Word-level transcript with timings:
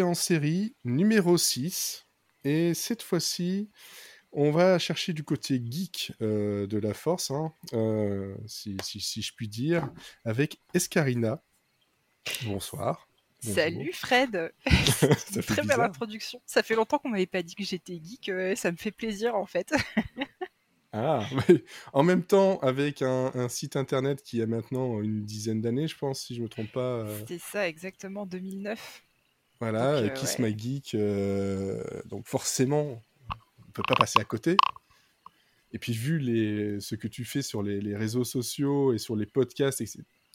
en 0.00 0.14
série 0.14 0.74
numéro 0.84 1.36
6. 1.36 2.06
Et 2.44 2.72
cette 2.72 3.02
fois-ci, 3.02 3.68
on 4.32 4.50
va 4.50 4.78
chercher 4.78 5.12
du 5.12 5.24
côté 5.24 5.60
geek 5.62 6.12
euh, 6.22 6.66
de 6.66 6.78
la 6.78 6.94
force, 6.94 7.30
hein, 7.30 7.52
euh, 7.74 8.34
si, 8.46 8.78
si- 8.82 9.00
si 9.00 9.20
je 9.20 9.34
puis 9.34 9.48
dire, 9.48 9.90
avec 10.24 10.58
Escarina. 10.72 11.42
Bonsoir. 12.44 13.08
Bonjour. 13.44 13.54
Salut 13.56 13.92
Fred 13.92 14.52
Très 15.46 15.62
belle 15.62 15.80
introduction. 15.80 16.40
Ça 16.46 16.62
fait 16.62 16.76
longtemps 16.76 16.98
qu'on 16.98 17.08
m'avait 17.10 17.26
pas 17.26 17.42
dit 17.42 17.54
que 17.56 17.64
j'étais 17.64 18.00
geek, 18.02 18.28
euh, 18.30 18.54
ça 18.56 18.70
me 18.72 18.76
fait 18.76 18.92
plaisir 18.92 19.34
en 19.34 19.44
fait. 19.46 19.74
Ah, 20.94 21.26
mais 21.48 21.64
en 21.94 22.02
même 22.02 22.22
temps, 22.22 22.58
avec 22.58 23.00
un, 23.00 23.30
un 23.34 23.48
site 23.48 23.76
internet 23.76 24.22
qui 24.22 24.42
a 24.42 24.46
maintenant 24.46 25.00
une 25.00 25.24
dizaine 25.24 25.62
d'années, 25.62 25.88
je 25.88 25.96
pense, 25.96 26.20
si 26.20 26.34
je 26.34 26.42
me 26.42 26.50
trompe 26.50 26.70
pas. 26.70 27.06
C'était 27.20 27.38
ça 27.38 27.66
exactement 27.66 28.26
2009. 28.26 29.02
Voilà, 29.62 30.00
Donc, 30.00 30.10
euh, 30.10 30.14
Kiss 30.14 30.38
ouais. 30.40 30.50
My 30.50 30.58
Geek. 30.58 30.94
euh, 30.96 31.84
donc 32.06 32.26
forcément, 32.26 33.00
on 33.68 33.70
peut 33.72 33.84
pas 33.86 33.94
passer 33.94 34.18
à 34.18 34.24
côté. 34.24 34.56
Et 35.70 35.78
puis 35.78 35.92
vu 35.92 36.18
les, 36.18 36.80
ce 36.80 36.96
que 36.96 37.06
tu 37.06 37.24
fais 37.24 37.42
sur 37.42 37.62
les, 37.62 37.80
les 37.80 37.96
réseaux 37.96 38.24
sociaux 38.24 38.92
et 38.92 38.98
sur 38.98 39.14
les 39.14 39.24
podcasts, 39.24 39.80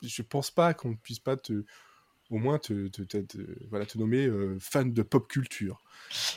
je 0.01 0.21
pense 0.21 0.49
pas 0.49 0.73
qu'on 0.73 0.91
ne 0.91 0.95
puisse 0.95 1.19
pas 1.19 1.35
te, 1.35 1.65
au 2.29 2.37
moins 2.39 2.59
te, 2.59 2.87
te, 2.87 3.01
te- 3.03 3.17
te- 3.17 3.67
voilà, 3.69 3.85
te 3.85 3.97
nommer 3.97 4.25
euh, 4.27 4.57
fan 4.59 4.93
de 4.93 5.01
pop 5.03 5.27
culture. 5.27 5.83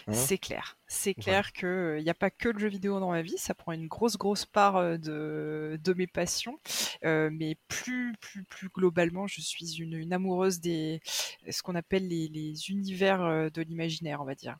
Hein 0.06 0.12
C'est 0.12 0.38
clair. 0.38 0.78
C'est 0.88 1.14
Voilà. 1.16 1.40
clair 1.40 1.52
qu'il 1.52 2.02
n'y 2.02 2.10
a 2.10 2.14
pas 2.14 2.30
que 2.30 2.48
le 2.48 2.58
jeu 2.58 2.68
vidéo 2.68 2.98
dans 3.00 3.10
ma 3.10 3.22
vie, 3.22 3.38
ça 3.38 3.54
prend 3.54 3.72
une 3.72 3.86
grosse 3.86 4.16
grosse 4.16 4.44
part 4.44 4.76
euh, 4.76 4.96
de, 4.98 5.78
de 5.82 5.92
mes 5.94 6.06
passions. 6.06 6.58
Euh, 7.04 7.30
mais 7.32 7.56
plus, 7.68 8.14
plus, 8.20 8.44
plus 8.44 8.68
globalement, 8.68 9.26
je 9.26 9.40
suis 9.40 9.76
une, 9.80 9.94
une 9.94 10.12
amoureuse 10.12 10.60
des 10.60 11.00
ce 11.48 11.62
qu'on 11.62 11.74
appelle 11.76 12.08
les, 12.08 12.28
les 12.28 12.70
univers 12.70 13.22
euh, 13.22 13.50
de 13.50 13.62
l'imaginaire, 13.62 14.20
on 14.20 14.24
va 14.24 14.34
dire. 14.34 14.56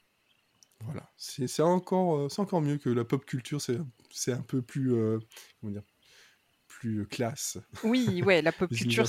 Voilà, 0.85 1.11
c'est 1.17 1.61
encore, 1.63 2.17
euh, 2.17 2.29
c'est 2.31 2.41
encore 2.41 2.63
mieux 2.63 2.79
que 2.79 2.89
la 2.89 3.05
pop 3.05 3.25
culture, 3.27 3.61
c'est 3.61 3.79
c'est 4.11 4.33
un 4.33 4.41
peu 4.43 4.63
plus, 4.63 4.95
euh, 4.95 5.19
comment 5.61 5.73
dire, 5.73 5.83
plus 6.81 7.01
euh, 7.01 7.05
classe. 7.05 7.59
Oui, 7.83 8.23
ouais, 8.23 8.43
la 8.43 8.53
pop 8.53 8.71
culture, 8.73 9.07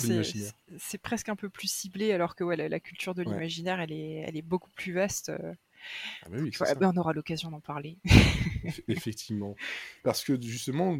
c'est 0.77 0.97
presque 0.97 1.29
un 1.29 1.35
peu 1.35 1.49
plus 1.49 1.69
ciblé, 1.69 2.11
alors 2.13 2.35
que 2.35 2.43
ouais, 2.43 2.55
la, 2.55 2.69
la 2.69 2.79
culture 2.79 3.13
de 3.13 3.23
Ouais. 3.25 3.33
l'imaginaire, 3.33 3.79
elle 3.79 3.91
est, 3.91 4.23
elle 4.27 4.37
est 4.37 4.41
beaucoup 4.41 4.69
plus 4.75 4.93
vaste. 4.93 5.29
euh. 5.29 5.53
Ah 6.23 6.29
bah 6.29 6.37
oui, 6.39 6.51
Ouais, 6.59 6.75
ben, 6.75 6.91
on 6.93 6.97
aura 6.97 7.13
l'occasion 7.13 7.49
d'en 7.51 7.59
parler. 7.59 7.97
Eff- 8.63 8.81
Effectivement. 8.87 9.55
Parce 10.03 10.23
que 10.23 10.39
justement, 10.41 10.99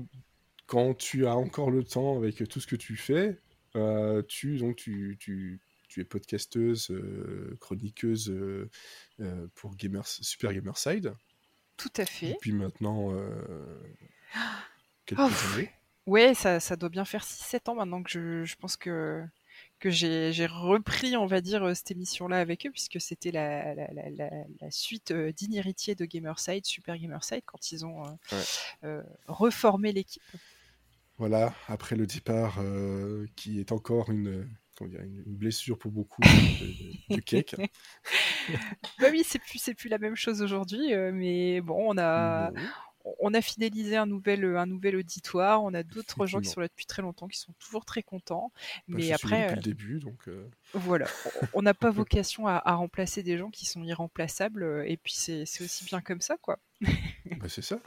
quand 0.68 0.96
tu 0.96 1.28
as 1.28 1.36
encore 1.36 1.72
le 1.72 1.84
temps 1.84 2.18
avec 2.18 2.48
tout 2.50 2.60
ce 2.60 2.68
que 2.68 2.76
tu 2.76 2.96
fais, 2.98 3.40
euh, 3.76 4.24
tu, 4.28 4.58
donc, 4.58 4.78
tu, 4.78 5.18
tu, 5.20 5.62
tu 5.90 6.02
es 6.02 6.06
podcasteuse, 6.06 6.92
euh, 6.92 7.58
chroniqueuse 7.60 8.30
euh, 8.30 8.70
pour 9.56 9.76
Gamers, 9.76 10.08
Super 10.08 10.54
Gamerside. 10.54 11.14
Tout 11.78 11.92
à 11.98 12.06
fait. 12.06 12.34
Depuis 12.34 12.54
maintenant 12.54 13.12
euh, 13.12 13.80
quelques 15.06 15.20
Oh, 15.22 15.56
années. 15.56 15.72
Ouais, 16.08 16.34
ça, 16.34 16.60
ça 16.60 16.76
doit 16.76 16.90
bien 16.90 17.06
faire 17.06 17.24
6-7 17.24 17.70
ans 17.70 17.76
maintenant 17.76 18.02
que 18.04 18.10
je, 18.10 18.44
je 18.44 18.56
pense 18.56 18.76
que, 18.76 19.24
que 19.80 19.90
j'ai 19.92 20.34
j'ai 20.34 20.48
repris, 20.48 21.16
on 21.16 21.28
va 21.28 21.42
dire, 21.42 21.64
euh, 21.64 21.74
cette 21.76 21.92
émission-là 21.92 22.40
avec 22.40 22.66
eux, 22.66 22.72
puisque 22.72 23.00
c'était 23.00 23.32
la, 23.32 23.76
la, 23.76 23.88
la, 23.94 24.10
la, 24.10 24.30
la 24.60 24.72
suite 24.72 25.12
euh, 25.12 25.32
digne 25.32 25.54
héritier 25.56 25.96
de 25.96 26.06
Gamerside, 26.06 26.66
Super 26.66 26.98
Gamerside, 26.98 27.44
quand 27.46 27.72
ils 27.72 27.86
ont 27.86 28.06
euh, 28.08 28.12
Ouais. 28.32 28.48
euh, 28.86 29.04
reformé 29.28 29.92
l'équipe. 29.94 30.24
Voilà, 31.18 31.54
après 31.68 31.96
le 31.96 32.08
départ 32.08 32.58
euh, 32.60 33.28
qui 33.36 33.60
est 33.60 33.72
encore 33.72 34.10
une, 34.10 34.48
blessure 35.28 35.78
pour 35.78 35.92
beaucoup 35.92 36.22
de, 36.24 36.74
de- 36.74 36.96
de 37.12 37.20
cake. 37.22 37.56
Bah 39.00 39.08
oui, 39.12 39.24
c'est 39.26 39.40
plus, 39.40 39.60
c'est 39.60 39.74
plus 39.74 39.90
la 39.90 39.98
même 39.98 40.16
chose 40.16 40.42
aujourd'hui, 40.42 40.96
mais 41.14 41.62
bon, 41.62 41.92
on 41.94 41.98
a. 41.98 42.52
on 43.20 43.34
a 43.34 43.42
fidélisé 43.42 43.98
un 43.98 44.06
nouvel, 44.06 44.44
un 44.58 44.66
nouvel 44.66 44.96
auditoire. 44.96 45.64
On 45.64 45.74
a 45.74 45.84
d'autres 45.84 46.26
gens 46.26 46.40
qui 46.40 46.50
sont 46.50 46.60
là 46.62 46.68
depuis 46.68 46.86
très 46.86 47.02
longtemps, 47.02 47.28
qui 47.28 47.38
sont 47.40 47.54
toujours 47.60 47.86
très 47.86 48.04
contents. 48.04 48.52
Bah, 48.88 48.98
Mais 48.98 49.12
après, 49.12 49.42
depuis 49.42 49.52
euh, 49.52 49.56
le 49.56 49.62
début, 49.62 50.00
donc 50.00 50.28
euh, 50.28 50.48
voilà, 50.74 51.08
on- 51.54 51.62
n'a 51.62 51.74
pas 51.74 51.92
vocation 51.92 52.48
à, 52.48 52.62
à 52.64 52.74
remplacer 52.76 53.24
des 53.24 53.38
gens 53.38 53.50
qui 53.50 53.66
sont 53.66 53.84
irremplaçables. 53.84 54.64
euh, 54.64 54.84
Et 54.88 54.98
puis 54.98 55.14
c'est 55.16 55.46
c'est 55.46 55.64
aussi 55.64 55.86
bien 55.86 56.02
comme 56.02 56.22
ça, 56.22 56.38
quoi. 56.38 56.60
bah, 56.82 57.48
c'est 57.50 57.62
ça. 57.62 57.80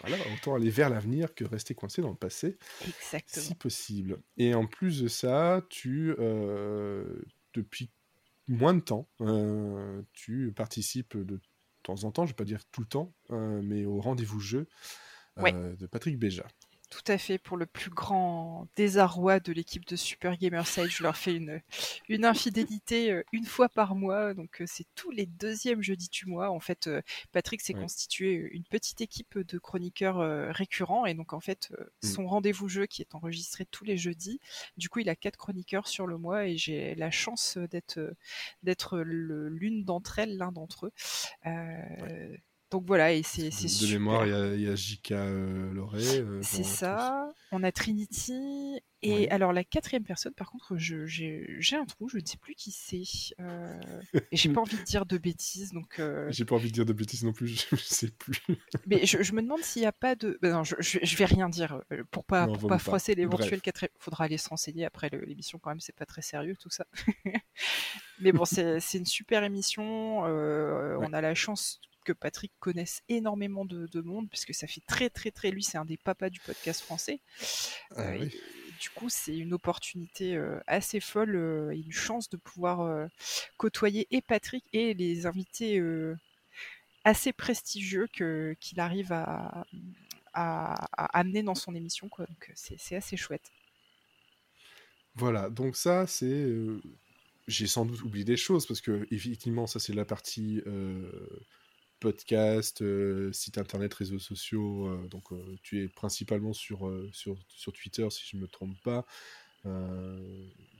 Voilà, 0.00 0.16
autant 0.34 0.56
aller 0.56 0.70
vers 0.70 0.90
l'avenir 0.90 1.34
que 1.34 1.44
rester 1.44 1.74
coincé 1.74 2.02
dans 2.02 2.10
le 2.10 2.16
passé. 2.16 2.58
Exactement. 2.86 3.46
si 3.46 3.54
possible. 3.54 4.20
Et 4.36 4.52
en 4.54 4.66
plus 4.66 5.00
de 5.02 5.08
ça, 5.08 5.62
tu, 5.70 6.14
euh, 6.18 7.22
depuis 7.54 7.90
moins 8.48 8.74
de 8.74 8.80
temps, 8.80 9.08
euh, 9.20 10.02
tu 10.12 10.52
participes 10.54 11.16
de 11.16 11.40
temps 11.84 12.04
en 12.04 12.10
temps, 12.10 12.24
je 12.26 12.30
vais 12.32 12.36
pas 12.36 12.44
dire 12.44 12.64
tout 12.72 12.80
le 12.80 12.86
temps, 12.86 13.12
euh, 13.30 13.60
mais 13.62 13.84
au 13.84 14.00
rendez-vous 14.00 14.40
jeu 14.40 14.66
euh, 15.38 15.42
Ouais. 15.42 15.52
de 15.76 15.86
Patrick 15.86 16.18
Béja. 16.18 16.46
Tout 16.94 17.12
à 17.12 17.18
fait. 17.18 17.38
Pour 17.38 17.56
le 17.56 17.66
plus 17.66 17.90
grand 17.90 18.68
désarroi 18.76 19.40
de 19.40 19.52
l'équipe 19.52 19.84
de 19.86 19.96
Super 19.96 20.36
Gamerside, 20.36 20.86
je 20.90 21.02
leur 21.02 21.16
fais 21.16 21.34
une, 21.34 21.60
une 22.08 22.24
infidélité 22.24 23.10
euh, 23.10 23.22
une 23.32 23.46
fois 23.46 23.68
par 23.68 23.96
mois. 23.96 24.32
Donc 24.32 24.60
euh, 24.62 24.64
c'est 24.68 24.86
tous 24.94 25.10
les 25.10 25.26
deuxièmes 25.26 25.82
jeudis 25.82 26.08
du 26.08 26.26
mois. 26.26 26.50
En 26.50 26.60
fait, 26.60 26.86
euh, 26.86 27.02
Patrick 27.32 27.60
s'est 27.62 27.74
Ouais. 27.74 27.80
constitué 27.80 28.34
une 28.52 28.62
petite 28.62 29.00
équipe 29.00 29.36
de 29.38 29.58
chroniqueurs 29.58 30.18
récurrents. 30.54 31.04
Et 31.06 31.14
donc 31.14 31.32
en 31.32 31.40
fait, 31.40 31.72
Mm. 32.02 32.06
son 32.06 32.26
rendez-vous 32.28 32.68
jeu 32.68 32.86
qui 32.86 33.02
est 33.02 33.14
enregistré 33.16 33.66
tous 33.66 33.84
les 33.84 33.96
jeudis. 33.96 34.38
Du 34.76 34.88
coup, 34.88 35.00
il 35.00 35.08
a 35.08 35.16
quatre 35.16 35.36
chroniqueurs 35.36 35.88
sur 35.88 36.06
le 36.06 36.16
mois 36.16 36.46
et 36.46 36.56
j'ai 36.56 36.94
la 36.94 37.10
chance 37.10 37.58
d'être 37.58 37.98
d'être 38.62 39.00
l'une 39.00 39.84
d'entre 39.84 40.20
elles, 40.20 40.36
l'un 40.36 40.52
d'entre 40.52 40.86
eux. 40.86 40.92
Euh, 41.46 42.36
Donc 42.74 42.86
voilà, 42.88 43.12
et 43.12 43.22
c'est 43.22 43.50
De 43.50 43.92
mémoire, 43.92 44.26
il 44.26 44.30
y 44.30 44.34
a, 44.34 44.54
il 44.56 44.60
y 44.62 44.68
a 44.68 44.74
JK 44.74 45.12
euh, 45.12 45.72
Loret. 45.72 46.18
euh, 46.18 46.40
C'est 46.42 46.64
ça. 46.64 47.32
On 47.52 47.62
a 47.62 47.70
Trinity. 47.70 48.80
Et 49.00 49.30
alors, 49.30 49.52
la 49.52 49.62
quatrième 49.62 50.02
personne, 50.02 50.32
par 50.32 50.50
contre, 50.50 50.74
j'ai 50.76 51.76
un 51.76 51.84
trou, 51.84 52.08
je 52.08 52.18
ne 52.18 52.26
sais 52.26 52.36
plus 52.36 52.56
qui 52.56 52.72
c'est. 52.72 53.04
Euh, 53.38 53.80
et 54.32 54.36
j'ai 54.36 54.48
pas 54.48 54.60
envie 54.60 54.76
de 54.76 54.82
dire 54.82 55.06
de 55.06 55.18
bêtises, 55.18 55.70
donc. 55.70 56.00
euh. 56.00 56.26
J'ai 56.32 56.44
pas 56.44 56.56
envie 56.56 56.66
de 56.68 56.72
dire 56.72 56.84
de 56.84 56.92
bêtises 56.92 57.22
non 57.22 57.32
plus, 57.32 57.46
je 57.70 57.76
sais 57.76 58.08
plus. 58.10 58.42
Mais 58.88 59.06
je, 59.06 59.22
je 59.22 59.32
me 59.34 59.42
demande 59.42 59.60
s'il 59.62 59.82
n'y 59.82 59.86
a 59.86 59.92
pas 59.92 60.16
de. 60.16 60.36
ben 60.42 60.52
non, 60.54 60.64
je, 60.64 60.74
je 60.80 61.16
vais 61.16 61.26
rien 61.26 61.48
dire 61.48 61.80
pour 62.10 62.24
pas, 62.24 62.46
Non, 62.48 62.54
pour 62.54 62.62
vaut 62.62 62.68
pas 62.68 62.78
froisser 62.80 63.14
l'éventuel 63.14 63.60
quatrième. 63.60 63.92
Faudra 64.00 64.24
aller 64.24 64.38
se 64.38 64.48
renseigner 64.48 64.84
après 64.84 65.10
l'émission, 65.10 65.60
quand 65.60 65.70
même, 65.70 65.78
c'est 65.80 65.94
pas 65.94 66.06
très 66.06 66.22
sérieux 66.22 66.56
tout 66.58 66.70
ça. 66.70 66.86
Mais 68.18 68.32
bon, 68.32 68.44
c'est 68.44 68.80
une 68.94 69.06
super 69.06 69.44
émission. 69.44 70.22
Ouais. 70.22 70.96
On 71.06 71.12
a 71.12 71.20
la 71.20 71.36
chance 71.36 71.80
que 72.04 72.12
Patrick 72.12 72.52
connaisse 72.60 73.02
énormément 73.08 73.64
de, 73.64 73.86
de 73.86 74.00
monde, 74.00 74.28
puisque 74.30 74.54
ça 74.54 74.66
fait 74.66 74.82
très, 74.86 75.10
très, 75.10 75.30
très. 75.30 75.50
Lui, 75.50 75.62
c'est 75.62 75.78
un 75.78 75.84
des 75.84 75.96
papas 75.96 76.30
du 76.30 76.40
podcast 76.40 76.82
français. 76.82 77.20
Ah 77.96 78.02
Euh, 78.02 78.18
oui. 78.20 78.26
et 78.26 78.72
du 78.80 78.90
coup, 78.90 79.08
c'est 79.08 79.36
une 79.36 79.52
opportunité 79.54 80.36
euh, 80.36 80.60
assez 80.66 81.00
folle 81.00 81.36
euh, 81.36 81.72
et 81.72 81.78
une 81.78 81.92
chance 81.92 82.28
de 82.30 82.36
pouvoir 82.36 83.08
côtoyer 83.56 84.06
et 84.10 84.20
Patrick 84.20 84.64
et 84.72 84.94
les 84.94 85.26
invités 85.26 85.80
assez 87.04 87.32
prestigieux 87.32 88.06
qu'il 88.08 88.80
arrive 88.80 89.12
à, 89.12 89.66
à, 90.32 90.74
à 90.92 91.18
amener 91.18 91.42
dans 91.42 91.54
son 91.54 91.74
émission. 91.74 92.08
Quoi. 92.08 92.26
Donc, 92.26 92.50
c'est 92.54 92.78
c'est 92.78 92.96
assez 92.96 93.16
chouette. 93.16 93.50
Voilà, 95.16 95.48
donc 95.50 95.76
ça, 95.76 96.06
c'est. 96.06 96.46
J'ai 97.46 97.66
sans 97.66 97.84
doute 97.84 98.02
oublié 98.02 98.24
des 98.24 98.38
choses 98.38 98.66
parce 98.66 98.80
que, 98.80 99.06
effectivement, 99.10 99.66
ça, 99.66 99.78
c'est 99.78 99.92
la 99.92 100.06
partie 100.06 100.62
euh, 100.66 101.10
podcast, 102.04 102.82
euh, 102.82 103.32
site 103.32 103.56
internet, 103.56 103.94
réseaux 103.94 104.18
sociaux. 104.18 104.88
euh, 104.88 105.08
donc, 105.08 105.32
euh, 105.32 105.58
tu 105.62 105.82
es 105.82 105.88
principalement 105.88 106.52
sur, 106.52 106.92
sur, 107.12 107.38
sur 107.48 107.72
Twitter, 107.72 108.06
si 108.10 108.24
je 108.30 108.36
ne 108.36 108.42
me 108.42 108.46
trompe 108.46 108.76
pas, 108.82 109.06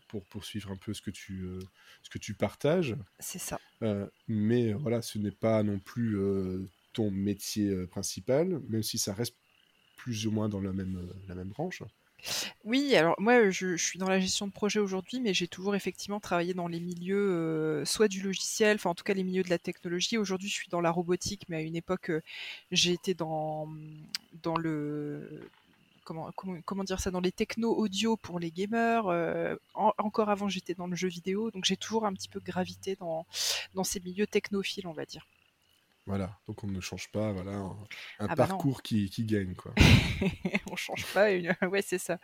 pour 0.08 0.26
poursuivre 0.26 0.70
un 0.70 0.76
peu 0.76 0.92
ce 0.92 1.00
que 1.00 1.10
tu, 1.10 1.48
ce 2.02 2.10
que 2.10 2.18
tu 2.18 2.34
partages. 2.34 2.94
C'est 3.18 3.38
ça. 3.38 3.58
Mais 4.28 4.74
voilà, 4.74 5.00
ce 5.00 5.18
n'est 5.18 5.30
pas 5.30 5.62
non 5.62 5.78
plus 5.78 6.18
ton 6.92 7.10
métier 7.10 7.86
principal, 7.86 8.60
même 8.68 8.82
si 8.82 8.98
ça 8.98 9.14
reste 9.14 9.36
plus 9.96 10.26
ou 10.26 10.30
moins 10.30 10.50
dans 10.50 10.60
la 10.60 10.74
même, 10.74 11.10
la 11.28 11.34
même 11.34 11.48
branche. 11.48 11.82
Oui, 12.64 12.94
alors 12.96 13.14
moi 13.20 13.50
je, 13.50 13.76
suis 13.76 13.98
dans 13.98 14.08
la 14.08 14.18
gestion 14.20 14.46
de 14.46 14.52
projet 14.52 14.80
aujourd'hui, 14.80 15.20
mais 15.20 15.34
j'ai 15.34 15.48
toujours 15.48 15.74
effectivement 15.74 16.20
travaillé 16.20 16.54
dans 16.54 16.68
les 16.68 16.80
milieux, 16.80 17.16
euh, 17.30 17.84
soit 17.84 18.08
du 18.08 18.20
logiciel, 18.22 18.76
enfin 18.76 18.90
en 18.90 18.94
tout 18.94 19.04
cas 19.04 19.14
les 19.14 19.24
milieux 19.24 19.42
de 19.42 19.50
la 19.50 19.58
technologie. 19.58 20.18
Aujourd'hui 20.18 20.48
je 20.48 20.54
suis 20.54 20.68
dans 20.68 20.80
la 20.80 20.90
robotique, 20.90 21.42
mais 21.48 21.56
à 21.58 21.60
une 21.60 21.76
époque 21.76 22.10
euh, 22.10 22.20
j'ai 22.70 22.92
été 22.92 23.14
dans, 23.14 23.68
dans 24.42 24.56
le 24.56 25.48
comment, 26.04 26.30
comment, 26.36 26.58
comment 26.64 26.84
dire 26.84 27.00
ça, 27.00 27.10
dans 27.10 27.20
les 27.20 27.32
techno 27.32 27.74
audio 27.76 28.16
pour 28.16 28.38
les 28.40 28.50
gamers. 28.50 29.06
euh, 29.08 29.56
en- 29.74 29.92
encore 29.98 30.30
avant 30.30 30.48
j'étais 30.48 30.74
dans 30.74 30.86
le 30.86 30.96
jeu 30.96 31.08
vidéo, 31.08 31.50
donc 31.50 31.64
j'ai 31.64 31.76
toujours 31.76 32.06
un 32.06 32.12
petit 32.14 32.28
peu 32.28 32.40
gravité 32.40 32.96
dans, 32.96 33.26
dans 33.74 33.84
ces 33.84 34.00
milieux 34.00 34.26
technophiles, 34.26 34.86
on 34.86 34.92
va 34.92 35.06
dire. 35.06 35.26
Voilà, 36.06 36.40
donc 36.46 36.64
on 36.64 36.66
ne 36.68 36.80
change 36.80 37.10
pas, 37.12 37.32
voilà, 37.32 37.52
un, 37.52 37.76
un 38.18 38.28
Ah 38.28 38.36
bah 38.36 38.46
parcours 38.46 38.82
qui, 38.82 39.10
qui 39.10 39.24
gagne, 39.24 39.54
quoi. 39.54 39.76
On 40.70 40.76
change 40.76 41.06
pas. 41.12 41.32
Une... 41.32 41.54
Ouais, 41.70 41.82
c'est 41.82 41.98
ça. 41.98 42.18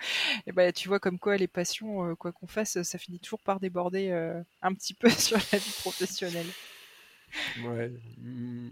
Et 0.47 0.53
bah, 0.53 0.73
tu 0.73 0.88
vois 0.88 1.00
comme 1.00 1.19
quoi 1.19 1.37
les 1.37 1.49
passions, 1.49 2.11
euh, 2.11 2.15
quoi 2.17 2.32
qu'on 2.32 2.47
fasse, 2.47 2.82
ça 2.82 2.99
finit 2.99 3.21
toujours 3.21 3.43
par 3.43 3.61
déborder 3.61 4.11
euh, 4.11 4.43
un 4.62 4.75
petit 4.75 4.94
peu 5.00 5.11
sur 5.11 5.38
la 5.53 5.59
vie 5.59 5.73
professionnelle. 5.73 6.55
Ouais, 7.56 7.91
mm, 8.19 8.71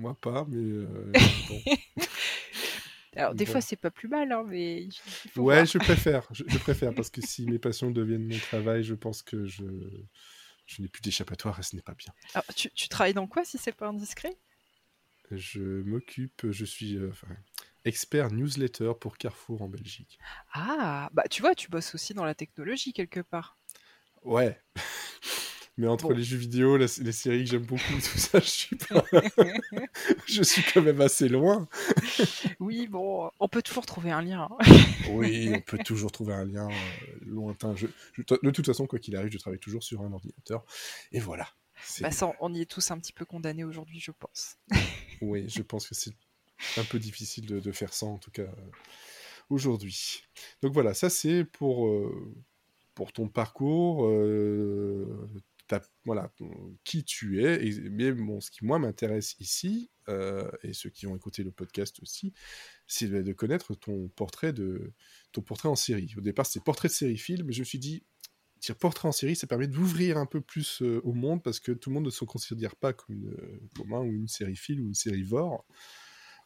moi 0.00 0.14
pas, 0.20 0.44
mais 0.48 0.56
euh, 0.58 1.30
bon. 1.48 1.64
Alors 3.16 3.34
des 3.34 3.46
Bon. 3.46 3.46
fois 3.46 3.60
c'est 3.60 3.76
pas 3.76 3.90
plus 3.90 4.08
mal, 4.08 4.30
hein, 4.32 4.44
mais 4.46 4.82
il 4.84 4.92
il 5.24 5.30
faut 5.30 5.44
Ouais, 5.44 5.66
voir. 5.66 5.66
je 5.66 5.78
préfère, 5.78 6.26
je, 6.32 6.44
je 6.46 6.58
préfère, 6.58 6.94
parce 6.94 7.10
que 7.10 7.20
si 7.20 7.46
mes 7.46 7.58
passions 7.58 7.90
deviennent 7.90 8.26
mon 8.26 8.38
travail, 8.38 8.82
je 8.84 8.94
pense 8.94 9.22
que 9.22 9.46
je, 9.46 9.64
je 10.66 10.82
n'ai 10.82 10.88
plus 10.88 11.02
d'échappatoire 11.02 11.58
et 11.58 11.62
ce 11.62 11.76
n'est 11.76 11.82
pas 11.82 11.94
bien. 11.94 12.12
Alors, 12.34 12.46
tu, 12.54 12.70
tu 12.70 12.88
travailles 12.88 13.14
dans 13.14 13.26
quoi 13.26 13.44
si 13.44 13.58
c'est 13.58 13.72
pas 13.72 13.88
indiscret? 13.88 14.36
Je 15.30 15.60
m'occupe, 15.82 16.50
je 16.50 16.64
suis 16.64 16.96
euh, 16.96 17.10
expert 17.84 18.30
newsletter 18.30 18.92
pour 19.00 19.16
Carrefour 19.16 19.62
en 19.62 19.68
Belgique. 19.68 20.18
Ah, 20.52 21.08
bah 21.12 21.24
tu 21.30 21.40
vois, 21.40 21.54
tu 21.54 21.68
bosses 21.70 21.94
aussi 21.94 22.14
dans 22.14 22.24
la 22.24 22.34
technologie 22.34 22.92
quelque 22.92 23.20
part. 23.20 23.58
Ouais. 24.22 24.60
Mais 25.76 25.88
entre 25.88 26.08
Bon. 26.08 26.14
les 26.14 26.22
jeux 26.22 26.36
vidéo, 26.36 26.76
la- 26.76 26.86
les 27.00 27.12
séries 27.12 27.44
que 27.44 27.50
j'aime 27.50 27.64
beaucoup, 27.64 27.82
tout 27.94 28.18
ça, 28.18 28.38
je 28.38 28.44
suis 28.48 28.76
pas... 28.76 29.04
je 30.28 30.42
suis 30.42 30.62
quand 30.72 30.82
même 30.82 31.00
assez 31.00 31.28
loin. 31.28 31.68
Oui, 32.60 32.86
bon, 32.86 33.28
on 33.40 33.48
peut 33.48 33.62
toujours 33.62 33.84
trouver 33.84 34.12
un 34.12 34.22
lien. 34.22 34.48
hein. 34.50 34.74
Oui, 35.10 35.50
on 35.52 35.60
peut 35.60 35.78
toujours 35.78 36.12
trouver 36.12 36.32
un 36.34 36.44
lien 36.44 36.68
euh, 36.68 37.16
lointain. 37.26 37.74
Je, 37.74 37.86
je- 38.12 38.22
de 38.22 38.50
toute 38.50 38.66
façon, 38.66 38.86
quoi 38.86 38.98
qu'il 39.00 39.16
arrive, 39.16 39.32
je 39.32 39.38
travaille 39.38 39.58
toujours 39.58 39.82
sur 39.82 40.00
un 40.02 40.12
ordinateur. 40.12 40.64
Et 41.10 41.18
voilà. 41.18 41.48
Bah 42.00 42.12
ça, 42.12 42.32
on 42.40 42.54
y 42.54 42.60
est 42.60 42.70
tous 42.70 42.90
un 42.92 42.98
petit 42.98 43.12
peu 43.12 43.24
condamnés 43.24 43.64
aujourd'hui, 43.64 43.98
je 44.00 44.12
pense. 44.12 44.56
Oui, 45.22 45.48
je 45.48 45.62
pense 45.62 45.88
que 45.88 45.94
c'est 45.94 46.12
un 46.76 46.84
peu 46.84 46.98
difficile 46.98 47.46
de, 47.46 47.58
de 47.60 47.72
faire 47.72 47.92
ça, 47.94 48.06
en 48.06 48.18
tout 48.18 48.30
cas, 48.30 48.42
euh, 48.42 48.70
aujourd'hui. 49.50 50.22
Donc 50.62 50.72
voilà, 50.72 50.92
ça 50.94 51.08
c'est 51.10 51.44
pour, 51.44 51.86
euh, 51.86 52.34
pour 52.94 53.12
ton 53.12 53.28
parcours, 53.28 54.06
euh, 54.06 55.28
voilà, 56.04 56.32
qui 56.84 57.04
tu 57.04 57.44
es. 57.44 57.66
Et, 57.66 57.88
mais 57.90 58.12
bon, 58.12 58.40
ce 58.40 58.50
qui, 58.50 58.64
moi, 58.64 58.78
m'intéresse 58.78 59.36
ici, 59.40 59.90
euh, 60.08 60.50
et 60.62 60.72
ceux 60.72 60.90
qui 60.90 61.06
ont 61.06 61.16
écouté 61.16 61.42
le 61.42 61.50
podcast 61.50 62.00
aussi, 62.02 62.32
c'est 62.86 63.08
de, 63.08 63.32
connaître 63.32 63.74
ton 63.74 64.08
portrait, 64.08 64.52
de, 64.52 64.92
ton 65.32 65.42
portrait 65.42 65.68
en 65.68 65.76
série. 65.76 66.14
Au 66.16 66.20
départ, 66.20 66.46
c'était 66.46 66.64
portrait 66.64 66.88
de 66.88 66.94
série 66.94 67.18
film, 67.18 67.46
mais 67.46 67.52
je 67.52 67.60
me 67.60 67.64
suis 67.64 67.78
dit, 67.78 68.04
dire 68.60 68.76
portrait 68.76 69.08
en 69.08 69.12
série, 69.12 69.36
ça 69.36 69.46
permet 69.46 69.68
d'ouvrir 69.68 70.18
un 70.18 70.26
peu 70.26 70.40
plus 70.40 70.82
euh, 70.82 71.00
au 71.04 71.12
monde 71.12 71.42
parce 71.42 71.60
que 71.60 71.72
tout 71.72 71.90
le 71.90 71.94
monde 71.94 72.06
ne 72.06 72.10
se 72.10 72.24
considère 72.24 72.76
pas 72.76 72.92
comme 72.92 73.34
un 73.92 74.00
ou 74.00 74.12
une 74.12 74.28
série 74.28 74.56
film 74.56 74.84
ou 74.84 74.88
une 74.88 74.94
série 74.94 75.22
vore. 75.22 75.66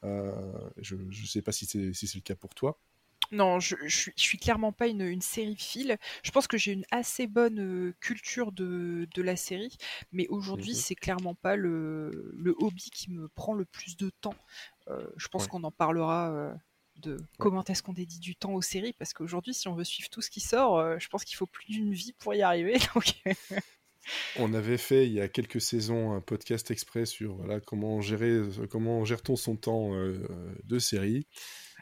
Euh, 0.04 0.70
je 0.78 0.96
ne 0.96 1.12
sais 1.12 1.42
pas 1.42 1.52
si 1.52 1.66
c'est 1.66 1.92
si 1.92 2.06
c'est 2.06 2.18
le 2.18 2.22
cas 2.22 2.36
pour 2.36 2.54
toi. 2.54 2.80
Non, 3.30 3.60
je, 3.60 3.76
je, 3.84 3.96
suis, 3.96 4.12
je 4.16 4.22
suis 4.22 4.38
clairement 4.38 4.72
pas 4.72 4.86
une, 4.86 5.02
une. 5.02 5.20
Je 5.22 6.30
pense 6.32 6.46
que 6.46 6.56
j'ai 6.56 6.72
une 6.72 6.86
assez 6.90 7.26
bonne 7.26 7.60
euh, 7.60 7.94
culture 8.00 8.52
de, 8.52 9.06
de 9.14 9.22
la 9.22 9.36
série, 9.36 9.76
mais 10.12 10.26
aujourd'hui, 10.28 10.70
Mhm. 10.72 10.76
c'est 10.76 10.94
clairement 10.94 11.34
pas 11.34 11.54
le, 11.56 12.32
le 12.34 12.54
hobby 12.58 12.90
qui 12.90 13.10
me 13.10 13.28
prend 13.28 13.52
le 13.52 13.64
plus 13.66 13.96
de 13.96 14.10
temps. 14.20 14.34
Euh, 14.88 15.06
je 15.16 15.28
pense 15.28 15.42
Ouais. 15.44 15.48
qu'on 15.50 15.64
en 15.64 15.70
parlera 15.70 16.30
euh, 16.32 16.54
de 16.96 17.18
comment 17.38 17.62
est-ce 17.64 17.82
qu'on 17.82 17.92
dédie 17.92 18.18
du 18.18 18.34
temps 18.34 18.54
aux 18.54 18.62
séries, 18.62 18.94
parce 18.94 19.12
qu'aujourd'hui, 19.12 19.52
si 19.54 19.68
on 19.68 19.74
veut 19.74 19.84
suivre 19.84 20.08
tout 20.08 20.22
ce 20.22 20.30
qui 20.30 20.40
sort, 20.40 20.98
je 20.98 21.08
pense 21.08 21.24
qu'il 21.24 21.36
faut 21.36 21.46
plus 21.46 21.66
d'une 21.66 21.92
vie 21.92 22.12
pour 22.18 22.34
y 22.34 22.42
arriver. 22.42 22.76
Donc, 22.94 23.14
On 24.36 24.54
avait 24.54 24.78
fait 24.78 25.06
il 25.06 25.12
y 25.12 25.20
a 25.20 25.28
quelques 25.28 25.60
saisons 25.60 26.12
un 26.14 26.20
podcast 26.22 26.70
exprès 26.70 27.04
sur 27.04 27.36
voilà, 27.36 27.60
comment, 27.60 28.00
gérer, 28.00 28.40
comment 28.70 29.04
gère-t-on 29.04 29.36
son 29.36 29.56
temps 29.56 29.90
de 30.64 30.78
série. 30.78 31.26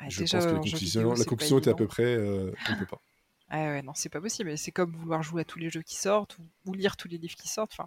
Ah, 0.00 0.08
je 0.08 0.20
déjà, 0.20 0.38
pense 0.38 0.46
que 0.46 0.54
la 0.54 0.78
vidéo, 0.78 1.14
la 1.14 1.24
conclusion 1.24 1.58
était 1.58 1.70
à 1.70 1.74
peu 1.74 1.86
près 1.86 2.04
euh, 2.04 2.52
on 2.68 2.72
ne 2.72 2.78
peut 2.78 2.86
pas. 2.86 3.00
Ah 3.48 3.58
ouais, 3.68 3.82
non, 3.82 3.92
c'est 3.94 4.08
pas 4.08 4.20
possible. 4.20 4.58
C'est 4.58 4.72
comme 4.72 4.90
vouloir 4.96 5.22
jouer 5.22 5.42
à 5.42 5.44
tous 5.44 5.60
les 5.60 5.70
jeux 5.70 5.82
qui 5.82 5.94
sortent 5.94 6.36
ou, 6.38 6.42
ou 6.64 6.74
lire 6.74 6.96
tous 6.96 7.06
les 7.06 7.16
livres 7.16 7.36
qui 7.36 7.46
sortent. 7.46 7.70
Enfin, 7.78 7.86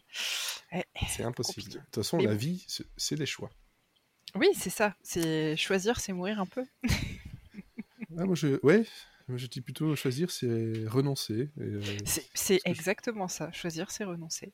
eh, 0.72 0.84
C'est 1.10 1.24
impossible. 1.24 1.64
compliqué. 1.64 1.80
De 1.80 1.84
toute 1.84 1.96
façon, 1.96 2.16
Mais 2.16 2.24
la 2.24 2.32
bon. 2.32 2.38
vie, 2.38 2.64
c'est- 2.96 3.16
des 3.16 3.26
choix. 3.26 3.50
oui, 4.36 4.48
c'est 4.56 4.70
ça. 4.70 4.96
C'est 5.04 5.58
choisir, 5.58 6.00
c'est 6.00 6.14
mourir 6.14 6.40
un 6.40 6.46
peu. 6.46 6.64
Ah, 8.18 8.26
moi, 8.26 8.36
je, 8.36 8.58
ouais, 8.64 8.86
je 9.28 9.48
dis 9.48 9.62
plutôt 9.62 9.96
choisir, 9.96 10.32
c'est 10.32 10.86
renoncer. 10.88 11.50
Euh, 11.60 11.82
C'est 12.34 12.60
exactement 12.66 13.28
ça. 13.28 13.52
Choisir, 13.52 13.92
c'est 13.92 14.04
renoncer. 14.06 14.52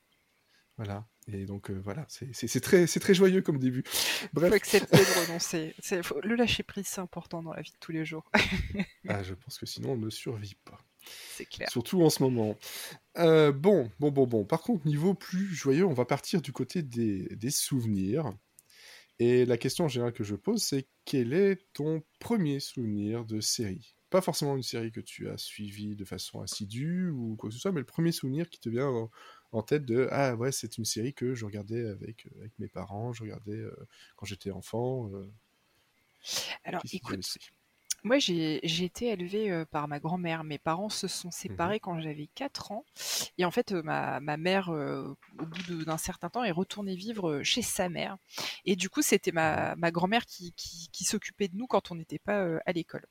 voilà. 0.78 1.06
Et 1.28 1.46
donc, 1.46 1.72
euh, 1.72 1.82
voilà, 1.84 2.06
c'est 2.10 2.60
très, 2.62 3.14
joyeux 3.16 3.42
comme 3.42 3.58
début. 3.58 3.84
Il 4.24 4.30
Bref. 4.34 4.50
faut 4.50 4.56
accepter 4.56 4.98
de 4.98 5.26
renoncer. 5.28 5.74
C'est- 5.80 6.04
faut- 6.04 6.22
Le 6.22 6.36
lâcher 6.36 6.62
prise, 6.64 6.86
c'est 6.88 7.02
important 7.02 7.42
dans 7.42 7.54
la 7.54 7.62
vie 7.62 7.72
de 7.72 7.78
tous 7.80 7.92
les 7.92 8.06
jours. 8.06 8.30
Ah, 9.08 9.24
je 9.24 9.34
pense 9.34 9.58
que 9.58 9.66
sinon, 9.66 9.94
on 9.94 9.98
ne 9.98 10.10
survit 10.12 10.56
pas. 10.66 10.78
C'est 11.36 11.46
clair. 11.46 11.70
Surtout 11.70 12.04
en 12.04 12.10
ce 12.12 12.22
moment. 12.22 12.58
Euh, 13.18 13.52
bon, 13.52 13.90
bon, 14.00 14.12
bon, 14.12 14.28
bon. 14.28 14.46
Par 14.46 14.62
contre, 14.62 14.86
niveau 14.86 15.14
plus 15.16 15.48
joyeux, 15.54 15.86
on 15.86 15.94
va 15.94 16.06
partir 16.06 16.42
du 16.42 16.52
côté 16.52 16.84
des, 16.84 17.28
des 17.36 17.52
souvenirs. 17.52 18.32
Et 19.18 19.46
la 19.46 19.58
question 19.58 19.86
en 19.86 19.88
général 19.88 20.14
que 20.14 20.24
je 20.24 20.36
pose, 20.36 20.62
c'est 20.62 20.88
quel 21.06 21.34
est 21.34 21.60
ton 21.74 22.04
premier 22.20 22.60
souvenir 22.60 23.24
de 23.26 23.40
série? 23.40 23.96
Pas 24.10 24.22
forcément 24.22 24.56
une 24.56 24.64
série 24.64 24.92
que 24.92 25.00
tu 25.00 25.30
as 25.30 25.38
suivie 25.38 25.96
de 25.96 26.06
façon 26.06 26.42
assidue 26.42 27.10
ou 27.10 27.36
quoi 27.36 27.50
que 27.50 27.56
ce 27.56 27.60
soit, 27.62 27.72
mais 27.72 27.80
le 27.80 27.86
premier 27.86 28.12
souvenir 28.12 28.50
qui 28.50 28.60
te 28.60 28.70
vient 28.70 29.10
en, 29.58 29.62
tête 29.64 29.86
de 29.86 30.08
Ah 30.12 30.36
ouais, 30.36 30.52
c'est 30.52 30.78
une 30.78 30.86
série 30.86 31.14
que 31.14 31.34
je 31.36 31.46
regardais 31.46 31.86
avec, 31.88 32.28
avec 32.40 32.52
mes 32.60 32.68
parents, 32.68 33.14
je 33.14 33.24
regardais 33.24 33.54
euh, 33.58 33.76
quand 34.16 34.26
j'étais 34.26 34.52
enfant. 34.52 35.10
euh, 35.14 35.32
Alors, 36.64 36.82
écoute, 36.92 37.38
moi, 38.04 38.20
j'ai 38.20 38.60
été 38.84 39.08
élevée 39.08 39.52
euh, 39.52 39.66
par 39.66 39.88
ma 39.88 40.00
grand-mère. 40.00 40.44
Mes 40.44 40.60
parents 40.60 40.90
se 40.90 41.08
sont 41.08 41.32
séparés 41.32 41.80
quand 41.80 42.00
j'avais 42.00 42.28
4 42.36 42.72
ans. 42.72 42.86
Et 43.40 43.46
en 43.46 43.52
fait, 43.52 43.72
euh, 43.72 43.82
ma, 43.82 44.20
ma 44.20 44.38
mère, 44.38 44.70
euh, 44.70 45.16
au 45.40 45.46
bout 45.46 45.86
d'un 45.86 45.98
certain 45.98 46.30
temps, 46.30 46.44
est 46.44 46.52
retournée 46.52 46.96
vivre 46.96 47.32
euh, 47.32 47.44
chez 47.44 47.64
sa 47.64 47.90
mère. 47.90 48.18
Et 48.66 48.76
du 48.76 48.90
coup, 48.90 49.02
c'était 49.02 49.32
ma, 49.32 49.76
ma 49.76 49.90
grand-mère 49.92 50.26
qui, 50.28 50.54
qui, 50.54 50.88
qui 50.92 51.04
s'occupait 51.04 51.48
de 51.48 51.56
nous 51.58 51.66
quand 51.68 51.92
on 51.92 51.96
n'était 51.96 52.20
pas 52.20 52.44
euh, 52.44 52.60
à 52.68 52.74
l'école. 52.74 53.06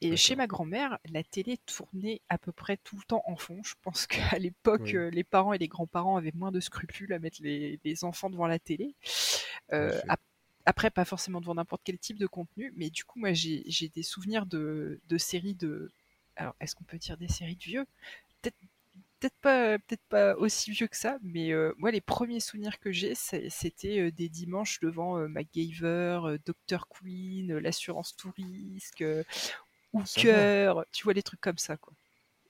Et 0.00 0.16
chez 0.16 0.36
ma 0.36 0.46
grand-mère, 0.46 0.98
la 1.10 1.22
télé 1.22 1.58
tournait 1.58 2.20
à 2.28 2.38
peu 2.38 2.52
près 2.52 2.76
tout 2.78 2.96
le 2.96 3.02
temps 3.04 3.22
en 3.26 3.36
fond. 3.36 3.60
Je 3.64 3.74
pense 3.82 4.06
qu'à 4.06 4.38
l'époque, 4.38 4.94
Oui. 4.94 4.94
euh, 4.94 5.10
les 5.10 5.24
parents 5.24 5.52
et 5.52 5.58
les 5.58 5.68
grands-parents 5.68 6.16
avaient 6.16 6.32
moins 6.34 6.52
de 6.52 6.60
scrupules 6.60 7.12
à 7.12 7.18
mettre 7.18 7.38
les, 7.42 7.78
les 7.84 8.04
enfants 8.04 8.30
devant 8.30 8.46
la 8.46 8.58
télé. 8.58 8.94
Euh, 9.72 10.00
ap- 10.08 10.20
après, 10.66 10.90
pas 10.90 11.04
forcément 11.04 11.40
devant 11.40 11.54
n'importe 11.54 11.82
quel 11.84 11.98
type 11.98 12.18
de 12.18 12.26
contenu, 12.26 12.72
mais 12.76 12.90
du 12.90 13.04
coup, 13.04 13.18
moi, 13.18 13.32
j'ai 13.32 13.64
j'ai 13.66 13.88
des 13.88 14.02
souvenirs 14.02 14.46
de, 14.46 15.00
de 15.08 15.18
séries 15.18 15.54
de. 15.54 15.90
Alors, 16.36 16.54
est-ce 16.60 16.74
qu'on 16.74 16.84
peut 16.84 16.98
dire 16.98 17.16
des 17.18 17.28
séries 17.28 17.56
de 17.56 17.64
vieux? 17.64 17.86
Peut-être 19.20 19.38
pas, 19.42 19.78
peut 19.78 19.96
pas 20.08 20.34
aussi 20.36 20.70
vieux 20.70 20.86
que 20.88 20.96
ça, 20.96 21.18
mais 21.22 21.52
euh, 21.52 21.72
moi, 21.76 21.90
les 21.90 22.00
premiers 22.00 22.40
souvenirs 22.40 22.78
que 22.78 22.90
j'ai, 22.90 23.14
c'était 23.14 24.00
euh, 24.00 24.10
des 24.10 24.28
dimanches 24.30 24.80
devant 24.80 25.18
euh, 25.18 25.28
MacGyver, 25.28 26.20
euh, 26.24 26.38
Dr. 26.46 26.88
Queen, 26.88 27.52
euh, 27.52 27.60
l'assurance 27.60 28.16
tout 28.16 28.32
risque, 28.34 29.02
euh, 29.02 29.22
Hooker, 29.92 30.84
tu 30.92 31.04
vois, 31.04 31.12
les 31.12 31.22
trucs 31.22 31.40
comme 31.40 31.58
ça, 31.58 31.76
quoi. 31.76 31.92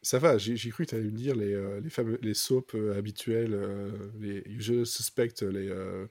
Ça 0.03 0.19
va, 0.19 0.39
j'ai 0.39 0.57
cru 0.71 0.87
que 0.87 0.91
tu 0.91 0.95
allais 0.95 1.05
me 1.05 1.11
dire 1.11 1.37
les, 1.37 1.53
euh, 1.53 1.79
les 1.83 1.91
fameux 1.91 2.19
les 2.23 2.33
soaps 2.33 2.75
euh, 2.75 2.97
habituels, 2.97 3.53
euh, 3.53 4.11
les 4.19 4.43
je 4.59 4.83
suspecte 4.85 5.43
les 5.43 5.69
euh, 5.69 6.07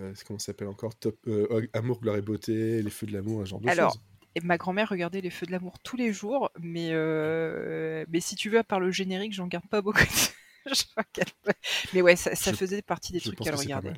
euh, 0.00 0.12
comment 0.26 0.40
ça 0.40 0.46
s'appelle 0.46 0.66
encore 0.66 0.96
Top 0.96 1.16
euh, 1.28 1.68
Amour, 1.72 2.00
gloire 2.00 2.16
et 2.16 2.22
beauté, 2.22 2.82
les 2.82 2.90
feux 2.90 3.06
de 3.06 3.12
l'amour, 3.12 3.42
un 3.42 3.44
genre 3.44 3.60
de 3.60 3.68
Alors, 3.68 3.92
choses. 3.92 4.02
Et 4.34 4.40
ma 4.40 4.58
grand-mère 4.58 4.88
regardait 4.88 5.20
les 5.20 5.30
Feux 5.30 5.46
de 5.46 5.52
l'amour 5.52 5.78
tous 5.80 5.96
les 5.96 6.12
jours, 6.12 6.50
mais, 6.60 6.90
euh, 6.92 8.04
mais 8.08 8.20
si 8.20 8.36
tu 8.36 8.48
veux, 8.48 8.58
à 8.58 8.64
part 8.64 8.80
le 8.80 8.90
générique, 8.90 9.32
j'en 9.32 9.46
garde 9.46 9.66
pas 9.68 9.82
beaucoup. 9.82 10.00
Mais 11.92 12.02
ouais, 12.02 12.16
ça, 12.16 12.34
ça 12.34 12.52
Je- 12.52 12.56
faisait 12.56 12.82
partie 12.82 13.12
des 13.12 13.20
trucs 13.20 13.40
qu'elle 13.40 13.54
regardait. 13.54 13.94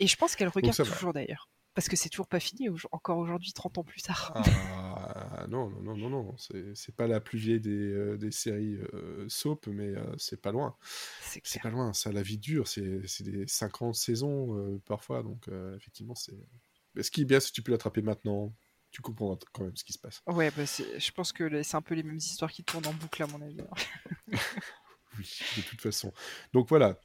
Et 0.00 0.06
je 0.06 0.16
pense 0.16 0.36
qu'elle 0.36 0.48
regarde 0.48 0.80
toujours 0.82 1.12
d'ailleurs. 1.12 1.48
Parce 1.74 1.88
que 1.88 1.96
c'est 1.96 2.08
toujours 2.08 2.26
pas 2.26 2.40
fini, 2.40 2.68
encore 2.90 3.18
aujourd'hui, 3.18 3.52
30 3.52 3.78
ans 3.78 3.84
plus 3.84 4.02
tard. 4.02 4.32
Ah, 4.34 5.46
non, 5.48 5.70
non, 5.70 5.82
non, 5.82 5.96
non, 5.96 6.10
non, 6.10 6.36
c'est 6.74 6.94
pas 6.96 7.06
la 7.06 7.20
plus 7.20 7.38
vieille 7.38 7.60
des, 7.60 7.70
euh, 7.70 8.16
des 8.18 8.30
séries 8.30 8.78
euh, 8.94 9.28
soap, 9.28 9.66
mais 9.68 9.88
euh, 9.96 10.02
c'est 10.18 10.40
pas 10.40 10.52
loin. 10.52 10.76
C'est 11.22 11.62
pas 11.62 11.70
loin, 11.70 11.92
ça, 11.92 12.12
la 12.12 12.22
vie 12.22 12.38
dure, 12.38 12.66
c'est 12.68 13.00
des 13.22 13.46
50 13.46 13.94
saisons 13.94 14.80
parfois, 14.86 15.22
donc 15.22 15.46
effectivement, 15.76 16.14
c'est. 16.14 16.34
Ce 17.00 17.10
qui 17.12 17.22
est 17.22 17.24
bien, 17.24 17.38
c'est 17.38 17.50
que 17.50 17.54
tu 17.54 17.62
peux 17.62 17.70
l'attraper 17.70 18.02
maintenant, 18.02 18.52
tu 18.90 19.02
comprends 19.02 19.38
quand 19.52 19.64
même 19.64 19.76
ce 19.76 19.84
qui 19.84 19.92
se 19.92 19.98
passe. 19.98 20.22
Ouais, 20.26 20.50
bah 20.50 20.64
je 20.64 21.10
pense 21.12 21.32
que 21.32 21.62
c'est 21.62 21.76
un 21.76 21.82
peu 21.82 21.94
les 21.94 22.02
mêmes 22.02 22.16
histoires 22.16 22.50
qui 22.50 22.64
tournent 22.64 22.86
en 22.86 22.94
boucle, 22.94 23.22
à 23.22 23.26
mon 23.26 23.40
avis. 23.42 23.58
Oui, 25.18 25.38
de 25.56 25.62
toute 25.62 25.80
façon. 25.80 26.12
Donc 26.52 26.68
voilà, 26.68 27.00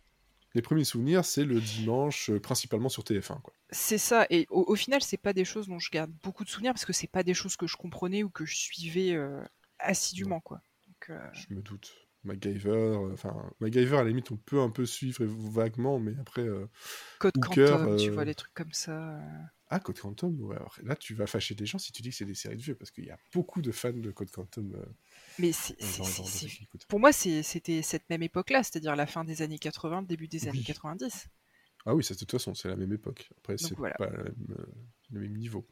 les 0.54 0.62
premiers 0.62 0.84
souvenirs, 0.84 1.26
c'est 1.26 1.46
le 1.46 1.60
dimanche, 1.60 2.30
euh, 2.30 2.40
principalement 2.40 2.90
sur 2.90 3.04
TF1. 3.04 3.42
Quoi. 3.42 3.54
C'est 3.72 3.98
ça, 3.98 4.28
et 4.30 4.46
au, 4.50 4.64
au 4.68 4.76
final, 4.76 5.02
c'est 5.02 5.18
pas 5.18 5.34
des 5.34 5.46
choses 5.46 5.68
dont 5.68 5.80
je 5.80 5.90
garde 5.90 6.12
beaucoup 6.22 6.44
de 6.44 6.50
souvenirs, 6.50 6.74
parce 6.74 6.86
que 6.86 6.94
c'est 6.94 7.08
pas 7.08 7.24
des 7.24 7.34
choses 7.34 7.56
que 7.56 7.66
je 7.66 7.76
comprenais 7.76 8.22
ou 8.22 8.30
que 8.30 8.46
je 8.46 8.56
suivais 8.56 9.14
euh, 9.14 9.44
assidûment, 9.80 10.42
quoi. 10.42 10.62
Donc, 10.88 11.10
euh, 11.10 11.30
Je 11.34 11.54
me 11.56 11.62
doute. 11.62 11.92
MacGyver, 12.26 12.96
enfin 13.12 13.36
MacGyver 13.60 13.98
à 13.98 14.04
la 14.04 14.08
limite 14.08 14.32
on 14.32 14.38
peut 14.38 14.62
un 14.62 14.70
peu 14.70 14.86
suivre 14.86 15.26
vaguement, 15.26 16.00
mais 16.00 16.14
après 16.22 16.48
Code 17.20 17.34
Quantum, 17.34 17.98
tu 17.98 18.12
vois 18.12 18.24
les 18.24 18.34
trucs 18.34 18.54
comme 18.54 18.72
ça. 18.72 19.20
Ah, 19.76 19.80
Code 19.80 20.00
Quantum, 20.00 20.40
ouais. 20.42 20.58
là 20.84 20.96
tu 20.96 21.16
vas 21.16 21.26
fâcher 21.26 21.56
des 21.56 21.66
gens 21.66 21.80
si 21.80 21.92
tu 21.92 22.02
dis 22.02 22.12
que 22.12 22.16
c'est 22.16 22.26
des 22.26 22.36
séries 22.36 22.58
de 22.58 22.62
vieux, 22.62 22.76
parce 22.76 22.92
qu'il 22.92 23.06
y 23.06 23.10
a 23.10 23.18
beaucoup 23.34 23.62
de 23.62 23.72
fans 23.72 23.92
de 23.92 24.12
Code 24.12 24.30
Quantum. 24.30 24.86
mais 25.40 25.52
c'est, 25.52 25.76
pour 26.88 27.00
moi 27.00 27.12
c'était 27.12 27.82
cette 27.82 28.10
même 28.10 28.24
époque-là, 28.24 28.64
c'est-à-dire 28.64 28.96
la 28.96 29.08
fin 29.08 29.24
des 29.24 29.42
années 29.42 29.58
80, 29.58 30.02
le 30.02 30.08
début 30.08 30.28
des 30.28 30.48
années 30.48 30.64
90. 30.64 31.28
Ah 31.86 31.94
oui, 31.94 32.06
de 32.08 32.16
toute 32.16 32.32
façon, 32.32 32.56
c'est 32.56 32.70
la 32.70 32.78
même 32.78 32.94
époque. 32.94 33.30
Après, 33.38 33.58
c'est 33.58 33.76
pas 33.76 34.10
le 35.12 35.20
même 35.20 35.36
niveau. 35.36 35.68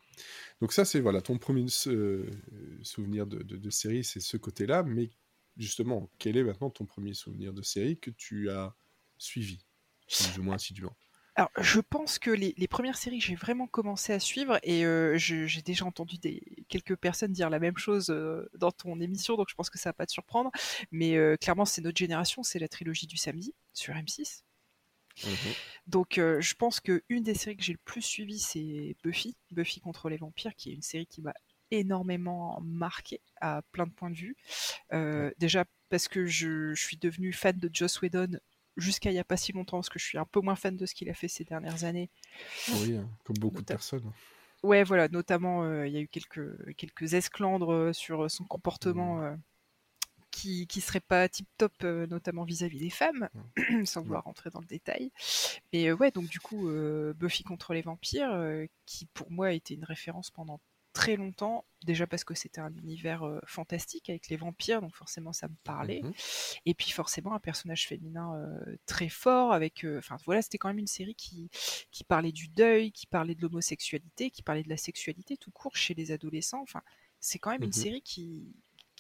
Donc 0.59 0.73
ça, 0.73 0.83
c'est 0.83 0.99
voilà 0.99 1.21
ton 1.21 1.37
premier 1.37 1.67
souvenir 1.69 3.25
de, 3.27 3.41
de 3.43 3.69
série, 3.69 4.03
c'est 4.03 4.19
ce 4.19 4.35
côté-là. 4.35 4.83
Mais 4.83 5.09
justement, 5.57 6.09
quel 6.17 6.35
est 6.37 6.43
maintenant 6.43 6.69
ton 6.69 6.85
premier 6.85 7.13
souvenir 7.13 7.53
de 7.53 7.61
série 7.61 7.97
que 7.97 8.09
tu 8.09 8.49
as 8.49 8.75
suivi, 9.17 9.63
plus 10.07 10.39
ou 10.39 10.43
moins 10.43 10.55
assidûment? 10.55 10.95
Alors, 11.35 11.49
je 11.57 11.79
pense 11.79 12.19
que 12.19 12.29
les, 12.29 12.67
premières 12.67 12.97
séries 12.97 13.19
que 13.19 13.25
j'ai 13.25 13.35
vraiment 13.35 13.65
commencé 13.65 14.11
à 14.11 14.19
suivre, 14.19 14.59
et 14.63 14.85
euh, 14.85 15.17
j'ai 15.17 15.61
déjà 15.61 15.85
entendu 15.85 16.17
des, 16.17 16.41
quelques 16.67 16.97
personnes 16.97 17.31
dire 17.31 17.49
la 17.49 17.59
même 17.59 17.77
chose 17.77 18.09
euh, 18.09 18.49
dans 18.53 18.71
ton 18.71 18.99
émission, 18.99 19.37
donc 19.37 19.47
je 19.49 19.55
pense 19.55 19.69
que 19.69 19.79
ça 19.79 19.89
va 19.89 19.93
pas 19.93 20.05
te 20.05 20.11
surprendre, 20.11 20.51
mais 20.91 21.15
euh, 21.15 21.37
clairement, 21.37 21.63
c'est 21.63 21.81
notre 21.81 21.97
génération, 21.97 22.43
c'est 22.43 22.59
la 22.59 22.67
trilogie 22.67 23.07
du 23.07 23.17
samedi 23.17 23.55
sur 23.73 23.93
M6. 23.93 24.43
Mmh 25.23 25.29
donc, 25.87 26.13
je 26.17 26.53
pense 26.53 26.79
que 26.79 27.03
une 27.09 27.23
des 27.23 27.33
séries 27.33 27.57
que 27.57 27.63
j'ai 27.63 27.73
le 27.73 27.79
plus 27.83 28.01
suivies, 28.01 28.39
c'est 28.39 28.95
Buffy, 29.03 29.35
Buffy 29.49 29.81
contre 29.81 30.09
les 30.09 30.17
vampires, 30.17 30.55
qui 30.55 30.69
est 30.69 30.73
une 30.73 30.81
série 30.81 31.07
qui 31.07 31.21
m'a 31.21 31.33
énormément 31.71 32.59
marqué 32.61 33.21
à 33.39 33.61
plein 33.71 33.87
de 33.87 33.91
points 33.91 34.11
de 34.11 34.15
vue. 34.15 34.35
Euh, 34.93 35.31
déjà 35.39 35.65
parce 35.89 36.07
que 36.07 36.25
je, 36.25 36.73
suis 36.75 36.97
devenu 36.97 37.33
fan 37.33 37.57
de 37.57 37.69
Joss 37.73 38.01
Whedon 38.01 38.39
jusqu'à 38.77 39.09
il 39.09 39.13
n'y 39.13 39.19
a 39.19 39.23
pas 39.23 39.37
si 39.37 39.51
longtemps, 39.51 39.77
parce 39.77 39.89
que 39.89 39.99
je 39.99 40.05
suis 40.05 40.17
un 40.17 40.25
peu 40.25 40.41
moins 40.41 40.55
fan 40.55 40.75
de 40.75 40.85
ce 40.85 40.95
qu'il 40.95 41.09
a 41.09 41.13
fait 41.13 41.27
ces 41.27 41.43
dernières 41.43 41.83
années. 41.83 42.09
Oui, 42.69 42.95
hein, 42.95 43.09
comme 43.23 43.37
beaucoup 43.37 43.61
de 43.61 43.65
personnes. 43.65 44.11
Ouais, 44.63 44.83
voilà, 44.83 45.07
notamment 45.07 45.63
euh, 45.63 45.87
il 45.87 45.93
y 45.93 45.97
a 45.97 46.01
eu 46.01 46.07
quelques, 46.07 46.75
quelques 46.75 47.13
esclandres 47.15 47.73
euh, 47.73 47.93
sur 47.93 48.29
son 48.29 48.43
comportement 48.43 49.21
mmh. 49.21 49.37
qui 50.29 50.67
ne 50.75 50.81
serait 50.81 50.99
pas 50.99 51.27
tip 51.27 51.47
top, 51.57 51.83
notamment 51.83 52.43
vis-à-vis 52.43 52.79
des 52.79 52.89
femmes, 52.89 53.29
sans 53.85 54.01
vouloir 54.01 54.23
rentrer 54.23 54.49
dans 54.51 54.61
le 54.61 54.67
détail. 54.67 55.11
Mais 55.73 55.91
ouais, 55.91 56.11
donc 56.11 56.27
du 56.27 56.39
coup, 56.39 56.69
Buffy 57.15 57.43
contre 57.43 57.73
les 57.73 57.81
vampires, 57.81 58.39
qui 58.85 59.05
pour 59.07 59.31
moi 59.31 59.47
a 59.47 59.51
été 59.51 59.73
une 59.73 59.85
référence 59.85 60.29
pendant 60.29 60.59
très 60.93 61.15
longtemps, 61.15 61.65
déjà 61.85 62.05
parce 62.07 62.23
que 62.23 62.33
c'était 62.33 62.61
un 62.61 62.73
univers 62.75 63.23
euh, 63.23 63.39
fantastique 63.45 64.09
avec 64.09 64.29
les 64.29 64.37
vampires, 64.37 64.81
donc 64.81 64.95
forcément 64.95 65.33
ça 65.33 65.47
me 65.47 65.55
parlait. 65.63 66.01
Mhm. 66.03 66.13
Et 66.65 66.73
puis 66.73 66.91
forcément 66.91 67.33
un 67.33 67.39
personnage 67.39 67.87
féminin 67.87 68.35
euh, 68.35 68.75
très 68.85 69.09
fort, 69.09 69.53
avec, 69.53 69.83
euh, 69.83 69.99
enfin 69.99 70.17
voilà, 70.25 70.41
c'était 70.41 70.57
quand 70.57 70.69
même 70.69 70.79
une 70.79 70.87
série 70.87 71.15
qui, 71.15 71.49
qui 71.91 72.03
parlait 72.03 72.31
du 72.31 72.47
deuil, 72.47 72.91
qui 72.91 73.07
parlait 73.07 73.35
de 73.35 73.41
l'homosexualité, 73.41 74.31
qui 74.31 74.43
parlait 74.43 74.63
de 74.63 74.69
la 74.69 74.77
sexualité 74.77 75.37
tout 75.37 75.51
court 75.51 75.75
chez 75.75 75.93
les 75.93 76.11
adolescents. 76.11 76.61
Enfin, 76.61 76.81
c'est 77.19 77.39
quand 77.39 77.51
même 77.51 77.63
une 77.63 77.67
mhm. 77.67 77.73
série 77.73 78.01
qui, 78.01 78.53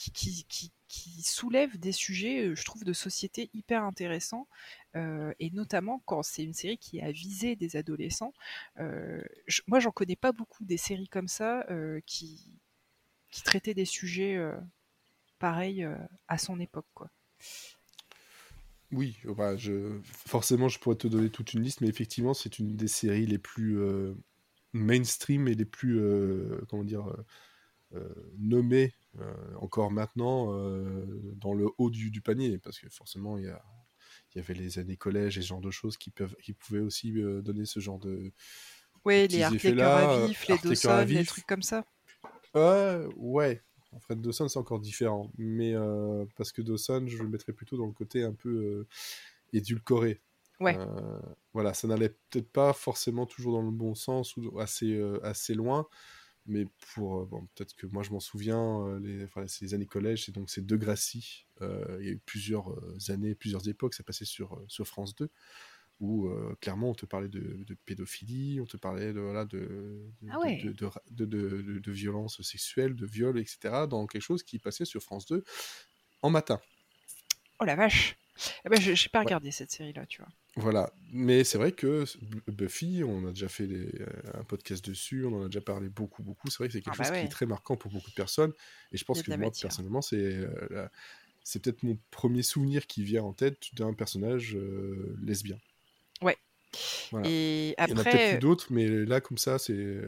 qui, 0.09 1.21
soulève 1.23 1.77
des 1.77 1.91
sujets, 1.91 2.55
je 2.55 2.65
trouve, 2.65 2.83
de 2.83 2.93
société 2.93 3.49
hyper 3.53 3.83
intéressants, 3.83 4.47
et 4.95 5.49
notamment 5.53 6.01
quand 6.05 6.23
c'est 6.23 6.43
une 6.43 6.53
série 6.53 6.77
qui 6.77 7.01
a 7.01 7.11
visé 7.11 7.55
des 7.55 7.75
adolescents. 7.75 8.33
moi, 9.67 9.79
j'en 9.79 9.91
connais 9.91 10.15
pas 10.15 10.31
beaucoup 10.31 10.65
des 10.65 10.77
séries 10.77 11.07
comme 11.07 11.27
ça 11.27 11.65
qui, 12.05 12.59
qui 13.29 13.43
traitaient 13.43 13.73
des 13.73 13.85
sujets 13.85 14.39
pareils 15.39 15.87
à 16.27 16.37
son 16.37 16.59
époque, 16.59 16.87
quoi. 16.93 17.09
Oui, 18.91 19.17
bah, 19.23 19.55
je... 19.55 19.99
forcément, 20.03 20.67
je 20.67 20.77
pourrais 20.79 20.97
te 20.97 21.07
donner 21.07 21.29
toute 21.29 21.53
une 21.53 21.61
liste, 21.61 21.81
mais 21.81 21.87
effectivement, 21.87 22.33
c'est 22.33 22.59
une 22.59 22.75
des 22.75 22.89
séries 22.89 23.25
les 23.25 23.37
plus 23.37 23.79
mainstream 24.73 25.47
et 25.47 25.55
les 25.55 25.65
plus, 25.65 26.01
comment 26.69 26.83
dire, 26.83 27.05
nommées 28.37 28.93
euh, 29.19 29.33
encore 29.59 29.91
maintenant 29.91 30.53
euh, 30.53 31.05
dans 31.35 31.53
le 31.53 31.67
haut 31.77 31.89
du, 31.89 32.21
panier, 32.21 32.57
parce 32.59 32.79
que 32.79 32.87
forcément, 32.89 33.37
il 33.37 33.43
y, 33.43 34.37
y 34.37 34.39
avait 34.39 34.53
les 34.53 34.79
années 34.79 34.95
collège 34.95 35.37
et 35.37 35.41
ce 35.41 35.47
genre 35.47 35.59
de 35.59 35.71
choses 35.71 35.97
qui, 35.97 36.11
peuvent, 36.11 36.35
qui 36.41 36.53
pouvaient 36.53 36.79
aussi 36.79 37.11
euh, 37.21 37.41
donner 37.41 37.65
ce 37.65 37.81
genre 37.81 37.99
de. 37.99 38.31
Oui, 39.03 39.27
les 39.27 39.41
Art 39.41 39.51
à 39.51 40.27
vif, 40.27 40.47
les 40.47 40.57
Dawson, 40.59 41.05
des 41.05 41.25
trucs 41.25 41.45
comme 41.45 41.63
ça. 41.63 41.85
Euh, 42.55 43.09
ouais, 43.17 43.61
en 43.91 43.99
fait, 43.99 44.15
Dawson, 44.15 44.47
c'est 44.47 44.59
encore 44.59 44.79
différent. 44.79 45.29
Mais 45.37 45.73
parce 46.37 46.53
que 46.53 46.61
Dawson, 46.61 47.05
je 47.07 47.17
le 47.17 47.27
mettrais 47.27 47.51
plutôt 47.51 47.77
dans 47.77 47.87
le 47.87 47.93
côté 47.93 48.23
un 48.23 48.33
peu 48.33 48.85
édulcoré. 49.51 50.21
Ouais. 50.59 50.77
voilà, 51.53 51.73
ça 51.73 51.87
n'allait 51.87 52.15
peut-être 52.29 52.51
pas 52.51 52.71
forcément 52.71 53.25
toujours 53.25 53.53
dans 53.53 53.63
le 53.63 53.71
bon 53.71 53.95
sens 53.95 54.37
ou 54.37 54.59
assez, 54.59 55.01
assez 55.23 55.55
loin 55.55 55.87
mais 56.45 56.65
pour 56.93 57.25
bon, 57.27 57.47
peut-être 57.55 57.75
que 57.75 57.85
moi 57.87 58.03
je 58.03 58.11
m'en 58.11 58.19
souviens 58.19 58.99
les 58.99 59.23
enfin, 59.23 59.45
c'est 59.47 59.65
les 59.65 59.73
années 59.73 59.85
collège 59.85 60.25
c'est 60.25 60.31
donc 60.31 60.49
c'est 60.49 60.65
De 60.65 60.75
Gracie 60.75 61.45
euh, 61.61 61.97
il 61.99 62.05
y 62.05 62.09
a 62.09 62.13
eu 62.13 62.21
plusieurs 62.25 62.73
années 63.09 63.35
plusieurs 63.35 63.67
époques 63.69 63.93
ça 63.93 64.03
passait 64.03 64.25
sur 64.25 64.59
sur 64.67 64.87
France 64.87 65.15
2 65.15 65.29
où 65.99 66.31
clairement 66.61 66.89
on 66.89 66.95
te 66.95 67.05
parlait 67.05 67.29
de, 67.29 67.63
de, 67.63 67.77
pédophilie 67.85 68.59
on 68.59 68.65
te 68.65 68.75
parlait 68.75 69.13
de 69.13 69.19
voilà 69.19 69.45
de 69.45 70.01
de, 70.23 70.29
ah 70.31 70.39
de, 71.11 71.25
de, 71.25 71.79
de, 71.79 71.91
violence 71.91 72.41
sexuelle 72.41 72.95
de 72.95 73.05
viol 73.05 73.37
etc 73.37 73.85
dans 73.87 74.07
quelque 74.07 74.23
chose 74.23 74.41
qui 74.41 74.57
passait 74.57 74.85
sur 74.85 75.03
France 75.03 75.27
2 75.27 75.43
en 76.23 76.29
matin. 76.29 76.59
Oh 77.59 77.65
la 77.65 77.75
vache 77.75 78.17
eh 78.65 78.69
ben, 78.69 78.79
je 78.79 78.91
n'ai 78.91 79.09
pas 79.11 79.19
regardé 79.19 79.51
cette 79.51 79.71
série-là, 79.71 80.05
tu 80.05 80.21
vois. 80.21 80.31
Voilà, 80.55 80.91
mais 81.13 81.43
c'est 81.43 81.57
vrai 81.57 81.71
que 81.71 82.03
Buffy, 82.47 83.03
on 83.05 83.25
a 83.25 83.29
déjà 83.29 83.47
fait 83.47 83.63
euh, 83.63 84.05
un 84.33 84.43
podcast 84.43 84.83
dessus, 84.83 85.25
on 85.25 85.33
en 85.39 85.43
a 85.43 85.45
déjà 85.45 85.61
parlé 85.61 85.87
beaucoup, 85.87 86.23
beaucoup. 86.23 86.49
C'est 86.49 86.57
vrai 86.57 86.67
que 86.67 86.73
c'est 86.73 86.81
quelque 86.81 86.97
ah 86.99 87.03
chose 87.03 87.11
bah 87.11 87.19
qui 87.19 87.25
est 87.25 87.29
très 87.29 87.45
marquant 87.45 87.77
pour 87.77 87.91
beaucoup 87.91 88.09
de 88.09 88.15
personnes. 88.15 88.51
Et 88.91 88.97
je 88.97 89.05
pense 89.05 89.21
que 89.21 89.33
moi, 89.33 89.51
personnellement, 89.59 90.01
c'est 90.01 90.17
euh, 90.17 90.87
c'est 91.43 91.61
peut-être 91.61 91.83
mon 91.83 91.97
premier 92.11 92.43
souvenir 92.43 92.85
qui 92.85 93.03
vient 93.03 93.23
en 93.23 93.33
tête 93.33 93.73
d'un 93.73 93.93
personnage 93.93 94.55
euh, 94.55 95.15
lesbien. 95.21 95.57
Ouais. 96.21 96.37
Et 97.25 97.73
après... 97.77 97.93
Il 97.93 97.97
y 97.97 97.99
en 97.99 98.01
a 98.01 98.03
peut-être 98.03 98.31
plus 98.31 98.39
d'autres, 98.39 98.67
mais 98.71 98.87
là, 98.87 99.21
comme 99.21 99.37
ça, 99.37 99.57
c'est 99.57 100.01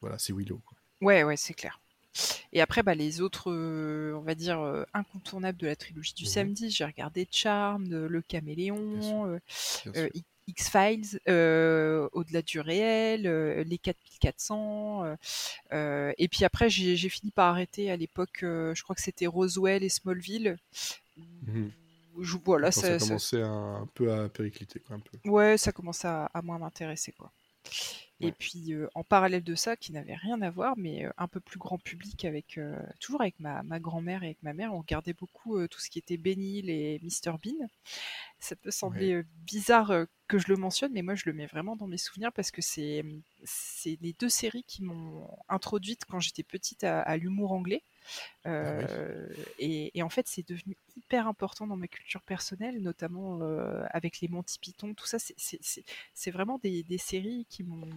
voilà, 0.00 0.18
c'est 0.18 0.32
Willow. 0.32 0.62
Ouais, 1.00 1.24
ouais, 1.24 1.36
c'est 1.36 1.54
clair. 1.54 1.80
Et 2.52 2.60
après, 2.60 2.82
bah, 2.82 2.94
les 2.94 3.20
autres, 3.20 3.50
euh, 3.50 4.14
on 4.16 4.22
va 4.22 4.34
dire, 4.34 4.60
euh, 4.60 4.84
incontournables 4.94 5.58
de 5.58 5.66
la 5.66 5.76
trilogie 5.76 6.14
du 6.14 6.24
mmh 6.24 6.26
samedi, 6.26 6.70
j'ai 6.70 6.84
regardé 6.84 7.28
Charmed, 7.30 7.92
Le 7.92 8.22
Caméléon, 8.22 9.40
euh, 9.94 10.08
X-Files, 10.48 11.20
Au-delà 11.26 12.42
du 12.42 12.60
réel, 12.60 13.22
Les 13.62 13.78
4400. 13.78 15.16
et 15.72 16.28
puis 16.28 16.44
après, 16.44 16.68
j'ai 16.70 17.08
fini 17.08 17.30
par 17.30 17.52
arrêter 17.52 17.90
à 17.90 17.96
l'époque, 17.96 18.38
je 18.42 18.82
crois 18.82 18.96
que 18.96 19.02
c'était 19.02 19.26
Roswell 19.26 19.84
et 19.84 19.88
Smallville. 19.88 20.56
Mmh 21.16 21.68
je, 22.18 22.36
voilà, 22.44 22.72
ça, 22.72 22.98
ça, 22.98 23.06
commençait 23.06 23.40
un, 23.40 23.88
peu 23.94 24.12
à 24.12 24.28
péricliter. 24.28 24.80
Quoi, 24.80 24.96
un 24.96 25.00
peu. 25.00 25.30
Ouais, 25.30 25.56
ça 25.56 25.72
commençait 25.72 26.08
à, 26.08 26.24
à 26.34 26.42
moins 26.42 26.58
m'intéresser. 26.58 27.12
quoi. 27.12 27.32
Et 28.20 28.32
puis 28.32 28.74
en 28.94 29.02
parallèle 29.02 29.42
de 29.42 29.54
ça, 29.54 29.76
qui 29.76 29.92
n'avait 29.92 30.14
rien 30.14 30.40
à 30.42 30.50
voir, 30.50 30.74
mais 30.76 31.06
un 31.16 31.28
peu 31.28 31.40
plus 31.40 31.58
grand 31.58 31.78
public, 31.78 32.24
avec 32.24 32.60
toujours 33.00 33.20
avec 33.20 33.40
ma, 33.40 33.62
ma 33.62 33.80
grand-mère 33.80 34.22
et 34.22 34.26
avec 34.26 34.42
ma 34.42 34.52
mère, 34.52 34.74
on 34.74 34.78
regardait 34.78 35.14
beaucoup 35.14 35.66
tout 35.68 35.80
ce 35.80 35.88
qui 35.88 35.98
était 35.98 36.18
Benny 36.18 36.58
et 36.68 37.00
Mr 37.02 37.38
Bean. 37.42 37.68
Ça 38.38 38.56
peut 38.56 38.70
sembler 38.70 39.22
bizarre 39.46 40.06
que 40.30 40.38
je 40.38 40.48
le 40.48 40.56
mentionne, 40.56 40.92
mais 40.92 41.02
moi 41.02 41.16
je 41.16 41.24
le 41.26 41.32
mets 41.32 41.46
vraiment 41.46 41.76
dans 41.76 41.88
mes 41.88 41.98
souvenirs 41.98 42.32
parce 42.32 42.52
que 42.52 42.62
c'est 42.62 43.04
c'est 43.44 43.98
les 44.00 44.12
deux 44.12 44.28
séries 44.28 44.64
qui 44.64 44.82
m'ont 44.82 45.28
introduite 45.48 46.04
quand 46.08 46.20
j'étais 46.20 46.44
petite 46.44 46.84
à, 46.84 47.16
l'humour 47.16 47.52
anglais. 47.52 47.82
Ah 48.44 48.80
et, 49.58 49.96
et, 49.98 50.02
en 50.02 50.08
fait, 50.08 50.26
c'est 50.28 50.46
devenu 50.46 50.76
hyper 50.96 51.26
important 51.26 51.66
dans 51.66 51.76
ma 51.76 51.88
culture 51.88 52.22
personnelle, 52.22 52.80
notamment 52.80 53.40
avec 53.90 54.20
les 54.20 54.28
Monty 54.28 54.58
Python, 54.58 54.94
tout 54.94 55.06
ça. 55.06 55.18
C'est 55.18 56.30
vraiment 56.30 56.58
des, 56.58 56.82
des, 56.82 56.98
séries 56.98 57.46
qui 57.48 57.62
m'ont 57.62 57.88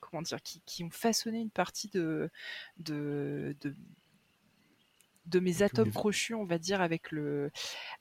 comment 0.00 0.22
dire, 0.22 0.42
qui, 0.42 0.60
qui, 0.66 0.84
ont 0.84 0.90
façonné 0.90 1.40
une 1.40 1.50
partie 1.50 1.88
de, 1.88 2.30
de, 2.78 3.56
de 3.62 3.74
de 5.26 5.40
mes 5.40 5.62
atomes 5.62 5.90
crochus, 5.90 6.34
on 6.34 6.44
va 6.44 6.58
dire, 6.58 6.80
avec, 6.80 7.10
le, 7.10 7.50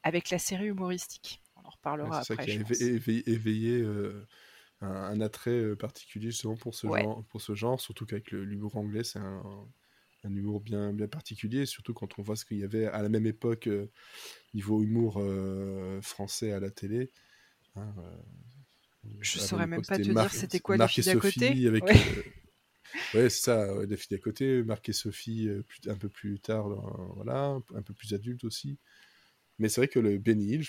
avec 0.04 0.30
la 0.30 0.40
série 0.40 0.68
humoristique. 0.68 1.42
On 1.56 1.68
en 1.68 1.70
reparlera 1.70 2.20
après. 2.20 2.24
C'est 2.24 2.36
ça 2.36 2.44
qui 2.44 2.52
a 2.52 3.32
éveillé, 3.32 3.80
euh, 3.80 4.28
un, 4.82 5.22
attrait 5.22 5.52
euh, 5.52 5.76
particulier 5.76 6.32
justement 6.32 6.56
pour 6.56 6.76
ce, 6.76 6.88
genre, 6.88 7.24
pour 7.30 7.42
ce 7.42 7.56
genre, 7.56 7.80
surtout 7.80 8.06
qu'avec 8.06 8.32
l'humour 8.32 8.76
anglais, 8.76 9.04
c'est 9.04 9.20
un, 9.20 9.42
un, 10.24 10.36
humour 10.36 10.62
bien, 10.62 10.94
bien 10.94 11.08
particulier, 11.08 11.66
surtout 11.66 11.94
quand 11.94 12.20
on 12.20 12.22
voit 12.22 12.36
ce 12.36 12.46
qu'il 12.46 12.58
y 12.58 12.64
avait 12.64 12.86
à 12.86 13.02
la 13.02 13.10
même 13.10 13.26
époque, 13.26 13.68
euh, 13.68 13.90
niveau 14.54 14.82
humour 14.82 15.22
français 16.02 16.52
à 16.52 16.60
la 16.60 16.72
télé. 16.72 17.12
Hein, 17.76 17.94
je 19.20 19.40
saurais 19.40 19.68
même 19.68 19.82
pas 19.86 19.98
te 19.98 20.02
dire 20.02 20.32
c'était 20.32 20.60
quoi 20.60 20.78
les 20.78 20.88
filles 20.88 21.04
d'à 21.04 21.16
côté. 21.16 21.68
Avec, 21.68 21.84
Ouais, 23.14 23.30
c'est 23.30 23.42
ça, 23.42 23.66
la 23.66 23.98
fille 23.98 24.10
d'à 24.12 24.20
côté, 24.20 24.64
Marc 24.64 24.88
et 24.90 24.94
Sophie 24.94 25.50
un 25.88 25.96
peu 25.96 26.10
plus 26.10 26.40
tard, 26.40 26.68
voilà, 27.16 27.60
un 27.76 27.82
peu 27.82 27.94
plus 27.94 28.14
adulte 28.14 28.44
aussi. 28.44 28.78
Mais 29.60 29.70
c'est 29.70 29.82
vrai 29.82 29.88
que 29.88 30.00
le 30.00 30.18
Benny 30.18 30.54
Hill, 30.54 30.68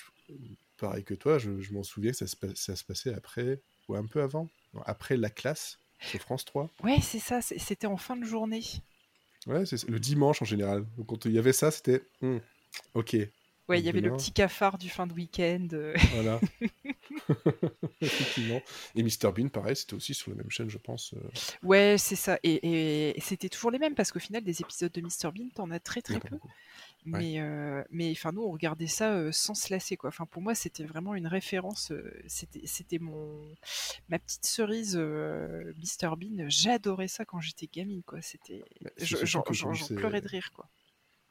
pareil 0.76 1.04
que 1.04 1.14
toi, 1.14 1.38
je, 1.38 1.50
m'en 1.72 1.82
souviens 1.82 2.12
que 2.12 2.16
ça 2.16 2.26
se, 2.26 2.36
ça 2.54 2.76
se, 2.76 2.84
passait 2.84 3.14
après, 3.14 3.60
ou 3.88 3.94
un 3.94 4.06
peu 4.06 4.22
avant, 4.22 4.50
après 4.84 5.16
la 5.16 5.30
classe, 5.30 5.78
sur 6.00 6.20
France 6.20 6.44
3. 6.44 6.70
Ouais, 6.82 7.00
c'est 7.00 7.18
ça, 7.18 7.40
c'était 7.40 7.86
en 7.86 7.96
fin 7.96 8.16
de 8.16 8.24
journée. 8.24 8.62
Ouais, 9.46 9.66
c'est 9.66 9.88
le 9.88 10.00
dimanche 10.00 10.40
en 10.42 10.44
général. 10.44 10.84
Donc 10.96 11.06
quand 11.06 11.24
il 11.24 11.32
y 11.32 11.38
avait 11.38 11.52
ça, 11.52 11.70
c'était 11.70 12.02
hmm, 12.22 12.38
ok. 12.94 13.16
Ouais, 13.68 13.80
il 13.80 13.84
y 13.84 13.88
avait 13.88 14.00
le 14.00 14.12
petit 14.12 14.32
cafard 14.32 14.76
du 14.76 14.90
fin 14.90 15.06
de 15.06 15.14
week-end. 15.14 15.68
Euh. 15.72 15.94
Voilà. 16.14 16.40
Effectivement. 18.00 18.60
Et 18.94 19.02
Mr 19.02 19.32
Bean, 19.34 19.48
pareil, 19.48 19.76
c'était 19.76 19.94
aussi 19.94 20.14
sur 20.14 20.30
la 20.30 20.36
même 20.36 20.50
chaîne, 20.50 20.70
je 20.70 20.78
pense. 20.78 21.14
Euh. 21.14 21.28
Ouais, 21.62 21.96
c'est 21.98 22.16
ça. 22.16 22.38
Et, 22.42 23.14
c'était 23.20 23.48
toujours 23.48 23.70
les 23.70 23.78
mêmes 23.78 23.94
parce 23.94 24.12
qu'au 24.12 24.18
final, 24.18 24.42
des 24.42 24.60
épisodes 24.60 24.92
de 24.92 25.00
Mr 25.00 25.32
Bean, 25.32 25.48
t'en 25.54 25.70
as 25.70 25.80
très 25.80 26.02
très 26.02 26.20
peu. 26.20 26.38
Mais, 27.06 27.38
euh, 27.38 27.84
mais 27.90 28.10
enfin, 28.12 28.32
nous, 28.32 28.42
on 28.42 28.50
regardait 28.50 28.86
ça 28.86 29.30
sans 29.30 29.54
se 29.54 29.72
lasser, 29.72 29.96
quoi. 29.96 30.08
Enfin, 30.08 30.24
pour 30.24 30.40
moi, 30.40 30.54
c'était 30.54 30.84
vraiment 30.84 31.14
une 31.14 31.26
référence. 31.26 31.92
c'était, 32.26 32.66
c'était 32.66 32.98
mon 32.98 33.54
ma 34.08 34.18
petite 34.18 34.46
cerise 34.46 34.96
Mr 34.96 36.16
Bean. 36.16 36.46
J'adorais 36.48 37.08
ça 37.08 37.24
quand 37.24 37.40
j'étais 37.40 37.66
gamine, 37.66 38.02
quoi. 38.02 38.22
C'était, 38.22 38.64
bah, 38.80 38.90
j'en 39.00 39.42
pleurais 39.42 40.20
de 40.20 40.28
rire, 40.28 40.50
quoi 40.54 40.68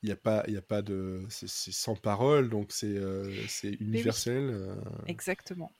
il 0.03 0.07
n'y 0.07 0.11
a 0.11 0.17
pas 0.17 0.43
il 0.47 0.57
a 0.57 0.61
pas 0.61 0.81
de 0.81 1.25
c'est 1.29 1.47
sans 1.47 1.95
parole 1.95 2.49
donc 2.49 2.71
c'est 2.71 2.87
euh, 2.87 3.33
c'est 3.47 3.71
universel 3.79 4.49
euh. 4.51 4.75
exactement. 5.07 5.71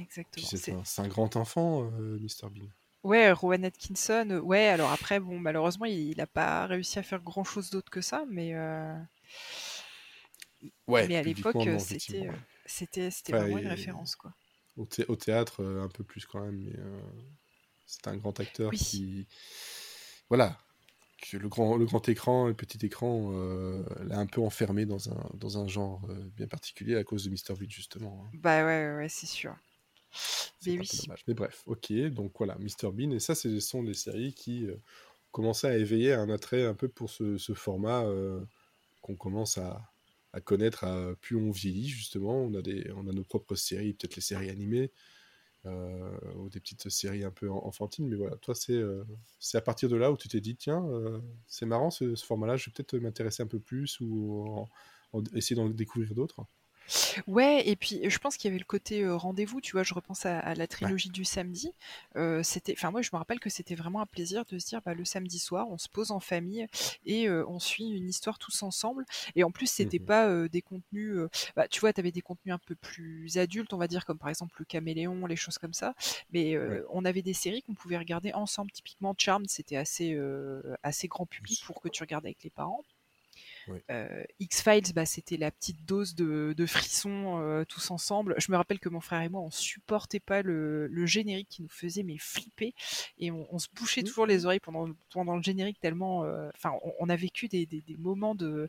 Exactement. 0.00 0.46
c'est 0.84 1.00
un, 1.00 1.04
un, 1.04 1.08
grand 1.08 1.34
enfant 1.34 1.90
euh, 1.98 2.18
Mr 2.20 2.50
Bean. 2.50 2.68
Ouais 3.04 3.32
Rowan 3.32 3.64
Atkinson 3.64 4.40
ouais 4.44 4.66
alors 4.66 4.90
après 4.90 5.20
bon 5.20 5.38
malheureusement 5.38 5.86
il 5.86 6.16
n'a 6.16 6.26
pas 6.26 6.66
réussi 6.66 6.98
à 6.98 7.02
faire 7.04 7.20
grand 7.20 7.44
chose 7.44 7.70
d'autre 7.70 7.90
que 7.90 8.00
ça 8.00 8.24
mais 8.28 8.54
ouais 10.88 11.06
mais 11.06 11.16
à 11.16 11.22
l'époque 11.22 11.68
c'était 11.78 12.28
c'était 12.66 13.10
c'était 13.12 13.32
vraiment 13.32 13.58
une 13.58 13.68
référence 13.68 14.16
quoi. 14.16 14.34
au, 14.76 14.88
au 15.06 15.16
théâtre 15.16 15.64
un 15.64 15.88
peu 15.88 16.02
plus 16.02 16.26
quand 16.26 16.40
même 16.40 16.58
mais 16.64 16.76
c'est 17.86 18.08
un 18.08 18.16
grand 18.16 18.38
acteur 18.40 18.72
qui 18.72 19.26
voilà 20.28 20.58
que 21.18 21.36
le 21.36 21.48
grand, 21.48 21.76
le 21.76 21.84
grand 21.84 22.08
écran 22.08 22.46
et 22.46 22.50
le 22.50 22.56
petit 22.56 22.84
écran 22.84 23.30
euh, 23.32 23.82
l'a 24.04 24.18
un 24.18 24.26
peu 24.26 24.40
enfermé 24.40 24.86
dans 24.86 25.10
un, 25.10 25.30
dans 25.34 25.58
un 25.58 25.66
genre 25.66 26.02
euh, 26.08 26.14
bien 26.36 26.46
particulier 26.46 26.96
à 26.96 27.04
cause 27.04 27.24
de 27.24 27.30
Mr. 27.30 27.58
Bean, 27.58 27.68
justement. 27.68 28.24
Hein. 28.24 28.30
Bah 28.34 28.64
ouais, 28.64 28.94
ouais, 28.96 29.08
c'est 29.08 29.26
sûr. 29.26 29.56
Mais 30.66 30.78
oui. 30.78 30.88
Mais 31.26 31.34
bref, 31.34 31.62
ok, 31.66 31.92
donc 32.10 32.32
voilà, 32.38 32.56
Mr. 32.58 32.92
Bean, 32.92 33.10
et 33.10 33.20
ça, 33.20 33.34
ce 33.34 33.60
sont 33.60 33.82
des 33.82 33.94
séries 33.94 34.32
qui 34.32 34.66
euh, 34.66 34.76
commençaient 35.32 35.68
à 35.68 35.76
éveiller 35.76 36.14
un 36.14 36.30
attrait 36.30 36.64
un 36.64 36.74
peu 36.74 36.88
pour 36.88 37.10
ce, 37.10 37.36
ce 37.36 37.52
format 37.52 38.04
qu'on 39.02 39.16
commence 39.16 39.58
à, 39.58 39.90
à 40.32 40.40
connaître 40.40 40.84
à, 40.84 41.14
plus 41.20 41.36
on 41.36 41.50
vieillit, 41.50 41.88
justement. 41.88 42.42
On 42.42 42.54
a, 42.54 42.62
des, 42.62 42.90
on 42.96 43.06
a 43.08 43.12
nos 43.12 43.24
propres 43.24 43.54
séries, 43.54 43.92
peut-être 43.92 44.16
les 44.16 44.22
séries 44.22 44.50
animées. 44.50 44.90
Euh, 45.68 46.10
ou 46.36 46.48
des 46.48 46.60
petites 46.60 46.88
séries 46.88 47.24
un 47.24 47.30
peu 47.30 47.50
enfantines. 47.50 48.08
Mais 48.08 48.16
voilà, 48.16 48.36
toi, 48.36 48.54
c'est 48.54 48.72
euh, 48.72 49.04
c'est 49.38 49.58
à 49.58 49.60
partir 49.60 49.88
de 49.88 49.96
là 49.96 50.10
où 50.10 50.16
tu 50.16 50.28
t'es 50.28 50.40
dit, 50.40 50.56
tiens, 50.56 50.84
euh, 50.86 51.20
c'est 51.46 51.66
marrant 51.66 51.90
ce, 51.90 52.14
format-là, 52.16 52.56
je 52.56 52.66
vais 52.66 52.72
peut-être 52.72 52.96
m'intéresser 52.96 53.42
un 53.42 53.46
peu 53.46 53.60
plus 53.60 54.00
ou 54.00 54.66
essayer 55.34 55.56
d'en 55.56 55.68
découvrir 55.68 56.14
d'autres. 56.14 56.40
Ouais, 57.26 57.66
et 57.66 57.76
puis 57.76 58.00
je 58.08 58.18
pense 58.18 58.36
qu'il 58.36 58.48
y 58.48 58.52
avait 58.52 58.58
le 58.58 58.64
côté 58.64 59.08
rendez-vous, 59.08 59.60
tu 59.60 59.72
vois, 59.72 59.82
je 59.82 59.94
repense 59.94 60.26
à, 60.26 60.54
la 60.54 60.66
trilogie 60.66 61.10
du 61.10 61.24
samedi. 61.24 61.72
c'était, 62.42 62.72
enfin 62.72 62.90
moi 62.90 63.02
je 63.02 63.10
me 63.12 63.18
rappelle 63.18 63.40
que 63.40 63.50
c'était 63.50 63.74
vraiment 63.74 64.00
un 64.00 64.06
plaisir 64.06 64.44
de 64.46 64.58
se 64.58 64.66
dire, 64.66 64.80
bah, 64.84 64.94
le 64.94 65.04
samedi 65.04 65.38
soir, 65.38 65.68
on 65.70 65.78
se 65.78 65.88
pose 65.88 66.10
en 66.10 66.20
famille 66.20 66.66
et 67.06 67.30
on 67.30 67.58
suit 67.58 67.88
une 67.88 68.08
histoire 68.08 68.38
tous 68.38 68.62
ensemble. 68.62 69.04
Et 69.36 69.44
en 69.44 69.50
plus, 69.50 69.66
c'était 69.66 69.98
mmh 69.98 70.04
pas 70.08 70.48
des 70.48 70.62
contenus, 70.62 71.18
bah, 71.56 71.68
tu 71.68 71.80
vois, 71.80 71.92
tu 71.92 72.00
avais 72.00 72.12
des 72.12 72.22
contenus 72.22 72.54
un 72.54 72.58
peu 72.58 72.74
plus 72.74 73.36
adultes, 73.36 73.72
on 73.72 73.78
va 73.78 73.88
dire, 73.88 74.04
comme 74.06 74.18
par 74.18 74.28
exemple 74.28 74.54
le 74.58 74.64
caméléon, 74.64 75.26
les 75.26 75.36
choses 75.36 75.58
comme 75.58 75.74
ça. 75.74 75.94
Mais 76.32 76.56
on 76.90 77.04
avait 77.04 77.22
des 77.22 77.34
séries 77.34 77.62
qu'on 77.62 77.74
pouvait 77.74 77.98
regarder 77.98 78.32
ensemble. 78.32 78.70
Typiquement, 78.70 79.14
Charmed, 79.16 79.48
c'était 79.48 79.76
assez, 79.76 80.18
assez 80.82 81.08
grand 81.08 81.26
public 81.26 81.62
pour 81.66 81.80
que 81.80 81.88
tu 81.88 82.02
regardes 82.02 82.24
avec 82.24 82.42
les 82.42 82.50
parents. 82.50 82.82
Euh, 83.90 84.22
X-Files, 84.40 84.92
bah, 84.94 85.06
c'était 85.06 85.36
la 85.36 85.50
petite 85.50 85.84
dose 85.84 86.14
de, 86.14 86.54
de 86.56 86.66
frissons 86.66 87.40
euh, 87.40 87.64
tous 87.64 87.90
ensemble. 87.90 88.34
Je 88.38 88.50
me 88.52 88.56
rappelle 88.56 88.78
que 88.78 88.88
mon 88.88 89.00
frère 89.00 89.22
et 89.22 89.28
moi, 89.28 89.40
on 89.40 89.50
supportait 89.50 90.20
pas 90.20 90.42
le, 90.42 90.88
générique 91.06 91.48
qui 91.48 91.62
nous 91.62 91.68
faisait 91.68 92.02
mais 92.02 92.18
flipper. 92.18 92.74
Et 93.18 93.30
on, 93.30 93.58
se 93.58 93.68
bouchait 93.74 94.02
toujours 94.02 94.26
les 94.26 94.44
oreilles 94.44 94.60
pendant, 94.60 94.88
pendant 95.10 95.36
le 95.36 95.42
générique 95.42 95.80
tellement. 95.80 96.24
Euh, 96.24 96.50
enfin, 96.54 96.72
on, 96.98 97.08
a 97.08 97.16
vécu 97.16 97.48
des, 97.48 97.66
moments 97.98 98.34
de, 98.34 98.68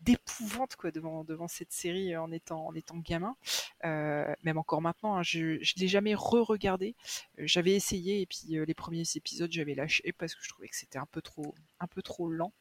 d'épouvante 0.00 0.76
quoi 0.76 0.90
devant 0.90 1.24
devant 1.24 1.48
cette 1.48 1.72
série 1.72 2.16
en 2.16 2.30
étant 2.32 2.66
en 2.66 2.74
étant 2.74 2.96
gamin. 2.98 3.36
Même 3.84 4.58
encore 4.58 4.80
maintenant 4.80 5.16
hein, 5.16 5.22
je 5.22 5.58
je 5.60 5.74
l'ai 5.76 5.88
jamais 5.88 6.14
re-regardé. 6.14 6.94
J'avais 7.36 7.74
essayé 7.74 8.22
et 8.22 8.26
puis 8.26 8.58
les 8.66 8.74
premiers 8.74 9.04
épisodes 9.14 9.52
j'avais 9.52 9.74
lâché 9.74 10.12
parce 10.16 10.34
que 10.34 10.42
je 10.42 10.48
trouvais 10.48 10.68
que 10.68 10.76
c'était 10.76 10.98
un 10.98 11.06
peu 11.06 11.20
trop 11.20 11.54
un 11.80 11.86
peu 11.86 12.02
trop 12.02 12.28
lent 12.30 12.52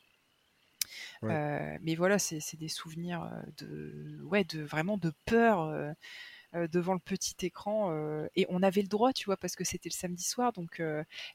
euh, 1.23 1.77
mais 1.81 1.95
voilà, 1.95 2.19
c'est 2.19 2.57
des 2.57 2.67
souvenirs 2.67 3.29
de, 3.57 4.19
ouais, 4.23 4.43
de 4.43 4.61
vraiment 4.61 4.97
de 4.97 5.11
peur 5.25 5.61
euh, 5.61 6.67
devant 6.67 6.93
le 6.93 6.99
petit 6.99 7.35
écran. 7.45 7.91
et 8.35 8.45
on 8.49 8.63
avait 8.63 8.81
le 8.81 8.87
droit, 8.87 9.13
tu 9.13 9.25
vois, 9.25 9.37
parce 9.37 9.55
que 9.55 9.63
c'était 9.63 9.89
le 9.89 9.95
samedi 9.95 10.23
soir, 10.23 10.53
donc 10.53 10.81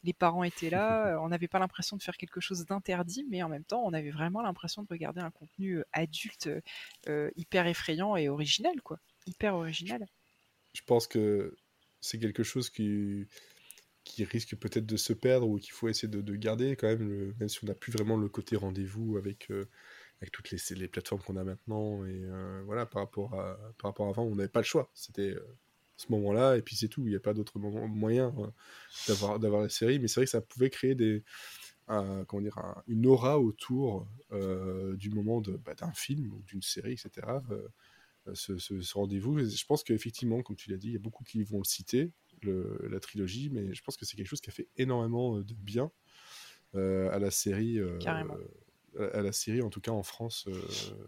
les 0.02 0.12
parents 0.12 0.44
étaient 0.44 0.70
là. 0.70 1.18
on 1.22 1.28
n'avait 1.28 1.48
pas 1.48 1.58
l'impression 1.58 1.96
de 1.96 2.02
faire 2.02 2.16
quelque 2.16 2.40
chose 2.40 2.64
d'interdit, 2.64 3.26
mais 3.30 3.42
en 3.42 3.48
même 3.48 3.64
temps, 3.64 3.82
on 3.84 3.92
avait 3.92 4.10
vraiment 4.10 4.42
l'impression 4.42 4.82
de 4.82 4.88
regarder 4.88 5.20
un 5.20 5.30
contenu 5.30 5.82
adulte 5.92 6.50
hyper 7.36 7.66
effrayant 7.66 8.16
et 8.16 8.28
original, 8.28 8.80
quoi. 8.82 8.98
Hyper 9.26 9.54
original. 9.54 10.06
Je 10.74 10.80
pense 10.84 11.06
que 11.06 11.56
c'est 12.00 12.18
quelque 12.18 12.42
chose 12.42 12.70
qui 12.70 13.26
qui 14.04 14.24
risque 14.24 14.56
peut-être 14.56 14.86
de 14.86 14.96
se 14.96 15.12
perdre 15.12 15.48
ou 15.48 15.58
qu'il 15.58 15.72
faut 15.72 15.88
essayer 15.88 16.08
de, 16.08 16.36
garder 16.36 16.76
quand 16.76 16.88
même, 16.88 17.34
même 17.38 17.48
si 17.48 17.62
on 17.62 17.66
n'a 17.66 17.74
plus 17.74 17.92
vraiment 17.92 18.16
le 18.16 18.28
côté 18.28 18.56
rendez-vous 18.56 19.16
avec, 19.16 19.50
euh, 19.50 19.68
avec 20.20 20.32
toutes 20.32 20.50
les, 20.50 20.58
les 20.76 20.88
plateformes 20.88 21.22
qu'on 21.22 21.36
a 21.36 21.44
maintenant. 21.44 22.04
Et 22.04 22.22
euh, 22.24 22.62
voilà, 22.64 22.86
par 22.86 23.02
rapport, 23.02 23.34
à, 23.34 23.58
par 23.78 23.90
rapport 23.90 24.06
à 24.06 24.10
avant, 24.10 24.24
on 24.24 24.34
n'avait 24.34 24.48
pas 24.48 24.60
le 24.60 24.64
choix. 24.64 24.90
C'était 24.94 25.30
euh, 25.30 25.56
ce 25.96 26.06
moment-là, 26.10 26.56
et 26.56 26.62
puis 26.62 26.74
c'est 26.74 26.88
tout. 26.88 27.02
Il 27.02 27.10
n'y 27.10 27.16
a 27.16 27.20
pas 27.20 27.34
d'autre 27.34 27.58
moyen 27.58 28.34
d'avoir, 29.06 29.38
d'avoir 29.38 29.62
la 29.62 29.68
série. 29.68 29.98
Mais 30.00 30.08
c'est 30.08 30.20
vrai 30.20 30.24
que 30.24 30.30
ça 30.30 30.40
pouvait 30.40 30.70
créer 30.70 30.96
des, 30.96 31.22
comment 31.86 32.40
dire, 32.40 32.58
une 32.88 33.06
aura 33.06 33.38
autour 33.38 34.08
du 34.32 35.10
moment 35.10 35.40
de, 35.40 35.52
bah, 35.52 35.74
d'un 35.74 35.92
film 35.92 36.32
ou 36.32 36.42
d'une 36.42 36.62
série, 36.62 36.94
etc. 36.94 37.28
ce, 38.34 38.58
ce 38.58 38.94
rendez-vous. 38.94 39.38
Je 39.38 39.64
pense 39.64 39.84
qu'effectivement, 39.84 40.42
comme 40.42 40.56
tu 40.56 40.70
l'as 40.70 40.76
dit, 40.76 40.88
il 40.88 40.94
y 40.94 40.96
a 40.96 41.00
beaucoup 41.00 41.22
qui 41.22 41.44
vont 41.44 41.58
le 41.58 41.64
citer 41.64 42.10
la 42.44 43.00
trilogie, 43.00 43.50
mais 43.50 43.74
je 43.74 43.82
pense 43.82 43.96
que 43.96 44.04
c'est 44.04 44.16
quelque 44.16 44.26
chose 44.26 44.40
qui 44.40 44.50
a 44.50 44.52
fait 44.52 44.68
énormément 44.76 45.36
euh, 45.36 45.44
de 45.44 45.54
bien 45.54 45.90
euh, 46.74 47.10
à 47.12 47.18
la 47.18 47.30
série. 47.30 47.78
Euh, 47.78 47.98
à 49.14 49.22
la 49.22 49.32
série, 49.32 49.62
en 49.62 49.70
tout 49.70 49.80
cas 49.80 49.90
en 49.90 50.02
France, 50.02 50.46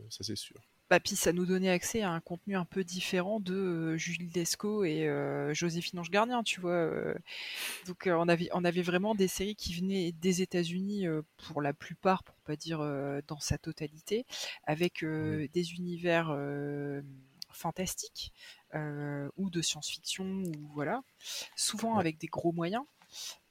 ça 0.09 0.25
c'est 0.25 0.37
sûr. 0.37 0.59
Bah, 0.89 1.01
puis 1.01 1.17
ça 1.17 1.35
nous 1.35 1.45
donnait 1.45 1.69
accès 1.69 2.01
à 2.01 2.11
un 2.11 2.21
contenu 2.21 2.57
un 2.57 2.65
peu 2.65 2.83
différent 2.83 3.41
de 3.41 3.95
Julie 3.97 4.31
Lescaut 4.35 4.85
et 4.85 5.07
Joséphine 5.53 5.99
Ange 5.99 6.11
Gardien, 6.11 6.43
tu 6.43 6.63
vois. 6.63 6.91
donc 7.87 8.05
on, 8.07 8.27
avait, 8.27 8.49
on 8.55 8.65
avait 8.65 8.81
vraiment 8.81 9.15
des 9.15 9.29
séries 9.29 9.55
qui 9.55 9.75
venaient 9.75 10.13
des 10.13 10.41
États-Unis 10.41 11.05
pour 11.47 11.61
la 11.61 11.75
plupart, 11.75 12.23
pour 12.23 12.37
pas 12.37 12.57
dire 12.57 12.79
dans 13.27 13.41
sa 13.41 13.59
totalité, 13.59 14.25
avec 14.67 15.05
des 15.05 15.75
univers 15.75 16.35
fantastiques 17.55 18.33
euh, 18.33 18.64
ou 19.37 19.51
de 19.51 19.63
science-fiction, 19.63 20.25
ou 20.25 20.71
voilà, 20.75 21.03
souvent 21.57 21.99
avec 21.99 22.19
des 22.19 22.27
gros 22.27 22.53
moyens. 22.53 22.85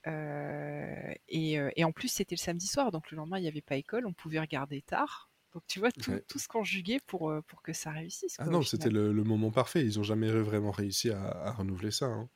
Euh, 0.08 1.14
et, 1.30 1.60
euh, 1.60 1.70
et, 1.76 1.84
en 1.84 1.92
plus, 1.92 2.10
c'était 2.10 2.36
le 2.36 2.40
samedi 2.40 2.68
soir, 2.68 2.92
donc 2.92 3.10
le 3.12 3.18
lendemain, 3.18 3.38
il 3.38 3.44
n'y 3.44 3.48
avait 3.48 3.62
pas 3.62 3.78
école, 3.78 4.06
on 4.06 4.14
pouvait 4.14 4.40
regarder 4.40 4.82
tard. 4.82 5.30
Donc 5.54 5.64
tu 5.68 5.80
vois, 5.80 5.92
tout, 5.92 6.20
tout 6.28 6.40
se 6.40 6.48
conjuguait 6.48 7.00
pour, 7.06 7.32
pour 7.48 7.62
que 7.62 7.74
ça 7.74 7.92
réussisse. 7.92 8.38
ah 8.40 8.48
non, 8.48 8.64
c'était 8.64 8.90
le, 8.90 9.14
moment 9.14 9.52
parfait. 9.52 9.86
Ils 9.86 9.98
n'ont 9.98 10.04
jamais 10.04 10.32
vraiment 10.32 10.72
réussi 10.72 11.12
à, 11.12 11.52
renouveler 11.52 11.92
ça. 11.92 12.08
Hein. 12.08 12.28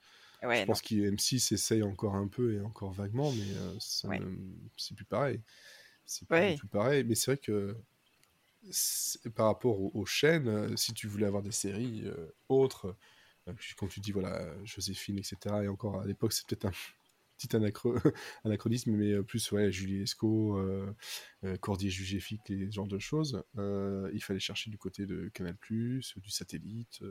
Je 0.44 0.66
pense 0.66 0.84
qu'M6 0.84 1.52
essaye 1.52 1.82
encore 1.82 2.16
un 2.16 2.28
peu 2.28 2.54
et 2.54 2.62
encore 2.62 2.92
vaguement, 2.92 3.32
mais 3.32 3.80
c'est 3.80 4.96
plus 4.96 5.06
pareil. 5.06 5.42
C'est 6.06 6.28
tout 6.58 6.68
pareil. 6.68 7.04
Mais 7.06 7.16
c'est 7.16 7.32
vrai 7.32 7.38
que 7.40 7.76
par 9.36 9.48
rapport 9.48 9.96
aux, 9.96 10.06
chaînes, 10.06 10.48
euh, 10.48 10.76
si 10.76 10.94
tu 10.94 11.08
voulais 11.08 11.26
avoir 11.26 11.44
des 11.44 11.52
séries 11.52 12.04
euh, 12.06 12.36
autres, 12.50 12.96
euh, 13.48 13.54
quand 13.78 13.88
tu 13.88 14.00
dis 14.00 14.12
voilà 14.12 14.54
Joséphine, 14.64 15.18
etc. 15.18 15.38
Et 15.64 15.68
encore 15.68 16.02
à 16.02 16.06
l'époque, 16.06 16.34
c'est 16.34 16.46
peut-être 16.48 16.66
un 16.66 16.72
petit 17.38 17.56
anachronisme, 18.44 18.92
mais 18.92 19.22
plus 19.24 19.52
ouais, 19.52 19.72
Julie 19.72 20.02
Esco, 20.02 20.60
Cordier 21.62 21.90
Jugéfique, 21.92 22.50
et 22.50 22.66
ce 22.66 22.72
genre 22.72 22.88
de 22.88 22.98
choses. 22.98 23.44
il 23.56 24.20
fallait 24.24 24.40
chercher 24.40 24.72
du 24.72 24.80
côté 24.80 25.06
de 25.06 25.30
Canal+, 25.30 25.56
du 25.62 26.02
satellite. 26.30 27.04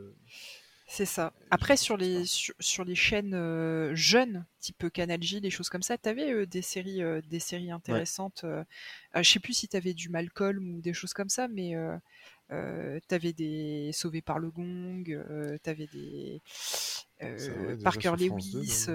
C'est 0.88 1.04
ça. 1.04 1.32
Après, 1.50 1.76
sur 1.76 1.96
les, 1.96 2.22
sur, 2.24 2.84
les 2.84 2.94
chaînes 2.94 3.34
euh, 3.34 3.92
jeunes, 3.96 4.46
type 4.60 4.88
Canal 4.92 5.20
J, 5.20 5.40
des 5.40 5.50
choses 5.50 5.68
comme 5.68 5.82
ça, 5.82 5.98
tu 5.98 6.08
avais 6.08 6.32
euh, 6.32 6.46
des, 6.46 6.62
séries, 6.62 7.02
euh, 7.02 7.20
des 7.28 7.40
séries 7.40 7.72
intéressantes. 7.72 8.44
je 9.14 9.22
sais 9.22 9.40
plus 9.40 9.52
si 9.52 9.68
tu 9.68 9.76
avais 9.76 9.94
du 9.94 10.08
Malcolm 10.08 10.76
ou 10.76 10.80
des 10.80 10.92
choses 10.92 11.12
comme 11.12 11.28
ça, 11.28 11.48
mais 11.48 11.74
tu 12.50 13.14
avais 13.14 13.32
des 13.32 13.90
Sauvés 13.92 14.22
par 14.22 14.38
le 14.38 14.50
Gong, 14.50 15.04
tu 15.04 15.70
avais 15.70 15.88
des 15.88 16.40
Parker 17.82 18.12
Lewis, 18.16 18.86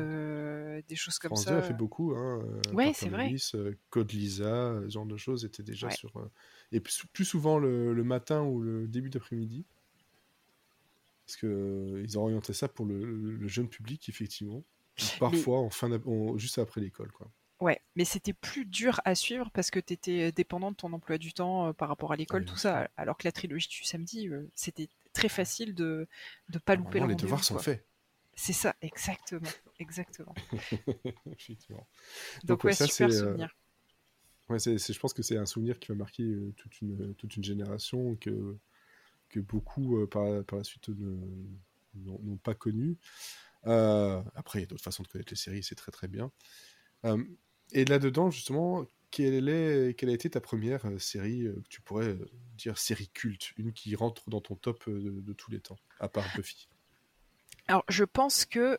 des 0.87 0.95
choses 0.95 1.19
comme 1.19 1.31
France 1.31 1.43
ça. 1.43 1.51
2 1.51 1.57
a 1.57 1.61
fait 1.61 1.73
beaucoup. 1.73 2.15
Hein, 2.15 2.41
ouais, 2.71 2.93
c'est 2.95 3.09
vrai. 3.09 3.35
Code 3.89 4.13
Lisa, 4.13 4.79
ce 4.85 4.89
genre 4.89 5.05
de 5.05 5.17
choses 5.17 5.43
étaient 5.43 5.63
déjà 5.63 5.89
sur. 5.91 6.13
et 6.71 6.79
plus, 6.79 7.25
souvent 7.25 7.59
le, 7.59 7.93
le, 7.93 8.03
matin 8.05 8.43
ou 8.43 8.61
le 8.61 8.87
début 8.87 9.09
d'après-midi. 9.09 9.65
Parce 11.31 11.39
qu'ils 11.39 11.49
euh, 11.49 12.17
ont 12.17 12.23
orienté 12.23 12.51
ça 12.51 12.67
pour 12.67 12.85
le, 12.85 13.47
jeune 13.47 13.69
public, 13.69 14.09
effectivement. 14.09 14.65
Parfois, 15.17 15.59
en 15.59 15.69
fin 15.69 15.89
juste 16.35 16.57
après 16.57 16.81
l'école. 16.81 17.09
quoi. 17.13 17.31
Ouais, 17.61 17.79
mais 17.95 18.03
c'était 18.03 18.33
plus 18.33 18.65
dur 18.65 18.99
à 19.05 19.15
suivre 19.15 19.49
parce 19.53 19.71
que 19.71 19.79
tu 19.79 19.93
étais 19.93 20.27
euh, 20.27 20.31
dépendant 20.31 20.71
de 20.71 20.75
ton 20.75 20.91
emploi 20.91 21.17
du 21.17 21.31
temps 21.31 21.67
euh, 21.67 21.73
par 21.73 21.87
rapport 21.87 22.11
à 22.11 22.17
l'école, 22.17 22.43
tout 22.43 22.57
ça. 22.57 22.89
Alors 22.97 23.17
que 23.17 23.25
la 23.25 23.31
trilogie 23.31 23.69
du 23.69 23.83
samedi, 23.85 24.29
c'était 24.55 24.89
très 25.13 25.29
facile 25.29 25.73
de 25.73 26.05
ne 26.53 26.59
pas 26.59 26.75
louper 26.75 26.99
le 26.99 27.07
Les 27.07 27.15
devoirs 27.15 27.45
sont 27.45 27.59
faits. 27.59 27.85
C'est 28.33 28.53
ça, 28.53 28.75
exactement. 28.81 29.49
exactement. 29.79 30.35
Effectivement. 31.31 31.87
Donc, 32.43 32.65
ouais, 32.65 32.73
super 32.73 33.11
souvenir. 33.11 33.55
Ouais, 34.49 34.59
je 34.59 34.99
pense 34.99 35.13
que 35.13 35.21
c'est 35.21 35.37
un 35.37 35.45
souvenir 35.45 35.79
qui 35.79 35.89
va 35.89 35.95
marquer 35.95 36.35
toute, 36.57 36.81
une, 36.81 37.15
toute 37.15 37.37
une 37.37 37.43
génération 37.43 38.17
que 38.17 38.57
que 39.31 39.39
beaucoup 39.39 39.97
euh, 39.97 40.07
par, 40.07 40.43
par, 40.45 40.59
la 40.59 40.63
suite 40.63 40.89
n'ont 41.95 42.37
pas 42.37 42.53
connu. 42.53 42.97
Euh, 43.65 44.21
après, 44.35 44.59
il 44.59 44.61
y 44.63 44.65
a 44.65 44.67
d'autres 44.67 44.83
façons 44.83 45.03
de 45.03 45.07
connaître 45.07 45.31
les 45.31 45.37
séries, 45.37 45.63
c'est 45.63 45.75
très 45.75 45.91
très 45.91 46.07
bien. 46.07 46.31
Euh, 47.05 47.23
et 47.71 47.85
là-dedans, 47.85 48.29
justement, 48.29 48.85
quelle, 49.09 49.49
est, 49.49 49.97
quelle 49.97 50.09
a 50.09 50.13
été 50.13 50.29
ta 50.29 50.41
première 50.41 50.83
série 50.99 51.43
que 51.43 51.67
tu 51.69 51.81
pourrais 51.81 52.17
dire 52.57 52.77
série 52.77 53.09
culte, 53.09 53.51
une 53.57 53.73
qui 53.73 53.95
rentre 53.95 54.29
dans 54.29 54.41
ton 54.41 54.55
top 54.55 54.89
de, 54.89 55.33
tous 55.33 55.51
les 55.51 55.59
temps, 55.59 55.79
à 55.99 56.07
part 56.09 56.25
Buffy? 56.35 56.67
Alors, 57.67 57.85
je 57.87 58.03
pense 58.03 58.45
que 58.45 58.77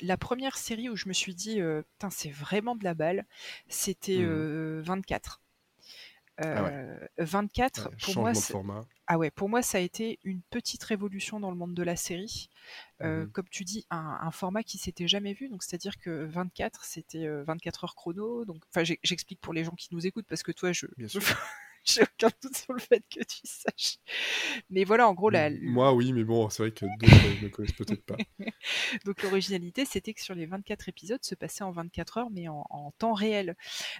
la 0.00 0.16
première 0.16 0.56
série 0.56 0.88
où 0.88 0.96
je 0.96 1.08
me 1.08 1.12
suis 1.12 1.34
dit, 1.34 1.60
putain, 1.92 2.10
c'est 2.10 2.30
vraiment 2.30 2.74
de 2.74 2.84
la 2.84 2.94
balle, 2.94 3.26
c'était 3.68 4.24
24. 4.24 5.43
24, 6.38 7.90
pour 7.96 8.16
moi, 8.16 8.32
ah 9.06 9.18
ouais, 9.18 9.30
pour 9.30 9.48
moi, 9.48 9.62
ça 9.62 9.78
a 9.78 9.80
été 9.80 10.18
une 10.24 10.40
petite 10.42 10.82
révolution 10.82 11.38
dans 11.38 11.50
le 11.50 11.56
monde 11.56 11.74
de 11.74 11.82
la 11.82 11.96
série. 11.96 12.48
Euh, 13.02 13.26
mmh 13.26 13.30
comme 13.32 13.48
tu 13.50 13.64
dis, 13.64 13.86
un, 13.90 14.30
format 14.30 14.62
qui 14.62 14.78
s'était 14.78 15.08
jamais 15.08 15.34
vu. 15.34 15.48
Donc, 15.48 15.62
c'est-à-dire 15.62 15.98
que 15.98 16.24
24, 16.24 16.84
c'était 16.84 17.28
24 17.42 17.84
heures 17.84 17.94
chrono. 17.94 18.44
Donc, 18.44 18.62
enfin, 18.70 18.84
j'explique 19.02 19.40
pour 19.40 19.52
les 19.52 19.64
gens 19.64 19.74
qui 19.74 19.88
nous 19.92 20.06
écoutent 20.06 20.26
parce 20.26 20.42
que 20.42 20.52
toi, 20.52 20.72
je, 20.72 20.86
Bien 20.96 21.08
sûr. 21.08 21.20
j'ai 21.94 22.02
aucun 22.02 22.30
doute 22.42 22.56
sur 22.56 22.72
le 22.72 22.80
fait 22.80 23.02
que 23.10 23.20
tu 23.20 23.40
saches. 23.44 23.98
Mais 24.70 24.84
voilà, 24.84 25.08
en 25.08 25.14
gros, 25.14 25.30
la... 25.30 25.50
Moi, 25.50 25.92
oui, 25.92 26.12
mais 26.12 26.24
bon, 26.24 26.48
c'est 26.48 26.62
vrai 26.62 26.72
que 26.72 26.86
d'autres 26.98 27.42
ne 27.42 27.48
connaissent 27.48 27.72
peut-être 27.72 28.04
pas. 28.04 28.16
Donc, 29.04 29.22
l'originalité, 29.22 29.84
c'était 29.84 30.14
que 30.14 30.22
sur 30.22 30.34
les 30.34 30.46
24 30.46 30.88
épisodes, 30.88 31.22
se 31.22 31.34
passait 31.34 31.64
en 31.64 31.72
24 31.72 32.18
heures, 32.18 32.30
mais 32.30 32.48
en, 32.48 32.92
temps 32.98 33.14
réel. 33.14 33.56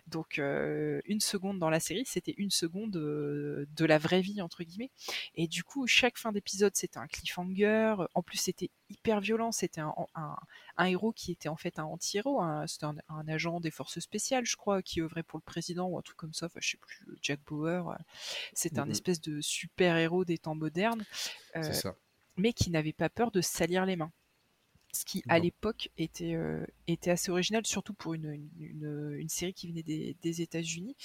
Donc, 0.06 0.38
euh, 0.38 1.00
une 1.06 1.20
seconde 1.20 1.58
dans 1.58 1.70
la 1.70 1.80
série, 1.80 2.04
c'était 2.06 2.34
une 2.36 2.50
seconde 2.50 2.96
euh, 2.96 3.66
de 3.76 3.84
la 3.84 3.98
vraie 3.98 4.20
vie, 4.20 4.40
entre 4.40 4.64
guillemets. 4.64 4.90
Et 5.34 5.48
du 5.48 5.64
coup, 5.64 5.86
chaque 5.86 6.18
fin 6.18 6.32
d'épisode, 6.32 6.72
c'était 6.74 6.98
un 6.98 7.06
cliffhanger. 7.06 7.96
En 8.14 8.22
plus, 8.22 8.38
c'était 8.38 8.70
hyper 8.94 9.20
violent. 9.20 9.52
C'était 9.52 9.80
un, 9.80 9.94
un, 10.76 10.84
héros 10.84 11.12
qui 11.12 11.32
était 11.32 11.48
en 11.48 11.56
fait 11.56 11.78
un 11.78 11.84
anti-héros. 11.84 12.42
C'était 12.66 12.86
un, 12.86 13.28
agent 13.28 13.60
des 13.60 13.70
forces 13.70 13.98
spéciales, 14.00 14.46
je 14.46 14.56
crois, 14.56 14.82
qui 14.82 15.00
œuvrait 15.00 15.22
pour 15.22 15.38
le 15.38 15.44
président 15.44 15.86
ou 15.86 15.98
un 15.98 16.02
truc 16.02 16.16
comme 16.16 16.32
ça. 16.32 16.46
Enfin, 16.46 16.60
je 16.60 16.70
sais 16.70 16.76
plus, 16.78 17.04
Jack 17.22 17.40
Bauer. 17.46 17.90
Euh, 17.90 17.94
c'était 18.52 18.78
un 18.78 18.86
mmh 18.86 18.90
espèce 18.90 19.20
de 19.20 19.40
super-héros 19.40 20.24
des 20.24 20.38
temps 20.38 20.54
modernes. 20.54 21.04
Euh, 21.56 21.72
mais 22.36 22.52
qui 22.52 22.70
n'avait 22.70 22.92
pas 22.92 23.08
peur 23.08 23.30
de 23.30 23.40
salir 23.40 23.84
les 23.86 23.96
mains 23.96 24.12
ce 24.94 25.04
qui 25.04 25.22
à 25.28 25.38
l'époque 25.38 25.90
était, 25.98 26.34
euh, 26.34 26.64
était 26.86 27.10
assez 27.10 27.30
original, 27.30 27.66
surtout 27.66 27.94
pour 27.94 28.14
une, 28.14 28.48
une, 28.58 29.28
série 29.28 29.52
qui 29.52 29.68
venait 29.68 29.82
des, 29.82 30.16
des 30.22 30.42
États-Unis. 30.42 30.96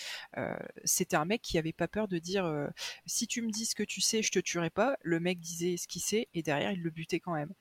C'était 0.83 1.15
un 1.15 1.25
mec 1.25 1.41
qui 1.41 1.57
avait 1.57 1.73
pas 1.73 1.87
peur 1.87 2.07
de 2.07 2.19
dire 2.19 2.69
si 3.05 3.27
tu 3.27 3.41
me 3.41 3.49
dis 3.49 3.65
ce 3.65 3.75
que 3.75 3.83
tu 3.83 4.01
sais, 4.01 4.21
je 4.21 4.31
te 4.31 4.39
tuerai 4.39 4.69
pas. 4.69 4.97
Le 5.01 5.19
mec 5.19 5.39
disait 5.39 5.77
ce 5.77 5.87
qu'il 5.87 6.01
sait 6.01 6.27
et 6.33 6.43
derrière 6.43 6.71
il 6.71 6.81
le 6.81 6.89
butait 6.89 7.19
quand 7.19 7.33
même. 7.33 7.53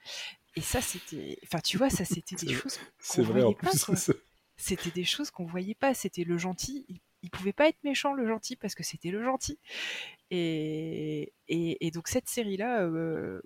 Et 0.59 0.61
ça, 0.61 0.81
c'était. 0.81 1.39
Enfin, 1.45 1.61
tu 1.61 1.79
vois, 1.79 1.89
ça, 1.89 2.05
c'était 2.05 2.35
des 2.45 2.53
choses 2.53 2.79
qu'on 3.09 3.23
voyait 3.23 3.55
pas. 3.55 3.71
C'était 4.57 4.91
des 4.91 5.05
choses 5.05 5.31
qu'on 5.31 5.47
voyait 5.47 5.77
pas. 5.77 5.95
C'était 5.95 6.25
le 6.25 6.37
gentil. 6.37 6.85
Il, 7.23 7.31
pouvait 7.31 7.53
pas 7.53 7.69
être 7.69 7.83
méchant, 7.85 8.13
le 8.13 8.27
gentil, 8.27 8.57
parce 8.57 8.75
que 8.75 8.83
c'était 8.83 9.11
le 9.11 9.23
gentil. 9.23 9.59
Et, 10.31 11.33
et, 11.49 11.91
donc, 11.93 12.09
cette 12.09 12.29
série-là, 12.29 12.83
euh, 12.83 13.41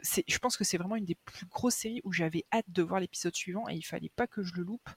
je 0.00 0.38
pense 0.38 0.56
que 0.56 0.64
c'est 0.64 0.78
vraiment 0.78 0.96
une 0.96 1.04
des 1.04 1.14
plus 1.14 1.46
grosses 1.46 1.74
séries 1.74 2.00
où 2.04 2.12
j'avais 2.12 2.44
hâte 2.52 2.66
de 2.68 2.82
voir 2.82 3.00
l'épisode 3.00 3.34
suivant 3.34 3.68
et 3.68 3.74
il 3.74 3.82
fallait 3.82 4.12
pas 4.14 4.26
que 4.26 4.42
je 4.42 4.54
le 4.54 4.62
loupe. 4.62 4.88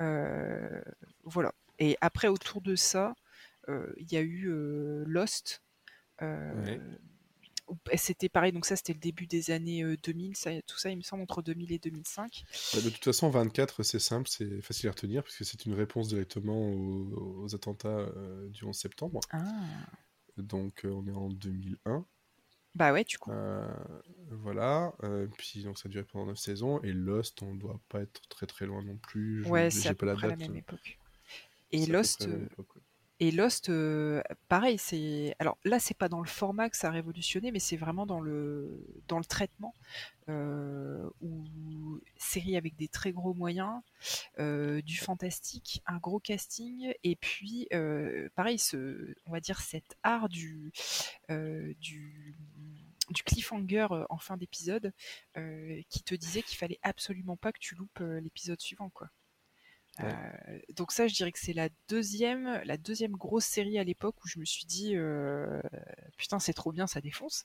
Euh, 0.00 0.82
voilà. 1.24 1.52
Et 1.78 1.96
après, 2.00 2.28
autour 2.28 2.60
de 2.60 2.76
ça, 2.76 3.14
euh, 3.68 3.92
il 3.96 4.12
y 4.12 4.16
a 4.16 4.22
eu 4.22 4.48
Lost. 5.06 5.62
C'était 7.94 8.28
pareil, 8.28 8.52
donc 8.52 8.66
ça 8.66 8.76
c'était 8.76 8.92
le 8.92 8.98
début 8.98 9.26
des 9.26 9.50
années 9.50 9.96
2000, 10.02 10.30
euh, 10.30 10.34
ça, 10.34 10.50
tout 10.66 10.76
ça 10.78 10.90
il 10.90 10.96
me 10.96 11.02
semble 11.02 11.22
entre 11.22 11.40
2000 11.40 11.72
et 11.72 11.78
2005. 11.78 12.44
Bah, 12.74 12.80
de 12.82 12.90
toute 12.90 13.04
façon, 13.04 13.30
24 13.30 13.82
c'est 13.82 13.98
simple, 13.98 14.28
c'est 14.28 14.60
facile 14.60 14.88
à 14.88 14.92
retenir 14.92 15.22
puisque 15.22 15.44
c'est 15.46 15.64
une 15.64 15.72
réponse 15.72 16.08
directement 16.08 16.70
aux, 16.70 17.54
attentats 17.54 17.88
euh, 17.88 18.48
du 18.50 18.64
11 18.64 18.76
septembre. 18.76 19.20
Ah. 19.30 19.40
Donc 20.36 20.84
euh, 20.84 20.90
on 20.90 21.06
est 21.06 21.12
en 21.12 21.30
2001. 21.30 22.04
Bah 22.74 22.92
ouais, 22.92 23.04
du 23.04 23.18
coup. 23.18 23.30
voilà, 24.30 24.92
puis 25.38 25.62
donc 25.62 25.78
ça 25.78 25.88
a 25.88 25.90
duré 25.90 26.04
pendant 26.04 26.26
9 26.26 26.38
saisons 26.38 26.80
et 26.82 26.92
Lost, 26.92 27.42
on 27.42 27.54
doit 27.54 27.80
pas 27.88 28.00
être 28.00 28.20
très 28.28 28.46
très 28.46 28.66
loin 28.66 28.82
non 28.82 28.96
plus. 28.96 29.44
Je, 29.44 29.48
ouais, 29.48 29.70
c'est 29.70 29.88
à 29.88 29.94
peu 29.94 30.12
près 30.14 30.28
la 30.28 30.36
même 30.36 30.56
époque. 30.56 30.98
Et 31.72 31.86
Lost, 31.86 32.28
et 33.20 33.30
Lost, 33.30 33.68
euh, 33.68 34.22
pareil, 34.48 34.76
c'est. 34.76 35.36
Alors 35.38 35.56
là, 35.64 35.78
c'est 35.78 35.96
pas 35.96 36.08
dans 36.08 36.20
le 36.20 36.26
format 36.26 36.68
que 36.68 36.76
ça 36.76 36.88
a 36.88 36.90
révolutionné, 36.90 37.52
mais 37.52 37.60
c'est 37.60 37.76
vraiment 37.76 38.06
dans 38.06 38.20
le, 38.20 38.84
dans 39.06 39.18
le 39.18 39.24
traitement. 39.24 39.74
Euh, 40.28 41.08
où 41.20 42.00
série 42.16 42.56
avec 42.56 42.76
des 42.76 42.88
très 42.88 43.12
gros 43.12 43.34
moyens, 43.34 43.82
euh, 44.38 44.80
du 44.82 44.96
fantastique, 44.96 45.82
un 45.86 45.98
gros 45.98 46.18
casting, 46.18 46.92
et 47.04 47.14
puis 47.14 47.68
pareil, 48.34 48.58
ce, 48.58 49.14
on 49.26 49.32
va 49.32 49.40
dire 49.40 49.60
cet 49.60 49.96
art 50.02 50.28
du, 50.28 50.72
du 51.28 52.34
du 53.10 53.22
cliffhanger 53.22 53.86
en 54.08 54.18
fin 54.18 54.36
d'épisode 54.36 54.92
qui 55.88 56.02
te 56.02 56.14
disait 56.14 56.42
qu'il 56.42 56.58
fallait 56.58 56.80
absolument 56.82 57.36
pas 57.36 57.52
que 57.52 57.58
tu 57.58 57.74
loupes 57.74 58.00
l'épisode 58.00 58.60
suivant 58.60 58.90
quoi. 58.90 59.10
Euh, 60.00 60.58
donc 60.74 60.90
ça, 60.90 61.06
je 61.06 61.14
dirais 61.14 61.30
que 61.30 61.38
c'est 61.38 61.52
la 61.52 61.68
deuxième, 61.88 62.60
la 62.64 62.76
deuxième 62.76 63.12
grosse 63.12 63.44
série 63.44 63.78
à 63.78 63.84
l'époque 63.84 64.16
où 64.24 64.28
je 64.28 64.38
me 64.40 64.44
suis 64.44 64.66
dit 64.66 64.96
euh, 64.96 65.60
putain 66.16 66.38
c'est 66.40 66.52
trop 66.52 66.72
bien, 66.72 66.86
ça 66.86 67.00
défonce. 67.00 67.44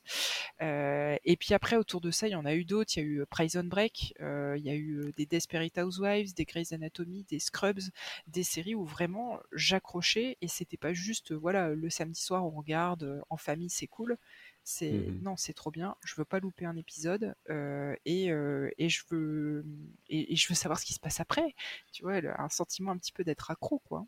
Euh, 0.62 1.16
et 1.26 1.38
puis 1.38 1.54
après 1.54 1.76
autour 1.76 2.02
de 2.02 2.12
ça, 2.12 2.28
il 2.28 2.32
y 2.32 2.36
en 2.36 2.46
a 2.46 2.56
eu 2.56 2.66
d'autres. 2.66 2.98
Il 2.98 3.00
y 3.00 3.04
a 3.04 3.06
eu 3.06 3.26
Prison 3.30 3.64
Break, 3.64 4.14
il 4.20 4.62
y 4.64 4.70
a 4.70 4.76
eu 4.76 5.14
des 5.16 5.26
Desperate 5.26 5.78
Housewives, 5.78 6.34
des 6.34 6.46
Grey's 6.46 6.72
Anatomy, 6.72 7.24
des 7.30 7.40
Scrubs, 7.40 7.82
des 8.28 8.44
séries 8.44 8.76
où 8.76 8.86
vraiment 8.86 9.40
j'accrochais 9.52 10.38
et 10.42 10.48
c'était 10.48 10.78
pas 10.78 10.94
juste 10.94 11.34
voilà 11.34 11.70
le 11.70 11.90
samedi 11.90 12.22
soir 12.22 12.46
on 12.46 12.52
regarde 12.52 13.22
en 13.30 13.38
famille 13.38 13.70
c'est 13.70 13.88
cool. 13.88 14.18
C'est 14.72 14.92
mmh 14.92 15.22
non, 15.24 15.36
c'est 15.36 15.54
trop 15.54 15.72
bien. 15.72 15.96
Je 16.06 16.14
veux 16.16 16.26
pas 16.26 16.40
louper 16.40 16.64
un 16.64 16.76
épisode 16.76 17.34
euh, 17.50 17.96
et, 18.06 18.32
euh, 18.32 18.70
et, 18.78 18.88
je 18.88 19.04
veux 19.10 19.66
et, 20.10 20.36
je 20.36 20.48
veux 20.48 20.54
savoir 20.54 20.80
ce 20.80 20.86
qui 20.86 20.94
se 20.94 21.00
passe 21.00 21.20
après. 21.20 21.56
Tu 21.92 22.04
vois, 22.04 22.22
un 22.40 22.50
sentiment 22.50 22.92
un 22.92 22.98
petit 22.98 23.12
peu 23.12 23.24
d'être 23.24 23.50
accro, 23.50 23.80
quoi. 23.80 24.06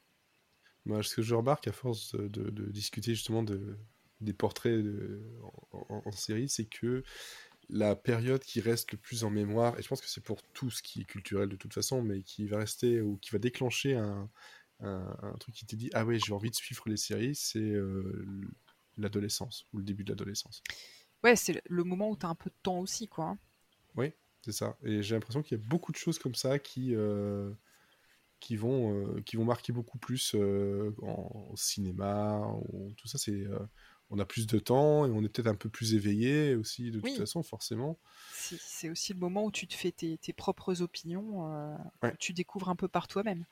Moi, 0.86 1.02
ce 1.02 1.16
que 1.16 1.24
je 1.24 1.34
remarque 1.34 1.68
à 1.68 1.72
force 1.72 2.14
de, 2.14 2.52
discuter 2.70 3.16
justement 3.16 3.42
de, 3.42 3.76
des 4.20 4.34
portraits 4.34 4.86
en, 5.90 6.12
série, 6.12 6.48
c'est 6.48 6.66
que 6.66 7.04
la 7.70 7.96
période 7.96 8.44
qui 8.44 8.62
reste 8.62 8.92
le 8.92 9.00
plus 9.00 9.24
en 9.24 9.32
mémoire, 9.32 9.80
et 9.80 9.82
je 9.82 9.88
pense 9.88 10.00
que 10.00 10.10
c'est 10.10 10.24
pour 10.24 10.44
tout 10.54 10.70
ce 10.70 10.84
qui 10.84 11.02
est 11.02 11.06
culturel 11.06 11.50
de 11.50 11.56
toute 11.56 11.74
façon, 11.74 12.04
mais 12.04 12.22
qui 12.22 12.46
va 12.46 12.60
rester 12.60 13.02
ou 13.02 13.18
qui 13.18 13.32
va 13.32 13.40
déclencher 13.40 13.96
un, 13.96 14.30
un, 14.82 15.34
truc 15.40 15.56
qui 15.56 15.66
te 15.66 15.76
dit 15.76 15.90
ah 15.94 16.06
ouais 16.06 16.20
j'ai 16.20 16.34
envie 16.34 16.52
de 16.52 16.56
suivre 16.56 16.84
les 16.86 16.98
séries, 16.98 17.34
c'est 17.34 17.60
euh, 17.60 18.28
l'adolescence 19.02 19.66
ou 19.74 19.78
le 19.78 19.84
début 19.84 20.04
de 20.04 20.12
l'adolescence. 20.12 20.64
Ouais, 21.24 21.36
c'est 21.36 21.62
le 21.66 21.84
moment 21.84 22.10
où 22.10 22.18
tu 22.18 22.26
as 22.26 22.30
un 22.30 22.36
peu 22.36 22.50
de 22.50 22.56
temps 22.64 22.80
aussi, 22.80 23.08
quoi. 23.08 23.38
Oui, 23.96 24.12
c'est 24.42 24.52
ça. 24.52 24.78
Et 24.84 25.04
j'ai 25.04 25.16
l'impression 25.16 25.42
qu'il 25.44 25.58
y 25.58 25.62
a 25.62 25.68
beaucoup 25.68 25.92
de 25.92 25.98
choses 25.98 26.18
comme 26.18 26.36
ça 26.36 26.58
qui, 26.58 26.96
euh, 26.96 27.52
qui, 28.40 28.56
vont, 28.56 28.96
euh, 28.96 29.22
qui 29.22 29.36
vont 29.36 29.46
marquer 29.46 29.72
beaucoup 29.72 30.00
plus 30.00 30.34
euh, 30.36 30.96
en, 31.04 31.50
au 31.52 31.58
cinéma. 31.58 32.42
tout 32.98 33.08
ça, 33.08 33.18
c'est 33.18 33.46
on 34.14 34.20
a 34.20 34.26
plus 34.26 34.46
de 34.46 34.60
temps 34.60 35.06
et 35.06 35.10
on 35.10 35.24
est 35.24 35.30
peut-être 35.30 35.48
un 35.48 35.56
peu 35.56 35.70
plus 35.70 35.94
éveillé 35.94 36.56
aussi, 36.56 36.92
de 36.92 37.00
toute 37.00 37.18
façon, 37.18 37.44
forcément. 37.44 37.98
C'est 38.34 38.90
aussi 38.90 39.14
le 39.14 39.20
moment 39.20 39.46
où 39.46 39.52
tu 39.52 39.68
te 39.68 39.74
fais 39.74 39.92
tes, 39.92 40.34
propres 40.34 40.82
opinions, 40.82 41.78
tu 42.20 42.34
découvres 42.34 42.70
un 42.70 42.76
peu 42.76 42.88
par 42.88 43.08
toi-même. 43.08 43.46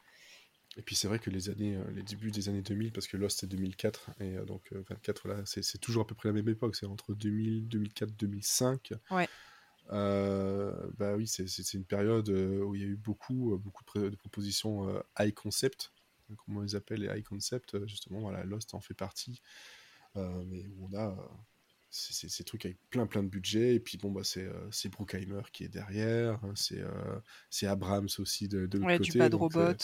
Et 0.77 0.81
puis 0.81 0.95
c'est 0.95 1.07
vrai 1.07 1.19
que 1.19 1.29
les 1.29 1.49
années, 1.49 1.75
euh, 1.75 1.91
les 1.91 2.03
débuts 2.03 2.31
des 2.31 2.47
années 2.47 2.61
2000, 2.61 2.91
parce 2.91 3.07
que 3.07 3.17
Lost 3.17 3.39
c'est 3.39 3.47
2004, 3.47 4.11
et 4.19 4.37
euh, 4.37 4.45
donc 4.45 4.71
24, 4.71 5.23
voilà, 5.25 5.43
c'est 5.45 5.79
toujours 5.79 6.03
à 6.03 6.07
peu 6.07 6.15
près 6.15 6.29
la 6.29 6.33
même 6.33 6.47
époque, 6.47 6.75
c'est 6.75 6.85
entre 6.85 7.13
2000, 7.13 7.67
2004, 7.67 8.15
2005. 8.15 8.93
Ouais. 9.11 9.27
bah 9.89 11.15
oui, 11.15 11.27
c'est 11.27 11.73
une 11.73 11.85
période 11.85 12.29
où 12.29 12.75
il 12.75 12.81
y 12.81 12.85
a 12.85 12.87
eu 12.87 12.97
beaucoup, 12.97 13.57
beaucoup 13.57 13.83
de, 13.95 14.15
propositions 14.15 15.01
high 15.19 15.33
concept, 15.33 15.91
comme 16.27 16.57
on 16.57 16.61
les 16.61 16.75
appelle 16.75 17.01
les 17.01 17.07
high 17.07 17.25
concept, 17.25 17.85
justement, 17.87 18.19
voilà, 18.19 18.43
Lost 18.43 18.73
en 18.73 18.79
fait 18.79 18.93
partie. 18.93 19.41
Euh, 20.15 20.43
mais 20.47 20.65
où 20.67 20.89
on 20.91 20.97
a 20.97 21.09
euh, 21.09 21.15
ces 21.91 22.43
trucs 22.43 22.65
avec 22.65 22.77
plein 22.89 23.05
plein 23.05 23.21
de 23.21 23.29
budget 23.29 23.75
et 23.75 23.79
puis 23.79 23.97
bon 23.97 24.11
bah 24.11 24.21
c'est 24.23 24.45
euh, 24.45 24.71
c'est 24.71 24.89
Bruckheimer 24.89 25.41
qui 25.51 25.63
est 25.63 25.69
derrière 25.69 26.43
hein, 26.43 26.53
c'est 26.55 26.83
c'est 27.49 27.67
Abrams 27.67 28.09
aussi 28.17 28.47
de, 28.47 28.65
de 28.65 28.79
ouais, 28.79 28.99
du 28.99 29.11
pas 29.17 29.29
de 29.29 29.35
robot 29.35 29.75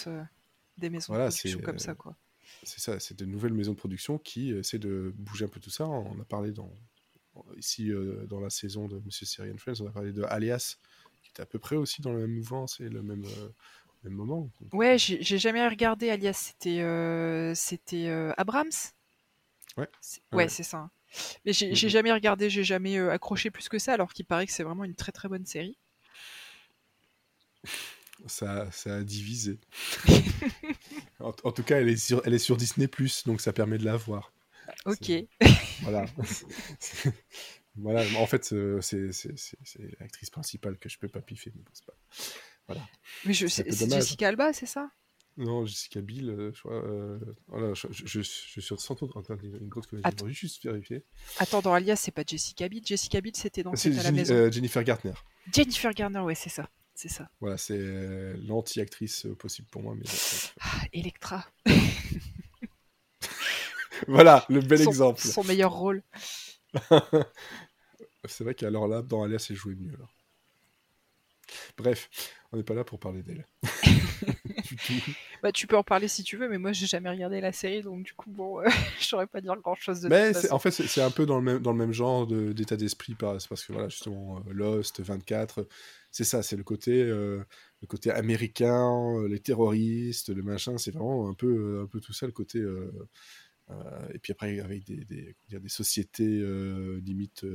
des 0.78 0.90
maisons 0.90 1.14
de 1.14 1.20
production 1.20 1.60
comme 1.62 1.80
ça 1.80 1.96
quoi 1.96 2.16
c'est 2.64 2.80
ça 2.80 3.00
c'est 3.00 3.18
de 3.18 3.26
nouvelles 3.26 3.54
maisons 3.54 3.74
de 3.74 3.78
production 3.78 4.18
qui 4.18 4.52
essaient 4.52 4.80
de 4.80 5.14
bouger 5.18 5.46
un 5.46 5.50
peu 5.50 5.60
tout 5.60 5.70
ça 5.70 5.88
on 5.88 6.20
a 6.20 6.26
parlé 6.26 6.52
dans 6.52 6.72
ici 7.58 7.92
dans 8.30 8.40
la 8.40 8.50
saison 8.50 8.88
de 8.88 9.00
Monsieur 9.06 9.26
Syrian 9.26 9.58
Friends 9.58 9.82
on 9.82 9.88
a 9.88 9.92
parlé 9.92 10.14
de 10.14 10.24
Alias 10.24 10.78
qui 11.24 11.32
était 11.32 11.42
à 11.42 11.46
peu 11.46 11.60
près 11.60 11.76
aussi 11.76 12.02
dans 12.02 12.12
le 12.14 12.20
même 12.20 12.36
mouvement 12.36 12.66
c'est 12.68 12.90
le 12.90 13.02
même 13.02 13.26
même 14.04 14.14
moment 14.14 14.50
ouais 14.74 14.98
j'ai 14.98 15.38
jamais 15.38 15.68
regardé 15.68 16.10
Alias 16.10 16.54
c'était 16.54 17.54
c'était 17.56 18.10
Abrams 18.38 18.72
Ouais. 19.78 19.90
Ouais, 20.34 20.48
c'est 20.48 20.64
ça. 20.64 20.90
Mais 21.46 21.54
j'ai 21.54 21.72
mmh 21.72 21.76
jamais 21.90 22.12
regardé, 22.12 22.50
j'ai 22.50 22.64
jamais 22.64 22.98
euh, 22.98 23.12
accroché 23.12 23.50
plus 23.52 23.70
que 23.70 23.80
ça, 23.80 23.94
alors 23.94 24.14
qu'il 24.14 24.26
paraît 24.26 24.46
que 24.46 24.52
c'est 24.52 24.64
vraiment 24.64 24.84
une 24.84 24.96
très 24.96 25.12
très 25.12 25.30
bonne 25.30 25.46
série. 25.46 25.78
Ça, 28.28 28.70
ça 28.72 28.96
a 28.96 29.04
divisé. 29.04 29.60
en, 31.20 31.32
tout 31.32 31.64
cas, 31.64 31.80
elle 31.80 31.90
est 31.90 31.98
sur, 31.98 32.22
elle 32.26 32.34
est 32.34 32.40
sur 32.40 32.58
Disney 32.58 32.90
donc 33.26 33.42
ça 33.42 33.54
permet 33.54 33.78
de 33.78 33.86
la 33.86 33.98
voir. 33.98 34.34
Ok. 34.86 35.12
Voilà. 35.82 36.06
voilà. 37.76 38.04
En 38.20 38.26
fait, 38.26 38.52
euh, 38.54 38.82
c'est 38.82 39.12
l'actrice 40.00 40.30
principale 40.30 40.78
que 40.78 40.90
je 40.90 40.98
peux 40.98 41.08
pas 41.08 41.22
piffer, 41.22 41.52
mais 41.56 41.64
pas. 41.86 41.98
Voilà. 42.68 42.82
Mais 43.26 43.34
je, 43.34 43.48
c'est 43.48 43.70
Jessica 43.70 44.28
Alba, 44.28 44.54
c'est 44.54 44.66
ça? 44.66 44.90
Non, 45.38 45.66
Jessica 45.66 46.00
Biel, 46.00 46.30
euh, 46.30 46.52
je 46.54 46.60
crois. 46.62 46.82
Euh, 46.86 47.20
voilà, 47.48 47.74
je, 47.74 47.88
je, 47.92 48.22
suis 48.22 48.62
sur 48.62 48.80
sans 48.80 48.94
en 48.94 49.22
train 49.22 49.36
de 49.36 49.44
une 49.44 49.68
grosse 49.68 49.86
connexion. 49.88 50.28
juste 50.30 50.64
vérifier. 50.64 51.04
Attends, 51.40 51.62
dans 51.62 51.74
Alias, 51.74 51.98
c'est 51.98 52.12
pas 52.12 52.24
Jessica 52.26 52.70
Biel? 52.70 52.86
Jessica 52.86 53.20
Biel, 53.20 53.36
c'était 53.36 53.62
dans 53.62 53.76
C'est 53.76 53.90
euh, 54.32 54.50
Jennifer 54.50 54.84
Gartner. 54.84 55.14
Jennifer 55.54 55.94
Garner, 55.94 56.22
ouais, 56.22 56.36
c'est 56.36 56.50
ça. 56.50 56.70
C'est 56.96 57.10
ça. 57.10 57.30
Voilà, 57.42 57.58
c'est 57.58 58.38
l'anti-actrice 58.48 59.28
possible 59.38 59.68
pour 59.70 59.84
moi. 59.84 59.94
Mais... 59.96 60.06
Ah, 60.62 60.82
Electra. 60.94 61.46
voilà, 64.08 64.46
le 64.48 64.62
bel 64.62 64.82
exemple. 64.82 65.20
Son 65.20 65.44
meilleur 65.44 65.74
rôle. 65.74 66.02
c'est 68.26 68.46
vrai 68.46 68.56
qu'alors 68.56 68.88
là, 68.88 69.02
dans 69.02 69.24
Alias, 69.24 69.48
elle 69.50 69.58
jouait 69.58 69.76
mieux. 69.76 69.98
Bref, 71.78 72.10
on 72.54 72.58
n'est 72.58 72.64
pas 72.64 72.74
là 72.74 72.86
pour 72.86 72.98
parler 72.98 73.24
d'elle. 73.24 73.46
bah, 75.46 75.52
tu 75.52 75.68
peux 75.68 75.78
en 75.78 75.84
parler 75.84 76.08
si 76.08 76.24
tu 76.24 76.38
veux, 76.38 76.50
mais 76.50 76.58
moi 76.58 76.72
j'ai 76.72 76.88
jamais 76.88 77.10
regardé 77.10 77.40
la 77.40 77.52
série, 77.52 77.82
donc 77.82 78.04
du 78.04 78.14
coup, 78.14 78.30
bon, 78.30 78.60
euh, 78.60 78.66
je 79.00 79.06
saurais 79.06 79.28
pas 79.28 79.42
dire 79.42 79.56
grand 79.58 79.76
chose 79.76 80.02
de 80.02 80.10
Mais 80.10 80.34
en 80.52 80.60
fait, 80.60 80.72
c'est 80.72 81.02
un 81.02 81.12
peu 81.12 81.26
dans 81.26 81.38
le 81.38 81.44
même, 81.44 81.60
dans 81.60 81.72
le 81.72 81.78
même 81.78 81.92
genre 81.92 82.26
d'état 82.28 82.78
d'esprit, 82.78 83.16
parce 83.16 83.48
que 83.48 83.74
voilà, 83.74 83.90
justement, 83.90 84.38
euh, 84.38 84.54
Lost, 84.54 85.02
24, 85.02 85.68
c'est 86.12 86.24
ça, 86.24 86.42
c'est 86.42 86.56
le 86.56 86.64
côté, 86.64 87.04
euh, 87.04 87.44
le 87.82 87.88
côté 87.88 88.12
américain, 88.12 89.24
les 89.28 89.40
terroristes, 89.40 90.30
le 90.30 90.42
machin, 90.42 90.78
c'est 90.78 90.92
vraiment 90.92 91.30
un 91.30 91.34
peu, 91.34 91.82
un 91.84 91.88
peu 91.88 92.00
tout 92.00 92.14
ça, 92.14 92.26
le 92.26 92.32
côté. 92.32 92.64
et 94.14 94.20
puis 94.20 94.32
après, 94.32 94.60
avec 94.60 94.86
des, 94.86 95.06
des, 95.06 95.36
dire, 95.48 95.62
des 95.62 95.70
sociétés 95.70 96.44
limite 97.04 97.46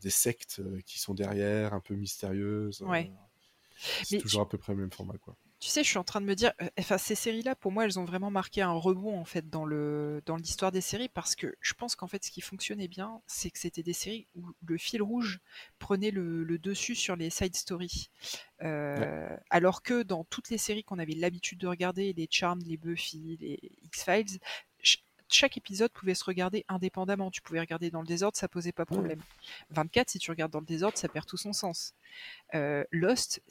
des 0.00 0.10
sectes 0.10 0.62
qui 0.84 0.98
sont 0.98 1.14
derrière, 1.14 1.74
un 1.74 1.80
peu 1.80 1.94
mystérieuses. 1.94 2.82
Ouais. 2.82 3.10
c'est 4.04 4.18
toujours 4.18 4.42
à 4.42 4.48
peu 4.48 4.58
près 4.58 4.72
le 4.72 4.80
même 4.80 4.92
format, 4.92 5.18
quoi. 5.18 5.36
Tu 5.58 5.70
sais, 5.70 5.82
je 5.82 5.88
suis 5.88 5.96
en 5.98 6.04
train 6.04 6.20
de 6.20 6.26
me 6.26 6.34
dire, 6.34 6.52
euh, 6.60 6.68
enfin, 6.78 6.98
ces 6.98 7.14
séries-là, 7.14 7.54
pour 7.56 7.72
moi, 7.72 7.86
elles 7.86 7.98
ont 7.98 8.04
vraiment 8.04 8.30
marqué 8.30 8.60
un 8.60 8.72
rebond 8.72 9.18
en 9.18 9.24
fait 9.24 9.48
dans 9.48 9.64
le 9.64 10.22
dans 10.26 10.36
l'histoire 10.36 10.70
des 10.70 10.82
séries 10.82 11.08
parce 11.08 11.34
que 11.34 11.56
je 11.60 11.72
pense 11.72 11.96
qu'en 11.96 12.06
fait, 12.06 12.22
ce 12.24 12.30
qui 12.30 12.42
fonctionnait 12.42 12.88
bien, 12.88 13.22
c'est 13.26 13.50
que 13.50 13.58
c'était 13.58 13.82
des 13.82 13.94
séries 13.94 14.26
où 14.34 14.44
le 14.66 14.76
fil 14.76 15.00
rouge 15.00 15.40
prenait 15.78 16.10
le, 16.10 16.44
dessus 16.58 16.94
sur 16.94 17.16
les 17.16 17.30
side 17.30 17.56
stories, 17.56 18.10
euh, 18.62 19.34
alors 19.48 19.82
que 19.82 20.02
dans 20.02 20.24
toutes 20.24 20.50
les 20.50 20.58
séries 20.58 20.84
qu'on 20.84 20.98
avait 20.98 21.14
l'habitude 21.14 21.58
de 21.58 21.66
regarder, 21.68 22.12
les 22.12 22.28
Charmed, 22.30 22.66
les 22.66 22.76
Buffy, 22.76 23.38
les 23.40 23.58
X 23.82 24.04
Files, 24.04 24.38
chaque 25.28 25.56
épisode 25.56 25.90
pouvait 25.92 26.14
se 26.14 26.24
regarder 26.24 26.64
indépendamment. 26.68 27.30
Tu 27.30 27.42
pouvais 27.42 27.60
regarder 27.60 27.90
dans 27.90 28.00
le 28.00 28.06
désordre, 28.06 28.36
ça 28.36 28.48
posait 28.48 28.72
pas 28.72 28.86
problème. 28.86 29.20
24, 29.70 30.10
si 30.10 30.18
tu 30.18 30.30
regardes 30.30 30.52
dans 30.52 30.60
le 30.60 30.66
désordre, 30.66 30.96
ça 30.96 31.08
perd 31.08 31.26
tout 31.26 31.36
son 31.36 31.52
sens. 31.52 31.94
Euh, 32.54 32.84
Lost, 32.92 33.42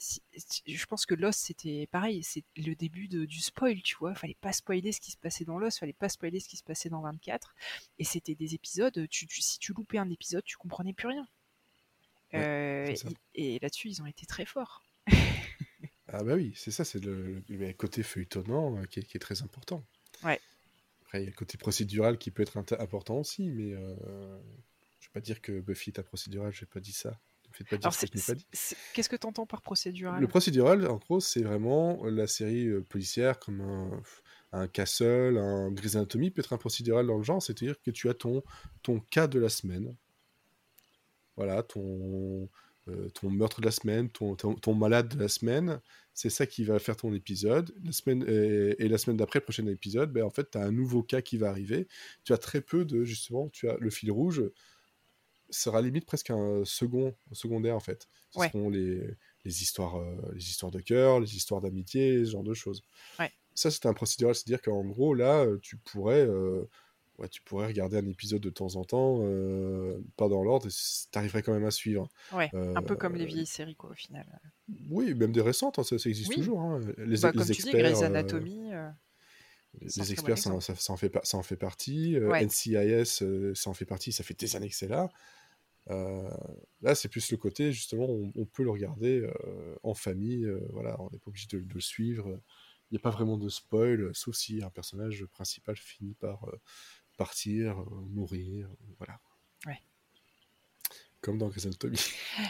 je 0.66 0.86
pense 0.86 1.06
que 1.06 1.14
Lost 1.14 1.40
c'était 1.40 1.86
pareil, 1.90 2.22
c'est 2.22 2.44
le 2.56 2.74
début 2.74 3.08
du 3.08 3.40
spoil, 3.40 3.82
tu 3.82 3.96
vois. 3.96 4.14
Fallait 4.14 4.36
pas 4.40 4.52
spoiler 4.52 4.92
ce 4.92 5.00
qui 5.00 5.10
se 5.10 5.18
passait 5.18 5.44
dans 5.44 5.58
Lost, 5.58 5.78
fallait 5.78 5.92
pas 5.92 6.08
spoiler 6.08 6.40
ce 6.40 6.48
qui 6.48 6.56
se 6.56 6.64
passait 6.64 6.88
dans 6.88 7.02
24. 7.02 7.54
Et 7.98 8.04
c'était 8.04 8.34
des 8.34 8.54
épisodes, 8.54 9.06
tu, 9.08 9.26
si 9.28 9.58
tu 9.58 9.72
loupais 9.72 9.98
un 9.98 10.10
épisode, 10.10 10.44
tu 10.44 10.56
comprenais 10.56 10.92
plus 10.92 11.08
rien. 11.08 11.26
Euh, 12.34 12.94
et, 13.34 13.58
là-dessus, 13.60 13.88
ils 13.88 14.02
ont 14.02 14.06
été 14.06 14.26
très 14.26 14.44
forts. 14.44 14.82
ah 16.08 16.22
bah 16.22 16.34
oui, 16.34 16.52
c'est 16.56 16.70
ça, 16.70 16.84
c'est 16.84 17.02
le, 17.02 17.42
côté 17.76 18.02
feuilletonnant 18.02 18.78
euh, 18.78 18.84
qui 18.84 19.00
est 19.00 19.20
très 19.20 19.42
important. 19.42 19.84
Ouais. 20.24 20.40
Après, 21.06 21.20
il 21.20 21.24
y 21.24 21.26
a 21.26 21.30
le 21.30 21.36
côté 21.36 21.56
procédural 21.56 22.18
qui 22.18 22.32
peut 22.32 22.42
être 22.42 22.58
important 22.80 23.18
aussi, 23.20 23.48
mais 23.48 23.72
euh, 23.74 23.94
je 24.98 25.06
vais 25.06 25.12
pas 25.12 25.20
dire 25.20 25.40
que 25.40 25.60
Buffy 25.60 25.90
est 25.90 26.00
un 26.00 26.02
procédural, 26.02 26.52
je 26.52 26.64
n'ai 26.64 26.68
pas 26.68 26.80
dit 26.80 26.92
ça. 26.92 27.20
Qu'est-ce 28.92 29.08
que 29.08 29.16
tu 29.16 29.26
entends 29.26 29.46
par 29.46 29.62
procédural? 29.62 30.20
Le 30.20 30.26
procédural, 30.26 30.86
en 30.88 30.96
gros, 30.96 31.20
c'est 31.20 31.42
vraiment 31.42 32.04
la 32.04 32.26
série 32.26 32.66
euh, 32.66 32.82
policière 32.82 33.38
comme 33.38 33.60
un, 33.60 34.02
un 34.52 34.66
Castle, 34.66 35.38
un 35.38 35.70
Grey's 35.70 35.94
Anatomy 35.94 36.30
peut 36.30 36.40
être 36.40 36.52
un 36.52 36.58
procédural 36.58 37.06
dans 37.06 37.16
le 37.16 37.22
genre, 37.22 37.40
c'est-à-dire 37.40 37.80
que 37.80 37.92
tu 37.92 38.08
as 38.08 38.14
ton, 38.14 38.42
ton 38.82 38.98
cas 38.98 39.28
de 39.28 39.38
la 39.38 39.48
semaine. 39.48 39.96
Voilà, 41.36 41.62
ton, 41.62 42.48
euh, 42.88 43.08
ton 43.10 43.30
meurtre 43.30 43.60
de 43.60 43.66
la 43.66 43.72
semaine, 43.72 44.08
ton, 44.10 44.36
ton, 44.36 44.74
malade 44.74 45.08
de 45.08 45.20
la 45.20 45.28
semaine, 45.28 45.80
c'est 46.14 46.30
ça 46.30 46.46
qui 46.46 46.64
va 46.64 46.78
faire 46.78 46.96
ton 46.96 47.12
épisode. 47.12 47.74
La 47.84 47.92
semaine, 47.92 48.24
et, 48.28 48.88
la 48.88 48.98
semaine 48.98 49.16
d'après, 49.16 49.40
prochain 49.40 49.66
épisode, 49.66 50.12
ben, 50.12 50.22
en 50.22 50.30
fait, 50.30 50.50
tu 50.50 50.58
as 50.58 50.62
un 50.62 50.72
nouveau 50.72 51.02
cas 51.02 51.20
qui 51.20 51.36
va 51.36 51.48
arriver. 51.50 51.88
Tu 52.24 52.32
as 52.32 52.38
très 52.38 52.60
peu 52.60 52.84
de, 52.84 53.04
justement, 53.04 53.48
tu 53.48 53.68
as 53.68 53.76
le 53.78 53.90
fil 53.90 54.10
rouge 54.10 54.42
sera 55.50 55.80
limite 55.80 56.06
presque 56.06 56.30
un 56.30 56.64
second, 56.64 57.14
secondaire, 57.32 57.76
en 57.76 57.80
fait. 57.80 58.08
Ce 58.30 58.40
seront 58.40 58.68
les, 58.68 59.00
les 59.44 59.62
histoires, 59.62 59.96
euh, 59.96 60.32
les 60.32 60.44
histoires 60.44 60.72
de 60.72 60.80
cœur, 60.80 61.20
les 61.20 61.36
histoires 61.36 61.60
d'amitié, 61.60 62.24
ce 62.24 62.32
genre 62.32 62.42
de 62.42 62.54
choses. 62.54 62.82
Ça, 63.54 63.70
c'est 63.70 63.86
un 63.86 63.94
procédural, 63.94 64.34
c'est-à-dire 64.34 64.60
qu'en 64.60 64.84
gros, 64.84 65.14
là, 65.14 65.46
tu 65.62 65.78
pourrais 65.78 66.28
ouais, 67.18 67.28
tu 67.28 67.40
pourrais 67.42 67.66
regarder 67.66 67.96
un 67.96 68.06
épisode 68.06 68.40
de 68.40 68.50
temps 68.50 68.76
en 68.76 68.84
temps, 68.84 69.18
euh, 69.22 69.98
pas 70.16 70.28
dans 70.28 70.42
l'ordre, 70.42 70.66
et 70.66 70.70
tu 70.70 71.18
arriverais 71.18 71.42
quand 71.42 71.52
même 71.52 71.64
à 71.64 71.70
suivre. 71.70 72.08
Ouais, 72.32 72.50
un 72.52 72.82
peu 72.82 72.96
comme 72.96 73.16
les 73.16 73.24
euh, 73.24 73.28
vieilles 73.28 73.46
séries, 73.46 73.76
quoi, 73.76 73.90
au 73.90 73.94
final. 73.94 74.26
Oui, 74.90 75.14
même 75.14 75.32
des 75.32 75.40
récentes, 75.40 75.78
hein, 75.78 75.82
ça, 75.82 75.96
existe 75.96 76.32
toujours. 76.32 76.60
Hein. 76.60 76.80
Les, 76.98 77.18
bah, 77.20 77.32
comme 77.32 77.44
tu 77.44 77.62
dis, 77.62 77.70
Grey's 77.70 78.02
euh, 78.02 78.06
Anatomy. 78.06 78.70
les 79.80 80.12
experts, 80.12 80.38
ça, 80.38 80.60
ça, 80.60 80.92
en 80.92 80.96
fait, 80.96 81.16
ça 81.22 81.38
en 81.38 81.42
fait 81.42 81.56
partie. 81.56 82.16
NCIS, 82.18 83.22
ça 83.54 83.70
en 83.70 83.74
fait 83.74 83.86
partie. 83.86 84.12
Ça 84.12 84.24
fait 84.24 84.38
des 84.38 84.56
années 84.56 84.68
que 84.68 84.76
c'est 84.76 84.88
là. 84.88 85.08
là, 85.88 86.94
c'est 86.94 87.08
plus 87.08 87.30
le 87.30 87.36
côté, 87.36 87.72
justement, 87.72 88.06
on, 88.08 88.44
peut 88.44 88.62
le 88.62 88.70
regarder 88.70 89.28
en 89.82 89.94
famille. 89.94 90.46
voilà, 90.70 91.00
on 91.00 91.10
n'est 91.10 91.18
pas 91.18 91.28
obligé 91.28 91.46
de, 91.50 91.60
de, 91.60 91.74
le 91.74 91.80
suivre. 91.80 92.40
Il 92.90 92.94
n'y 92.94 92.98
a 92.98 93.00
pas 93.00 93.10
vraiment 93.10 93.36
de 93.36 93.48
spoil, 93.48 94.10
sauf 94.14 94.36
si 94.36 94.62
un 94.62 94.70
personnage 94.70 95.24
principal 95.26 95.76
finit 95.76 96.14
par 96.14 96.46
partir, 97.16 97.80
euh, 97.80 97.84
mourir, 98.10 98.68
voilà. 98.98 99.20
Ouais. 99.66 99.78
Comme 101.20 101.38
dans 101.38 101.48
Grey's 101.48 101.66
Anatomy. 101.66 101.98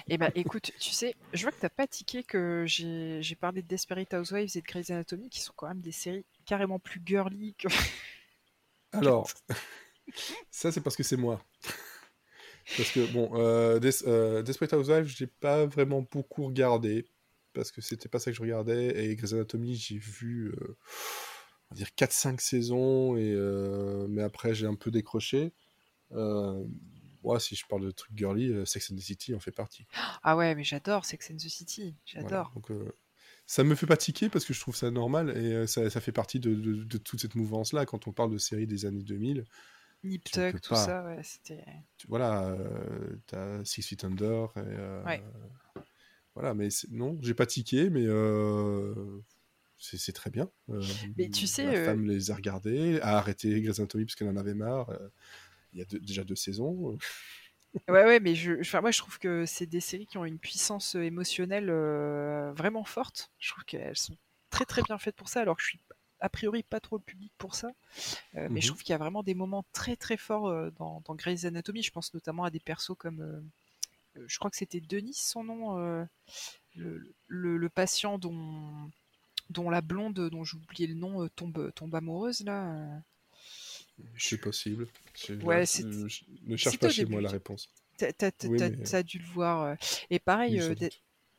Eh 0.09 0.18
ben, 0.18 0.31
écoute, 0.35 0.72
tu 0.79 0.90
sais, 0.90 1.14
je 1.33 1.42
vois 1.42 1.52
que 1.52 1.61
t'as 1.61 1.70
pas 1.70 1.87
tiqué 1.87 2.22
que 2.22 2.64
j'ai 2.66 3.37
parlé 3.40 3.62
de 3.62 3.66
Desperate 3.66 4.12
Housewives 4.12 4.50
et 4.55 4.61
de 4.61 4.66
Grey's 4.66 4.90
Anatomy, 4.90 5.31
qui 5.31 5.40
sont 5.40 5.52
quand 5.57 5.68
même 5.68 5.81
des 5.81 5.92
séries 5.92 6.26
carrément 6.44 6.79
plus 6.79 7.00
girly 7.05 7.55
que. 7.55 7.68
Alors, 8.92 9.31
ça 10.50 10.72
c'est 10.72 10.81
parce 10.81 10.96
que 10.96 11.02
c'est 11.02 11.16
moi. 11.16 11.42
Parce 12.76 12.90
que 12.90 13.12
bon, 13.12 13.31
euh, 13.35 13.81
euh 14.07 14.42
Desperate 14.42 14.72
Housewives, 14.72 15.07
j'ai 15.07 15.26
pas 15.29 15.66
vraiment 15.66 16.07
beaucoup 16.11 16.46
regardé 16.46 17.07
parce 17.52 17.70
que 17.70 17.81
c'était 17.81 18.09
pas 18.09 18.18
ça 18.18 18.31
que 18.31 18.37
je 18.37 18.42
regardais 18.42 19.05
et 19.05 19.16
Grey's 19.16 19.33
Anatomy, 19.33 19.76
j'ai 19.76 19.98
vu. 19.98 20.48
Euh, 20.48 20.76
on 21.70 21.74
va 21.74 21.76
dire 21.76 21.88
4-5 21.96 22.40
saisons, 22.40 23.16
et, 23.16 23.33
euh, 23.33 24.07
mais 24.09 24.22
après 24.22 24.55
j'ai 24.55 24.66
un 24.66 24.74
peu 24.74 24.90
décroché. 24.90 25.52
moi, 26.11 27.40
si 27.40 27.57
je 27.57 27.66
parle 27.66 27.85
de 27.85 27.90
trucs 27.90 28.16
girly, 28.16 28.66
Sex 28.66 28.90
and 28.90 28.96
the 28.96 29.00
City 29.00 29.35
en 29.35 29.40
fait 29.40 29.52
partie. 29.52 29.87
Ah 30.22 30.37
ouais, 30.37 30.55
mais 30.55 30.64
j'adore 30.64 31.05
Sex 31.05 31.31
and 31.31 31.37
the 31.37 31.48
City, 31.48 31.94
j'adore. 32.05 32.52
donc, 32.55 32.70
ça 33.48 33.62
me 33.62 33.76
fait 33.76 33.87
pas 33.87 33.96
tiquer 33.96 34.29
parce 34.29 34.44
que 34.44 34.52
je 34.52 34.61
trouve 34.61 34.74
ça 34.74 34.90
normal 34.90 35.37
et 35.37 35.68
ça, 35.68 35.88
ça, 35.88 36.00
fait 36.00 36.11
partie 36.11 36.40
de, 36.40 36.55
de, 36.55 36.98
toute 36.98 37.20
cette 37.20 37.37
mouvance-là 37.37 37.87
quand 37.87 38.09
on 38.09 38.12
parle 38.12 38.33
de 38.33 38.38
séries 38.38 38.66
des 38.66 38.87
années 38.87 39.05
2000. 39.05 39.44
Nip 40.02 40.24
Tuck, 40.24 40.61
tout 40.61 40.74
ça, 40.74 41.05
ouais, 41.05 41.20
c'était. 41.22 41.64
Voilà, 42.09 42.57
t'as 43.26 43.64
Six 43.64 43.83
Feet 43.83 44.05
Under. 44.05 44.48
Et, 44.57 45.07
ouais. 45.07 45.22
Voilà, 46.35 46.55
mais 46.55 46.68
non, 46.90 47.18
j'ai 47.22 47.35
pas 47.35 47.46
tiqué, 47.46 47.88
mais 47.88 48.05
c'est 49.79 50.12
très 50.12 50.31
bien. 50.31 50.51
mais 51.17 51.29
tu 51.31 51.47
sais. 51.47 51.65
La 51.65 51.85
femme 51.85 52.07
les 52.07 52.31
a 52.31 52.35
regardés, 52.35 53.01
a 53.01 53.19
arrêté 53.19 53.61
Grey's 53.61 53.79
Anatomy 53.79 54.05
parce 54.05 54.15
qu'elle 54.15 54.29
en 54.29 54.37
avait 54.37 54.55
marre. 54.55 54.93
Il 55.73 55.79
y 55.81 55.83
a 55.83 55.85
déjà 56.01 56.25
deux 56.25 56.37
saisons. 56.37 56.97
Ouais, 57.89 58.05
ouais, 58.05 58.21
mais 58.21 58.35
je, 58.35 58.61
enfin, 58.61 58.81
moi 58.81 58.91
je 58.91 58.99
trouve 58.99 59.19
que 59.19 59.45
c'est 59.47 59.67
des 59.67 59.81
séries 59.81 60.07
qui 60.07 60.19
ont 60.19 60.25
une 60.25 60.39
puissance 60.39 60.95
émotionnelle 60.95 61.69
euh, 61.69 62.53
vraiment 62.55 62.85
forte. 62.85 63.31
Je 63.39 63.51
trouve 63.51 63.65
qu'elles 63.65 63.97
sont 63.97 64.17
très 64.51 64.65
très 64.65 64.83
bien 64.83 64.99
faites 64.99 65.17
pour 65.17 65.29
ça, 65.29 65.43
alors 65.43 65.57
que 65.57 65.62
je 65.62 65.69
suis 65.69 65.81
a 66.21 66.31
priori 66.31 66.62
pas 66.62 66.81
trop 66.81 66.97
le 66.97 67.03
public 67.03 67.33
pour 67.37 67.55
ça. 67.55 67.69
Euh, 68.35 68.49
mais 68.51 68.61
je 68.61 68.67
mmh 68.67 68.71
trouve 68.71 68.83
qu'il 68.83 68.93
y 68.93 68.95
a 68.95 68.99
vraiment 68.99 69.23
des 69.23 69.35
moments 69.35 69.65
très 69.73 69.97
très 69.97 70.17
forts 70.17 70.49
euh, 70.49 70.71
dans, 70.71 71.03
dans, 71.05 71.15
Grey's 71.15 71.45
Anatomy. 71.45 71.83
Je 71.83 71.91
pense 71.91 72.15
notamment 72.15 72.45
à 72.45 72.51
des 72.51 72.61
persos 72.61 72.97
comme, 72.97 73.51
je 74.15 74.39
crois 74.39 74.51
que 74.51 74.57
c'était 74.57 74.81
Denis 74.81 75.15
son 75.15 75.45
nom, 75.45 75.77
le, 76.75 77.15
le, 77.27 77.69
patient 77.69 78.19
dont, 78.19 78.91
dont 79.51 79.71
la 79.71 79.81
blonde, 79.81 80.29
dont 80.31 80.45
j'ai 80.45 80.57
oublié 80.57 80.87
le 80.87 80.95
nom, 80.95 81.29
tombe, 81.29 81.73
tombe 81.75 81.95
amoureuse 81.95 82.45
là. 82.45 83.03
C'est 84.17 84.39
possible. 84.39 84.87
Ouais, 85.43 85.65
ne 86.45 86.57
cherche 86.57 86.79
pas 86.79 86.91
chez 86.91 87.05
moi 87.05 87.21
la 87.21 87.31
réponse. 87.31 87.69
T'as 87.97 88.13
as, 88.19 89.03
dû 89.03 89.19
le 89.19 89.25
voir. 89.25 89.63
Euh. 89.63 89.75
Et 90.11 90.19
pareil, 90.19 90.61
euh, 90.61 90.75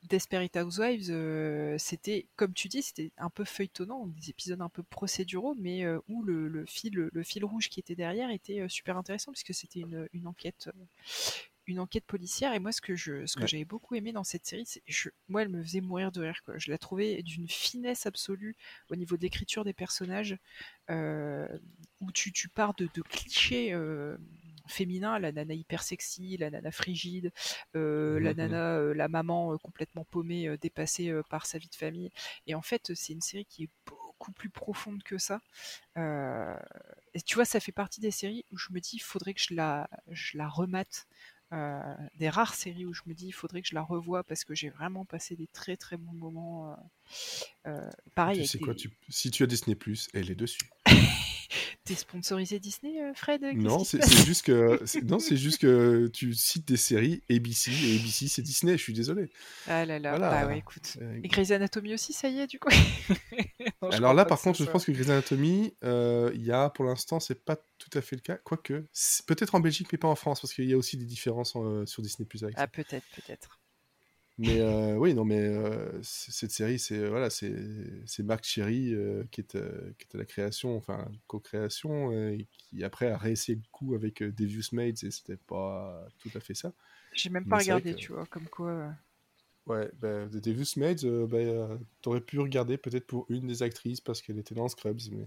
Desperate 0.04 0.56
Housewives, 0.58 1.08
euh, 1.10 1.76
c'était, 1.78 2.26
comme 2.36 2.54
tu 2.54 2.68
dis, 2.68 2.82
c'était 2.82 3.12
un 3.18 3.30
peu 3.30 3.46
feuilletonnant, 3.46 4.08
des 4.08 4.32
épisodes 4.32 4.62
un 4.62 4.70
peu 4.70 4.82
procéduraux, 4.82 5.56
mais 5.60 5.86
où 6.08 6.24
le, 6.24 6.66
fil, 6.66 6.94
le, 6.94 7.24
fil 7.24 7.46
rouge 7.46 7.70
qui 7.70 7.80
était 7.80 7.96
derrière 7.96 8.32
était 8.32 8.68
super 8.70 8.98
intéressant, 8.98 9.32
puisque 9.32 9.54
c'était 9.54 9.82
une, 9.82 10.08
une, 10.14 10.28
enquête, 10.28 10.70
une 11.68 11.80
enquête 11.80 12.06
policière. 12.06 12.54
Et 12.54 12.60
moi, 12.60 12.72
ce 12.72 12.82
que 12.82 12.96
je, 12.96 13.26
ce 13.26 13.36
que 13.36 13.46
j'avais 13.46 13.66
beaucoup 13.66 13.96
aimé 13.96 14.14
dans 14.14 14.24
cette 14.24 14.46
série, 14.46 14.66
c'est, 14.66 14.82
je, 14.88 15.10
moi, 15.28 15.42
elle 15.42 15.50
me 15.50 15.62
faisait 15.62 15.82
mourir 15.82 16.12
de 16.12 16.22
rire. 16.22 16.42
Quoi. 16.46 16.58
Je 16.58 16.72
la 16.72 16.78
trouvais 16.78 17.22
d'une 17.22 17.48
finesse 17.48 18.06
absolue 18.06 18.56
au 18.90 18.96
niveau 18.96 19.18
de 19.18 19.22
l'écriture 19.22 19.64
des 19.64 19.74
personnages, 19.74 20.38
euh, 20.90 21.48
où 22.00 22.12
tu, 22.12 22.32
tu, 22.32 22.50
pars 22.50 22.74
de, 22.74 22.88
de 22.94 23.02
clichés. 23.02 23.74
Euh, 23.74 24.18
féminins, 24.70 25.18
la 25.18 25.32
nana 25.32 25.54
hyper 25.54 25.82
sexy, 25.82 26.36
la 26.36 26.50
nana 26.50 26.72
frigide, 26.72 27.32
euh, 27.78 28.20
la 28.20 28.34
mmh, 28.34 28.36
nana, 28.36 28.80
la 28.94 29.08
maman 29.08 29.58
complètement 29.60 30.04
paumée, 30.04 30.58
dépassée 30.60 31.10
par 31.30 31.46
sa 31.46 31.58
vie 31.58 31.70
de 31.70 31.76
famille. 31.76 32.12
Et 32.48 32.54
en 32.54 32.62
fait, 32.62 32.94
c'est 32.94 33.14
une 33.14 33.22
série 33.22 33.46
qui 33.46 33.64
est 33.64 33.70
beaucoup 33.86 34.34
plus 34.34 34.50
profonde 34.50 35.04
que 35.04 35.18
ça. 35.18 35.40
et 35.96 37.22
tu 37.22 37.36
vois, 37.36 37.46
ça 37.46 37.62
fait 37.62 37.72
partie 37.72 38.02
des 38.02 38.12
séries 38.12 38.44
où 38.52 38.58
je 38.58 38.74
me 38.74 38.82
dis, 38.82 38.98
il 38.98 39.02
faudrait 39.02 39.34
que 39.34 39.40
je 39.42 39.54
la, 39.54 39.90
je 40.10 40.38
la 40.38 40.50
remate 40.50 41.08
euh, 41.54 41.96
des 42.20 42.30
rares 42.30 42.56
séries 42.56 42.86
où 42.86 42.94
je 42.94 43.04
me 43.06 43.14
dis 43.14 43.28
il 43.28 43.32
faudrait 43.32 43.62
que 43.62 43.68
je 43.70 43.76
la 43.76 43.82
revoie 43.82 44.24
parce 44.24 44.44
que 44.44 44.54
j'ai 44.54 44.70
vraiment 44.70 45.06
passé 45.06 45.36
des 45.36 45.48
très 45.48 45.78
très 45.78 45.96
bons 45.96 46.14
moments. 46.14 46.72
Euh, 46.72 46.76
euh, 47.68 47.90
pareil. 48.16 48.42
Tu 48.42 48.48
sais 48.48 48.60
quoi, 48.60 48.74
si 49.08 49.32
tu 49.32 49.44
as 49.44 49.48
Disney 49.48 49.78
elle 50.14 50.30
est 50.30 50.36
dessus. 50.36 50.70
T'es 51.86 51.96
sponsorisé 51.96 52.60
Disney, 52.60 53.00
Fred? 53.16 53.42
Non, 53.56 53.86
c'est 53.86 54.06
juste 54.26 54.46
que 54.46 54.84
non, 55.06 55.20
c'est 55.20 55.38
juste 55.38 55.62
que 55.62 56.08
tu 56.08 56.34
cites 56.34 56.68
des 56.68 56.76
séries 56.76 57.24
ABC 57.30 57.72
et 57.72 57.96
ABC 57.98 58.28
c'est 58.28 58.42
Disney. 58.42 58.74
Je 58.78 58.84
suis 58.84 58.94
désolé. 58.94 59.30
Ah 59.68 59.86
là 59.86 59.98
là. 59.98 60.20
Bah 60.20 60.48
ouais, 60.48 60.58
écoute. 60.58 60.98
Et 61.24 61.30
Grey's 61.30 61.52
Anatomy 61.52 61.94
aussi, 61.94 62.12
ça 62.12 62.28
y 62.28 62.40
est, 62.40 62.48
du 62.48 62.60
coup? 62.60 62.70
Alors 63.92 64.14
là, 64.14 64.26
par 64.26 64.42
contre, 64.42 64.64
je 64.64 64.70
pense 64.70 64.86
que 64.86 64.92
Grey's 64.92 65.10
Anatomy, 65.10 65.74
il 65.84 66.44
y 66.44 66.52
a 66.52 66.70
pour 66.70 66.86
l'instant, 66.86 67.20
c'est 67.20 67.44
pas 67.44 67.58
tout 67.78 67.90
à 67.98 68.02
fait 68.02 68.16
le 68.16 68.22
cas. 68.22 68.38
Quoique, 68.38 68.86
peut-être 69.28 69.56
en 69.56 69.60
Belgique, 69.60 69.88
mais 69.92 69.98
pas 69.98 70.08
en 70.08 70.16
France, 70.16 70.42
parce 70.42 70.54
qu'il 70.54 70.66
y 70.66 70.74
a 70.74 70.78
aussi 70.78 70.98
des 70.98 71.06
différences 71.06 71.54
euh, 71.56 71.86
sur 71.86 72.02
Disney 72.02 72.28
Plus 72.28 72.46
Ah, 72.56 72.68
peut-être, 72.68 73.06
peut-être. 73.16 73.60
Mais 74.38 74.60
euh, 74.60 74.96
oui, 74.98 75.14
non, 75.14 75.26
mais 75.26 75.40
euh, 75.40 76.00
cette 76.04 76.52
série, 76.52 76.80
c'est 76.80 77.08
voilà, 77.08 77.30
c'est 77.30 78.20
Marc 78.20 78.44
Cherry 78.44 78.94
qui, 79.32 79.42
est, 79.42 79.58
qui 79.98 80.08
est 80.08 80.16
à 80.16 80.18
la 80.18 80.26
création, 80.26 80.76
enfin 80.76 81.10
co-création, 81.28 82.12
et 82.12 82.48
qui 82.52 82.84
après 82.84 83.10
a 83.10 83.18
réessayé 83.18 83.58
le 83.58 83.68
coup 83.72 83.96
avec 83.96 84.24
Devious 84.24 84.70
Maids 84.74 85.04
et 85.04 85.12
c'était 85.12 85.38
pas 85.38 86.08
tout 86.20 86.32
à 86.36 86.40
fait 86.40 86.56
ça. 86.56 86.74
J'ai 87.14 87.30
même 87.30 87.46
pas 87.46 87.58
regardé, 87.58 87.96
tu 87.96 88.14
vois, 88.14 88.26
comme 88.26 88.48
quoi. 88.48 88.94
Ouais, 89.68 89.92
bah, 90.00 90.28
The 90.28 90.38
Devious 90.38 90.78
Maids, 90.78 91.06
bah, 91.28 91.78
t'aurais 92.02 92.22
pu 92.22 92.40
regarder 92.40 92.78
peut-être 92.78 93.06
pour 93.06 93.26
une 93.30 93.48
des 93.48 93.64
actrices 93.64 94.02
parce 94.02 94.22
qu'elle 94.22 94.40
était 94.40 94.56
dans 94.56 94.68
Scrubs, 94.68 95.00
mais 95.12 95.26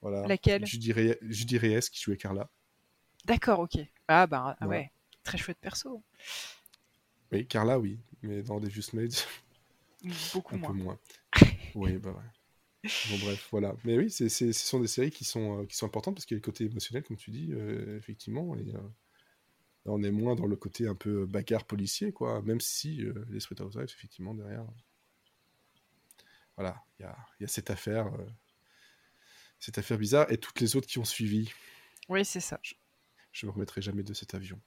voilà. 0.00 0.26
Laquelle? 0.26 0.66
Judy, 0.66 0.92
Reyes 0.92 1.80
qui 1.90 2.00
jouait 2.00 2.16
Carla. 2.16 2.50
D'accord, 3.24 3.60
ok. 3.60 3.78
Ah 4.08 4.26
bah 4.26 4.56
ah 4.60 4.66
ouais, 4.66 4.90
très 5.22 5.38
chouette 5.38 5.58
perso. 5.60 6.02
Oui, 7.30 7.46
Carla, 7.46 7.78
oui, 7.78 7.98
mais 8.22 8.42
dans 8.42 8.60
des 8.60 8.68
Just 8.68 8.92
Made, 8.92 9.14
beaucoup 10.34 10.56
un 10.56 10.58
moins. 10.58 10.68
Peu 10.70 10.74
moins. 10.74 10.98
oui, 11.74 11.98
bah 11.98 12.10
ouais. 12.10 12.90
Bon 13.10 13.18
bref, 13.18 13.48
voilà. 13.52 13.76
Mais 13.84 13.96
oui, 13.96 14.10
c'est, 14.10 14.28
ce 14.28 14.52
sont 14.52 14.80
des 14.80 14.88
séries 14.88 15.12
qui 15.12 15.24
sont, 15.24 15.60
euh, 15.60 15.66
qui 15.66 15.76
sont 15.76 15.86
importantes 15.86 16.16
parce 16.16 16.26
qu'il 16.26 16.34
y 16.34 16.38
a 16.38 16.40
le 16.40 16.44
côté 16.44 16.64
émotionnel, 16.64 17.04
comme 17.04 17.16
tu 17.16 17.30
dis, 17.30 17.50
euh, 17.52 17.96
effectivement. 17.96 18.56
Et, 18.56 18.74
euh, 18.74 18.80
on 19.84 20.02
est 20.02 20.10
moins 20.10 20.34
dans 20.34 20.46
le 20.46 20.56
côté 20.56 20.86
un 20.86 20.94
peu 20.94 21.26
bagarre 21.26 21.64
policier, 21.64 22.12
quoi. 22.12 22.42
Même 22.42 22.60
si 22.60 23.04
les 23.30 23.40
Street 23.40 23.60
Housewives, 23.60 23.92
effectivement, 23.96 24.34
derrière. 24.34 24.64
Voilà, 26.56 26.82
il 26.98 27.02
y 27.02 27.06
a, 27.06 27.16
y 27.40 27.44
a, 27.44 27.48
cette 27.48 27.70
affaire 27.70 28.12
cette 29.62 29.78
affaire 29.78 29.96
bizarre 29.96 30.30
et 30.30 30.38
toutes 30.38 30.60
les 30.60 30.74
autres 30.74 30.88
qui 30.88 30.98
ont 30.98 31.04
suivi. 31.04 31.48
Oui, 32.08 32.24
c'est 32.24 32.40
ça. 32.40 32.58
Je, 32.62 33.46
ne 33.46 33.48
me 33.48 33.54
remettrai 33.54 33.80
jamais 33.80 34.02
de 34.02 34.12
cet 34.12 34.34
avion. 34.34 34.60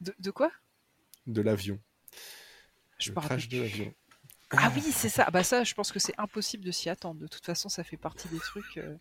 De, 0.00 0.30
quoi? 0.32 0.50
De 1.26 1.40
l'avion. 1.40 1.78
Je 2.98 3.10
le 3.10 3.14
crash 3.14 3.48
de 3.48 3.60
l'avion. 3.60 3.94
Ah 4.50 4.72
oui, 4.74 4.82
c'est 4.82 5.08
ça. 5.08 5.30
Bah 5.30 5.44
ça, 5.44 5.62
je 5.62 5.74
pense 5.74 5.92
que 5.92 6.00
c'est 6.00 6.18
impossible 6.18 6.64
de 6.64 6.72
s'y 6.72 6.88
attendre. 6.88 7.20
De 7.20 7.28
toute 7.28 7.46
façon, 7.46 7.68
ça 7.68 7.84
fait 7.84 7.96
partie 7.96 8.26
des 8.28 8.40
trucs. 8.40 8.78
Euh, 8.78 8.96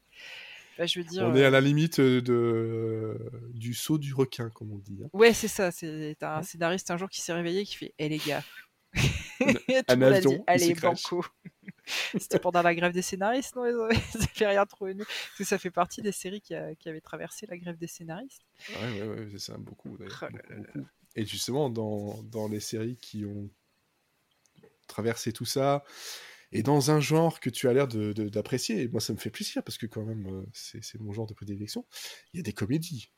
bah, 0.79 0.85
je 0.85 0.97
veux 0.97 1.05
dire. 1.05 1.23
On 1.23 1.35
est 1.35 1.43
à 1.43 1.47
euh, 1.47 1.49
la 1.49 1.59
limite 1.59 1.99
de 1.99 3.19
du 3.53 3.73
saut 3.73 3.97
du 3.97 4.13
requin, 4.13 4.49
comme 4.49 4.71
on 4.71 4.77
dit. 4.77 5.01
Hein. 5.03 5.09
Ouais, 5.11 5.33
c'est 5.33 5.49
ça. 5.49 5.71
C'est 5.71 6.15
un 6.23 6.41
scénariste 6.41 6.89
un 6.89 6.95
jour 6.95 7.09
qui 7.09 7.19
s'est 7.19 7.33
réveillé 7.33 7.65
qui 7.65 7.75
fait 7.75 7.93
"Eh 7.99 8.07
les 8.07 8.17
gars." 8.17 8.43
un 9.89 10.01
avion. 10.01 10.41
Allez, 10.47 10.73
banco. 10.75 11.25
C'était 12.17 12.39
pendant 12.39 12.61
la 12.61 12.73
grève 12.73 12.93
des 12.93 13.01
scénaristes, 13.01 13.57
non 13.57 13.89
Ça 14.11 14.27
fait 14.33 14.47
rien 14.47 14.65
trop 14.65 14.85
Parce 14.85 15.37
que 15.37 15.43
ça 15.43 15.57
fait 15.57 15.71
partie 15.71 16.01
des 16.01 16.13
séries 16.13 16.39
qui, 16.39 16.55
avaient 16.55 17.01
traversé 17.01 17.45
la 17.47 17.57
grève 17.57 17.77
des 17.77 17.87
scénaristes. 17.87 18.45
Ouais, 18.69 19.01
ouais, 19.01 19.07
ouais, 19.07 19.27
c'est 19.31 19.39
ça, 19.39 19.57
beaucoup, 19.57 19.97
oh 19.99 20.35
Et 21.15 21.25
justement, 21.25 21.69
dans, 21.69 22.23
dans 22.23 22.47
les 22.47 22.61
séries 22.61 22.97
qui 22.97 23.25
ont 23.25 23.49
traversé 24.87 25.33
tout 25.33 25.45
ça, 25.45 25.83
et 26.51 26.63
dans 26.63 26.91
un 26.91 26.99
genre 26.99 27.39
que 27.39 27.49
tu 27.49 27.67
as 27.67 27.73
l'air 27.73 27.87
d'apprécier, 27.87 28.75
de, 28.75 28.81
et 28.81 28.87
moi 28.87 29.01
ça 29.01 29.13
me 29.13 29.17
fait 29.17 29.29
plaisir 29.29 29.63
parce 29.63 29.77
que 29.77 29.85
quand 29.85 30.03
même 30.03 30.27
euh, 30.27 30.45
c'est 30.53 30.99
mon 30.99 31.13
genre 31.13 31.27
de 31.27 31.33
prédilection, 31.33 31.85
il 32.33 32.37
y 32.37 32.39
a 32.39 32.43
des 32.43 32.53
comédies. 32.53 33.11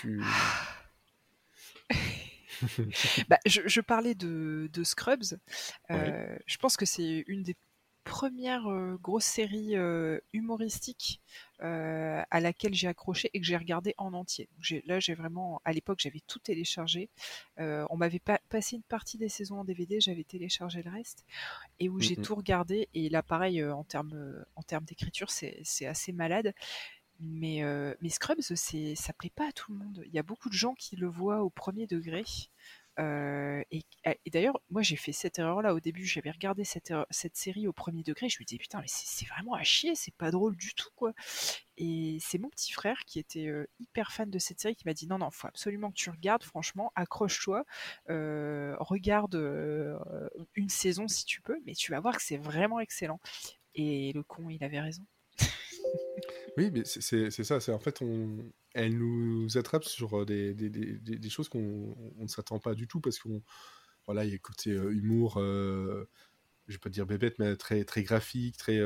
Tu... 0.00 0.20
bah, 3.28 3.38
je, 3.46 3.80
parlais 3.80 4.14
de, 4.14 4.68
de 4.72 4.84
Scrubs. 4.84 5.38
Euh, 5.90 6.36
je 6.46 6.56
pense 6.58 6.76
que 6.76 6.86
c'est 6.86 7.24
une 7.26 7.42
des 7.42 7.56
première 8.08 8.66
euh, 8.68 8.98
grosse 9.02 9.26
série 9.26 9.76
euh, 9.76 10.18
humoristique 10.32 11.20
euh, 11.62 12.22
à 12.30 12.40
laquelle 12.40 12.74
j'ai 12.74 12.88
accroché 12.88 13.30
et 13.34 13.40
que 13.40 13.46
j'ai 13.46 13.56
regardé 13.56 13.94
en 13.98 14.14
entier. 14.14 14.48
là, 14.86 14.98
j'ai 14.98 15.14
vraiment, 15.14 15.60
à 15.66 15.72
l'époque, 15.72 15.98
j'avais 16.00 16.22
tout 16.26 16.38
téléchargé. 16.38 17.10
on 17.58 17.96
m'avait 17.96 18.18
pas 18.18 18.40
passé 18.48 18.76
une 18.76 18.82
partie 18.82 19.18
des 19.18 19.28
saisons 19.28 19.60
en 19.60 19.64
DVD, 19.64 20.00
j'avais 20.00 20.24
téléchargé 20.24 20.82
le 20.82 20.90
reste 20.90 21.24
et 21.80 21.88
où 21.88 22.00
j'ai 22.00 22.16
mmh 22.16 22.22
tout 22.22 22.34
regardé. 22.34 22.88
Et 22.94 23.10
là, 23.10 23.22
pareil, 23.22 23.62
en 23.62 23.84
termes 23.84 24.44
en 24.56 24.62
termes 24.62 24.84
d'écriture, 24.84 25.30
c'est 25.30 25.86
assez 25.86 26.12
malade. 26.12 26.54
Mais, 27.20 27.62
mais 28.00 28.08
Scrubs, 28.08 28.40
ça 28.40 29.12
plaît 29.12 29.32
pas 29.34 29.48
à 29.48 29.52
tout 29.52 29.72
le 29.72 29.78
monde. 29.78 30.02
Il 30.06 30.14
y 30.14 30.18
a 30.18 30.22
beaucoup 30.22 30.48
de 30.48 30.54
gens 30.54 30.74
qui 30.74 30.96
le 30.96 31.08
voient 31.08 31.42
au 31.42 31.50
premier 31.50 31.86
degré. 31.86 32.24
Euh, 32.98 33.62
et, 33.70 33.84
d'ailleurs, 34.30 34.60
moi 34.70 34.82
j'ai 34.82 34.96
fait 34.96 35.12
cette 35.12 35.38
erreur-là 35.38 35.74
au 35.74 35.80
début. 35.80 36.04
J'avais 36.04 36.30
regardé 36.30 36.64
cette, 36.64 36.92
cette, 37.10 37.36
série 37.36 37.68
au 37.68 37.72
premier 37.72 38.02
degré. 38.02 38.28
Je 38.28 38.38
me 38.40 38.44
disais 38.44 38.58
putain, 38.58 38.80
mais 38.80 38.86
c'est 38.88 39.26
vraiment 39.26 39.54
à 39.54 39.62
chier, 39.62 39.94
c'est 39.94 40.14
pas 40.14 40.30
drôle 40.30 40.56
du 40.56 40.74
tout 40.74 40.90
quoi. 40.96 41.12
Et 41.76 42.18
c'est 42.20 42.38
mon 42.38 42.48
petit 42.50 42.72
frère 42.72 43.04
qui 43.06 43.18
était 43.18 43.46
euh, 43.46 43.66
hyper 43.78 44.12
fan 44.12 44.30
de 44.30 44.38
cette 44.38 44.60
série 44.60 44.74
qui 44.74 44.86
m'a 44.86 44.94
dit 44.94 45.06
non 45.06 45.18
non, 45.18 45.30
faut 45.30 45.46
absolument 45.46 45.90
que 45.90 45.96
tu 45.96 46.10
regardes. 46.10 46.42
Franchement, 46.42 46.92
accroche-toi, 46.96 47.64
euh, 48.10 48.74
regarde 48.80 49.36
une 50.54 50.68
saison 50.68 51.08
si 51.08 51.24
tu 51.24 51.40
peux, 51.40 51.58
mais 51.66 51.74
tu 51.74 51.92
vas 51.92 52.00
voir 52.00 52.16
que 52.16 52.22
c'est 52.22 52.36
vraiment 52.36 52.80
excellent. 52.80 53.20
Et 53.74 54.12
le 54.12 54.22
con, 54.24 54.50
il 54.50 54.62
avait 54.64 54.80
raison. 54.80 55.04
oui, 56.56 56.70
mais 56.72 56.82
c'est 56.84 57.30
ça. 57.30 57.60
C'est 57.60 57.72
en 57.72 57.78
fait, 57.78 58.02
on, 58.02 58.52
elle 58.74 58.96
nous 58.96 59.56
attrape 59.56 59.84
sur 59.84 60.26
des, 60.26 60.54
des, 60.54 60.70
des, 60.70 60.98
des 60.98 61.30
choses 61.30 61.48
qu'on 61.48 61.94
ne 62.16 62.26
s'attend 62.26 62.58
pas 62.58 62.74
du 62.74 62.86
tout 62.86 63.00
parce 63.00 63.18
qu'on 63.18 63.42
voilà, 64.06 64.24
il 64.24 64.32
y 64.32 64.34
a 64.34 64.38
côté 64.38 64.70
humour, 64.70 65.34
je 65.38 66.04
vais 66.68 66.78
pas 66.78 66.88
dire 66.90 67.06
bébête, 67.06 67.38
mais 67.38 67.56
très 67.56 67.84
très 67.84 68.02
graphique, 68.02 68.56
très 68.56 68.80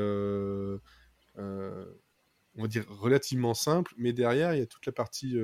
on 2.55 2.61
va 2.61 2.67
dire 2.67 2.85
relativement 2.89 3.55
simple, 3.55 3.93
mais 3.97 4.13
derrière 4.13 4.53
il 4.53 4.59
y 4.59 4.61
a 4.61 4.67
toute 4.67 4.85
la 4.85 4.91
partie 4.91 5.35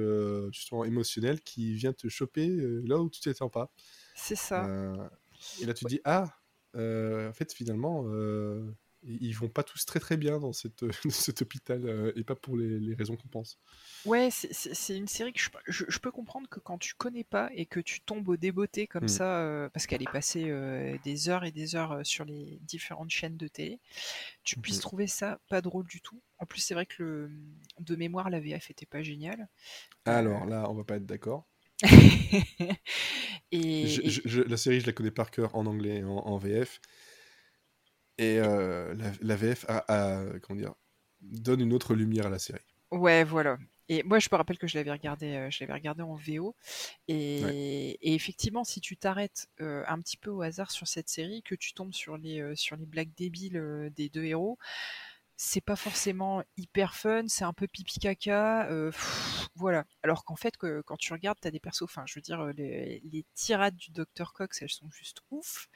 justement 0.51 0.85
émotionnelle 0.85 1.41
qui 1.41 1.73
vient 1.73 1.93
te 1.93 2.07
choper 2.09 2.49
là 2.83 2.99
où 2.99 3.09
tu 3.09 3.21
t'attends 3.21 3.49
pas. 3.49 3.71
C'est 4.15 4.35
ça. 4.35 4.69
et 5.61 5.65
là 5.65 5.73
tu 5.73 5.85
te 5.85 5.89
dis 5.89 6.01
ah, 6.03 6.25
en 6.75 7.33
fait 7.33 7.53
finalement 7.53 8.03
ils 9.03 9.33
vont 9.33 9.47
pas 9.47 9.63
tous 9.63 9.85
très 9.85 9.99
très 9.99 10.17
bien 10.17 10.39
dans, 10.39 10.51
cette, 10.51 10.83
cet 11.09 11.41
hôpital 11.41 11.85
euh, 11.85 12.11
et 12.15 12.23
pas 12.23 12.35
pour 12.35 12.57
les, 12.57 12.93
raisons 12.95 13.15
qu'on 13.15 13.27
pense. 13.27 13.59
Ouais, 14.05 14.29
c'est 14.31 14.97
une 14.97 15.07
série 15.07 15.33
que 15.33 15.39
je, 15.39 15.85
je, 15.87 15.99
peux 15.99 16.11
comprendre 16.11 16.49
que 16.49 16.59
quand 16.59 16.77
tu 16.77 16.95
connais 16.95 17.23
pas 17.23 17.49
et 17.53 17.65
que 17.65 17.79
tu 17.79 18.01
tombes 18.01 18.27
au 18.27 18.37
débeauté 18.37 18.87
comme 18.87 19.05
mmh. 19.05 19.09
ça, 19.09 19.39
euh, 19.39 19.69
parce 19.69 19.87
qu'elle 19.87 20.01
est 20.01 20.11
passée 20.11 20.45
euh, 20.49 20.97
des 21.03 21.29
heures 21.29 21.45
et 21.45 21.51
des 21.51 21.75
heures 21.75 22.05
sur 22.05 22.25
les 22.25 22.59
différentes 22.63 23.09
chaînes 23.09 23.37
de 23.37 23.47
télé, 23.47 23.79
tu 24.43 24.59
puisses 24.59 24.79
mmh. 24.79 24.81
trouver 24.81 25.07
ça 25.07 25.39
pas 25.49 25.61
drôle 25.61 25.87
du 25.87 26.01
tout. 26.01 26.21
En 26.39 26.45
plus, 26.45 26.59
c'est 26.59 26.73
vrai 26.73 26.85
que 26.85 27.03
le, 27.03 27.31
de 27.79 27.95
mémoire, 27.95 28.29
la 28.29 28.39
VF 28.39 28.69
était 28.69 28.85
pas 28.85 29.01
géniale. 29.01 29.47
Alors 30.05 30.45
là, 30.45 30.69
on 30.69 30.73
va 30.73 30.83
pas 30.83 30.95
être 30.95 31.05
d'accord. 31.05 31.47
et, 33.51 33.85
la 34.47 34.57
série, 34.57 34.81
je 34.81 34.85
la 34.85 34.91
connais 34.91 35.11
par 35.11 35.31
cœur 35.31 35.55
en 35.55 35.65
anglais 35.65 35.99
et 35.99 36.03
en 36.03 36.37
VF. 36.37 36.81
Et 38.19 38.37
euh, 38.37 38.93
la, 39.21 39.35
VF 39.37 39.65
a, 39.69 40.25
comment 40.41 40.59
dire, 40.59 40.73
donne 41.21 41.61
une 41.61 41.71
autre 41.71 41.95
lumière 41.95 42.27
à 42.27 42.29
la 42.29 42.37
série. 42.37 42.59
Ouais, 42.91 43.23
voilà. 43.23 43.57
Et 43.87 44.03
moi, 44.03 44.19
je 44.19 44.27
me 44.29 44.35
rappelle 44.35 44.57
que 44.57 44.67
je 44.67 44.77
l'avais 44.77 44.91
regardé, 44.91 45.35
euh, 45.35 45.49
je 45.49 45.61
l'avais 45.61 45.73
regardé 45.73 46.03
en 46.03 46.15
VO. 46.15 46.53
Et, 47.07 47.97
effectivement, 48.13 48.65
si 48.65 48.81
tu 48.81 48.97
t'arrêtes 48.97 49.47
euh, 49.61 49.85
un 49.87 49.99
petit 50.01 50.17
peu 50.17 50.31
au 50.31 50.41
hasard 50.41 50.69
sur 50.69 50.85
cette 50.85 51.07
série, 51.07 51.41
que 51.43 51.55
tu 51.55 51.73
tombes 51.73 51.93
sur 51.93 52.17
les, 52.17 52.55
sur 52.57 52.75
les 52.75 52.85
blagues 52.85 53.13
débiles 53.15 53.89
des 53.95 54.09
deux 54.09 54.25
héros, 54.25 54.57
c'est 55.37 55.61
pas 55.61 55.77
forcément 55.77 56.43
hyper 56.57 56.95
fun, 56.95 57.23
c'est 57.29 57.45
un 57.45 57.53
peu 57.53 57.67
pipi 57.67 57.99
caca, 57.99 58.67
voilà. 59.55 59.85
Alors 60.03 60.25
qu'en 60.25 60.35
fait, 60.35 60.57
que, 60.57 60.81
quand 60.81 60.97
tu 60.97 61.13
regardes, 61.13 61.37
t'as 61.39 61.51
des 61.51 61.61
persos, 61.61 61.83
enfin, 61.83 62.03
je 62.05 62.15
veux 62.15 62.21
dire, 62.21 62.43
les, 62.47 63.01
les 63.05 63.25
tirades 63.33 63.77
du 63.77 63.91
Dr 63.91 64.33
Cox, 64.33 64.61
elles 64.61 64.69
sont 64.69 64.91
juste 64.91 65.21
ouf. 65.31 65.69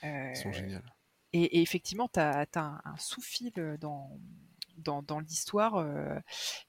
elles 0.00 0.34
sont 0.34 0.50
géniales. 0.50 0.90
Et, 1.32 1.62
effectivement, 1.62 2.08
tu 2.08 2.20
as, 2.20 2.46
un, 2.54 2.96
sous-fil 2.98 3.52
dans, 3.80 4.18
dans, 4.76 5.20
l'histoire 5.20 5.84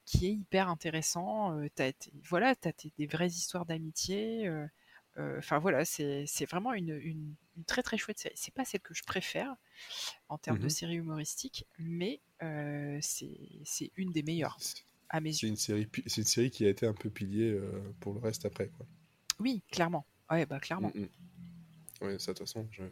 qui 0.04 0.26
est 0.26 0.32
hyper 0.32 0.68
intéressant. 0.68 1.58
tu 1.74 1.82
as, 1.82 1.92
voilà, 2.28 2.54
as 2.64 2.72
des 2.98 3.06
vraies 3.06 3.28
histoires 3.28 3.66
d'amitié. 3.66 4.50
Enfin 5.16 5.58
voilà, 5.58 5.84
c'est 5.84 6.46
vraiment 6.48 6.72
une, 6.74 6.96
une, 6.96 7.34
très 7.66 7.82
très 7.82 7.98
chouette 7.98 8.18
série. 8.18 8.34
C'est 8.36 8.54
pas 8.54 8.64
celle 8.64 8.80
que 8.80 8.94
je 8.94 9.02
préfère 9.02 9.54
en 10.28 10.38
termes 10.38 10.58
de 10.58 10.66
mmh 10.66 10.70
série 10.70 10.94
humoristique, 10.94 11.66
mais 11.78 12.20
c'est 12.40 13.92
une 13.96 14.12
des 14.12 14.22
meilleures 14.22 14.58
à 15.08 15.20
mes 15.20 15.30
yeux. 15.30 15.34
C'est 15.34 15.48
une, 15.48 15.56
série, 15.56 15.88
une 16.16 16.24
série 16.24 16.50
qui 16.50 16.64
a 16.64 16.68
été 16.68 16.86
un 16.86 16.94
peu 16.94 17.10
pilier 17.10 17.58
pour 18.00 18.14
le 18.14 18.20
reste 18.20 18.46
après. 18.46 18.68
Quoi. 18.68 18.86
Oui, 19.40 19.62
clairement. 19.70 20.06
Ouais, 20.30 20.46
bah 20.46 20.60
clairement. 20.60 20.92
Mmh 20.94 21.08
ouais, 22.02 22.18
ça 22.18 22.32
de 22.32 22.38
toute 22.38 22.46
façon, 22.46 22.66
je, 22.70 22.84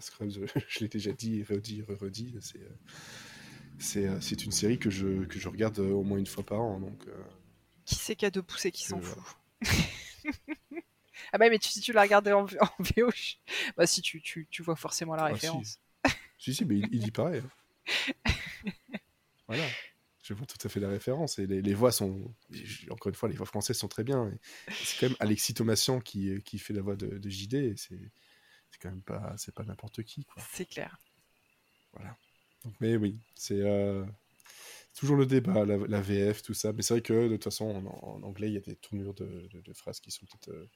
Scrubs, 0.00 0.32
je 0.68 0.78
l'ai 0.80 0.88
déjà 0.88 1.12
dit 1.12 1.42
redit, 1.42 1.82
redit. 1.88 2.34
C'est, 2.40 2.58
euh, 2.58 2.68
c'est, 3.78 4.06
euh, 4.06 4.20
c'est 4.20 4.44
une 4.44 4.52
série 4.52 4.78
que 4.78 4.90
je, 4.90 5.24
que 5.24 5.38
je 5.38 5.48
regarde 5.48 5.78
euh, 5.78 5.92
au 5.92 6.02
moins 6.02 6.18
une 6.18 6.26
fois 6.26 6.44
par 6.44 6.60
an. 6.60 6.80
Donc, 6.80 7.06
Qui 7.84 7.94
c'est 7.94 8.16
qui 8.16 8.26
a 8.26 8.30
deux 8.30 8.42
pouces 8.42 8.66
et 8.66 8.72
qui 8.72 8.84
s'en 8.84 9.00
fout 9.00 9.22
Ah 11.32 11.38
bah 11.38 11.48
mais 11.50 11.58
tu, 11.58 11.68
si 11.68 11.80
tu 11.80 11.92
l'as 11.92 12.02
regardé 12.02 12.32
en, 12.32 12.44
en 12.60 12.82
VO, 12.96 13.10
bah 13.76 13.86
si 13.86 14.02
tu, 14.02 14.20
tu, 14.20 14.46
tu, 14.50 14.62
vois 14.62 14.76
forcément 14.76 15.14
la 15.14 15.24
ah, 15.24 15.28
référence. 15.28 15.78
Si. 16.38 16.54
si, 16.54 16.64
mais 16.64 16.78
il, 16.78 17.00
dit 17.00 17.10
pareil. 17.10 17.42
Hein. 18.24 18.32
voilà 19.48 19.64
je 20.24 20.32
vois 20.32 20.46
tout 20.46 20.56
à 20.64 20.70
fait 20.70 20.80
la 20.80 20.88
référence. 20.88 21.38
Et 21.38 21.46
les, 21.46 21.60
les, 21.60 21.74
voix 21.74 21.92
sont, 21.92 22.34
encore 22.90 23.10
une 23.10 23.14
fois, 23.14 23.28
les 23.28 23.36
voix 23.36 23.44
françaises 23.44 23.76
sont 23.76 23.88
très 23.88 24.04
bien. 24.04 24.32
C'est 24.70 24.98
quand 24.98 25.08
même 25.10 25.16
Alexis 25.20 25.52
Thomasian 25.52 26.00
qui, 26.00 26.42
qui 26.44 26.58
fait 26.58 26.72
la 26.72 26.80
voix 26.80 26.96
de, 26.96 27.18
de 27.18 27.28
JD. 27.28 27.76
C'est, 27.76 27.98
c'est 28.74 28.82
quand 28.82 28.90
même 28.90 29.02
pas, 29.02 29.34
c'est 29.36 29.54
pas 29.54 29.62
n'importe 29.62 30.02
qui. 30.02 30.26
C'est 30.52 30.66
clair. 30.66 30.98
Voilà. 31.92 32.16
mais 32.80 32.96
oui, 32.96 33.16
c'est 33.36 33.60
euh, 33.60 34.04
toujours 34.96 35.16
le 35.16 35.26
débat, 35.26 35.64
la, 35.64 36.00
VF, 36.00 36.42
tout 36.42 36.54
ça. 36.54 36.72
Mais 36.72 36.82
c'est 36.82 36.94
vrai 36.94 37.02
que 37.02 37.28
de 37.28 37.34
toute 37.34 37.44
façon, 37.44 37.86
en, 37.86 38.22
anglais, 38.24 38.48
il 38.48 38.54
y 38.54 38.56
a 38.56 38.60
des 38.60 38.74
tournures 38.74 39.14
de, 39.14 39.48
phrases 39.74 40.00
qui 40.00 40.10
sont 40.10 40.26
peut-être 40.26 40.48
euh, 40.48 40.68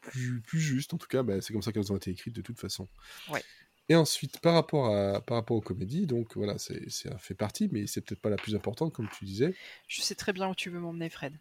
plus, 0.00 0.40
plus, 0.40 0.60
justes. 0.60 0.94
En 0.94 0.98
tout 0.98 1.06
cas, 1.06 1.22
bah, 1.22 1.40
c'est 1.42 1.52
comme 1.52 1.60
ça 1.60 1.70
qu'elles 1.70 1.92
ont 1.92 1.96
été 1.96 2.10
écrites 2.10 2.34
de 2.34 2.40
toute 2.40 2.58
façon. 2.58 2.88
Ouais. 3.28 3.42
Et 3.90 3.94
ensuite, 3.94 4.40
par 4.40 4.54
rapport, 4.54 4.94
à, 4.94 5.20
par 5.20 5.36
rapport 5.36 5.56
aux 5.58 5.62
comédies, 5.62 6.06
donc 6.06 6.34
voilà, 6.34 6.56
c'est, 6.56 6.88
c'est 6.88 7.10
fait 7.18 7.34
partie, 7.34 7.68
mais 7.70 7.86
c'est 7.86 8.00
peut-être 8.00 8.22
pas 8.22 8.30
la 8.30 8.36
plus 8.36 8.54
importante, 8.54 8.94
comme 8.94 9.08
tu 9.18 9.26
disais. 9.26 9.54
Je 9.86 10.00
sais 10.00 10.14
très 10.14 10.32
bien 10.32 10.48
où 10.48 10.54
tu 10.54 10.70
veux 10.70 10.80
m'emmener, 10.80 11.10
Fred. 11.10 11.38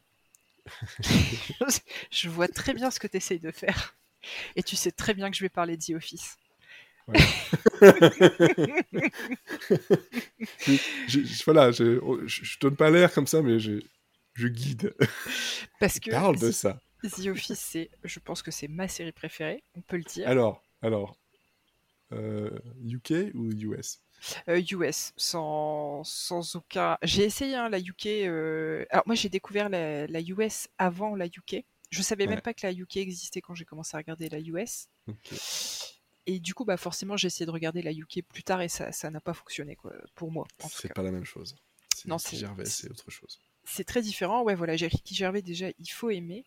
je 2.11 2.27
vois 2.27 2.49
très 2.49 2.73
bien 2.73 2.91
ce 2.91 2.99
que 2.99 3.07
tu 3.07 3.15
essayes 3.15 3.39
de 3.39 3.51
faire. 3.51 3.96
Et 4.55 4.63
tu 4.63 4.75
sais 4.75 4.91
très 4.91 5.13
bien 5.13 5.29
que 5.29 5.37
je 5.37 5.43
vais 5.43 5.49
parler 5.49 5.77
d'E 5.77 5.93
Office. 5.95 6.37
je, 11.07 11.43
voilà, 11.45 11.71
je, 11.71 12.01
je, 12.25 12.59
donne 12.59 12.75
pas 12.75 12.89
l'air 12.89 13.13
comme 13.13 13.27
ça, 13.27 13.41
mais 13.41 13.59
je, 13.59 13.79
je 14.33 14.47
guide. 14.47 14.93
Parce 15.79 15.99
que 15.99 16.11
parle 16.11 16.37
de 16.37 16.51
ça. 16.51 16.81
The 17.03 17.27
Office, 17.27 17.59
c'est, 17.59 17.89
je 18.03 18.19
pense 18.19 18.41
que 18.41 18.51
c'est 18.51 18.67
ma 18.67 18.87
série 18.87 19.11
préférée, 19.13 19.63
on 19.75 19.81
peut 19.81 19.97
le 19.97 20.03
dire. 20.03 20.27
Alors, 20.27 20.63
alors, 20.81 21.17
UK 22.11 23.11
euh, 23.11 23.31
ou 23.35 23.51
US 23.51 24.01
US, 24.47 24.73
euh, 24.79 24.91
sans, 25.17 26.03
sans 26.03 26.55
aucun. 26.55 26.97
J'ai 27.03 27.23
essayé 27.23 27.55
hein, 27.55 27.69
la 27.69 27.79
UK. 27.79 28.07
Euh, 28.07 28.85
alors 28.89 29.03
moi, 29.05 29.15
j'ai 29.15 29.29
découvert 29.29 29.69
la, 29.69 30.07
la, 30.07 30.21
US 30.21 30.69
avant 30.77 31.15
la 31.15 31.25
UK. 31.25 31.63
Je 31.89 32.01
savais 32.01 32.27
même 32.27 32.41
pas 32.41 32.53
que 32.53 32.65
la 32.65 32.73
UK 32.73 32.97
existait 32.97 33.41
quand 33.41 33.55
j'ai 33.55 33.65
commencé 33.65 33.95
à 33.95 33.97
regarder 33.97 34.29
la 34.29 34.39
US. 34.39 34.87
Et 36.25 36.39
du 36.39 36.53
coup, 36.53 36.65
bah 36.65 36.75
forcément, 36.75 37.15
j'ai 37.15 37.27
essayé 37.27 37.45
de 37.45 37.51
regarder 37.51 37.81
la 37.81 37.91
UK 37.91 38.21
plus 38.27 38.43
tard 38.43 38.61
et 38.61 38.67
ça, 38.67 38.91
ça 38.91 39.09
n'a 39.09 39.21
pas 39.21 39.33
fonctionné 39.33 39.77
quoi, 39.77 39.93
pour 40.13 40.29
moi. 40.29 40.45
C'est 40.69 40.93
pas 40.93 41.03
la 41.03 41.11
même 41.11 41.23
chose. 41.23 41.55
Non, 42.05 42.17
c'est 42.17 42.37
Gervais, 42.37 42.65
c'est 42.65 42.91
autre 42.91 43.09
chose. 43.09 43.39
C'est 43.63 43.85
très 43.85 44.01
différent. 44.01 44.43
Ouais, 44.43 44.55
voilà, 44.55 44.73
Ricky 44.73 45.15
Gervais 45.15 45.41
déjà, 45.41 45.67
il 45.79 45.87
faut 45.87 46.09
aimer. 46.09 46.45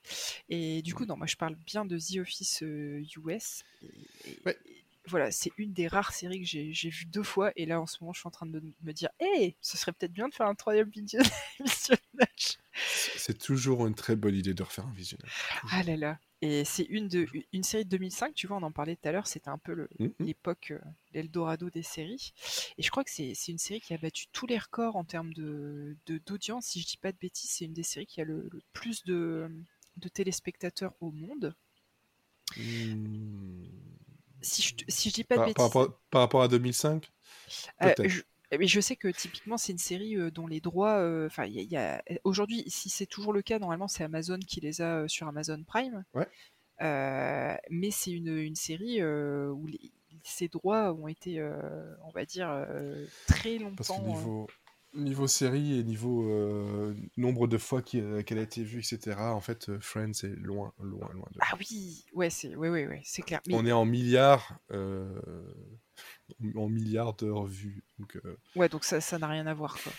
Et 0.48 0.82
du 0.82 0.94
coup, 0.94 1.06
non, 1.06 1.16
moi 1.16 1.26
je 1.26 1.36
parle 1.36 1.54
bien 1.54 1.84
de 1.84 1.98
The 1.98 2.18
Office 2.18 2.60
US. 2.62 3.64
Euh, 3.82 3.84
ouais 4.46 4.58
voilà, 5.08 5.30
c'est 5.30 5.52
une 5.56 5.72
des 5.72 5.88
rares 5.88 6.12
séries 6.12 6.40
que 6.40 6.46
j'ai 6.46 6.90
vues 6.90 7.06
deux 7.06 7.22
fois. 7.22 7.52
Et 7.56 7.66
là, 7.66 7.80
en 7.80 7.86
ce 7.86 7.98
moment, 8.00 8.12
je 8.12 8.20
suis 8.20 8.28
en 8.28 8.32
train 8.32 8.46
de 8.46 8.62
me 8.82 8.92
dire, 8.92 9.08
hé, 9.20 9.56
ce 9.60 9.76
serait 9.76 9.92
peut-être 9.92 10.12
bien 10.12 10.28
de 10.28 10.34
faire 10.34 10.46
un 10.46 10.54
troisième 10.54 10.90
visionnage. 10.90 11.30
C'est 13.16 13.38
toujours 13.38 13.86
une 13.86 13.94
très 13.94 14.16
bonne 14.16 14.34
idée 14.34 14.54
de 14.54 14.62
refaire 14.62 14.86
un 14.86 14.92
visionnage. 14.92 15.32
Ah 15.70 15.82
là 15.82 15.96
là. 15.96 16.18
Et 16.40 16.64
c'est 16.64 16.84
une, 16.84 17.08
de, 17.08 17.26
une 17.52 17.62
série 17.62 17.84
de 17.84 17.90
2005, 17.90 18.34
tu 18.34 18.46
vois, 18.46 18.56
on 18.56 18.62
en 18.62 18.72
parlait 18.72 18.96
tout 18.96 19.06
à 19.06 19.12
l'heure, 19.12 19.26
c'était 19.26 19.50
un 19.50 19.58
peu 19.58 19.86
mm-hmm. 19.98 20.12
l'époque, 20.20 20.70
euh, 20.70 20.78
l'Eldorado 21.12 21.68
des 21.68 21.82
séries. 21.82 22.32
Et 22.78 22.82
je 22.82 22.90
crois 22.90 23.04
que 23.04 23.10
c'est 23.10 23.34
une 23.48 23.58
série 23.58 23.80
qui 23.80 23.92
a 23.92 23.98
battu 23.98 24.26
tous 24.32 24.46
les 24.46 24.56
records 24.56 24.96
en 24.96 25.04
termes 25.04 25.34
d'audience. 25.34 25.96
De, 26.06 26.18
d'audience 26.24 26.66
si 26.66 26.80
je 26.80 26.86
dis 26.86 26.96
pas 26.96 27.12
de 27.12 27.18
bêtises, 27.18 27.50
c'est 27.50 27.66
une 27.66 27.74
des 27.74 27.82
séries 27.82 28.06
qui 28.06 28.22
a 28.22 28.24
le, 28.24 28.48
plus 28.72 29.04
de, 29.04 29.50
de 29.98 30.08
téléspectateurs 30.08 30.94
au 31.00 31.10
monde. 31.10 31.54
Hmm 32.56 33.66
si 34.42 34.62
je, 34.62 34.74
si 34.88 35.10
je 35.10 35.14
dis 35.14 35.24
pas 35.24 35.36
de 35.36 35.40
par, 35.40 35.46
bêtises. 35.46 35.92
Par 36.10 36.20
rapport, 36.20 36.42
à 36.42 36.48
2005 36.48 37.10
euh, 37.82 37.94
je, 38.04 38.22
mais 38.56 38.66
je 38.66 38.80
sais 38.80 38.96
que 38.96 39.08
typiquement 39.08 39.56
c'est 39.56 39.72
une 39.72 39.78
série 39.78 40.16
euh, 40.16 40.30
dont 40.30 40.46
les 40.46 40.60
droits, 40.60 40.98
euh, 40.98 41.26
enfin 41.26 41.46
il 41.46 41.60
y 41.62 41.76
a, 41.76 42.02
aujourd'hui 42.24 42.64
si 42.68 42.88
c'est 42.88 43.06
toujours 43.06 43.32
le 43.32 43.42
cas 43.42 43.58
normalement 43.58 43.88
c'est 43.88 44.04
Amazon 44.04 44.38
qui 44.38 44.60
les 44.60 44.80
a 44.82 45.08
sur 45.08 45.26
Amazon 45.26 45.62
Prime. 45.66 46.04
Ouais. 46.14 46.28
mais 47.70 47.90
c'est 47.90 48.12
une, 48.12 48.36
une, 48.36 48.56
série 48.56 49.02
où 49.04 49.66
ces 50.22 50.48
droits 50.48 50.92
ont 50.92 51.08
été, 51.08 51.42
on 52.04 52.10
va 52.10 52.24
dire, 52.24 52.66
très 53.26 53.58
longtemps. 53.58 53.76
Parce 53.76 54.00
que 54.00 54.06
niveau, 54.06 54.46
Niveau 54.92 55.28
série 55.28 55.78
et 55.78 55.84
niveau 55.84 56.28
euh, 56.28 56.94
nombre 57.16 57.46
de 57.46 57.58
fois 57.58 57.80
euh, 57.94 58.22
qu'elle 58.22 58.38
a 58.38 58.42
été 58.42 58.64
vue, 58.64 58.80
etc., 58.80 59.16
en 59.20 59.40
fait, 59.40 59.68
euh, 59.68 59.78
Friends 59.80 60.24
est 60.24 60.34
loin, 60.36 60.72
loin, 60.80 61.08
loin 61.12 61.28
de. 61.30 61.38
Ah 61.40 61.56
oui, 61.60 62.04
ouais, 62.12 62.28
c'est 62.28 62.56
ouais, 62.56 62.68
ouais, 62.68 62.88
ouais, 62.88 63.00
c'est 63.04 63.22
clair. 63.22 63.40
On 63.52 63.64
est 63.66 63.72
en 63.72 63.84
milliards, 63.84 64.58
en 64.72 66.68
milliards 66.68 67.14
d'heures 67.14 67.44
vues. 67.44 67.84
Donc, 68.00 68.18
Ouais, 68.56 68.68
donc 68.68 68.84
ça, 68.84 69.00
ça 69.00 69.18
n'a 69.18 69.28
rien 69.28 69.46
à 69.46 69.54
voir, 69.54 69.78
quoi. 69.80 69.92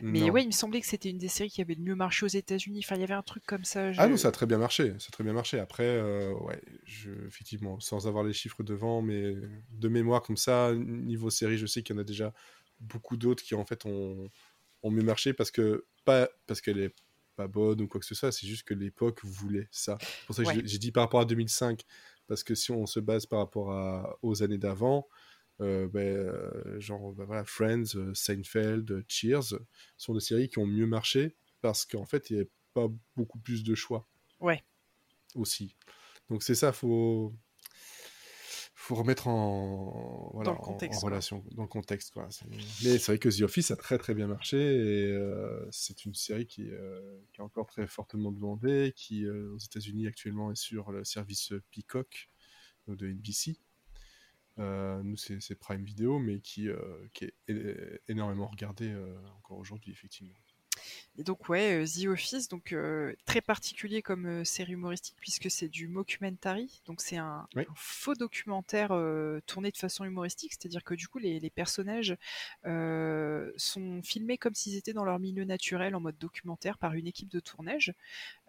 Mais 0.00 0.30
ouais, 0.30 0.44
il 0.44 0.46
me 0.46 0.52
semblait 0.52 0.80
que 0.80 0.86
c'était 0.86 1.10
une 1.10 1.18
des 1.18 1.28
séries 1.28 1.50
qui 1.50 1.60
avait 1.60 1.74
le 1.74 1.82
mieux 1.82 1.96
marché 1.96 2.24
aux 2.24 2.28
États-Unis. 2.28 2.82
Enfin, 2.84 2.94
il 2.94 3.00
y 3.00 3.04
avait 3.04 3.14
un 3.14 3.22
truc 3.22 3.44
comme 3.44 3.64
ça. 3.64 3.90
Ah 3.98 4.06
non, 4.06 4.16
ça 4.16 4.28
a 4.28 4.32
très 4.32 4.46
bien 4.46 4.58
marché. 4.58 4.94
Ça 4.98 5.08
a 5.08 5.10
très 5.10 5.24
bien 5.24 5.32
marché. 5.32 5.58
Après, 5.58 6.00
ouais, 6.00 6.62
je, 6.84 7.10
effectivement, 7.26 7.80
sans 7.80 8.06
avoir 8.06 8.24
les 8.24 8.32
chiffres 8.32 8.62
devant, 8.62 9.02
mais 9.02 9.34
de 9.72 9.88
mémoire 9.88 10.22
comme 10.22 10.36
ça, 10.36 10.72
niveau 10.74 11.28
série, 11.28 11.58
je 11.58 11.66
sais 11.66 11.82
qu'il 11.82 11.96
y 11.96 11.98
en 11.98 12.00
a 12.00 12.04
déjà 12.04 12.32
beaucoup 12.80 13.16
d'autres 13.16 13.42
qui 13.42 13.54
en 13.54 13.64
fait 13.64 13.86
ont, 13.86 14.30
ont 14.82 14.90
mieux 14.90 15.02
marché 15.02 15.32
parce 15.32 15.50
que 15.50 15.86
pas 16.04 16.28
parce 16.46 16.60
qu'elle 16.60 16.78
est 16.78 16.94
pas 17.36 17.48
bonne 17.48 17.80
ou 17.82 17.86
quoi 17.86 18.00
que 18.00 18.06
ce 18.06 18.14
soit, 18.14 18.32
c'est 18.32 18.46
juste 18.46 18.64
que 18.64 18.74
l'époque 18.74 19.22
voulait 19.22 19.68
ça. 19.70 19.98
C'est 20.00 20.26
pour 20.26 20.34
ça 20.34 20.44
que 20.44 20.66
j'ai 20.66 20.78
dit 20.78 20.90
par 20.90 21.04
rapport 21.04 21.20
à 21.20 21.24
2005, 21.26 21.82
parce 22.26 22.42
que 22.42 22.54
si 22.54 22.72
on 22.72 22.86
se 22.86 22.98
base 22.98 23.26
par 23.26 23.40
rapport 23.40 23.72
à, 23.72 24.18
aux 24.22 24.42
années 24.42 24.58
d'avant, 24.58 25.06
euh, 25.60 25.86
ben, 25.88 26.00
euh, 26.00 26.80
genre 26.80 27.12
ben 27.12 27.24
voilà, 27.24 27.44
Friends, 27.44 27.94
euh, 27.94 28.12
Seinfeld, 28.14 29.04
Cheers 29.08 29.54
sont 29.96 30.14
des 30.14 30.20
séries 30.20 30.48
qui 30.48 30.58
ont 30.58 30.66
mieux 30.66 30.86
marché 30.86 31.36
parce 31.62 31.86
qu'en 31.86 32.04
fait 32.04 32.28
il 32.28 32.34
n'y 32.34 32.40
avait 32.40 32.50
pas 32.74 32.88
beaucoup 33.14 33.38
plus 33.38 33.64
de 33.64 33.74
choix. 33.74 34.08
Ouais. 34.40 34.62
Aussi. 35.34 35.76
Donc 36.28 36.42
c'est 36.42 36.54
ça, 36.54 36.72
faut 36.72 37.34
faut 38.86 38.94
remettre 38.94 39.28
en, 39.28 40.30
voilà, 40.34 40.50
dans 40.50 40.56
le 40.56 40.62
contexte, 40.62 41.02
en, 41.02 41.06
relation, 41.06 41.44
dans 41.52 41.62
le 41.62 41.68
contexte. 41.68 42.12
Quoi. 42.12 42.28
Mais 42.84 42.98
c'est 42.98 43.06
vrai 43.06 43.18
que 43.18 43.28
The 43.28 43.42
Office 43.42 43.70
a 43.70 43.76
très 43.76 43.98
très 43.98 44.14
bien 44.14 44.26
marché 44.26 44.56
et 44.58 45.18
c'est 45.70 46.04
une 46.04 46.14
série 46.14 46.46
qui, 46.46 46.64
qui, 47.32 47.40
est 47.40 47.42
encore 47.42 47.66
très 47.66 47.86
fortement 47.86 48.32
demandée, 48.32 48.92
qui 48.96 49.28
aux 49.28 49.58
États-Unis 49.58 50.06
actuellement 50.06 50.52
est 50.52 50.56
sur 50.56 50.92
le 50.92 51.04
service 51.04 51.52
Peacock 51.70 52.30
de 52.88 53.08
NBC. 53.08 53.58
Euh, 54.58 55.02
nous, 55.02 55.16
c'est 55.16 55.54
Prime 55.58 55.84
Video, 55.84 56.18
mais 56.18 56.40
qui, 56.40 56.68
euh, 56.68 57.08
qui 57.12 57.26
est 57.48 58.02
énormément 58.08 58.46
regardé 58.46 58.90
euh, 58.90 59.14
encore 59.36 59.58
aujourd'hui, 59.58 59.92
effectivement. 59.92 60.34
Et 61.18 61.22
donc 61.22 61.48
ouais, 61.48 61.82
euh, 61.82 61.86
The 61.86 62.06
Office, 62.08 62.48
donc 62.48 62.72
euh, 62.72 63.14
très 63.24 63.40
particulier 63.40 64.02
comme 64.02 64.26
euh, 64.26 64.44
série 64.44 64.72
humoristique 64.72 65.16
puisque 65.18 65.50
c'est 65.50 65.68
du 65.68 65.88
mockumentary, 65.88 66.82
donc 66.86 67.00
c'est 67.00 67.16
un, 67.16 67.48
faux 67.74 68.14
documentaire 68.14 68.88
tourné 69.46 69.70
de 69.70 69.76
façon 69.76 70.04
humoristique, 70.04 70.52
c'est-à-dire 70.52 70.84
que 70.84 70.94
du 70.94 71.08
coup 71.08 71.18
les, 71.18 71.50
personnages 71.50 72.16
sont 72.64 74.02
filmés 74.02 74.36
comme 74.36 74.54
s'ils 74.54 74.76
étaient 74.76 74.92
dans 74.92 75.04
leur 75.04 75.18
milieu 75.18 75.44
naturel 75.44 75.94
en 75.94 76.00
mode 76.00 76.18
documentaire 76.18 76.76
par 76.76 76.94
une 76.94 77.06
équipe 77.06 77.28
de 77.28 77.40
tournage. 77.40 77.92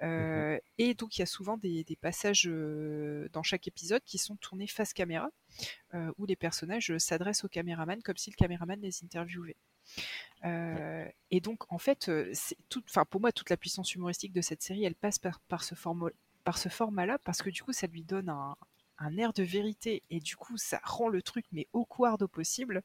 Mmh 0.01 0.57
et 0.79 0.93
donc 0.93 1.17
il 1.17 1.19
y 1.19 1.23
a 1.23 1.27
souvent 1.27 1.57
des, 1.57 1.83
des 1.83 1.95
passages 1.95 2.45
dans 3.33 3.43
chaque 3.43 3.67
épisode 3.67 4.01
qui 4.05 4.17
sont 4.17 4.35
tournés 4.35 4.67
face 4.67 4.93
caméra, 4.93 5.29
où 6.17 6.25
les 6.25 6.35
personnages 6.35 6.97
s'adressent 6.97 7.43
au 7.43 7.47
caméraman 7.47 8.01
comme 8.01 8.17
si 8.17 8.29
le 8.29 8.35
caméraman 8.35 8.79
les 8.81 9.03
interviewait. 9.03 9.55
Euh, 10.45 11.05
et 11.31 11.41
donc, 11.41 11.71
en 11.71 11.77
fait, 11.77 12.09
euh, 12.09 12.31
tout, 12.69 12.83
pour 13.09 13.21
moi, 13.21 13.31
toute 13.31 13.49
la 13.49 13.57
puissance 13.57 13.93
humoristique 13.95 14.33
de 14.33 14.41
cette 14.41 14.61
série, 14.61 14.83
elle 14.85 14.95
passe 14.95 15.19
par, 15.19 15.63
ce, 15.63 15.75
format-là, 15.75 17.17
parce 17.19 17.41
que 17.41 17.49
du 17.49 17.63
coup, 17.63 17.73
ça 17.73 17.87
lui 17.87 18.03
donne 18.03 18.29
un, 18.29 18.55
un, 18.99 19.17
air 19.17 19.33
de 19.33 19.43
vérité, 19.43 20.03
et 20.09 20.19
du 20.19 20.35
coup, 20.35 20.57
ça 20.57 20.79
rend 20.83 21.09
le 21.09 21.21
truc, 21.21 21.45
mais 21.51 21.67
awkward 21.73 22.21
au 22.21 22.27
possible. 22.27 22.83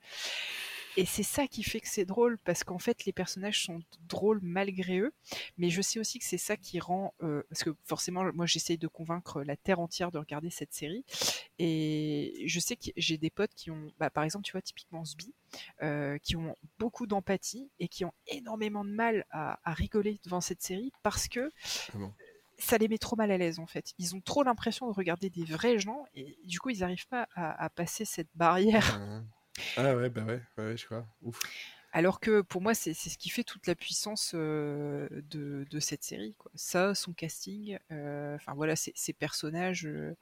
Et 0.96 1.06
c'est 1.06 1.22
ça 1.22 1.46
qui 1.46 1.62
fait 1.62 1.80
que 1.80 1.88
c'est 1.88 2.04
drôle, 2.04 2.38
parce 2.38 2.64
qu'en 2.64 2.78
fait, 2.78 3.04
les 3.04 3.12
personnages 3.12 3.64
sont 3.64 3.80
drôles 4.08 4.40
malgré 4.42 4.98
eux. 4.98 5.12
Mais 5.58 5.70
je 5.70 5.80
sais 5.80 5.98
aussi 5.98 6.18
que 6.18 6.24
c'est 6.24 6.38
ça 6.38 6.56
qui 6.56 6.80
rend. 6.80 7.14
Euh, 7.22 7.42
parce 7.48 7.64
que 7.64 7.70
forcément, 7.84 8.30
moi, 8.34 8.46
j'essaye 8.46 8.78
de 8.78 8.88
convaincre 8.88 9.42
la 9.42 9.56
Terre 9.56 9.80
entière 9.80 10.10
de 10.10 10.18
regarder 10.18 10.50
cette 10.50 10.72
série. 10.72 11.04
Et 11.58 12.42
je 12.46 12.60
sais 12.60 12.76
que 12.76 12.90
j'ai 12.96 13.18
des 13.18 13.30
potes 13.30 13.54
qui 13.54 13.70
ont. 13.70 13.92
Bah, 13.98 14.10
par 14.10 14.24
exemple, 14.24 14.44
tu 14.44 14.52
vois, 14.52 14.62
typiquement 14.62 15.04
Sbi, 15.04 15.32
euh, 15.82 16.18
qui 16.18 16.36
ont 16.36 16.56
beaucoup 16.78 17.06
d'empathie 17.06 17.70
et 17.80 17.88
qui 17.88 18.04
ont 18.04 18.12
énormément 18.26 18.84
de 18.84 18.90
mal 18.90 19.24
à, 19.30 19.58
rigoler 19.66 20.20
devant 20.24 20.40
cette 20.40 20.62
série 20.62 20.92
parce 21.02 21.28
que. 21.28 21.52
Ah 21.94 21.98
ça 22.58 22.78
les 22.78 22.86
met 22.86 22.98
trop 22.98 23.16
mal 23.16 23.30
à 23.32 23.38
l'aise 23.38 23.58
en 23.58 23.66
fait. 23.66 23.92
Ils 23.98 24.14
ont 24.14 24.20
trop 24.20 24.44
l'impression 24.44 24.86
de 24.86 24.92
regarder 24.92 25.30
des 25.30 25.44
vrais 25.44 25.78
gens 25.78 26.04
et 26.14 26.38
du 26.44 26.60
coup 26.60 26.70
ils 26.70 26.80
n'arrivent 26.80 27.08
pas 27.08 27.26
à, 27.34 27.68
passer 27.70 28.04
cette 28.04 28.28
barrière. 28.36 29.00
Ah, 29.02 29.22
ah 29.76 29.94
ouais, 29.94 30.10
bah 30.10 30.24
ouais, 30.24 30.40
ouais, 30.58 30.76
je 30.76 30.86
crois. 30.86 31.06
Ouf. 31.22 31.38
Alors 31.92 32.20
que 32.20 32.40
pour 32.40 32.62
moi, 32.62 32.74
c'est 32.74 32.94
ce 32.94 33.18
qui 33.18 33.28
fait 33.28 33.44
toute 33.44 33.66
la 33.66 33.74
puissance 33.74 34.32
euh, 34.34 35.08
de, 35.30 35.66
de, 35.70 35.80
cette 35.80 36.02
série. 36.02 36.34
Quoi. 36.38 36.50
Ça, 36.54 36.94
son 36.94 37.12
casting, 37.12 37.78
euh, 37.90 38.34
enfin 38.36 38.54
voilà, 38.54 38.76
ces 38.76 39.12
personnages. 39.12 39.86
Euh, 39.86 40.16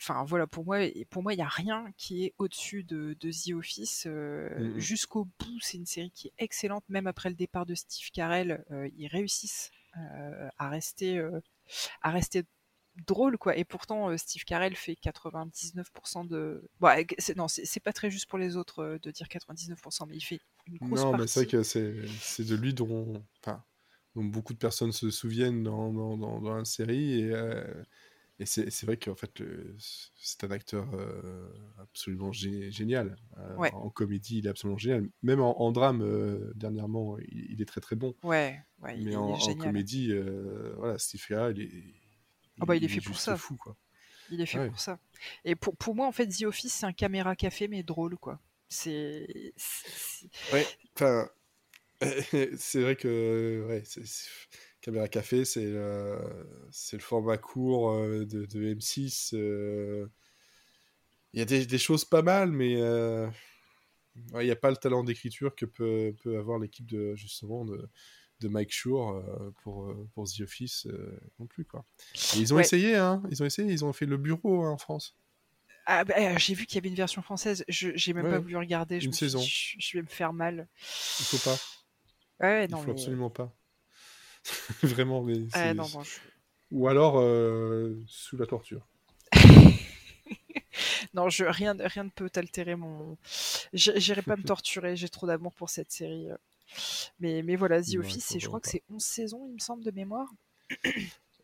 enfin 0.00 0.24
voilà, 0.24 0.48
pour 0.48 0.64
moi, 0.64 0.78
pour 1.08 1.22
moi, 1.22 1.32
il 1.32 1.36
n'y 1.36 1.44
a 1.44 1.48
rien 1.48 1.92
qui 1.96 2.24
est 2.24 2.34
au-dessus 2.38 2.82
de, 2.82 3.16
de, 3.20 3.30
The 3.30 3.54
Office. 3.54 4.06
Mmh 4.06 4.80
jusqu'au 4.80 5.26
bout, 5.38 5.60
c'est 5.60 5.76
une 5.76 5.86
série 5.86 6.10
qui 6.10 6.28
est 6.28 6.34
excellente. 6.38 6.84
Même 6.88 7.06
après 7.06 7.28
le 7.28 7.36
départ 7.36 7.66
de 7.66 7.76
Steve 7.76 8.10
Carell, 8.10 8.64
ils 8.96 9.06
réussissent 9.06 9.70
à 10.58 10.68
rester, 10.68 11.24
à 12.02 12.10
rester 12.10 12.42
drôle 13.06 13.38
quoi. 13.38 13.56
Et 13.56 13.64
pourtant 13.64 14.10
euh, 14.10 14.16
Steve 14.16 14.44
Carell 14.44 14.76
fait 14.76 14.96
99% 15.02 16.26
de 16.26 16.68
bon, 16.80 16.88
c'est, 17.18 17.36
non 17.36 17.48
c'est, 17.48 17.80
pas 17.80 17.92
très 17.92 18.10
juste 18.10 18.26
pour 18.26 18.38
les 18.38 18.56
autres 18.56 18.80
euh, 18.80 18.98
de 18.98 19.10
dire 19.10 19.26
99% 19.26 20.06
mais 20.08 20.16
il 20.16 20.20
fait 20.20 20.40
une 20.66 20.78
grosse 20.78 21.00
non 21.00 21.16
mais 21.16 21.26
c'est 21.26 21.40
vrai 21.40 21.46
que 21.46 21.62
c'est, 21.62 22.44
de 22.44 22.54
lui 22.54 22.74
dont 22.74 23.22
enfin 23.42 23.62
dont 24.14 24.24
beaucoup 24.24 24.52
de 24.52 24.58
personnes 24.58 24.92
se 24.92 25.10
souviennent 25.10 25.62
dans, 25.62 25.92
dans, 25.92 26.16
dans, 26.16 26.56
la 26.56 26.64
série 26.64 27.20
et, 27.20 27.32
euh, 27.32 27.64
et 28.40 28.46
c'est, 28.46 28.70
c'est 28.70 28.86
vrai 28.86 28.96
qu'en 28.96 29.14
fait 29.14 29.42
c'est 30.16 30.44
un 30.44 30.50
acteur 30.50 30.88
absolument 31.78 32.32
génial. 32.32 33.16
En, 33.58 33.90
comédie 33.90 34.38
il 34.38 34.46
est 34.46 34.50
absolument 34.50 34.78
génial. 34.78 35.08
Même 35.22 35.40
en, 35.40 35.72
drame 35.72 36.50
dernièrement 36.54 37.18
il, 37.28 37.60
est 37.60 37.66
très 37.66 37.80
très 37.82 37.96
bon. 37.96 38.14
Ouais, 38.22 38.58
ouais 38.82 38.96
mais 38.96 39.14
en, 39.14 39.34
en, 39.34 39.54
comédie 39.54 40.12
voilà 40.78 40.98
Steve 40.98 41.24
Carell 41.24 41.58
il 41.58 41.62
est 41.62 41.99
ah 42.60 42.66
bah 42.66 42.76
il 42.76 42.84
est 42.84 42.88
fait 42.88 43.00
pour 43.00 43.18
ça. 43.18 43.36
Fou, 43.36 43.56
quoi. 43.56 43.76
Il 44.30 44.40
est 44.40 44.46
fait 44.46 44.68
pour 44.68 44.78
ça. 44.78 44.98
Et 45.44 45.54
pour, 45.54 45.76
pour 45.76 45.94
moi, 45.94 46.06
en 46.06 46.12
fait, 46.12 46.28
The 46.28 46.42
Office, 46.42 46.72
c'est 46.72 46.86
un 46.86 46.92
caméra 46.92 47.34
café, 47.34 47.68
mais 47.68 47.82
drôle, 47.82 48.16
quoi. 48.16 48.40
C'est. 48.68 49.52
Ouais, 50.52 50.66
enfin. 50.94 51.28
c'est 52.56 52.80
vrai 52.80 52.96
que. 52.96 53.66
Ouais, 53.68 53.82
Caméra 54.80 55.08
café, 55.08 55.44
c'est 55.44 55.74
c'est 56.70 56.96
le 56.96 57.02
format 57.02 57.36
court 57.36 57.90
euh, 57.90 58.24
de, 58.24 58.46
de 58.46 58.74
M6. 58.74 59.34
Euh. 59.34 60.06
Il 61.32 61.38
y 61.38 61.42
a 61.42 61.44
des, 61.44 61.66
des, 61.66 61.78
choses 61.78 62.04
pas 62.04 62.22
mal, 62.22 62.50
mais 62.50 62.72
il 62.72 64.44
n'y 64.44 64.50
a 64.50 64.56
pas 64.56 64.70
le 64.70 64.76
talent 64.76 65.04
d'écriture 65.04 65.54
que 65.54 65.66
peut, 65.66 66.14
peut 66.22 66.38
avoir 66.38 66.58
l'équipe 66.58 66.86
de 66.86 67.14
justement 67.14 67.64
de, 67.64 67.88
de 68.40 68.48
Mike 68.48 68.72
Shore 68.72 69.12
euh, 69.12 69.50
pour, 69.62 69.84
euh, 69.84 70.08
pour 70.14 70.26
The 70.26 70.40
Office 70.40 70.86
euh, 70.86 71.20
non 71.38 71.46
plus. 71.46 71.64
Quoi. 71.64 71.84
ils 72.36 72.52
ont 72.52 72.58
essayé, 72.58 72.96
hein, 72.96 73.22
ils 73.30 73.42
ont 73.42 73.46
essayé, 73.46 73.70
ils 73.72 73.84
ont 73.84 73.92
fait 73.92 74.06
le 74.06 74.16
bureau 74.16 74.64
hein, 74.64 74.70
en 74.70 74.78
France. 74.78 75.16
Ah, 75.86 76.04
bah, 76.04 76.36
j'ai 76.36 76.54
vu 76.54 76.66
qu'il 76.66 76.76
y 76.76 76.78
avait 76.78 76.88
une 76.88 76.94
version 76.94 77.22
française, 77.22 77.64
je 77.68 77.90
j'ai 77.94 78.12
même 78.12 78.30
pas 78.30 78.38
voulu 78.38 78.56
regarder. 78.56 79.02
Une 79.02 79.12
saison. 79.12 79.40
je, 79.40 79.96
vais 79.96 80.02
me 80.02 80.08
faire 80.08 80.32
mal. 80.32 80.68
Il 81.18 81.24
faut 81.24 81.50
pas. 81.50 81.58
Ouais, 82.40 82.68
non, 82.68 82.78
Il 82.80 82.84
faut 82.84 82.90
absolument 82.92 83.30
pas. 83.30 83.54
Vraiment, 84.82 85.22
mais. 85.22 85.38
Ou 86.70 86.88
alors 86.88 87.14
sous 88.06 88.36
la 88.36 88.46
torture. 88.46 88.86
non, 91.14 91.28
je, 91.28 91.44
rien, 91.44 91.76
rien 91.78 92.04
ne 92.04 92.10
peut 92.10 92.30
altérer 92.36 92.76
mon. 92.76 93.18
J'irai 93.72 94.22
pas 94.22 94.36
me 94.36 94.44
torturer, 94.44 94.96
j'ai 94.96 95.08
trop 95.08 95.26
d'amour 95.26 95.54
pour 95.54 95.70
cette 95.70 95.90
série. 95.90 96.28
Mais, 97.18 97.42
mais 97.42 97.56
voilà, 97.56 97.82
The 97.82 97.96
Office, 97.96 98.36
je 98.38 98.46
crois 98.46 98.60
que 98.60 98.68
c'est 98.68 98.82
11 98.90 99.02
saisons, 99.02 99.46
il 99.48 99.54
me 99.54 99.58
semble, 99.58 99.84
de 99.84 99.90
mémoire. 99.90 100.32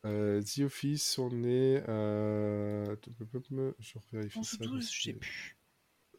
Euh, 0.04 0.40
The 0.40 0.60
Office, 0.60 1.18
on 1.18 1.42
est. 1.42 1.82
Euh... 1.88 2.94
Je 3.80 3.98
vérifie 4.12 4.38
11 4.38 4.48
ça. 4.48 4.56
12, 4.58 4.92
je 4.92 5.02
sais 5.02 5.12
plus. 5.14 5.56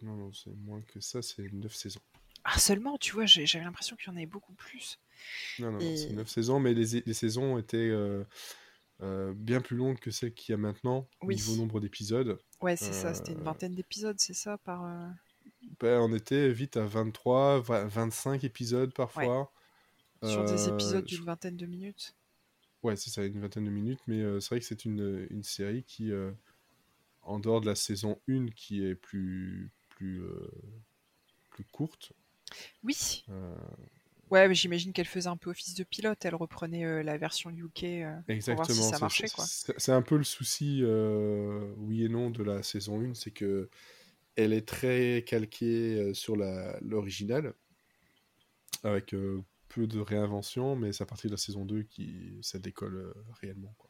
Non, 0.02 0.16
non, 0.16 0.34
c'est 0.34 0.54
moins 0.54 0.82
que 0.82 1.00
ça, 1.00 1.22
c'est 1.22 1.52
9 1.52 1.74
saisons. 1.74 2.02
Ah, 2.44 2.60
seulement, 2.60 2.98
tu 2.98 3.14
vois, 3.14 3.26
j'avais 3.26 3.64
l'impression 3.64 3.96
qu'il 3.96 4.08
y 4.08 4.14
en 4.14 4.18
avait 4.18 4.26
beaucoup 4.26 4.54
plus. 4.54 5.00
Non, 5.60 5.72
non, 5.72 5.80
c'est 5.80 6.12
9 6.12 6.28
saisons, 6.28 6.60
mais 6.60 6.74
les, 6.74 7.02
les 7.06 7.14
saisons 7.14 7.58
étaient 7.58 7.78
euh, 7.78 8.24
euh, 9.02 9.34
bien 9.36 9.62
plus 9.62 9.76
longues 9.76 10.00
que 10.00 10.12
celles 10.12 10.34
qu'il 10.34 10.54
y 10.54 10.56
a 10.56 10.58
maintenant, 10.58 11.08
au 11.22 11.28
niveau 11.28 11.56
nombre 11.56 11.80
d'épisodes. 11.80 12.40
Ouais, 12.62 12.76
c'est 12.76 12.94
ça, 12.94 13.14
c'était 13.14 13.34
une 13.34 13.40
euh, 13.40 13.44
vingtaine 13.44 13.74
d'épisodes, 13.74 14.20
c'est 14.20 14.34
ça, 14.34 14.58
par. 14.58 14.86
Ben, 15.80 16.00
on 16.02 16.14
était 16.14 16.50
vite 16.52 16.78
à 16.78 16.86
23, 16.86 17.62
25 17.62 18.44
épisodes 18.44 18.94
parfois. 18.94 19.52
Sur 20.24 20.46
des 20.46 20.68
épisodes 20.68 21.06
d'une 21.06 21.24
vingtaine 21.24 21.58
de 21.58 21.66
minutes. 21.66 22.16
Ouais, 22.84 22.96
c'est 22.96 23.10
ça, 23.10 23.24
une 23.24 23.40
vingtaine 23.40 23.66
de 23.66 23.70
minutes, 23.70 24.02
mais 24.08 24.22
c'est 24.40 24.50
vrai 24.50 24.60
que 24.60 24.66
c'est 24.66 24.86
une, 24.86 25.28
une, 25.30 25.44
série 25.44 25.84
qui, 25.84 26.12
en 27.22 27.40
dehors 27.40 27.62
de 27.62 27.68
la 27.68 27.76
saison 27.76 28.20
1, 28.28 28.48
qui 28.56 28.84
est 28.84 28.96
plus, 28.96 29.72
plus, 29.90 30.24
plus 31.50 31.66
courte. 31.66 32.14
Oui. 32.84 33.26
Ouais, 34.30 34.48
mais 34.48 34.56
j'imagine 34.56 34.92
qu'elle 34.92 35.08
faisait 35.08 35.30
un 35.30 35.38
peu 35.38 35.52
office 35.52 35.76
de 35.76 35.84
pilote, 35.84 36.26
elle 36.26 36.36
reprenait 36.36 37.04
la 37.04 37.18
version 37.18 37.50
UK 37.50 37.84
Exactement, 38.28 38.56
pour 38.56 38.56
voir 38.56 38.72
si 38.72 38.84
ça 38.84 39.00
marchait. 39.00 39.28
C'est 39.78 39.92
un 39.92 40.02
peu 40.02 40.18
le 40.18 40.24
souci, 40.24 40.84
oui 41.78 42.04
et 42.04 42.10
non, 42.10 42.30
de 42.30 42.44
la 42.44 42.64
saison 42.64 43.02
1, 43.02 43.14
c'est 43.14 43.32
que 43.32 43.70
elle 44.38 44.54
est 44.54 44.68
très 44.68 45.26
calquée 45.28 46.00
euh, 46.00 46.14
sur 46.14 46.36
l'original, 46.82 47.54
avec 48.84 49.14
euh, 49.14 49.44
peu 49.68 49.88
de 49.88 50.00
réinvention, 50.00 50.76
mais 50.76 50.94
c'est 50.94 51.04
à 51.04 51.08
partir 51.08 51.30
de 51.30 51.34
la 51.34 51.38
saison 51.38 51.66
2 51.66 51.84
qui 51.84 52.38
ça 52.42 52.60
décolle 52.60 52.96
euh, 52.96 53.14
réellement. 53.42 53.76
Quoi. 53.78 53.90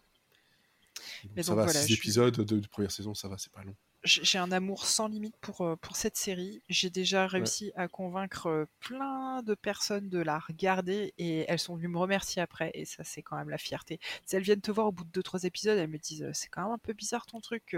ça 1.43 1.53
va, 1.53 1.67
6 1.67 1.93
épisodes 1.93 2.35
de, 2.35 2.67
première 2.67 2.91
saison, 2.91 3.13
ça 3.13 3.27
va, 3.27 3.37
c'est 3.37 3.51
pas 3.51 3.63
long. 3.63 3.75
J'ai 4.07 4.37
un 4.37 4.51
amour 4.51 4.85
sans 4.85 5.07
limite 5.07 5.35
pour, 5.37 5.61
euh, 5.61 5.75
pour 5.75 5.95
cette 5.95 6.17
série. 6.17 6.61
J'ai 6.69 6.89
déjà 6.89 7.27
réussi 7.27 7.71
à 7.75 7.87
convaincre 7.87 8.47
euh, 8.47 8.65
plein 8.79 9.43
de 9.43 9.53
personnes 9.53 10.09
de 10.09 10.19
la 10.19 10.39
regarder 10.39 11.13
et 11.17 11.45
elles 11.47 11.59
sont 11.59 11.75
venues 11.75 11.87
me 11.87 11.97
remercier 11.97 12.41
après. 12.41 12.71
Et 12.73 12.85
ça, 12.85 13.03
c'est 13.03 13.21
quand 13.21 13.35
même 13.37 13.49
la 13.49 13.57
fierté. 13.57 13.99
Si 14.25 14.35
elles 14.35 14.43
viennent 14.43 14.61
te 14.61 14.71
voir 14.71 14.87
au 14.87 14.91
bout 14.91 15.03
de 15.03 15.21
2-3 15.21 15.45
épisodes, 15.45 15.77
elles 15.77 15.89
me 15.89 15.97
disent 15.97 16.27
c'est 16.33 16.49
quand 16.49 16.63
même 16.63 16.71
un 16.71 16.77
peu 16.77 16.93
bizarre 16.93 17.25
ton 17.25 17.39
truc. 17.39 17.75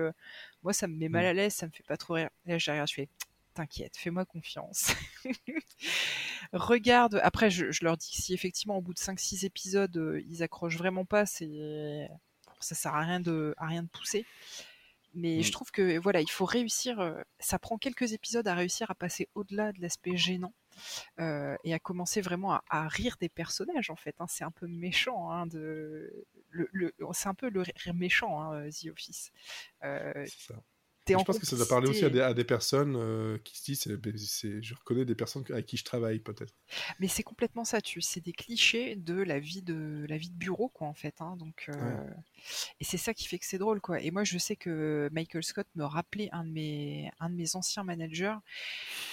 moi, 0.64 0.74
ça 0.74 0.88
me 0.88 0.96
met 0.96 1.10
mal 1.10 1.26
mm. 1.26 1.28
à 1.28 1.34
l'aise, 1.34 1.54
ça 1.54 1.66
me 1.66 1.72
fait 1.72 1.84
pas 1.84 1.98
trop 1.98 2.14
rire. 2.14 2.30
Et 2.46 2.52
là, 2.52 2.58
je 2.58 2.72
regarde, 2.72 2.90
je 2.90 2.94
fais 2.94 3.10
t'inquiète, 3.56 3.98
fais-moi 3.98 4.26
confiance. 4.26 4.94
Regarde, 6.54 7.20
après, 7.24 7.50
je, 7.50 7.84
leur 7.84 7.98
dis 7.98 8.12
que 8.12 8.22
si 8.22 8.34
effectivement, 8.34 8.78
au 8.78 8.82
bout 8.82 8.94
de 8.94 9.00
5-6 9.00 9.46
épisodes, 9.46 10.22
ils 10.28 10.44
accrochent 10.44 10.78
vraiment 10.78 11.04
pas, 11.04 11.26
c'est 11.26 12.10
ça 12.60 12.76
sert 12.76 12.94
à 12.94 13.02
rien 13.02 13.20
de, 13.20 13.54
à 13.58 13.68
rien 13.68 13.84
de 13.84 13.88
pousser. 13.88 14.26
Mais 15.14 15.42
je 15.42 15.50
mmh. 15.50 15.52
trouve 15.52 15.72
que 15.72 15.98
voilà, 15.98 16.22
il 16.22 16.30
faut 16.30 16.46
réussir. 16.46 17.00
Euh, 17.00 17.22
ça 17.40 17.60
prend 17.60 17.78
quelques 17.78 18.14
épisodes 18.14 18.48
à 18.48 18.54
réussir 18.56 18.92
à 18.92 18.96
passer 18.96 19.28
au-delà 19.36 19.72
de 19.72 19.82
l'aspect 19.82 20.18
gênant 20.18 20.54
euh, 21.20 21.56
et 21.64 21.74
à 21.74 21.80
commencer 21.80 22.22
vraiment 22.22 22.60
à, 22.70 22.88
rire 22.88 23.18
des 23.20 23.30
personnages 23.30 23.90
en 23.90 23.96
fait. 23.96 24.16
Hein. 24.20 24.26
C'est 24.28 24.44
un 24.44 24.52
peu 24.52 24.68
méchant 24.68 25.32
hein, 25.32 25.48
de 25.48 26.26
le, 26.50 26.94
c'est 27.14 27.30
un 27.30 27.34
peu 27.34 27.50
le 27.50 27.62
rire 27.62 27.94
méchant 27.94 28.42
hein, 28.42 28.70
The 28.70 28.88
Office. 28.92 29.32
Euh, 29.84 30.26
ça 30.28 30.56
je 31.18 31.24
pense 31.24 31.40
que 31.40 31.46
ça 31.46 31.56
doit 31.56 31.68
parler 31.68 31.90
aussi 31.90 32.06
à 32.06 32.34
des, 32.34 32.44
personnes 32.44 32.96
euh, 32.98 33.38
qui 33.44 33.58
se 33.58 33.64
disent 33.64 33.88
ben, 33.88 34.14
je 34.16 34.74
reconnais 34.74 35.06
des 35.06 35.16
personnes 35.16 35.44
avec 35.50 35.66
qui 35.66 35.78
je 35.78 35.84
travaille 35.84 36.20
peut-être. 36.20 36.54
Mais 37.00 37.08
c'est 37.08 37.24
complètement 37.24 37.64
ça, 37.64 37.82
tu 37.82 38.02
c'est 38.02 38.22
des 38.22 38.34
clichés 38.34 38.96
de 38.96 39.16
la 39.16 39.40
vie 39.40 39.62
de 39.62 40.06
la 40.08 40.18
vie 40.18 40.30
de 40.30 40.36
bureau 40.36 40.70
quoi 40.70 40.88
en 40.88 40.94
fait. 40.94 41.16
Hein, 41.22 41.36
donc 41.38 41.70
euh, 41.70 42.04
et 42.80 42.84
c'est 42.84 42.98
ça 42.98 43.14
qui 43.14 43.28
fait 43.28 43.40
que 43.40 43.46
c'est 43.46 43.58
drôle 43.58 43.82
quoi. 43.82 44.02
Et 44.02 44.12
moi 44.12 44.24
je 44.24 44.38
sais 44.38 44.56
que 44.56 45.10
Michael 45.12 45.44
Scott 45.44 45.68
me 45.76 45.84
rappelait 45.84 46.30
un 46.32 46.44
de 46.44 46.52
mes 46.52 47.12
un 47.20 47.30
de 47.30 47.36
mes 47.36 47.56
anciens 47.56 47.84
managers 47.84 48.38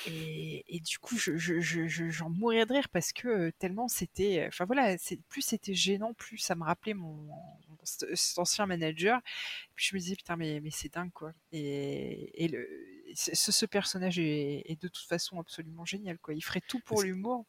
et, 0.06 0.80
du 0.84 0.98
coup 0.98 1.16
je, 1.16 1.36
j'en 2.10 2.30
mourrais 2.30 2.66
de 2.66 2.72
rire 2.72 2.88
parce 2.90 3.12
que 3.12 3.50
tellement 3.58 3.88
c'était 3.88 4.44
enfin 4.46 4.64
voilà 4.64 4.96
c'est 4.98 5.20
plus 5.28 5.42
c'était 5.42 5.74
gênant 5.74 6.14
plus 6.14 6.38
ça 6.38 6.54
me 6.54 6.64
rappelait 6.64 6.94
mon, 6.94 7.28
cet 7.86 8.38
ancien 8.38 8.66
manager. 8.66 9.20
puis 9.74 9.86
je 9.90 9.94
me 9.94 10.00
disais, 10.00 10.16
putain, 10.16 10.36
mais, 10.36 10.60
mais 10.60 10.70
c'est 10.70 10.92
dingue, 10.92 11.12
quoi. 11.12 11.32
Et, 11.52 11.85
et 12.34 12.48
le, 12.48 12.68
ce, 13.14 13.52
ce, 13.52 13.66
personnage 13.66 14.18
est, 14.18 14.62
est, 14.66 14.80
de 14.80 14.88
toute 14.88 15.06
façon 15.06 15.40
absolument 15.40 15.84
génial, 15.84 16.18
quoi. 16.18 16.34
Il 16.34 16.42
ferait 16.42 16.62
tout 16.66 16.80
pour 16.80 17.02
l'humour. 17.02 17.46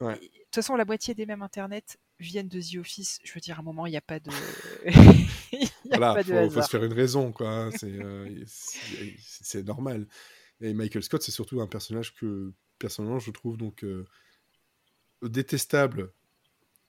De 0.00 0.14
toute 0.14 0.54
façon, 0.54 0.76
la 0.76 0.84
moitié 0.84 1.14
des 1.14 1.26
mêmes 1.26 1.42
internet 1.42 1.98
viennent 2.20 2.48
de 2.48 2.60
The 2.60 2.76
Office. 2.78 3.18
Je 3.24 3.32
veux 3.32 3.40
dire, 3.40 3.56
à 3.56 3.60
un 3.60 3.64
moment, 3.64 3.86
il 3.86 3.90
n'y 3.90 3.96
a 3.96 4.02
pas 4.02 4.20
de. 4.20 4.30
il 5.52 5.68
voilà, 5.88 6.22
faut, 6.22 6.50
faut, 6.50 6.62
se 6.62 6.68
faire 6.68 6.84
une 6.84 6.92
raison, 6.92 7.32
quoi. 7.32 7.50
Hein. 7.50 7.70
Euh, 7.82 8.44
c'est 8.46 9.66
normal. 9.66 10.06
Et 10.60 10.72
Michael 10.72 11.02
Scott, 11.02 11.22
c'est 11.22 11.32
surtout 11.32 11.60
un 11.60 11.66
personnage 11.66 12.14
que, 12.14 12.52
personnellement, 12.78 13.18
je 13.18 13.30
trouve 13.30 13.56
donc 13.56 13.84
euh, 13.84 14.06
détestable 15.22 16.12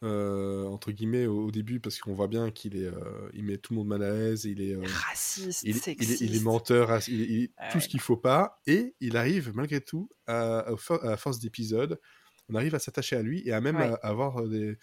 euh, 0.01 0.63
entre 0.65 0.93
guillemets 0.93 1.25
au, 1.25 1.51
début 1.51 1.81
parce 1.81 1.99
qu'on 1.99 2.13
voit 2.13 2.29
bien 2.29 2.51
qu'il 2.51 2.77
est 2.77 2.85
euh, 2.85 3.29
il 3.33 3.43
met 3.43 3.57
tout 3.57 3.73
le 3.73 3.79
monde 3.79 3.89
mal 3.89 4.01
à 4.01 4.13
l'aise 4.13 4.45
il 4.45 4.61
est 4.61 4.73
euh, 4.73 4.81
raciste 4.85 5.63
il, 5.63 5.75
sexiste. 5.75 6.21
Il, 6.21 6.37
est, 6.37 6.39
menteur 6.39 7.05
il, 7.09 7.49
tout 7.69 7.81
ce 7.81 7.89
qu'il 7.89 7.99
faut 7.99 8.15
pas 8.15 8.61
et 8.65 8.95
il 9.01 9.17
arrive 9.17 9.51
malgré 9.53 9.81
tout 9.81 10.09
à, 10.25 10.65
à 11.01 11.17
force 11.17 11.39
d'épisodes 11.39 11.99
on 12.47 12.55
arrive 12.55 12.75
à 12.75 12.79
s'attacher 12.79 13.17
à 13.17 13.21
lui 13.21 13.45
et 13.45 13.51
à 13.51 13.59
même 13.59 13.97
avoir 14.01 14.47
des 14.47 14.77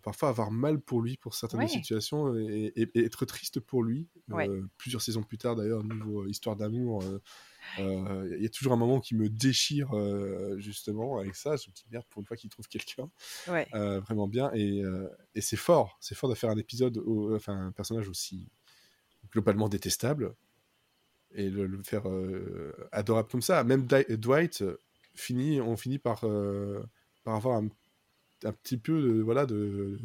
parfois 0.00 0.28
avoir 0.28 0.52
mal 0.52 0.80
pour 0.80 1.02
lui 1.02 1.16
pour 1.16 1.34
certaines 1.34 1.66
situations 1.66 2.32
et, 2.36 2.72
être 2.94 3.24
triste 3.24 3.58
pour 3.58 3.82
lui 3.82 4.08
plusieurs 4.78 5.02
saisons 5.02 5.24
plus 5.24 5.38
tard 5.38 5.56
d'ailleurs 5.56 5.82
niveau 5.82 6.24
histoire 6.28 6.54
d'amour 6.54 7.02
il 7.78 8.38
y 8.40 8.46
a 8.46 8.48
toujours 8.48 8.72
un 8.72 8.76
moment 8.76 9.00
qui 9.00 9.14
me 9.14 9.28
déchire 9.28 9.94
euh, 9.94 10.58
justement 10.58 11.18
avec 11.18 11.34
ça. 11.36 11.56
Je 11.56 11.68
me 11.68 11.74
dis 11.74 11.84
merde 11.90 12.04
pour 12.10 12.20
une 12.20 12.26
fois 12.26 12.36
qu'il 12.36 12.50
trouve 12.50 12.68
quelqu'un 12.68 13.10
euh, 13.48 14.00
vraiment 14.00 14.28
bien 14.28 14.50
et, 14.54 14.82
et 15.34 15.40
c'est 15.40 15.56
fort, 15.56 15.96
c'est 16.00 16.14
fort 16.14 16.30
de 16.30 16.34
faire 16.34 16.50
un 16.50 16.58
épisode, 16.58 17.02
enfin 17.34 17.66
un 17.66 17.72
personnage 17.72 18.08
aussi 18.08 18.48
globalement 19.32 19.68
détestable 19.68 20.34
et 21.34 21.48
le, 21.48 21.82
faire 21.82 22.04
adorable 22.92 23.28
comme 23.28 23.42
ça. 23.42 23.62
Même 23.64 23.86
Dwight 23.86 24.64
finit, 25.14 25.60
on 25.60 25.76
finit 25.76 25.98
par 25.98 26.24
par 27.22 27.34
avoir 27.34 27.58
un, 27.58 27.68
un 28.44 28.52
petit 28.52 28.78
peu 28.78 29.00
de, 29.00 29.20
voilà 29.20 29.46
de 29.46 29.98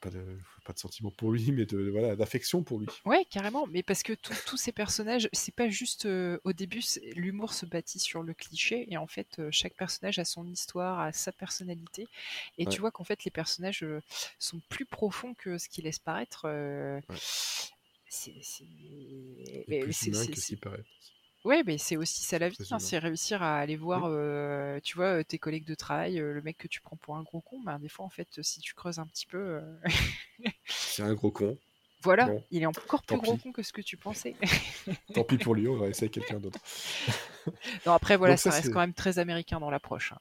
pas 0.00 0.10
de, 0.10 0.22
pas 0.64 0.72
de 0.72 0.78
sentiment 0.78 1.10
pour 1.10 1.32
lui, 1.32 1.52
mais 1.52 1.66
de 1.66 1.90
voilà 1.90 2.16
d'affection 2.16 2.62
pour 2.62 2.78
lui. 2.78 2.86
Ouais, 3.04 3.24
carrément. 3.30 3.66
Mais 3.66 3.82
parce 3.82 4.02
que 4.02 4.12
tous 4.12 4.56
ces 4.56 4.72
personnages, 4.72 5.28
c'est 5.32 5.54
pas 5.54 5.68
juste 5.68 6.06
euh, 6.06 6.38
au 6.44 6.52
début, 6.52 6.80
l'humour 7.14 7.52
se 7.52 7.66
bâtit 7.66 7.98
sur 7.98 8.22
le 8.22 8.34
cliché, 8.34 8.86
et 8.90 8.96
en 8.96 9.06
fait, 9.06 9.38
euh, 9.38 9.48
chaque 9.50 9.74
personnage 9.74 10.18
a 10.18 10.24
son 10.24 10.46
histoire, 10.46 11.00
a 11.00 11.12
sa 11.12 11.32
personnalité, 11.32 12.08
et 12.58 12.66
tu 12.66 12.80
vois 12.80 12.90
qu'en 12.90 13.04
fait, 13.04 13.24
les 13.24 13.30
personnages 13.30 13.82
euh, 13.82 14.02
sont 14.38 14.60
plus 14.68 14.84
profonds 14.84 15.34
que 15.34 15.58
ce 15.58 15.68
qu'ils 15.68 15.84
laissent 15.84 15.98
paraître. 15.98 16.46
C'est 18.08 18.32
plus 19.80 20.02
humain 20.06 20.26
que 20.26 20.40
ce 20.40 20.54
paraît. 20.56 20.84
Ouais, 21.44 21.62
mais 21.64 21.78
c'est 21.78 21.96
aussi 21.96 22.24
ça 22.24 22.38
la 22.38 22.48
vie, 22.48 22.56
hein, 22.70 22.78
c'est 22.78 22.98
réussir 22.98 23.42
à 23.42 23.58
aller 23.58 23.76
voir, 23.76 24.04
euh, 24.06 24.80
tu 24.80 24.96
vois, 24.96 25.22
tes 25.22 25.38
collègues 25.38 25.64
de 25.64 25.74
travail, 25.74 26.18
euh, 26.18 26.32
le 26.32 26.42
mec 26.42 26.58
que 26.58 26.66
tu 26.66 26.80
prends 26.80 26.96
pour 26.96 27.16
un 27.16 27.22
gros 27.22 27.40
con, 27.40 27.60
ben, 27.60 27.78
des 27.78 27.88
fois, 27.88 28.04
en 28.04 28.08
fait, 28.08 28.42
si 28.42 28.60
tu 28.60 28.74
creuses 28.74 28.98
un 28.98 29.06
petit 29.06 29.26
peu. 29.26 29.38
Euh, 29.38 29.78
c'est 30.66 31.02
un 31.02 31.14
gros 31.14 31.30
con. 31.30 31.56
Voilà, 32.02 32.30
il 32.50 32.62
est 32.62 32.66
encore 32.66 33.02
plus 33.02 33.16
gros 33.16 33.36
con 33.36 33.50
que 33.52 33.62
ce 33.62 33.72
que 33.72 33.80
tu 33.80 33.96
pensais. 33.96 34.36
Tant 35.14 35.24
pis 35.24 35.36
pour 35.36 35.54
lui, 35.54 35.66
on 35.66 35.76
va 35.76 35.88
essayer 35.88 36.10
quelqu'un 36.10 36.38
d'autre. 36.38 36.60
non, 37.86 37.92
après, 37.92 38.16
voilà, 38.16 38.36
ça, 38.36 38.50
reste 38.50 38.72
quand 38.72 38.80
même 38.80 38.94
très 38.94 39.18
américain 39.18 39.58
dans 39.58 39.70
l'approche. 39.70 40.12
Hein, 40.12 40.18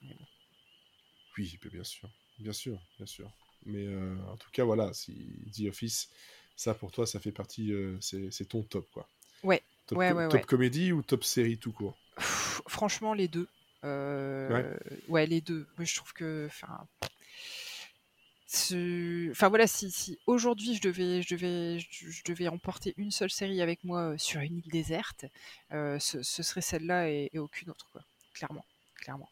oui, 1.37 1.59
bien 1.71 1.83
sûr, 1.83 2.09
bien 2.39 2.53
sûr, 2.53 2.79
bien 2.97 3.05
sûr. 3.05 3.29
Mais 3.65 3.85
en 4.27 4.37
tout 4.37 4.49
cas, 4.51 4.63
voilà, 4.63 4.93
si 4.93 5.13
The 5.55 5.67
Office, 5.67 6.09
ça 6.55 6.73
pour 6.73 6.91
toi, 6.91 7.05
ça 7.05 7.19
fait 7.19 7.31
partie, 7.31 7.71
c'est 8.01 8.47
ton 8.47 8.63
top, 8.63 8.89
quoi. 8.91 9.07
Ouais, 9.43 9.61
Top, 9.87 9.97
ouais, 9.97 10.27
top 10.27 10.45
comédie 10.45 10.91
ou 10.91 11.01
top 11.01 11.23
série 11.23 11.57
tout 11.57 11.71
court 11.71 11.97
Franchement, 12.67 13.13
les 13.13 13.27
deux. 13.27 13.47
Euh, 13.83 14.75
ouais. 15.07 15.25
les 15.25 15.41
deux. 15.41 15.65
je 15.79 15.95
trouve 15.95 16.13
que. 16.13 16.47
Enfin, 16.47 16.87
enfin 19.31 19.49
voilà, 19.49 19.67
si, 19.67 19.91
si 19.91 20.17
aujourd'hui 20.25 20.75
je 20.75 20.81
devais, 20.81 21.21
je, 21.21 21.35
devais, 21.35 21.79
je, 21.79 22.23
devais 22.25 22.47
emporter 22.47 22.93
une 22.97 23.11
seule 23.11 23.29
série 23.29 23.61
avec 23.61 23.83
moi 23.83 24.13
euh, 24.13 24.17
sur 24.17 24.41
une 24.41 24.57
île 24.57 24.71
déserte, 24.71 25.25
euh, 25.71 25.99
ce, 25.99 26.21
serait 26.23 26.61
celle-là 26.61 27.09
et, 27.09 27.31
aucune 27.35 27.69
autre, 27.69 27.87
quoi. 27.91 28.01
Clairement. 28.33 28.65
clairement. 28.95 29.29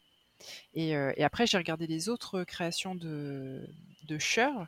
Et, 0.74 0.90
et 0.90 1.24
après, 1.24 1.46
j'ai 1.46 1.56
regardé 1.56 1.86
les 1.86 2.08
autres 2.08 2.44
créations 2.44 2.94
de, 2.94 3.66
de 4.04 4.18
Cher, 4.18 4.66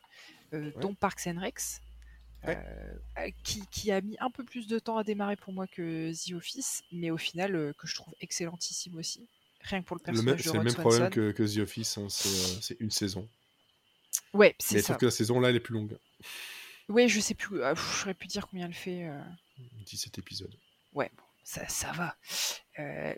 dont 0.53 0.95
Parks 0.95 1.27
and 1.27 1.41
Rex. 1.41 1.83
Euh, 2.47 3.31
qui, 3.43 3.63
qui, 3.71 3.91
a 3.91 4.01
mis 4.01 4.17
un 4.21 4.31
peu 4.31 4.45
plus 4.45 4.67
de 4.67 4.79
temps 4.79 4.97
à 4.97 5.05
démarrer 5.05 5.37
pour 5.37 5.53
moi 5.53 5.67
que 5.67 6.13
The 6.13 6.35
Office, 6.35 6.83
mais 6.93 7.11
au 7.11 7.17
final 7.17 7.57
euh, 7.57 7.73
que 7.77 7.87
je 7.87 7.97
trouve 7.97 8.15
excellentissime 8.21 8.97
aussi. 8.97 9.29
Rien 9.63 9.83
que 9.83 9.87
pour 9.87 9.97
le 9.97 10.03
personnage 10.03 10.43
C'est 10.43 10.53
le 10.53 10.63
même 10.63 10.75
problème 10.75 11.11
que, 11.11 11.33
que, 11.33 11.43
The 11.43 11.59
Office, 11.59 11.99
hein, 11.99 12.05
euh, 12.05 12.09
c'est 12.09 12.77
une 12.81 12.91
saison. 12.91 13.29
Ouais, 14.33 14.55
c'est 14.59 14.81
ça. 14.81 14.89
Sauf 14.89 14.99
que 14.99 15.07
la 15.07 15.11
saison 15.11 15.41
là, 15.41 15.51
elle 15.51 15.57
est 15.57 15.61
plus 15.61 15.75
longue. 15.75 15.99
Ouais, 16.89 17.09
je 17.09 17.21
sais 17.21 17.35
plus, 17.35 17.59
je 17.59 17.81
saurais 17.81 18.15
plus 18.15 18.29
dire 18.29 18.47
combien 18.47 18.67
elle 18.67 18.75
fait. 18.75 19.11
17 19.87 20.19
épisodes. 20.19 20.55
Ouais, 20.95 21.11
bon, 21.17 21.25
ça, 21.49 21.67
ça 21.67 21.93
va. 21.93 22.15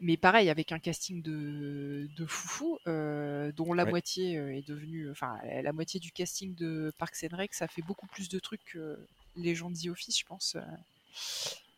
mais 0.01 0.17
pareil, 0.17 0.51
avec 0.51 0.71
un 0.71 0.79
casting 0.79 1.21
de, 1.21 2.09
de 2.17 2.27
foufou, 2.27 2.79
dont 2.87 3.73
la 3.73 3.85
moitié 3.85 4.35
est 4.35 4.67
devenue. 4.67 5.11
Enfin, 5.11 5.37
la 5.43 5.73
moitié 5.73 5.99
du 5.99 6.13
casting 6.13 6.55
de 6.55 6.93
Parks 6.97 7.25
and 7.25 7.37
Rec, 7.37 7.55
ça 7.55 7.67
fait 7.67 7.83
beaucoup 7.83 8.07
plus 8.07 8.29
de 8.29 8.39
trucs 8.39 8.65
que 8.65 9.05
les 9.35 9.57
gens 9.57 9.69
de 9.69 9.77
The 9.77 9.89
Office, 9.89 10.17
je 10.17 10.25
pense. 10.25 10.57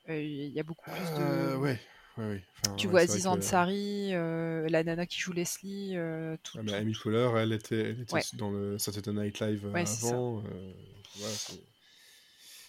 Il 0.08 0.48
y 0.48 0.60
a 0.60 0.62
beaucoup 0.62 0.90
plus 0.90 1.10
de. 1.18 1.22
Euh, 1.22 1.56
ouais. 1.56 1.80
Ouais, 2.18 2.42
tu 2.76 2.88
vois 2.88 3.00
Aziz 3.00 3.26
Ansari, 3.26 4.10
la 4.10 4.84
nana 4.84 5.06
qui 5.06 5.18
joue 5.18 5.32
Leslie, 5.32 5.96
tout, 6.42 6.58
ah, 6.58 6.74
Amy 6.76 6.94
elle 7.06 7.52
était, 7.54 7.80
elle 7.80 8.00
était 8.02 8.36
dans 8.36 8.50
le 8.50 8.76
Saturday 8.76 9.12
Night 9.12 9.40
Live 9.40 9.64
avant. 9.74 10.42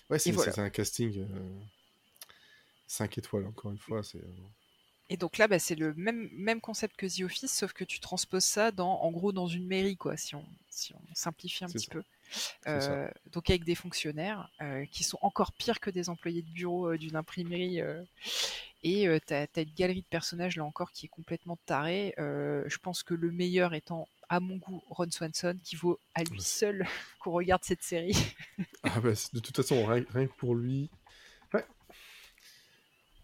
ouais, 0.10 0.20
c'est 0.20 0.60
un 0.60 0.70
casting 0.70 1.28
5 2.88 3.18
étoiles, 3.18 3.46
encore 3.46 3.72
une 3.72 3.78
fois. 3.78 4.04
c'est... 4.04 4.20
Euh, 4.20 4.48
et 5.10 5.18
donc 5.18 5.38
là, 5.38 5.48
bah, 5.48 5.60
c'est 5.60 5.76
le 5.76 5.94
même, 5.96 6.30
même 6.32 6.62
concept 6.62 6.96
que 6.96 7.06
The 7.06 7.24
Office, 7.26 7.52
sauf 7.52 7.74
que 7.74 7.84
tu 7.84 8.00
transposes 8.00 8.46
ça 8.46 8.72
dans, 8.72 9.02
en 9.02 9.12
gros 9.12 9.32
dans 9.32 9.48
une 9.48 9.68
mairie, 9.68 9.98
quoi, 9.98 10.16
si 10.18 10.34
on, 10.34 10.46
si 10.70 10.94
on 10.94 11.02
simplifie 11.14 11.66
un 11.66 11.68
petit 11.68 11.88
peu. 11.88 12.04
Euh, 12.68 13.08
donc 13.32 13.50
avec 13.50 13.64
des 13.64 13.76
fonctionnaires 13.76 14.50
euh, 14.62 14.86
qui 14.86 15.04
sont 15.04 15.20
encore 15.22 15.52
pires 15.52 15.80
que 15.80 15.92
des 15.92 16.10
employés 16.10 16.42
de 16.42 16.50
bureau 16.50 16.96
d'une 16.96 17.16
imprimerie. 17.16 17.80
et 18.82 19.20
tu 19.28 19.34
as, 19.34 19.48
une 19.58 19.74
galerie 19.76 20.02
de 20.02 20.08
personnages 20.08 20.56
là 20.56 20.64
encore 20.64 20.92
qui 20.92 21.06
est 21.08 21.10
complètement 21.10 21.60
tarée. 21.66 22.14
je 22.18 22.78
pense 22.78 23.04
que 23.04 23.14
le 23.14 23.32
meilleur 23.32 23.74
étant 23.74 24.08
à 24.34 24.40
mon 24.40 24.58
goût 24.58 24.82
Ron 24.90 25.12
Swanson, 25.12 25.58
qui 25.64 25.76
vaut 25.76 26.00
à 26.16 26.24
lui 26.24 26.42
seul 26.42 26.88
qu'on 27.20 27.32
regarde 27.32 27.64
cette 27.64 27.84
série. 27.84 28.18
ah 28.84 29.00
bah, 29.00 29.12
de 29.34 29.40
toute 29.40 29.56
façon, 29.56 29.86
rien, 29.86 30.04
rien 30.10 30.28
que 30.28 30.34
pour 30.34 30.56
lui, 30.56 30.90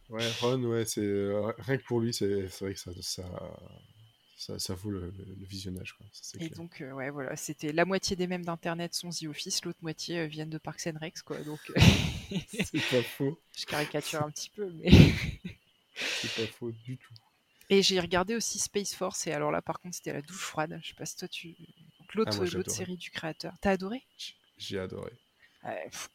Ouais, 0.10 0.28
Ron, 0.42 0.64
ouais, 0.64 0.86
c'est 0.86 1.02
rien 1.60 1.78
que 1.78 1.84
pour 1.84 2.00
lui, 2.00 2.14
c'est 2.14 2.48
vrai 2.62 2.74
que 2.74 2.80
ça, 2.80 2.92
ça, 3.02 3.24
ça, 4.40 4.58
ça 4.58 4.74
vaut 4.74 4.90
le, 4.90 5.14
visionnage. 5.42 5.94
Quoi. 5.94 6.06
et 6.40 6.50
donc, 6.50 6.82
ouais, 6.94 7.10
voilà, 7.10 7.36
c'était 7.36 7.74
la 7.74 7.84
moitié 7.84 8.16
des 8.16 8.26
mêmes 8.26 8.46
d'Internet 8.46 8.94
sont 8.94 9.10
The 9.10 9.24
Office, 9.24 9.64
l'autre 9.66 9.80
moitié 9.82 10.28
viennent 10.28 10.50
de 10.50 10.58
Parks 10.58 10.88
and 10.88 10.98
Rex, 11.00 11.22
quoi. 11.22 11.38
Donc, 11.40 11.60
c'est 12.48 12.90
pas 12.90 13.04
faux. 13.04 13.38
Je 13.58 13.66
caricature 13.66 14.24
un 14.24 14.32
petit 14.32 14.50
peu, 14.50 14.72
mais. 14.72 14.90
c'est 15.96 16.34
pas 16.36 16.52
faux 16.54 16.72
du 16.72 16.98
tout. 16.98 17.14
Et 17.70 17.84
j'ai 17.84 18.00
regardé 18.00 18.36
aussi 18.36 18.58
Space 18.60 18.96
Force, 18.96 19.28
et 19.28 19.34
alors 19.34 19.52
là, 19.52 19.62
par 19.62 19.80
contre, 19.80 19.96
c'était 19.96 20.14
la 20.14 20.22
douche 20.22 20.42
froide. 20.42 20.80
Je 20.82 20.88
sais 20.88 20.96
pas 20.96 21.06
si 21.06 21.18
toi, 21.18 21.28
tu. 21.28 21.56
L'autre 22.16 22.42
ah, 22.42 22.70
série 22.70 22.98
du 22.98 23.12
créateur. 23.12 23.54
T'as 23.62 23.72
adoré? 23.72 24.02
J'ai 24.58 24.80
adoré. 24.80 25.12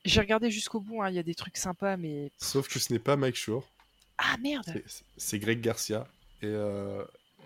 j'ai 0.05 0.21
regardé 0.21 0.51
jusqu'au 0.51 0.81
bout, 0.81 1.03
hein, 1.03 1.11
il 1.11 1.15
y 1.15 1.21
a 1.21 1.23
des 1.23 1.35
trucs 1.35 1.59
sympas, 1.59 1.99
mais. 1.99 2.33
Sauf 2.39 2.69
que 2.69 2.79
ce 2.79 2.93
n'est 2.93 2.99
pas 2.99 3.17
Mike 3.17 3.37
Shore. 3.37 3.71
Ah 4.19 4.37
merde 4.41 4.83
C'est 5.17 5.39
Greg 5.39 5.61
Garcia. 5.61 6.07
Et, 6.43 6.47
euh, 6.47 7.05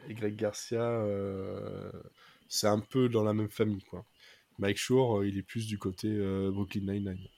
Greg 0.09 0.37
Garcia, 0.37 0.83
euh, 0.83 1.91
c'est 2.49 2.67
un 2.67 2.81
peu 2.81 3.09
dans 3.09 3.23
la 3.23 3.35
même 3.35 3.51
famille, 3.51 3.83
quoi. 3.83 4.05
Mike 4.59 4.79
Shore, 4.79 5.19
euh, 5.19 5.29
il 5.29 5.39
est 5.39 5.43
plus 5.43 5.67
du 5.67 5.79
côté 5.79 6.09
Brooklyn 6.51 6.93
Nine-Nine. 6.93 7.29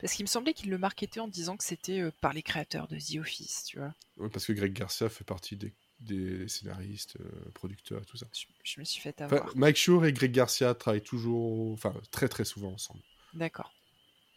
Parce 0.00 0.14
qu'il 0.14 0.24
me 0.24 0.28
semblait 0.28 0.54
qu'il 0.54 0.70
le 0.70 0.78
marketait 0.78 1.20
en 1.20 1.28
disant 1.28 1.56
que 1.56 1.64
c'était 1.64 2.10
par 2.22 2.32
les 2.32 2.42
créateurs 2.42 2.88
de 2.88 2.96
The 2.96 3.20
Office, 3.20 3.64
tu 3.66 3.78
vois. 3.78 3.94
parce 4.30 4.46
que 4.46 4.52
Greg 4.52 4.72
Garcia 4.72 5.08
fait 5.08 5.24
partie 5.24 5.56
des 5.56 5.72
des 6.00 6.46
scénaristes, 6.46 7.16
producteurs 7.54 8.02
et 8.02 8.04
tout 8.04 8.18
ça. 8.18 8.26
Je, 8.62 8.80
me 8.80 8.84
suis 8.84 9.00
fait 9.00 9.18
avoir. 9.22 9.56
Mike 9.56 9.76
Schur 9.76 10.04
et 10.04 10.12
Greg 10.12 10.30
Garcia 10.30 10.74
travaillent 10.74 11.00
toujours, 11.00 11.72
enfin 11.72 11.94
très 12.10 12.28
très 12.28 12.44
souvent 12.44 12.72
ensemble. 12.72 13.00
D'accord. 13.32 13.72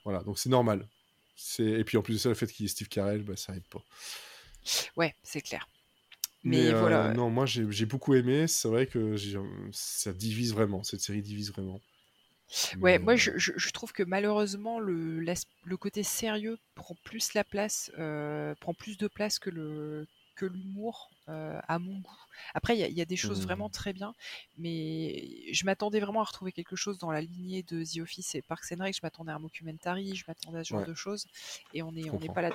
Voilà, 0.06 0.24
donc 0.24 0.40
c'est 0.40 0.50
normal. 0.50 0.88
Et 1.60 1.84
puis 1.84 1.98
en 1.98 2.02
plus 2.02 2.14
de 2.14 2.20
ça, 2.20 2.30
le 2.30 2.36
fait 2.36 2.48
qu'il 2.48 2.64
y 2.64 2.66
ait 2.66 2.70
Steve 2.70 2.90
Carell, 2.90 3.24
bah, 3.24 3.36
ça 3.36 3.56
aide 3.56 3.68
pas. 3.70 3.84
Ouais, 4.96 5.16
c'est 5.24 5.42
clair. 5.42 5.68
Mais, 6.44 6.68
euh, 6.68 6.80
voilà. 6.80 7.14
Non, 7.14 7.30
moi 7.30 7.46
j'ai 7.46 7.86
beaucoup 7.86 8.14
aimé. 8.14 8.48
C'est 8.48 8.68
vrai 8.68 8.88
que 8.88 9.16
ça 9.72 10.14
divise 10.14 10.54
vraiment. 10.54 10.84
Cette 10.84 11.02
série 11.02 11.22
divise 11.22 11.52
vraiment. 11.52 11.82
Ouais, 12.80 12.98
moi 12.98 13.16
je, 13.16 13.32
je, 13.36 13.70
trouve 13.70 13.92
que 13.94 14.02
malheureusement 14.02 14.80
le, 14.80 15.20
le 15.20 15.78
côté 15.78 16.02
sérieux 16.02 16.58
prend 16.74 16.96
plus 17.04 17.36
la 17.36 17.44
place, 17.44 17.92
euh, 18.00 18.56
prend 18.56 18.74
plus 18.74 18.98
de 18.98 19.08
place 19.08 19.38
que 19.38 19.52
le, 19.52 20.08
que 20.40 20.46
l'humour 20.46 21.12
euh, 21.28 21.60
à 21.68 21.80
mon 21.80 22.00
goût. 22.00 22.18
Après, 22.54 22.78
il 22.78 22.98
y, 22.98 23.02
a 23.02 23.06
des 23.06 23.18
choses 23.18 23.42
vraiment 23.42 23.68
mmh. 23.68 23.72
très 23.72 23.94
bien, 23.94 24.16
mais 24.58 25.52
je 25.52 25.66
m'attendais 25.66 26.00
vraiment 26.00 26.22
à 26.22 26.24
retrouver 26.24 26.54
quelque 26.54 26.78
chose 26.78 26.98
dans 26.98 27.12
la 27.12 27.20
lignée 27.20 27.62
de 27.64 27.84
The 27.84 28.00
Office 28.02 28.36
et 28.36 28.42
Parks 28.42 28.72
and 28.72 28.82
Rec. 28.82 28.96
Je 28.96 29.02
m'attendais 29.04 29.32
à 29.32 29.36
un 29.36 29.42
documentary, 29.42 30.16
je 30.16 30.24
m'attendais 30.28 30.60
à 30.60 30.64
ce 30.64 30.70
genre 30.70 30.86
de 30.86 30.94
choses, 30.94 31.28
et 31.74 31.84
on 31.84 31.92
n'est 31.92 32.10
on 32.10 32.18
pas 32.18 32.42
là. 32.42 32.52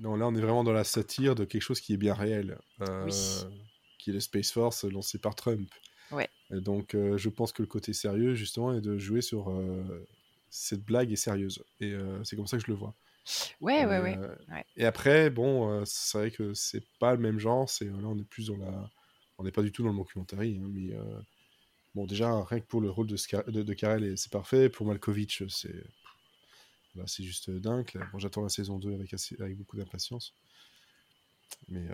Non, 0.00 0.16
là, 0.16 0.26
on 0.26 0.34
est 0.34 0.40
vraiment 0.40 0.64
dans 0.64 0.72
la 0.72 0.84
satire 0.84 1.36
de 1.36 1.44
quelque 1.44 1.62
chose 1.62 1.80
qui 1.80 1.94
est 1.94 1.96
bien 1.96 2.14
réel, 2.14 2.58
euh, 2.82 3.08
qui 3.98 4.10
est 4.10 4.12
le 4.12 4.20
Space 4.20 4.50
Force 4.50 4.84
lancé 4.84 5.18
par 5.18 5.36
Trump. 5.36 5.70
Ouais. 6.10 6.28
donc, 6.50 6.94
euh, 6.94 7.18
je 7.18 7.28
pense 7.28 7.52
que 7.52 7.62
le 7.62 7.68
côté 7.68 7.92
sérieux, 7.92 8.34
justement, 8.34 8.72
est 8.72 8.80
de 8.80 8.98
jouer 8.98 9.20
sur 9.20 9.52
cette 10.50 10.82
blague 10.82 11.12
est 11.12 11.16
sérieuse, 11.16 11.62
et 11.80 11.94
c'est 12.24 12.34
comme 12.34 12.48
ça 12.48 12.58
que 12.58 12.64
je 12.64 12.70
le 12.70 12.76
vois. 12.76 12.94
Ouais, 13.60 13.84
ouais, 13.84 13.98
ouais, 14.00 14.18
Et 14.76 14.84
après, 14.84 15.30
bon, 15.30 15.84
c'est 15.84 16.18
vrai 16.18 16.30
que 16.30 16.54
c'est 16.54 16.84
pas 16.98 17.14
le 17.14 17.20
même 17.20 17.38
genre. 17.38 17.68
C'est 17.68 17.84
là, 17.84 17.92
on 18.04 18.18
est 18.18 18.28
plus 18.28 18.48
dans 18.48 18.56
la, 18.56 18.90
on 19.38 19.44
n'est 19.44 19.52
pas 19.52 19.62
du 19.62 19.72
tout 19.72 19.82
dans 19.82 19.92
le 19.92 19.96
documentary, 19.96 20.58
hein, 20.58 20.68
mais 20.70 20.90
bon, 21.94 22.06
déjà 22.06 22.42
rien 22.44 22.60
que 22.60 22.66
pour 22.66 22.80
le 22.80 22.90
rôle 22.90 23.06
de, 23.06 23.16
de, 23.50 23.62
de 23.62 23.74
Karel, 23.74 24.16
c'est 24.16 24.32
parfait. 24.32 24.68
Pour 24.68 24.86
Malkovich, 24.86 25.42
c'est, 25.48 25.84
là, 26.94 27.04
c'est 27.06 27.22
juste 27.22 27.50
dingue. 27.50 27.90
Bon, 28.12 28.18
j'attends 28.18 28.42
la 28.42 28.48
saison 28.48 28.78
2 28.78 28.94
avec, 28.94 29.14
avec 29.40 29.56
beaucoup 29.56 29.76
d'impatience. 29.76 30.32
Mais 31.68 31.86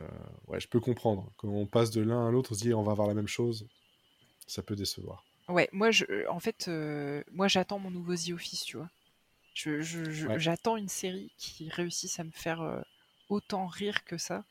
ouais, 0.46 0.60
je 0.60 0.68
peux 0.68 0.80
comprendre. 0.80 1.32
Quand 1.36 1.48
on 1.48 1.66
passe 1.66 1.90
de 1.90 2.00
l'un 2.02 2.28
à 2.28 2.30
l'autre, 2.30 2.52
on 2.52 2.54
se 2.54 2.60
dit 2.60 2.74
on 2.74 2.82
va 2.82 2.92
avoir 2.92 3.08
la 3.08 3.14
même 3.14 3.28
chose, 3.28 3.66
ça 4.46 4.62
peut 4.62 4.76
décevoir. 4.76 5.24
Ouais, 5.48 5.68
moi, 5.72 5.90
je, 5.90 6.26
en 6.28 6.40
fait, 6.40 6.70
moi, 7.32 7.48
j'attends 7.48 7.78
mon 7.78 7.90
nouveau 7.90 8.14
The 8.14 8.30
Office, 8.30 8.64
tu 8.64 8.76
vois. 8.76 8.90
J'attends 9.54 10.76
une 10.76 10.88
série 10.88 11.32
qui 11.38 11.68
réussisse 11.68 12.18
à 12.18 12.24
me 12.24 12.30
faire 12.30 12.60
euh, 12.60 12.80
autant 13.28 13.66
rire 13.66 14.04
que 14.04 14.18
ça. 14.18 14.44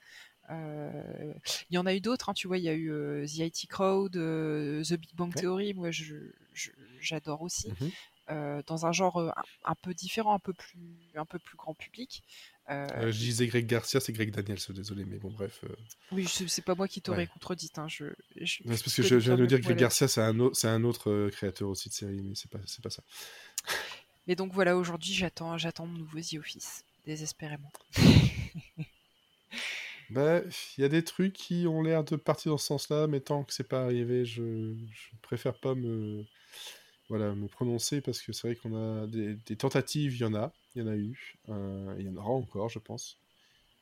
Euh, 0.50 1.34
il 1.70 1.76
y 1.76 1.78
en 1.78 1.86
a 1.86 1.94
eu 1.94 2.02
d'autres, 2.02 2.30
hein, 2.30 2.34
tu 2.34 2.48
vois, 2.48 2.58
il 2.58 2.64
y 2.64 2.70
a 2.70 2.74
eu 2.74 2.92
euh, 2.92 3.26
The 3.26 3.40
IT 3.40 3.68
Crowd, 3.70 4.14
The 4.14 4.94
Big 4.94 5.16
Bang 5.16 5.34
Theory, 5.34 5.74
moi 5.74 5.90
j'adore 7.00 7.42
aussi. 7.42 7.70
Mmh 7.70 7.90
dans 8.66 8.86
un 8.86 8.94
genre 8.94 9.34
un, 9.66 9.76
peu 9.76 9.94
différent, 9.94 10.34
un 10.34 10.40
peu 10.40 10.54
plus, 10.54 10.80
un 11.14 11.26
peu 11.26 11.40
plus 11.40 11.58
grand 11.58 11.74
public. 11.74 12.24
je 12.70 13.10
disais 13.10 13.46
Greg 13.48 13.68
Garcia, 13.68 14.00
c'est 14.00 14.14
Greg 14.14 14.32
Daniels, 14.32 14.60
désolé, 14.70 15.04
mais 15.04 15.18
bon, 15.18 15.30
bref. 15.30 15.66
Oui, 16.14 16.26
c'est 16.28 16.64
pas 16.64 16.74
moi 16.74 16.88
qui 16.88 17.02
t'aurais 17.02 17.28
contredit. 17.28 17.70
Hein, 17.76 17.88
je, 17.90 18.06
c'est 18.46 18.64
parce 18.66 18.96
que 18.96 19.04
je, 19.04 19.16
viens 19.18 19.36
de 19.36 19.46
dire 19.46 19.60
que 19.60 19.66
Greg 19.66 19.78
Garcia, 19.78 20.08
c'est 20.08 20.22
un, 20.22 20.40
un, 20.40 20.84
autre 20.86 21.30
créateur 21.32 21.68
aussi 21.68 21.90
de 21.90 21.94
série, 21.94 22.22
mais 22.24 22.34
c'est 22.34 22.50
pas, 22.50 22.60
pas 22.82 22.90
ça. 22.90 23.04
Mais 24.28 24.36
donc 24.36 24.54
voilà, 24.54 24.78
aujourd'hui, 24.78 25.14
j'attends, 25.14 25.58
j'attends 25.58 25.86
mon 25.86 25.98
nouveau 25.98 26.20
The 26.20 26.36
Office, 26.36 26.86
désespérément. 27.06 27.72
bah, 30.10 30.42
il 30.78 30.82
y 30.82 30.86
a 30.86 30.90
des 30.90 31.04
trucs 31.04 31.34
qui 31.34 31.66
ont 31.68 31.82
l'air 31.82 32.04
de 32.04 32.16
partir 32.16 32.54
dans 32.54 32.58
ce 32.58 32.68
sens-là, 32.68 33.08
mais 33.08 33.20
tant 33.20 33.44
que 33.44 33.54
c'est 33.54 33.68
pas 33.68 33.84
arrivé, 33.84 34.24
je, 34.24 34.76
je, 34.92 35.10
préfère 35.22 35.60
pas 35.60 35.76
me, 35.76 36.24
voilà, 37.10 37.36
me 37.36 37.48
prononcer 37.48 38.00
parce 38.00 38.22
que 38.22 38.32
c'est 38.32 38.48
vrai 38.48 38.56
qu'on 38.56 39.04
a 39.04 39.08
des, 39.08 39.58
tentatives, 39.58 40.16
il 40.16 40.22
y 40.22 40.26
en 40.26 40.36
a, 40.36 40.54
il 40.76 40.84
y 40.84 40.86
en 40.86 40.88
a 40.88 40.96
eu, 40.96 41.36
euh, 41.50 41.96
il 42.00 42.06
y 42.06 42.10
en 42.10 42.16
aura 42.16 42.32
encore, 42.32 42.70
je 42.70 42.80
pense. 42.80 43.20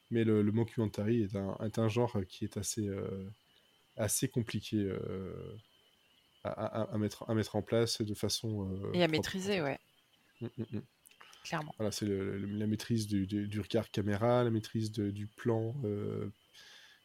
Mais 0.09 0.23
le, 0.23 0.41
le 0.41 0.51
mockumentary 0.51 1.21
est 1.21 1.35
un, 1.35 1.55
est 1.63 1.77
un 1.77 1.87
genre 1.87 2.17
qui 2.27 2.45
est 2.45 2.57
assez, 2.57 2.87
euh, 2.87 3.29
assez 3.95 4.27
compliqué. 4.27 4.77
Euh, 4.77 5.59
à, 6.43 6.81
à, 6.81 6.97
mettre, 6.97 7.29
à 7.29 7.35
mettre 7.35 7.55
en 7.55 7.61
place 7.61 8.01
de 8.01 8.15
façon. 8.15 8.67
Et 8.93 9.03
à 9.03 9.07
maîtriser, 9.07 9.61
ouais. 9.61 9.77
Mm, 10.41 10.47
mm, 10.57 10.77
mm. 10.77 10.81
Clairement. 11.43 11.73
Voilà, 11.77 11.91
c'est 11.91 12.05
la 12.07 12.67
maîtrise 12.67 13.07
du, 13.07 13.25
du, 13.25 13.59
regard 13.59 13.89
caméra, 13.89 14.43
la 14.43 14.51
maîtrise 14.51 14.91
du 14.91 15.27
plan. 15.27 15.75
Euh, 15.85 16.29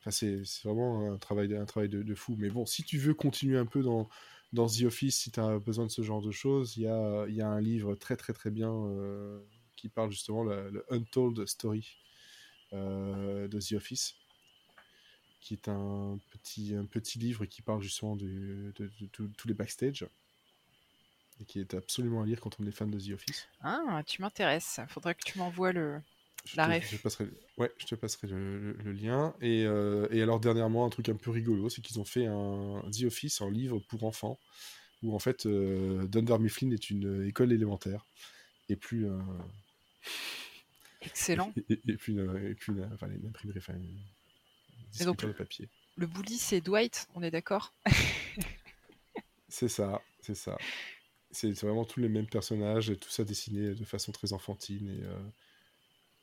enfin, 0.00 0.10
c'est 0.10 0.42
vraiment 0.62 1.12
un 1.12 1.16
travail, 1.16 1.54
un 1.56 1.64
travail 1.64 1.88
de, 1.88 2.14
fou. 2.14 2.36
Mais 2.38 2.50
bon, 2.50 2.66
si 2.66 2.82
tu 2.84 2.98
veux 2.98 3.14
continuer 3.14 3.56
un 3.56 3.64
peu 3.64 3.82
dans, 3.82 4.08
dans 4.52 4.66
The 4.66 4.82
Office, 4.82 5.16
si 5.20 5.30
tu 5.30 5.40
as 5.40 5.58
besoin 5.58 5.86
de 5.86 5.90
ce 5.90 6.02
genre 6.02 6.20
de 6.20 6.32
choses, 6.32 6.76
il 6.76 6.82
y 6.82 6.86
a, 6.86 7.26
y 7.28 7.40
a, 7.40 7.48
un 7.48 7.60
livre 7.60 7.94
très 7.94 8.16
très 8.16 8.34
très 8.34 8.50
bien 8.50 8.70
euh, 8.70 9.40
qui 9.74 9.88
parle 9.88 10.10
justement 10.10 10.42
le, 10.44 10.84
Untold 10.90 11.46
Story 11.46 11.96
euh, 12.74 13.48
de 13.48 13.58
The 13.58 13.72
Office 13.72 14.16
qui 15.40 15.54
est 15.54 15.68
un 15.68 16.18
petit, 16.30 16.74
un 16.74 16.86
petit 16.86 17.20
livre 17.20 17.46
qui 17.46 17.62
parle 17.62 17.80
justement 17.80 18.16
de, 18.16 18.72
de, 18.74 18.90
de 19.00 19.06
tous 19.36 19.46
les 19.46 19.54
backstage 19.54 20.04
et 21.40 21.44
qui 21.44 21.60
est 21.60 21.74
absolument 21.74 22.22
à 22.22 22.26
lire 22.26 22.40
quand 22.40 22.58
on 22.60 22.66
est 22.66 22.72
fan 22.72 22.90
de 22.90 22.98
The 22.98 23.12
Office. 23.12 23.48
Ah, 23.60 24.02
tu 24.06 24.22
m'intéresses. 24.22 24.80
Faudrait 24.88 25.14
que 25.14 25.24
tu 25.24 25.38
m'envoies 25.38 25.72
le. 25.72 26.00
la 26.54 26.66
ref. 26.66 26.90
Je 26.90 26.96
passerai, 26.96 27.28
ouais, 27.58 27.70
je 27.78 27.86
te 27.86 27.94
passerai 27.94 28.28
le, 28.28 28.92
lien. 28.92 29.34
Et, 29.40 29.64
euh, 29.64 30.08
et, 30.10 30.22
alors, 30.22 30.40
dernièrement, 30.40 30.86
un 30.86 30.90
truc 30.90 31.08
un 31.08 31.16
peu 31.16 31.30
rigolo, 31.30 31.68
c'est 31.68 31.82
qu'ils 31.82 32.00
ont 32.00 32.04
fait 32.04 32.26
un 32.26 32.82
The 32.90 33.04
Office 33.04 33.40
en 33.40 33.50
livre 33.50 33.78
pour 33.88 34.04
enfants, 34.04 34.38
où 35.02 35.14
en 35.14 35.18
fait, 35.18 35.46
euh, 35.46 36.06
Dunder 36.06 36.38
Mifflin 36.38 36.70
est 36.70 36.90
une 36.90 37.26
école 37.26 37.52
élémentaire, 37.52 38.06
et 38.68 38.76
plus. 38.76 39.06
Euh, 39.06 39.18
Excellent. 41.02 41.52
Et, 41.68 41.96
puis, 41.96 42.14
une, 42.14 42.56
une, 42.68 42.90
enfin, 42.92 43.08
une 43.08 43.28
imprimerie, 43.28 43.58
enfin, 43.58 43.74
une 43.74 45.04
donc, 45.04 45.24
de 45.24 45.32
papier. 45.32 45.68
Le 45.96 46.06
bully, 46.06 46.36
c'est 46.36 46.60
Dwight, 46.60 47.08
on 47.14 47.22
est 47.22 47.30
d'accord? 47.30 47.72
C'est 49.48 49.68
ça, 49.68 50.02
c'est 50.20 50.34
ça 50.34 50.58
c'est 51.36 51.52
vraiment 51.52 51.84
tous 51.84 52.00
les 52.00 52.08
mêmes 52.08 52.26
personnages, 52.26 52.88
et 52.88 52.96
tout 52.96 53.10
ça 53.10 53.24
dessiné 53.24 53.74
de 53.74 53.84
façon 53.84 54.10
très 54.10 54.32
enfantine. 54.32 54.88
Et 54.88 55.02
euh, 55.04 55.18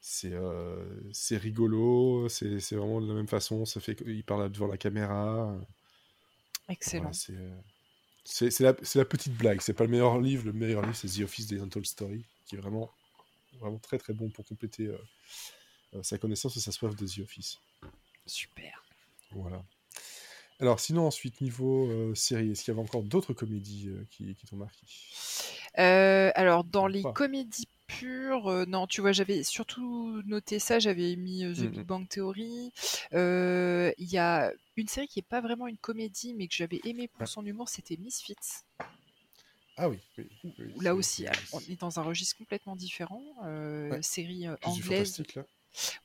c'est 0.01 0.33
euh, 0.33 1.37
rigolo, 1.37 2.27
c'est 2.29 2.57
vraiment 2.71 2.99
de 2.99 3.07
la 3.07 3.13
même 3.13 3.27
façon. 3.27 3.65
Ça 3.65 3.79
fait 3.79 3.95
qu'il 3.95 4.23
parle 4.23 4.51
devant 4.51 4.67
la 4.67 4.77
caméra. 4.77 5.55
Excellent. 6.67 7.11
Euh, 7.29 7.55
c'est 8.25 8.59
la, 8.61 8.75
la, 8.95 9.05
petite 9.05 9.35
blague. 9.37 9.61
C'est 9.61 9.73
pas 9.73 9.83
le 9.83 9.91
meilleur 9.91 10.19
livre. 10.19 10.45
Le 10.45 10.53
meilleur 10.53 10.81
livre, 10.81 10.95
c'est 10.95 11.07
The 11.07 11.23
Office 11.23 11.45
des 11.47 11.59
Untold 11.59 11.85
Story, 11.85 12.25
qui 12.47 12.55
est 12.55 12.59
vraiment, 12.59 12.89
vraiment 13.59 13.77
très 13.77 13.99
très 13.99 14.13
bon 14.13 14.29
pour 14.29 14.45
compléter 14.45 14.91
sa 16.01 16.17
connaissance 16.17 16.57
et 16.57 16.59
sa 16.59 16.71
soif 16.71 16.95
de 16.95 17.05
The 17.05 17.19
Office. 17.19 17.59
Super. 18.25 18.83
Voilà. 19.31 19.63
Alors, 20.63 20.79
sinon, 20.79 21.05
ensuite, 21.07 21.41
niveau 21.41 21.87
euh, 21.89 22.15
série, 22.15 22.51
est-ce 22.51 22.63
qu'il 22.63 22.73
y 22.73 22.77
avait 22.77 22.87
encore 22.87 23.03
d'autres 23.03 23.33
comédies 23.33 23.89
euh, 23.89 24.07
qui, 24.09 24.33
t'ont 24.49 24.55
marqué? 24.55 24.85
Euh, 25.77 26.31
Alors, 26.35 26.63
dans 26.63 26.87
les 26.87 27.03
comédies 27.03 27.67
pures, 27.85 28.65
non, 28.65 28.87
tu 28.87 29.01
vois, 29.01 29.11
j'avais 29.11 29.43
surtout 29.43 30.21
noté 30.25 30.59
ça, 30.59 30.79
j'avais 30.79 31.17
mis 31.17 31.41
The 31.41 31.63
mmh 31.63 31.67
Big 31.67 31.81
Bang 31.81 32.07
Theory. 32.07 32.71
Il 33.11 33.93
y 33.97 34.17
a 34.17 34.53
une 34.77 34.87
série 34.87 35.09
qui 35.09 35.19
n'est 35.19 35.23
pas 35.27 35.41
vraiment 35.41 35.67
une 35.67 35.77
comédie, 35.77 36.33
mais 36.33 36.47
que 36.47 36.55
j'avais 36.55 36.79
aimé 36.85 37.09
pour 37.09 37.23
ah. 37.23 37.25
son 37.25 37.45
humour, 37.45 37.67
c'était 37.67 37.97
Misfits. 37.97 38.63
Ah 39.75 39.89
oui, 39.89 39.99
là 40.79 40.95
aussi, 40.95 41.25
on 41.51 41.59
est 41.59 41.81
dans 41.81 41.99
un 41.99 42.03
registre 42.03 42.37
complètement 42.37 42.77
différent. 42.77 43.21
Série 44.01 44.45
anglaise. 44.61 45.21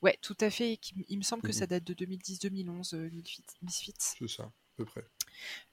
Ouais, 0.01 0.17
tout 0.21 0.37
à 0.39 0.49
fait. 0.49 0.79
Il 1.09 1.17
me 1.17 1.23
semble 1.23 1.41
que 1.43 1.47
Mhm. 1.47 1.53
ça 1.53 1.67
date 1.67 1.83
de 1.83 1.93
2010-2011, 1.93 2.93
euh, 2.93 3.09
Misfits. 3.61 3.93
C'est 3.99 4.27
ça, 4.27 4.43
à 4.43 4.51
peu 4.77 4.85
près. 4.85 5.05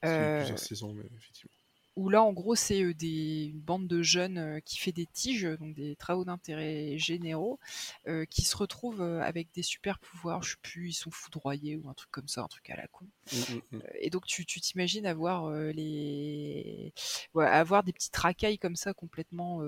Euh, 0.04 0.38
plusieurs 0.38 0.58
saisons, 0.58 0.92
mais 0.94 1.04
effectivement. 1.16 1.52
Où 1.96 2.10
là, 2.10 2.22
en 2.22 2.32
gros, 2.32 2.54
c'est 2.54 2.82
euh, 2.82 2.94
des, 2.94 3.46
une 3.46 3.60
bande 3.60 3.88
de 3.88 4.02
jeunes 4.02 4.36
euh, 4.36 4.60
qui 4.60 4.78
fait 4.78 4.92
des 4.92 5.06
tiges, 5.06 5.48
donc 5.58 5.74
des 5.74 5.96
travaux 5.96 6.26
d'intérêt 6.26 6.98
généraux, 6.98 7.58
euh, 8.06 8.26
qui 8.26 8.42
se 8.42 8.54
retrouvent 8.54 9.02
avec 9.02 9.50
des 9.54 9.62
super 9.62 9.98
pouvoirs. 9.98 10.42
Je 10.42 10.50
sais 10.50 10.56
plus, 10.62 10.90
ils 10.90 10.94
sont 10.94 11.10
foudroyés 11.10 11.76
ou 11.76 11.88
un 11.88 11.94
truc 11.94 12.10
comme 12.10 12.28
ça, 12.28 12.42
un 12.42 12.48
truc 12.48 12.68
à 12.68 12.76
la 12.76 12.86
con. 12.88 13.06
Mm, 13.32 13.36
mm, 13.36 13.60
mm. 13.78 13.82
Et 14.00 14.10
donc, 14.10 14.26
tu 14.26 14.44
tu 14.44 14.60
t'imagines 14.60 15.06
avoir 15.06 15.50
les, 15.50 16.92
ouais, 17.34 17.46
avoir 17.46 17.82
des 17.82 17.92
petites 17.92 18.16
racailles 18.16 18.58
comme 18.58 18.76
ça 18.76 18.92
complètement 18.92 19.62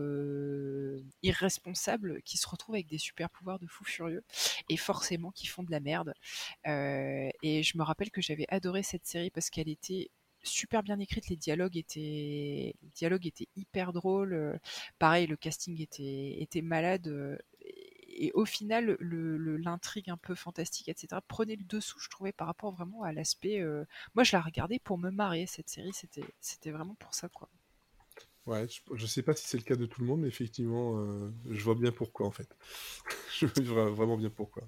irresponsables 1.23 2.21
qui 2.23 2.37
se 2.37 2.47
retrouvent 2.47 2.75
avec 2.75 2.89
des 2.89 2.99
super 2.99 3.31
pouvoirs 3.31 3.59
de 3.59 3.67
fous 3.67 3.85
furieux 3.85 4.25
et 4.69 4.77
forcément 4.77 5.31
qui 5.31 5.47
font 5.47 5.63
de 5.63 5.71
la 5.71 5.81
merde. 5.81 6.13
Et 6.67 7.63
je 7.63 7.79
me 7.79 7.83
rappelle 7.83 8.11
que 8.11 8.21
j'avais 8.21 8.47
adoré 8.49 8.83
cette 8.83 9.07
série 9.07 9.31
parce 9.31 9.51
qu'elle 9.51 9.69
était 9.69 10.11
super 10.43 10.83
bien 10.83 10.99
écrite, 11.01 11.29
les 11.29 11.37
dialogues 11.37 11.77
étaient, 11.77 12.75
les 12.83 12.91
dialogues 12.95 13.27
étaient 13.27 13.49
hyper 13.57 13.93
drôles. 13.93 14.35
euh, 14.35 14.59
pareil, 14.99 15.27
le 15.27 15.37
casting 15.37 15.81
était, 15.81 16.37
était 16.41 16.63
malade. 16.63 17.09
euh, 17.09 17.37
et 18.21 18.33
au 18.35 18.45
final, 18.45 18.97
le- 19.01 19.37
le- 19.37 19.57
l'intrigue 19.59 20.11
un 20.11 20.17
peu 20.17 20.35
fantastique, 20.35 20.89
etc., 20.89 21.21
prenait 21.23 21.55
le 21.57 21.65
dessous, 21.65 21.99
je 22.01 22.09
trouvais, 22.11 22.33
par 22.33 22.47
rapport 22.49 22.73
vraiment 22.73 23.03
à 23.05 23.13
l'aspect. 23.13 23.61
euh, 23.61 23.85
Moi, 24.15 24.25
je 24.25 24.33
la 24.37 24.41
regardais 24.43 24.79
pour 24.81 24.99
me 24.99 25.11
marier, 25.11 25.47
cette 25.47 25.69
série, 25.69 25.93
c'était 26.41 26.71
vraiment 26.71 26.97
pour 26.97 27.15
ça, 27.15 27.29
quoi. 27.29 27.49
Ouais, 28.47 28.67
je, 28.69 28.81
je 28.97 29.07
sais 29.07 29.23
pas 29.23 29.35
si 29.35 29.47
c'est 29.47 29.59
le 29.59 29.63
cas 29.63 29.77
de 29.77 29.85
tout 29.87 30.01
le 30.01 30.07
monde, 30.07 30.21
mais 30.23 30.29
effectivement, 30.29 30.99
euh, 31.01 31.31
je 31.51 31.63
vois 31.63 31.75
bien 31.75 31.93
pourquoi 31.93 32.27
en 32.27 32.31
fait. 32.31 32.49
je 33.41 33.47
vois 33.47 33.91
vraiment 33.91 34.17
bien 34.17 34.31
pourquoi. 34.31 34.65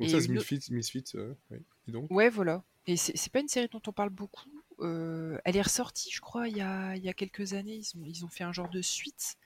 Donc 0.00 0.08
Et 0.08 0.10
ça, 0.10 0.20
c'est 0.20 0.30
Misfits, 0.30 0.70
Misfits, 0.70 1.12
euh, 1.16 1.34
oui. 1.50 1.58
Et 1.88 1.92
donc? 1.92 2.10
Ouais, 2.10 2.28
voilà. 2.28 2.62
Et 2.86 2.96
c'est 2.98 3.32
pas 3.32 3.40
une 3.40 3.48
série 3.48 3.68
dont 3.68 3.80
on 3.86 3.92
parle 3.92 4.10
beaucoup. 4.10 4.50
Euh, 4.80 5.38
elle 5.44 5.56
est 5.56 5.62
ressortie, 5.62 6.10
je 6.12 6.20
crois, 6.20 6.48
il 6.48 6.56
y 6.56 6.60
a, 6.60 6.96
il 6.96 7.04
y 7.04 7.08
a 7.08 7.14
quelques 7.14 7.54
années. 7.54 7.76
Ils 7.76 7.96
ont, 7.98 8.04
ils 8.04 8.24
ont 8.24 8.28
fait 8.28 8.44
un 8.44 8.52
genre 8.52 8.68
de 8.68 8.82
suite, 8.82 9.36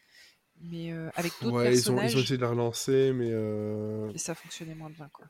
mais 0.61 0.93
euh, 0.93 1.11
avec 1.17 1.41
d'autres 1.41 1.59
Ouais, 1.59 1.77
ils 1.77 1.91
ont, 1.93 2.03
ils 2.03 2.17
ont 2.17 2.21
personnages. 2.21 2.23
essayé 2.23 2.37
de 2.39 2.43
la 2.43 2.51
relancer, 2.51 3.13
mais 3.13 3.31
euh, 3.33 4.13
Et 4.15 4.19
ça 4.19 4.35
fonctionnait 4.35 4.75
moins 4.75 4.89
bien, 4.89 5.11
quoi. 5.11 5.27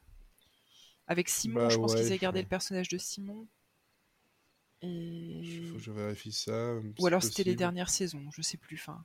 Avec 1.07 1.31
Simon, 1.31 1.67
bah 1.67 1.71
je 1.71 1.79
pense 1.79 1.95
qu'ils 1.95 2.11
avaient 2.11 2.19
gardé 2.19 2.43
le 2.43 2.47
personnage 2.47 2.89
de 2.91 2.99
Simon. 2.99 3.49
Il 5.61 5.63
Et... 5.63 5.69
faut 5.69 5.79
que 5.79 5.83
je 5.85 5.93
vérifie 5.93 6.33
ça. 6.33 6.75
Ou 6.99 7.07
alors 7.07 7.23
c'était 7.23 7.45
les 7.45 7.55
dernières 7.57 7.89
saisons, 7.91 8.31
je 8.33 8.43
sais 8.43 8.57
plus. 8.57 8.77
Enfin, 8.77 9.05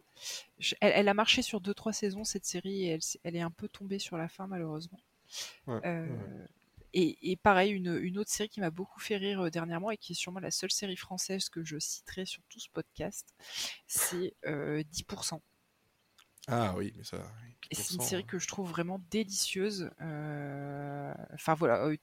je- 0.59 0.75
elle, 0.81 0.93
elle 0.95 1.09
a 1.09 1.13
marché 1.15 1.41
sur 1.43 1.61
deux 1.61 1.73
trois 1.73 1.93
saisons 1.93 2.23
cette 2.23 2.45
série 2.45 2.85
et 2.85 2.89
elle, 2.89 3.01
elle 3.23 3.35
est 3.35 3.41
un 3.41 3.51
peu 3.51 3.67
tombée 3.69 3.99
sur 3.99 4.17
la 4.17 4.29
fin 4.29 4.47
malheureusement. 4.47 4.99
Ouais, 5.67 5.81
Euh, 5.85 6.05
ouais. 6.05 6.49
Et, 6.93 7.31
et 7.31 7.35
pareil, 7.37 7.71
une, 7.71 7.97
une 8.01 8.17
autre 8.17 8.31
série 8.31 8.49
qui 8.49 8.59
m'a 8.61 8.71
beaucoup 8.71 8.99
fait 8.99 9.17
rire 9.17 9.41
euh, 9.41 9.49
dernièrement 9.49 9.91
et 9.91 9.97
qui 9.97 10.13
est 10.13 10.15
sûrement 10.15 10.39
la 10.39 10.51
seule 10.51 10.71
série 10.71 10.95
française 10.97 11.49
que 11.49 11.63
je 11.63 11.77
citerai 11.79 12.25
sur 12.25 12.41
tout 12.49 12.59
ce 12.59 12.69
podcast, 12.69 13.33
c'est 13.87 14.33
euh, 14.45 14.83
10%. 14.91 15.41
Ah 16.47 16.73
oui, 16.77 16.93
mais 16.97 17.03
ça. 17.03 17.17
c'est 17.71 17.93
une 17.93 17.99
10%, 17.99 18.01
série 18.01 18.23
hein. 18.23 18.25
que 18.27 18.39
je 18.39 18.47
trouve 18.47 18.69
vraiment 18.69 18.99
délicieuse. 19.11 19.91
Euh, 20.01 21.13
Enfin 21.33 21.53
voilà, 21.53 21.85
euh, 21.85 21.95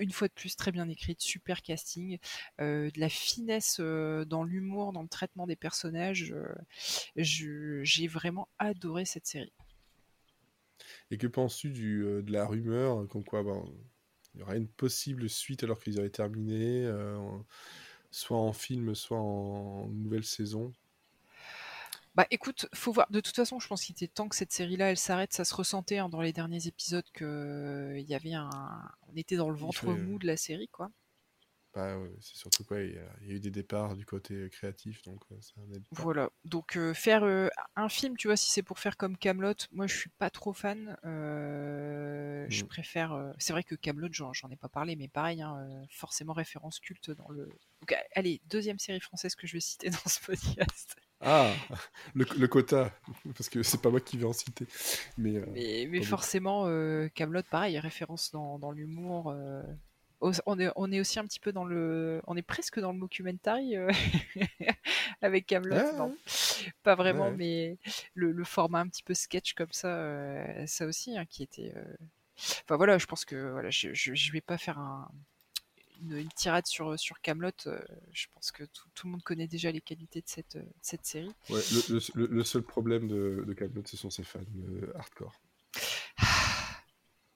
une 0.00 0.10
fois 0.12 0.28
de 0.28 0.32
plus 0.34 0.56
très 0.56 0.72
bien 0.72 0.88
écrite, 0.88 1.20
super 1.22 1.62
casting, 1.62 2.18
euh, 2.60 2.90
de 2.90 3.00
la 3.00 3.08
finesse 3.08 3.78
euh, 3.80 4.24
dans 4.26 4.44
l'humour, 4.44 4.92
dans 4.92 5.02
le 5.02 5.08
traitement 5.08 5.46
des 5.46 5.56
personnages. 5.56 6.32
euh, 6.32 6.54
je- 7.16 7.82
J'ai 7.82 8.06
vraiment 8.08 8.48
adoré 8.58 9.04
cette 9.06 9.26
série. 9.26 9.52
Et 11.10 11.16
que 11.18 11.26
penses-tu 11.26 11.70
du, 11.70 12.02
euh, 12.04 12.22
de 12.22 12.32
la 12.32 12.46
rumeur 12.46 13.02
euh, 13.02 13.06
comme 13.06 13.24
quoi 13.24 13.42
ben, 13.42 13.64
il 14.34 14.40
y 14.40 14.42
aurait 14.42 14.56
une 14.56 14.68
possible 14.68 15.28
suite 15.28 15.62
alors 15.62 15.78
qu'ils 15.78 15.98
auraient 15.98 16.10
terminé, 16.10 16.84
euh, 16.84 17.18
soit 18.10 18.38
en 18.38 18.52
film, 18.52 18.94
soit 18.94 19.18
en 19.18 19.88
nouvelle 19.88 20.24
saison? 20.24 20.72
Bah 22.14 22.26
écoute, 22.30 22.68
faut 22.72 22.92
voir. 22.92 23.10
De 23.10 23.20
toute 23.20 23.34
façon, 23.34 23.58
je 23.58 23.66
pense 23.66 23.84
qu'il 23.84 23.92
était 23.94 24.06
temps 24.06 24.28
que 24.28 24.36
cette 24.36 24.52
série-là, 24.52 24.90
elle 24.90 24.96
s'arrête. 24.96 25.32
Ça 25.32 25.44
se 25.44 25.54
ressentait 25.54 25.98
hein, 25.98 26.08
dans 26.08 26.20
les 26.20 26.32
derniers 26.32 26.68
épisodes 26.68 27.04
que 27.12 27.24
euh, 27.24 27.98
il 27.98 28.08
y 28.08 28.14
avait 28.14 28.34
un, 28.34 28.48
on 29.12 29.16
était 29.16 29.36
dans 29.36 29.50
le 29.50 29.56
ventre 29.56 29.80
fallait, 29.80 29.94
mou 29.94 30.18
de 30.18 30.26
la 30.26 30.36
série, 30.36 30.68
quoi. 30.68 30.90
Bah, 31.74 31.98
ouais, 31.98 32.10
c'est 32.20 32.36
surtout 32.36 32.62
quoi, 32.64 32.80
il 32.80 32.94
y, 32.94 32.98
a, 32.98 33.02
il 33.22 33.28
y 33.28 33.32
a 33.32 33.34
eu 33.34 33.40
des 33.40 33.50
départs 33.50 33.96
du 33.96 34.06
côté 34.06 34.34
euh, 34.34 34.48
créatif, 34.48 35.02
donc 35.02 35.20
euh, 35.32 35.36
ça. 35.40 35.54
Voilà. 35.90 36.30
Donc 36.44 36.76
euh, 36.76 36.94
faire 36.94 37.24
euh, 37.24 37.48
un 37.74 37.88
film, 37.88 38.16
tu 38.16 38.28
vois, 38.28 38.36
si 38.36 38.50
c'est 38.50 38.62
pour 38.62 38.78
faire 38.78 38.96
comme 38.96 39.16
Camelot, 39.16 39.54
moi 39.72 39.86
je 39.88 39.96
suis 39.96 40.10
pas 40.10 40.30
trop 40.30 40.52
fan. 40.52 40.96
Euh, 41.04 42.46
Je 42.48 42.62
Mm. 42.64 42.68
préfère. 42.68 43.12
euh, 43.12 43.32
C'est 43.38 43.52
vrai 43.52 43.64
que 43.64 43.74
Camelot, 43.74 44.08
j'en 44.12 44.32
j'en 44.32 44.50
ai 44.50 44.56
pas 44.56 44.68
parlé, 44.68 44.94
mais 44.96 45.08
pareil, 45.08 45.42
hein, 45.42 45.56
euh, 45.68 45.84
forcément 45.90 46.32
référence 46.32 46.78
culte 46.78 47.10
dans 47.10 47.28
le. 47.28 47.48
Donc 47.80 47.94
allez, 48.14 48.40
deuxième 48.48 48.78
série 48.78 49.00
française 49.00 49.34
que 49.34 49.46
je 49.46 49.54
vais 49.54 49.60
citer 49.60 49.90
dans 49.90 50.08
ce 50.08 50.20
podcast. 50.20 50.96
Ah, 51.20 51.50
le, 52.14 52.26
le 52.38 52.48
quota, 52.48 52.92
parce 53.34 53.48
que 53.48 53.62
c'est 53.62 53.80
pas 53.80 53.90
moi 53.90 54.00
qui 54.00 54.18
vais 54.18 54.26
en 54.26 54.32
citer. 54.32 54.66
Mais, 55.16 55.36
euh, 55.36 55.46
Mais, 55.52 55.86
mais 55.90 56.02
forcément, 56.02 56.66
euh, 56.66 57.08
Camelot, 57.14 57.42
pareil, 57.50 57.78
référence 57.78 58.30
dans, 58.30 58.58
dans 58.58 58.70
l'humour. 58.72 59.34
On 60.46 60.58
est, 60.58 60.70
on 60.76 60.90
est 60.90 61.00
aussi 61.00 61.18
un 61.18 61.24
petit 61.26 61.40
peu 61.40 61.52
dans 61.52 61.64
le. 61.64 62.22
On 62.26 62.36
est 62.36 62.42
presque 62.42 62.80
dans 62.80 62.92
le 62.92 62.98
mockumentary 62.98 63.76
euh, 63.76 63.90
avec 65.22 65.46
Camelot. 65.46 65.76
Ah, 65.78 65.92
non, 65.98 66.16
pas 66.82 66.94
vraiment, 66.94 67.28
ouais. 67.28 67.36
mais 67.36 67.78
le, 68.14 68.32
le 68.32 68.44
format 68.44 68.80
un 68.80 68.88
petit 68.88 69.02
peu 69.02 69.14
sketch 69.14 69.52
comme 69.54 69.72
ça, 69.72 69.88
euh, 69.88 70.66
ça 70.66 70.86
aussi, 70.86 71.16
hein, 71.18 71.26
qui 71.26 71.42
était. 71.42 71.72
euh, 71.76 71.96
Enfin 72.64 72.76
voilà, 72.76 72.98
je 72.98 73.06
pense 73.06 73.24
que 73.24 73.50
voilà, 73.52 73.70
je, 73.70 73.92
je, 73.94 74.14
je 74.14 74.32
vais 74.32 74.40
pas 74.40 74.58
faire 74.58 74.78
un, 74.78 75.08
une, 76.00 76.16
une 76.18 76.28
tirade 76.32 76.66
sur, 76.66 76.98
sur 76.98 77.20
Camelot. 77.20 77.50
je 78.12 78.26
pense 78.34 78.50
que 78.50 78.64
tout, 78.64 78.88
tout 78.94 79.06
le 79.06 79.12
monde 79.12 79.22
connaît 79.22 79.46
déjà 79.46 79.70
les 79.70 79.80
qualités 79.80 80.20
de 80.20 80.28
cette, 80.28 80.56
de 80.56 80.64
cette 80.82 81.06
série. 81.06 81.32
Ouais, 81.50 81.60
le, 82.14 82.26
le- 82.26 82.44
seul 82.44 82.62
problème 82.62 83.08
de, 83.08 83.44
de 83.46 83.52
Kaamelott, 83.52 83.86
ce 83.86 83.96
sont 83.96 84.10
ses 84.10 84.24
fans 84.24 84.40
hardcore. 84.96 85.34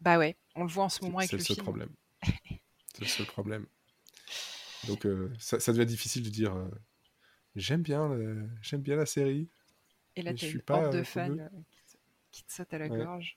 Bah 0.00 0.18
ouais, 0.18 0.36
on 0.54 0.62
le 0.62 0.68
voit 0.68 0.84
en 0.84 0.88
ce 0.88 1.04
moment 1.04 1.18
avec 1.18 1.30
c'est 1.30 1.36
le 1.36 1.40
le 1.40 1.44
seul 1.44 1.54
film. 1.56 1.64
problème. 1.64 1.90
C'est 2.98 3.04
le 3.04 3.08
seul 3.08 3.26
problème. 3.26 3.66
Donc 4.84 5.06
euh, 5.06 5.32
ça, 5.38 5.60
ça 5.60 5.72
devient 5.72 5.86
difficile 5.86 6.24
de 6.24 6.30
dire 6.30 6.54
euh, 6.54 6.68
j'aime 7.56 7.82
bien, 7.82 8.10
j'aime 8.62 8.82
bien 8.82 8.96
la 8.96 9.06
série. 9.06 9.48
Et 10.16 10.22
là, 10.22 10.32
suis 10.36 10.54
une 10.54 10.64
pas, 10.64 10.88
de 10.88 10.98
euh, 10.98 11.04
fans 11.04 11.36
qui, 12.32 12.44
te, 12.44 12.52
sautent 12.52 12.74
à 12.74 12.78
la 12.78 12.88
Ouais. 12.88 12.98
gorge. 13.04 13.36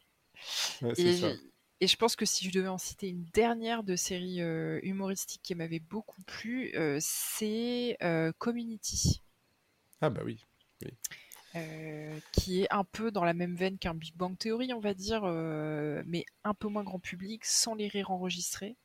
Ouais, 0.81 0.95
Et, 0.95 1.11
ça. 1.11 1.33
et 1.79 1.87
je 1.87 1.95
pense 1.95 2.15
que 2.15 2.25
si 2.25 2.45
je 2.45 2.51
devais 2.51 2.67
en 2.67 2.79
citer 2.79 3.09
une 3.09 3.25
dernière 3.33 3.83
de 3.83 3.95
série 3.95 4.39
humoristique 4.83 5.41
qui 5.43 5.53
m'avait 5.53 5.79
beaucoup 5.79 6.21
plu, 6.23 6.73
c'est 6.99 7.97
Community, 8.39 9.21
Ah 10.01 10.09
bah 10.09 10.21
oui. 10.25 10.43
euh, 11.55 12.19
qui 12.31 12.61
est 12.61 12.71
un 12.71 12.83
peu 12.85 13.11
dans 13.11 13.23
la 13.25 13.33
même 13.33 13.55
veine 13.55 13.77
qu'un 13.77 13.93
Big 13.93 14.15
Bang 14.15 14.37
Theory, 14.37 14.73
on 14.73 14.79
va 14.79 14.93
dire, 14.93 15.23
euh, 15.25 16.01
mais 16.05 16.25
un 16.43 16.53
peu 16.53 16.67
moins 16.69 16.83
grand 16.83 16.99
public, 16.99 17.43
sans 17.45 17.75
les 17.75 17.87
rires 17.87 18.11
enregistrés. 18.11 18.77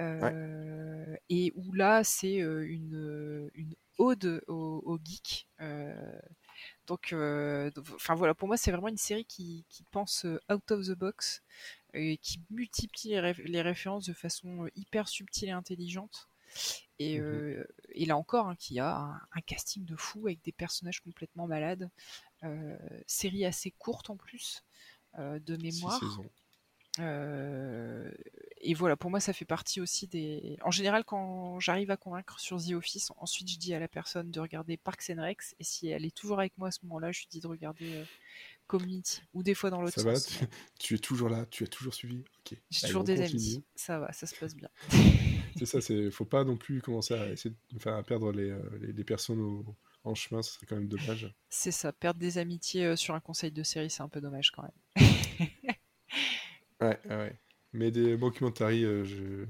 Euh, 0.00 1.16
Et 1.28 1.52
où 1.56 1.72
là, 1.72 2.02
c'est 2.04 2.40
euh, 2.40 2.66
une, 2.66 3.50
une 3.54 3.74
ode 3.98 4.42
aux, 4.48 4.82
aux 4.84 4.98
geeks. 5.04 5.46
Euh, 5.60 6.20
donc, 6.86 7.12
euh, 7.12 7.70
enfin 7.94 8.14
voilà, 8.14 8.34
pour 8.34 8.48
moi, 8.48 8.56
c'est 8.56 8.70
vraiment 8.72 8.88
une 8.88 8.96
série 8.96 9.24
qui, 9.24 9.64
qui 9.68 9.84
pense 9.90 10.24
euh, 10.24 10.40
out 10.50 10.70
of 10.70 10.86
the 10.86 10.92
box 10.92 11.42
et 11.94 12.16
qui 12.18 12.40
multiplie 12.50 13.10
les, 13.10 13.20
réf- 13.20 13.42
les 13.44 13.62
références 13.62 14.06
de 14.06 14.12
façon 14.12 14.64
euh, 14.64 14.70
hyper 14.74 15.08
subtile 15.08 15.48
et 15.48 15.52
intelligente. 15.52 16.28
Et, 16.98 17.20
euh, 17.20 17.64
et 17.90 18.06
là 18.06 18.16
encore, 18.16 18.48
hein, 18.48 18.56
qui 18.56 18.80
a 18.80 18.96
un, 18.96 19.20
un 19.32 19.40
casting 19.46 19.84
de 19.84 19.96
fou 19.96 20.26
avec 20.26 20.42
des 20.42 20.52
personnages 20.52 21.00
complètement 21.00 21.46
malades. 21.46 21.90
Euh, 22.42 22.76
série 23.06 23.44
assez 23.44 23.70
courte 23.70 24.10
en 24.10 24.16
plus, 24.16 24.64
euh, 25.18 25.38
de 25.40 25.56
Six 25.56 25.62
mémoire. 25.62 25.98
saisons. 26.00 26.30
Euh, 26.98 28.10
et 28.60 28.74
voilà, 28.74 28.96
pour 28.96 29.10
moi, 29.10 29.20
ça 29.20 29.32
fait 29.32 29.44
partie 29.44 29.80
aussi 29.80 30.06
des. 30.08 30.58
En 30.62 30.70
général, 30.70 31.04
quand 31.04 31.60
j'arrive 31.60 31.90
à 31.90 31.96
convaincre 31.96 32.40
sur 32.40 32.58
The 32.62 32.72
Office, 32.72 33.10
ensuite 33.16 33.48
je 33.50 33.58
dis 33.58 33.72
à 33.74 33.78
la 33.78 33.88
personne 33.88 34.30
de 34.30 34.40
regarder 34.40 34.76
Parks 34.76 35.10
and 35.10 35.22
Recs, 35.22 35.54
et 35.58 35.64
si 35.64 35.88
elle 35.88 36.04
est 36.04 36.14
toujours 36.14 36.40
avec 36.40 36.56
moi 36.58 36.68
à 36.68 36.70
ce 36.72 36.80
moment-là, 36.84 37.12
je 37.12 37.20
lui 37.20 37.28
dis 37.30 37.40
de 37.40 37.46
regarder 37.46 37.94
euh, 37.94 38.04
Community, 38.66 39.22
ou 39.34 39.42
des 39.42 39.54
fois 39.54 39.70
dans 39.70 39.80
l'autre 39.80 39.94
Ça 39.96 40.02
va, 40.02 40.14
sens. 40.14 40.26
tu, 40.26 40.46
tu 40.78 40.94
es 40.94 40.98
toujours 40.98 41.28
là, 41.28 41.46
tu 41.46 41.64
as 41.64 41.68
toujours 41.68 41.94
suivi? 41.94 42.24
Ok. 42.40 42.58
J'ai 42.70 42.86
toujours 42.86 43.04
des 43.04 43.16
continue. 43.18 43.40
amis, 43.40 43.64
ça 43.76 43.98
va, 43.98 44.12
ça 44.12 44.26
se 44.26 44.34
passe 44.34 44.54
bien. 44.54 44.68
C'est 45.58 45.66
ça, 45.66 45.80
c'est 45.80 46.10
faut 46.10 46.24
pas 46.24 46.44
non 46.44 46.56
plus 46.56 46.80
commencer 46.80 47.14
à 47.14 47.28
essayer 47.30 47.50
de 47.50 47.76
enfin, 47.76 47.96
à 47.98 48.02
perdre 48.02 48.32
les, 48.32 48.50
euh, 48.50 48.62
les, 48.80 48.92
les 48.92 49.04
personnes 49.04 49.40
au- 49.40 49.76
en 50.04 50.14
chemin, 50.14 50.42
ce 50.42 50.52
serait 50.54 50.66
quand 50.66 50.76
même 50.76 50.88
dommage. 50.88 51.30
C'est 51.50 51.72
ça, 51.72 51.92
perdre 51.92 52.18
des 52.20 52.38
amitiés 52.38 52.96
sur 52.96 53.14
un 53.14 53.20
conseil 53.20 53.50
de 53.52 53.62
série, 53.62 53.90
c'est 53.90 54.02
un 54.02 54.08
peu 54.08 54.20
dommage 54.20 54.50
quand 54.52 54.62
même. 54.62 54.70
Ouais, 56.80 56.98
ouais. 57.08 57.38
Mais 57.72 57.90
des 57.90 58.16
documentaries, 58.16 58.84
euh, 58.84 59.04
je 59.04 59.46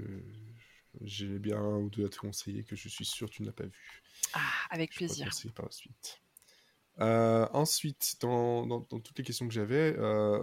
j'ai 1.03 1.39
bien 1.39 1.59
un 1.59 1.79
ou 1.79 1.89
deux 1.89 2.05
à 2.07 2.09
te 2.09 2.17
conseiller 2.19 2.65
que 2.65 2.77
je 2.77 2.89
suis 2.89 3.05
sûr 3.05 3.29
que 3.31 3.35
tu 3.37 3.43
n'as 3.43 3.53
pas 3.53 3.65
vu. 3.65 4.03
Ah, 4.35 4.41
avec 4.71 4.93
Je 4.93 4.99
te 4.99 5.05
plaisir. 5.05 5.27
conseiller 5.27 5.53
par 5.53 5.67
la 5.67 5.73
suite. 5.73 6.21
Euh, 7.01 7.47
ensuite, 7.53 8.17
dans, 8.21 8.67
dans- 8.67 8.87
dans 8.91 9.01
toutes 9.01 9.17
les 9.17 9.25
questions 9.25 9.49
que 9.49 9.55
j'avais, 9.55 9.97
euh, 9.99 10.39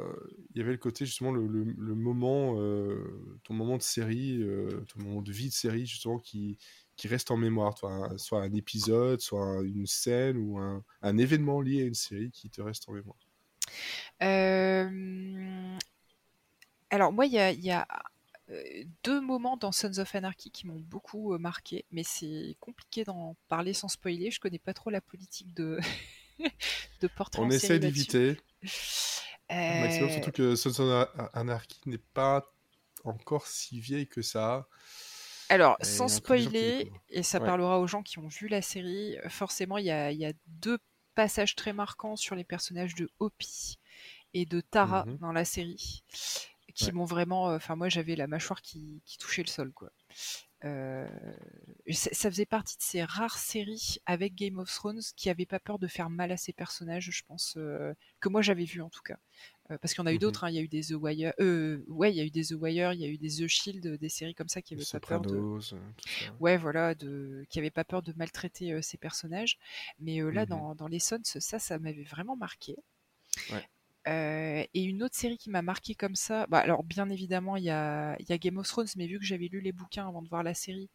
il 0.55 0.57
y 0.57 0.61
avait 0.61 0.71
le 0.71 0.77
côté 0.77 1.05
justement 1.05 1.31
le, 1.31 1.45
le, 1.45 1.95
moment, 1.95 2.55
euh, 2.57 3.39
ton 3.43 3.53
moment 3.53 3.77
de 3.77 3.83
série, 3.83 4.41
ton 4.87 5.03
moment 5.03 5.21
de 5.21 5.31
vie 5.31 5.49
de 5.49 5.53
série 5.53 5.85
justement 5.85 6.17
qui, 6.17 6.57
qui 6.95 7.07
reste 7.07 7.29
en 7.29 7.37
mémoire, 7.37 7.75
toi, 7.75 8.09
soit 8.17 8.41
un 8.41 8.53
épisode, 8.53 9.21
soit 9.21 9.61
une 9.63 9.85
scène 9.85 10.37
ou 10.37 10.57
un, 10.57 10.83
un, 11.03 11.17
événement 11.17 11.61
lié 11.61 11.83
à 11.83 11.85
une 11.85 11.93
série 11.93 12.31
qui 12.31 12.49
te 12.49 12.61
reste 12.61 12.89
en 12.89 12.93
mémoire. 12.93 13.17
Euh... 14.23 15.77
Alors 16.89 17.11
moi, 17.11 17.25
il 17.25 17.33
y 17.33 17.39
a, 17.39 17.51
y 17.51 17.71
a 17.71 17.87
deux 19.03 19.19
moments 19.19 19.57
dans 19.57 19.71
Sons 19.71 19.99
of 19.99 20.15
Anarchy 20.15 20.51
qui 20.51 20.67
m'ont 20.67 20.79
beaucoup 20.79 21.37
marqué, 21.37 21.85
mais 21.91 22.03
c'est 22.03 22.55
compliqué 22.59 23.03
d'en 23.03 23.35
parler 23.49 23.73
sans 23.73 23.89
spoiler. 23.89 24.31
Je 24.31 24.39
connais 24.39 24.59
pas 24.59 24.73
trop 24.73 24.89
la 24.89 25.01
politique 25.01 25.53
de, 25.53 25.79
de 27.01 27.07
portrait. 27.07 27.41
On 27.41 27.49
essaie 27.49 27.79
d'éviter. 27.79 28.37
Maximum, 29.49 30.09
surtout 30.09 30.31
que 30.31 30.55
Sons 30.55 30.79
of 30.79 31.09
Anarchy 31.33 31.81
n'est 31.85 31.97
pas 31.97 32.53
encore 33.03 33.47
si 33.47 33.79
vieille 33.79 34.07
que 34.07 34.21
ça. 34.21 34.67
Alors, 35.49 35.77
sans 35.81 36.09
spoiler, 36.09 36.91
et 37.09 37.23
ça 37.23 37.39
parlera 37.39 37.79
aux 37.79 37.87
gens 37.87 38.03
qui 38.03 38.19
ont 38.19 38.27
vu 38.27 38.47
la 38.47 38.61
série, 38.61 39.15
forcément, 39.29 39.77
il 39.77 39.85
y 39.85 39.91
a, 39.91 40.11
y 40.11 40.25
a, 40.25 40.33
deux 40.47 40.77
passages 41.15 41.55
très 41.55 41.73
marquants 41.73 42.15
sur 42.15 42.35
les 42.35 42.43
personnages 42.43 42.95
de 42.95 43.09
Hopi 43.19 43.79
et 44.33 44.45
de 44.45 44.61
Tara 44.61 45.05
mmh 45.05 45.17
dans 45.17 45.31
la 45.31 45.45
série 45.45 46.03
qui 46.77 46.91
m'ont 46.91 47.05
vraiment. 47.05 47.45
Enfin, 47.45 47.75
moi, 47.75 47.89
j'avais 47.89 48.15
la 48.15 48.27
mâchoire 48.27 48.61
qui, 48.61 49.01
qui, 49.05 49.17
touchait 49.17 49.43
le 49.43 49.49
sol, 49.49 49.71
quoi. 49.73 49.91
Euh, 50.65 51.07
ça 51.91 52.31
faisait 52.31 52.47
partie 52.47 52.77
de 52.77 52.81
ces 52.81 53.03
rares 53.03 53.37
séries 53.37 53.97
avec 54.07 54.33
Game 54.33 54.57
of 54.57 54.73
Thrones 54.73 55.01
qui 55.15 55.27
n'avaient 55.27 55.45
pas 55.45 55.59
peur 55.59 55.77
de 55.77 55.85
faire 55.87 56.09
mal 56.09 56.31
à 56.31 56.37
ses 56.37 56.51
personnages, 56.51 57.11
je 57.11 57.23
pense, 57.27 57.53
euh, 57.57 57.93
que 58.19 58.27
moi 58.27 58.41
j'avais 58.41 58.63
vu 58.63 58.81
en 58.81 58.89
tout 58.89 59.03
cas. 59.03 59.17
Euh, 59.69 59.77
parce 59.77 59.93
qu'il 59.93 60.01
y 60.01 60.03
en 60.03 60.07
a 60.07 60.13
eu 60.13 60.15
mmh 60.15 60.19
d'autres, 60.19 60.43
hein. 60.45 60.49
il 60.49 60.55
y 60.55 60.57
a 60.57 60.61
eu 60.61 60.67
des 60.67 60.81
The 60.81 60.93
Wire, 60.93 61.33
ouais, 61.37 62.11
il 62.11 62.15
y 62.15 62.21
a 62.21 62.23
eu 62.23 62.31
des 62.31 62.45
The 62.45 62.53
Wire, 62.53 62.93
il 62.93 63.01
y 63.01 63.05
a 63.05 63.07
eu 63.07 63.17
des 63.17 63.29
The 63.29 63.47
Shield, 63.47 63.85
des 63.85 64.09
séries 64.09 64.33
comme 64.33 64.49
ça 64.49 64.63
qui 64.63 64.73
n'avaient 64.73 64.85
pas 64.91 64.99
peur 64.99 65.21
de, 65.21 65.59
ouais, 66.39 66.57
voilà, 66.57 66.95
de, 66.95 67.45
qui 67.49 67.59
avaient 67.59 67.69
pas 67.69 67.83
peur 67.83 68.01
de 68.01 68.13
maltraiter 68.15 68.81
ses 68.81 68.97
personnages. 68.97 69.59
Mais 69.99 70.21
là, 70.31 70.45
mmh 70.45 70.49
dans, 70.49 70.75
dans, 70.75 70.87
les 70.87 70.99
Sons, 70.99 71.21
ça, 71.23 71.59
ça 71.59 71.77
m'avait 71.77 72.03
vraiment 72.03 72.35
marqué. 72.35 72.75
Ouais. 73.51 73.67
Euh, 74.07 74.63
et 74.73 74.83
une 74.83 75.03
autre 75.03 75.15
série 75.15 75.37
qui 75.37 75.49
m'a 75.49 75.61
marqué 75.61 75.93
comme 75.95 76.15
ça, 76.15 76.47
bah, 76.47 76.59
alors 76.59 76.83
bien 76.83 77.09
évidemment 77.09 77.57
il 77.57 77.63
y 77.63 77.69
a, 77.69 78.15
y 78.21 78.31
a, 78.31 78.37
Game 78.37 78.57
of 78.57 78.67
Thrones, 78.67 78.87
mais 78.95 79.07
vu 79.07 79.19
que 79.19 79.25
j'avais 79.25 79.47
lu 79.47 79.59
les 79.59 79.71
bouquins 79.71 80.07
avant 80.07 80.21
de 80.21 80.29
voir 80.29 80.43
la 80.43 80.53
série, 80.53 80.89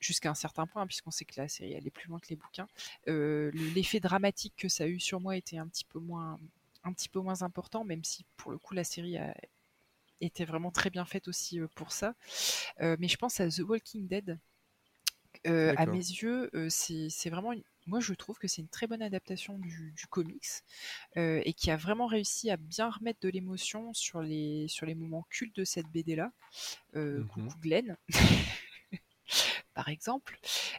jusqu'à 0.00 0.30
un 0.30 0.34
certain 0.34 0.66
point, 0.66 0.86
puisqu'on 0.86 1.10
sait 1.10 1.24
que 1.24 1.38
la 1.40 1.48
série 1.48 1.72
elle 1.72 1.86
est 1.86 1.90
plus 1.90 2.08
loin 2.08 2.18
que 2.18 2.28
les 2.28 2.36
bouquins, 2.36 2.66
euh, 3.08 3.50
l'effet 3.74 4.00
dramatique 4.00 4.54
que 4.56 4.68
ça 4.68 4.84
a 4.84 4.86
eu 4.86 4.98
sur 4.98 5.20
moi 5.20 5.36
était 5.36 5.58
un 5.58 5.68
petit 5.68 5.84
peu 5.84 6.00
moins, 6.00 6.38
un 6.82 6.92
petit 6.92 7.08
peu 7.08 7.20
moins 7.20 7.42
important, 7.42 7.84
même 7.84 8.02
si 8.04 8.24
pour 8.36 8.50
le 8.50 8.58
coup 8.58 8.74
la 8.74 8.84
série 8.84 9.16
a, 9.16 9.34
était 10.20 10.44
vraiment 10.44 10.70
très 10.70 10.90
bien 10.90 11.04
faite 11.04 11.28
aussi 11.28 11.60
euh, 11.60 11.68
pour 11.74 11.92
ça. 11.92 12.14
mais 12.80 13.08
je 13.08 13.16
pense 13.16 13.38
à 13.38 13.48
The 13.48 13.60
Walking 13.60 14.08
Dead. 14.08 14.38
à 15.44 15.86
mes 15.86 15.98
yeux, 15.98 16.50
c'est 16.68 17.30
vraiment 17.30 17.52
une, 17.52 17.62
moi 17.90 17.98
je 17.98 18.14
trouve 18.14 18.38
que 18.38 18.46
c'est 18.46 18.62
une 18.62 18.68
très 18.68 18.86
bonne 18.86 19.02
adaptation 19.02 19.58
du, 19.58 19.92
comics 20.08 20.46
euh, 21.16 21.42
et 21.44 21.52
qui 21.52 21.70
a 21.70 21.76
vraiment 21.76 22.06
réussi 22.06 22.48
à 22.48 22.56
bien 22.56 22.88
remettre 22.88 23.18
de 23.20 23.28
l'émotion 23.28 23.92
sur 23.92 24.22
les, 24.22 24.66
sur 24.68 24.86
les 24.86 24.94
moments 24.94 25.26
cultes 25.28 25.56
de 25.56 25.64
cette 25.64 25.88
BD 25.88 26.14
là. 26.14 26.32
Euh, 26.94 27.20
mmh 27.20 27.28
coucou 27.28 27.58
Glenn. 27.60 27.96
par 29.74 29.88
exemple. 29.88 30.38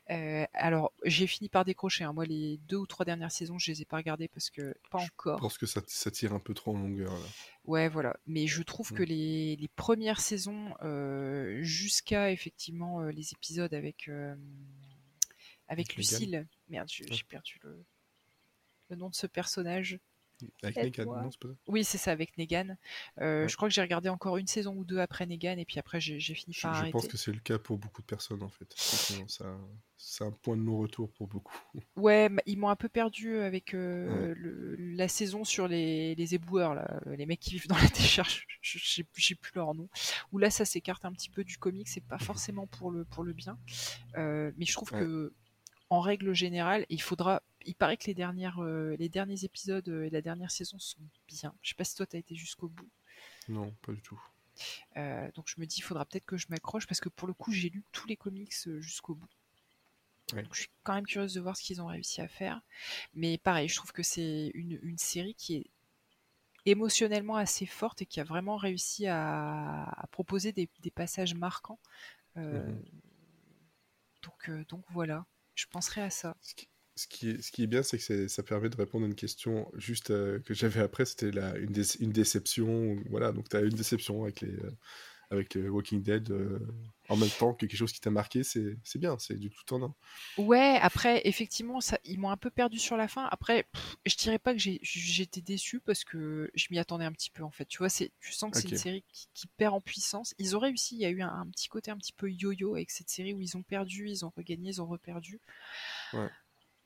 Euh, 0.10 0.46
alors, 0.54 0.92
j'ai 1.06 1.26
fini 1.28 1.48
par 1.48 1.64
décrocher. 1.64 2.04
Hein. 2.04 2.12
Moi, 2.12 2.26
les 2.26 2.58
deux 2.68 2.76
ou 2.76 2.86
trois 2.86 3.06
dernières 3.06 3.32
saisons, 3.32 3.58
je 3.58 3.72
les 3.72 3.82
ai 3.82 3.86
pas 3.86 3.98
regardées 3.98 4.28
parce 4.28 4.50
que 4.50 4.76
pas 4.92 5.00
encore. 5.00 5.38
Je 5.38 5.42
pense 5.42 5.58
que 5.58 5.66
ça, 5.66 5.82
ça 5.88 6.12
tire 6.12 6.34
un 6.34 6.40
peu 6.40 6.54
trop 6.54 6.76
en 6.76 6.80
longueur. 6.80 7.14
Là. 7.14 7.26
Ouais, 7.64 7.88
voilà. 7.88 8.18
Mais 8.28 8.48
je 8.48 8.62
trouve 8.62 8.92
que 8.92 9.04
mmh. 9.04 9.06
les, 9.06 9.56
les, 9.56 9.68
premières 9.70 10.20
saisons, 10.20 10.74
jusqu'à 11.62 12.32
effectivement 12.32 13.02
les 13.04 13.32
épisodes 13.32 13.74
avec 13.74 14.10
avec 15.72 15.96
Lucille. 15.96 16.46
Merde, 16.68 16.90
j'ai 16.90 17.24
perdu 17.24 17.58
le, 17.64 17.86
le, 18.90 18.96
nom 18.98 19.10
de 19.10 19.16
ce 19.16 19.26
personnage. 19.26 20.00
Avec 20.64 20.98
Negan, 20.98 21.06
non, 21.06 21.32
c'est 21.32 21.40
pas 21.40 21.48
ça 21.50 21.56
Oui, 21.68 21.84
c'est 21.84 21.98
ça, 21.98 22.12
avec 22.12 22.38
Negan. 22.38 22.76
Euh, 23.20 23.48
je 23.48 23.56
crois 23.56 23.70
que 23.70 23.74
j'ai 23.74 23.82
regardé 23.82 24.10
encore 24.10 24.38
une 24.38 24.48
saison 24.48 24.76
ou 24.76 24.84
deux 24.84 25.00
après 25.00 25.26
Negan, 25.26 25.58
et 25.58 25.66
puis 25.66 25.80
après 25.80 26.02
j'ai 26.02 26.20
fini 26.34 26.56
par 26.60 26.74
je, 26.74 26.80
arrêter. 26.80 26.88
Je 26.88 26.92
pense 26.92 27.08
que 27.08 27.18
c'est 27.18 27.32
le 27.32 27.40
cas 27.40 27.60
pour 27.60 27.78
beaucoup 27.78 28.02
de 28.02 28.08
personnes, 28.08 28.44
en 28.44 28.50
fait. 28.50 28.74
C'est 30.04 30.24
un 30.24 30.32
point 30.32 30.58
de 30.58 30.64
non-retour 30.64 31.12
pour 31.12 31.28
beaucoup. 31.28 31.56
Ouais, 31.96 32.28
ils 32.48 32.58
m'ont 32.58 32.70
un 32.70 32.76
peu 32.76 32.90
perdu 32.90 33.38
avec 33.38 33.76
euh, 33.76 34.34
le, 34.36 34.76
la 34.76 35.08
saison 35.08 35.44
sur 35.44 35.68
les, 35.68 36.16
les 36.16 36.34
éboueurs, 36.34 36.74
là, 36.74 37.00
les 37.06 37.28
mecs 37.28 37.40
qui 37.40 37.52
vivent 37.52 37.68
dans 37.68 37.78
la 37.78 37.88
décharge. 37.88 38.48
Je 38.62 38.80
J'ai 39.16 39.36
plus 39.36 39.52
leur 39.54 39.76
nom. 39.76 39.88
Où 40.32 40.40
là, 40.40 40.50
ça 40.50 40.66
s'écarte 40.66 41.06
un 41.06 41.14
petit 41.14 41.30
peu 41.30 41.44
du 41.44 41.58
comic, 41.58 41.88
c'est 41.88 42.04
pas 42.04 42.18
forcément 42.18 42.66
pour 42.66 42.90
le, 42.90 43.06
pour 43.06 43.24
le 43.24 43.34
bien. 43.34 43.60
Euh, 44.18 44.52
mais 44.58 44.66
je 44.66 44.74
trouve 44.74 44.90
que 44.90 45.34
en 45.92 46.00
règle 46.00 46.34
générale, 46.34 46.86
il 46.90 47.02
faudra. 47.02 47.44
Il 47.66 47.76
paraît 47.76 47.98
que 47.98 48.06
les, 48.06 48.14
dernières, 48.14 48.64
euh, 48.64 48.96
les 48.98 49.10
derniers 49.10 49.44
épisodes 49.44 49.88
euh, 49.90 50.06
et 50.06 50.10
la 50.10 50.22
dernière 50.22 50.50
saison 50.50 50.80
sont 50.80 51.02
bien. 51.28 51.54
Je 51.62 51.70
sais 51.70 51.76
pas 51.76 51.84
si 51.84 51.96
toi, 51.96 52.08
tu 52.08 52.16
as 52.16 52.20
été 52.20 52.34
jusqu'au 52.34 52.70
bout. 52.70 52.90
Non, 53.50 53.76
pas 53.82 53.92
du 53.92 54.02
tout. 54.02 54.20
Euh, 54.96 55.30
donc 55.36 55.50
je 55.50 55.60
me 55.60 55.66
dis, 55.66 55.80
il 55.80 55.82
faudra 55.82 56.06
peut-être 56.06 56.26
que 56.26 56.38
je 56.38 56.48
m'accroche 56.50 56.88
parce 56.88 57.02
que 57.02 57.10
pour 57.10 57.28
le 57.28 57.34
coup, 57.34 57.52
j'ai 57.52 57.70
lu 57.70 57.84
tous 57.92 58.08
les 58.08 58.16
comics 58.16 58.54
jusqu'au 58.80 59.16
bout. 59.16 59.28
Donc, 60.34 60.56
je 60.56 60.62
suis 60.62 60.70
quand 60.84 60.94
même 60.94 61.06
curieuse 61.06 61.34
de 61.34 61.42
voir 61.42 61.58
ce 61.58 61.62
qu'ils 61.62 61.82
ont 61.82 61.88
réussi 61.88 62.22
à 62.22 62.30
faire. 62.30 62.62
Mais 63.14 63.38
pareil, 63.38 63.68
je 63.68 63.76
trouve 63.76 63.92
que 63.92 64.02
c'est 64.02 64.50
une, 64.54 64.80
une, 64.82 64.98
série 64.98 65.36
qui 65.36 65.58
est 65.58 65.70
émotionnellement 66.66 67.36
assez 67.36 67.66
forte 67.66 68.02
et 68.02 68.06
qui 68.06 68.22
a 68.22 68.24
vraiment 68.24 68.56
réussi 68.56 69.08
à, 69.08 69.84
à 69.90 70.08
proposer 70.08 70.54
des, 70.54 70.70
des, 70.80 70.92
passages 70.92 71.36
marquants. 71.36 71.80
Mmh 72.38 72.80
donc, 74.22 74.52
donc 74.70 74.84
voilà 74.92 75.26
je 75.56 75.66
penserai 75.72 76.02
à 76.02 76.10
ça. 76.10 76.36
Ce 76.96 77.08
qui, 77.08 77.30
est, 77.30 77.68
bien, 77.68 77.84
c'est 77.84 77.98
que 77.98 78.28
ça 78.28 78.44
permet 78.44 78.70
de 78.70 78.76
répondre 78.76 79.06
à 79.06 79.08
une 79.08 79.16
question 79.16 79.72
juste 79.76 80.12
euh, 80.12 80.40
que 80.40 80.54
j'avais 80.54 80.82
après, 80.82 81.06
c'était 81.06 81.30
une, 81.30 81.84
une 82.00 82.12
déception. 82.12 82.98
Voilà, 83.10 83.32
donc 83.32 83.50
tu 83.50 83.56
as 83.56 83.62
une 83.62 83.70
déception 83.70 84.24
avec 84.24 84.42
les, 84.42 84.52
euh, 84.52 84.72
avec 85.32 85.58
Walking 85.58 86.04
Dead 86.04 86.30
euh, 86.30 86.60
en 87.12 87.18
même 87.18 87.30
temps 87.30 87.54
que 87.54 87.66
quelque 87.66 87.78
chose 87.78 87.92
qui 87.92 88.00
t'a 88.00 88.10
marqué, 88.10 88.42
c'est 88.44 88.80
bien, 88.96 89.18
c'est 89.20 89.38
du 89.38 89.50
tout 89.50 89.74
en 89.74 89.84
un. 89.84 89.96
Ouais, 90.38 90.80
après, 90.82 91.22
effectivement, 91.28 91.82
ça, 91.82 92.00
ils 92.06 92.18
m'ont 92.18 92.30
un 92.30 92.38
peu 92.38 92.50
perdu 92.50 92.80
sur 92.80 92.96
la 92.96 93.10
fin. 93.10 93.28
Après, 93.32 93.68
je 94.06 94.16
dirais 94.16 94.40
pas 94.40 94.54
que 94.54 94.60
j'étais 94.60 95.42
déçu 95.42 95.82
parce 95.82 96.06
que 96.06 96.50
je 96.56 96.68
m'y 96.72 96.80
attendais 96.80 97.04
un 97.04 97.12
petit 97.12 97.30
peu 97.30 97.44
en 97.44 97.52
fait. 97.52 97.66
Tu 97.66 97.80
vois, 97.80 97.90
tu 97.90 98.32
sens 98.32 98.50
que 98.50 98.58
c'est 98.58 98.70
une 98.70 98.78
série 98.78 99.04
qui, 99.34 99.48
perd 99.58 99.74
en 99.74 99.82
puissance. 99.82 100.34
Ils 100.38 100.56
ont 100.56 100.60
réussi, 100.60 100.96
il 100.96 101.02
y 101.02 101.06
a 101.06 101.10
eu 101.10 101.22
un, 101.22 101.28
un 101.28 101.48
petit 101.48 101.68
côté 101.68 101.92
un 101.92 101.98
petit 101.98 102.14
peu 102.14 102.32
yo-yo 102.32 102.76
avec 102.76 102.92
cette 102.92 103.10
série 103.10 103.34
où 103.34 103.42
ils 103.42 103.58
ont 103.58 103.64
perdu, 103.64 104.08
ils 104.08 104.24
ont 104.24 104.32
regagné, 104.36 104.70
ils 104.70 104.82
ont 104.82 104.88
reperdu. 104.88 105.42
Ouais. 106.14 106.30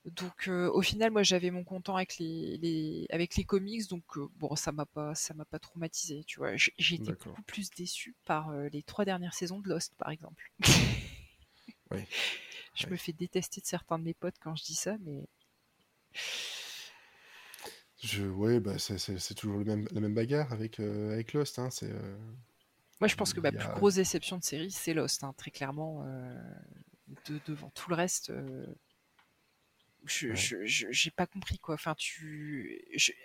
Donc 0.06 0.47
euh, 0.47 0.70
au 0.72 0.84
final, 0.84 1.10
moi 1.10 1.24
j'avais 1.24 1.49
mon 1.49 1.64
content 1.64 1.95
avec 1.95 2.20
les, 2.20 2.58
les, 2.58 3.08
avec 3.10 3.36
les 3.36 3.43
comics, 3.43 3.89
donc 3.89 4.03
euh, 4.18 4.28
bon 4.36 4.56
ça 4.56 4.72
m'a 4.72 4.86
pas 4.86 5.16
ça 5.16 5.34
m'a 5.34 5.45
pas 5.45 5.58
traumatisé, 5.58 6.24
tu 6.26 6.38
vois. 6.38 6.56
J'ai 6.56 6.95
été 6.95 7.12
beaucoup 7.12 7.41
plus 7.41 7.72
déçu 7.72 8.16
par 8.24 8.49
euh, 8.49 8.70
les 8.72 8.84
trois 8.84 9.03
dernières 9.03 9.34
saisons 9.34 9.60
de 9.60 9.68
Lost, 9.68 9.95
par 9.97 10.12
exemple. 10.12 10.51
oui. 11.91 12.03
Je 12.76 12.88
me 12.88 12.97
fais 12.97 13.14
détester 13.14 13.62
de 13.62 13.66
certains 13.66 13.97
de 13.97 14.03
mes 14.03 14.14
potes 14.14 14.36
quand 14.41 14.53
je 14.58 14.64
dis 14.64 14.76
ça, 14.76 14.97
mais. 14.99 15.30
Je, 18.03 18.26
ouais, 18.26 18.60
bah 18.60 18.78
c'est 18.78 19.34
toujours 19.34 19.58
le 19.58 19.64
même, 19.64 19.88
la 19.91 20.01
même 20.01 20.14
bagarre 20.14 20.51
avec, 20.51 20.82
avec 20.82 21.32
Lost. 21.32 21.58
Hein, 21.58 21.70
c'est. 21.72 21.89
Moi, 22.99 23.08
je 23.08 23.16
pense 23.16 23.34
que 23.34 23.39
ma 23.39 23.53
plus 23.53 23.70
grosse 23.76 23.95
déception 23.95 24.38
de 24.38 24.43
série, 24.43 24.72
c'est 24.72 24.93
Lost, 24.93 25.24
hein, 25.24 25.34
très 25.38 25.51
clairement. 25.51 26.06
De, 27.30 27.39
devant 27.47 27.70
tout 27.70 27.89
le 27.89 27.95
reste, 27.95 28.34
je 30.06 30.64
j'ai 30.66 31.12
pas 31.12 31.28
compris 31.28 31.60
quoi. 31.60 31.76
Enfin, 31.76 31.95
tu, 31.95 32.82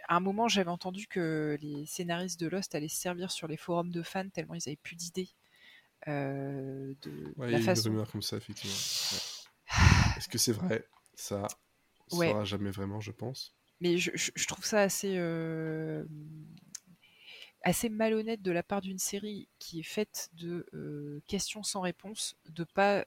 à 0.09 0.17
un 0.17 0.21
moment, 0.21 0.49
j'avais 0.49 0.71
entendu 0.71 1.07
que 1.07 1.57
les 1.61 1.87
scénaristes 1.87 2.41
de 2.41 2.49
Lost 2.49 2.75
allaient 2.75 2.89
se 2.89 3.01
servir 3.01 3.31
sur 3.31 3.49
les 3.49 3.57
forums 3.57 3.91
de 3.91 4.03
fans 4.03 4.29
tellement 4.29 4.55
ils 4.55 4.69
avaient 4.69 4.77
plus 4.77 4.97
d'idées 4.97 5.29
euh, 6.09 6.95
de, 7.03 7.33
ouais, 7.37 7.51
la 7.51 7.59
il 7.59 7.65
y 7.65 7.69
a 7.69 7.75
façon. 7.75 7.93
Une 7.93 8.07
comme 8.07 8.23
ça, 8.23 8.37
effectivement. 8.37 8.77
Est-ce 10.17 10.29
que 10.29 10.39
c'est 10.39 10.53
vrai? 10.53 10.87
Ça, 11.15 11.47
ne 12.13 12.17
ouais. 12.17 12.29
sera 12.31 12.45
jamais 12.45 12.71
vraiment, 12.71 13.01
je 13.01 13.13
pense. 13.13 13.55
Mais 13.81 13.99
je, 13.99 14.11
je 14.15 14.47
trouve 14.47 14.65
ça 14.65 14.81
assez. 14.81 15.17
Euh, 15.17 16.05
assez 17.63 17.89
malhonnête 17.89 18.43
de 18.43 18.53
la 18.53 18.63
part 18.63 18.81
d'une 18.81 18.99
série 18.99 19.49
qui 19.59 19.81
est 19.81 19.85
faite 19.85 20.31
de 20.33 20.67
euh, 20.73 21.23
questions 21.27 21.63
sans 21.63 21.83
réponse, 21.83 22.37
de 22.49 22.65
pas 22.65 23.05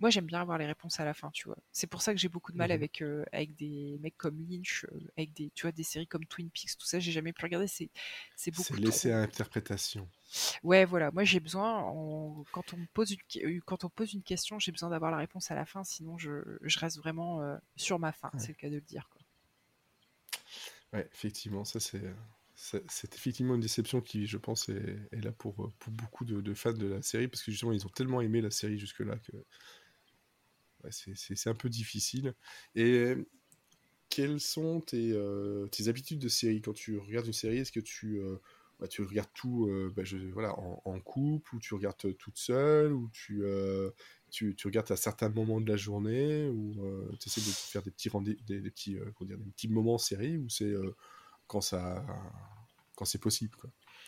moi 0.00 0.10
j'aime 0.10 0.26
bien 0.26 0.40
avoir 0.40 0.58
les 0.58 0.66
réponses 0.66 0.98
à 0.98 1.04
la 1.04 1.14
fin, 1.14 1.30
tu 1.30 1.46
vois. 1.46 1.58
C'est 1.72 1.86
pour 1.86 2.02
ça 2.02 2.12
que 2.12 2.18
j'ai 2.18 2.28
beaucoup 2.28 2.52
de 2.52 2.56
mal 2.56 2.70
mmh 2.70 2.72
avec 2.72 3.02
euh, 3.02 3.24
avec 3.32 3.54
des 3.56 3.98
mecs 4.00 4.16
comme 4.16 4.40
Lynch, 4.48 4.84
euh, 4.84 5.00
avec 5.16 5.32
des 5.34 5.50
tu 5.54 5.62
vois 5.62 5.72
des 5.72 5.82
séries 5.82 6.06
comme 6.06 6.24
Twin 6.24 6.50
Peaks, 6.50 6.76
tout 6.78 6.86
ça, 6.86 6.98
j'ai 6.98 7.12
jamais 7.12 7.32
pu 7.32 7.44
regarder. 7.44 7.66
C'est 7.66 7.90
c'est 8.36 8.50
beaucoup. 8.50 8.74
C'est 8.74 8.80
laissé 8.80 9.12
à 9.12 9.18
interprétation. 9.18 10.08
Ouais, 10.62 10.84
voilà. 10.84 11.10
Moi 11.10 11.24
j'ai 11.24 11.40
besoin 11.40 11.82
quand 12.52 12.72
on 12.72 12.78
me 12.78 12.86
pose 12.94 13.12
une 13.12 13.44
euh, 13.44 13.60
quand 13.66 13.84
on 13.84 13.90
pose 13.90 14.14
une 14.14 14.22
question, 14.22 14.58
j'ai 14.58 14.72
besoin 14.72 14.90
d'avoir 14.90 15.10
la 15.10 15.18
réponse 15.18 15.50
à 15.50 15.54
la 15.54 15.66
fin, 15.66 15.84
sinon 15.84 16.18
je, 16.18 16.58
je 16.62 16.78
reste 16.78 16.98
vraiment 16.98 17.58
sur 17.76 17.98
ma 17.98 18.12
fin. 18.12 18.30
C'est 18.38 18.48
le 18.48 18.54
cas 18.54 18.70
de 18.70 18.76
le 18.76 18.80
dire. 18.80 19.08
Quoi. 19.10 19.20
Ouais, 20.92 21.08
effectivement, 21.12 21.64
ça 21.64 21.78
c'est 21.78 22.02
c'est 22.60 23.14
effectivement 23.14 23.54
une 23.54 23.60
déception 23.60 24.00
qui, 24.00 24.26
je 24.26 24.36
pense, 24.36 24.68
est, 24.68 24.98
là 25.12 25.32
pour, 25.32 25.54
pour 25.54 25.92
beaucoup 25.92 26.24
de, 26.24 26.54
fans 26.54 26.72
de 26.72 26.86
la 26.86 27.02
série, 27.02 27.26
parce 27.26 27.42
que 27.42 27.50
justement, 27.50 27.72
ils 27.72 27.86
ont 27.86 27.90
tellement 27.90 28.20
aimé 28.20 28.42
la 28.42 28.50
série 28.50 28.78
jusque-là 28.78 29.16
que 29.16 29.32
c'est 30.90 31.50
un 31.50 31.54
peu 31.54 31.68
difficile. 31.68 32.34
Et 32.74 33.14
quelles 34.08 34.40
sont 34.40 34.80
tes, 34.80 35.16
tes, 35.70 35.88
habitudes 35.88 36.18
de 36.18 36.28
série? 36.28 36.60
Quand 36.60 36.72
tu 36.72 36.98
regardes 36.98 37.26
une 37.26 37.32
série, 37.32 37.58
est-ce 37.58 37.72
que 37.72 37.80
tu, 37.80 38.20
bah, 38.78 38.88
tu 38.88 39.02
regardes 39.02 39.30
tout 39.34 39.70
bah, 39.94 40.02
voilà, 40.32 40.54
en, 40.58 41.00
couple, 41.00 41.54
ou 41.54 41.60
tu 41.60 41.74
regardes 41.74 41.96
toute 42.16 42.38
seule, 42.38 42.92
ou 42.92 43.08
tu, 43.12 43.44
regardes 44.64 44.90
à 44.90 44.96
certains 44.96 45.28
moments 45.28 45.60
de 45.60 45.70
la 45.70 45.76
journée, 45.76 46.48
ou 46.48 46.74
tu 47.20 47.28
essaies 47.28 47.40
de 47.40 47.54
faire 47.54 47.82
des 47.82 47.90
petits, 47.90 48.10
des, 48.46 48.60
des, 48.60 48.70
petits, 48.70 48.96
dire, 49.22 49.38
des 49.38 49.50
petits 49.50 49.68
moments 49.68 49.94
en 49.94 49.98
série, 49.98 50.36
ou 50.36 50.48
c'est 50.48 50.74
quand 51.46 51.74
quand 52.96 53.04
c'est 53.06 53.20
possible. 53.20 53.56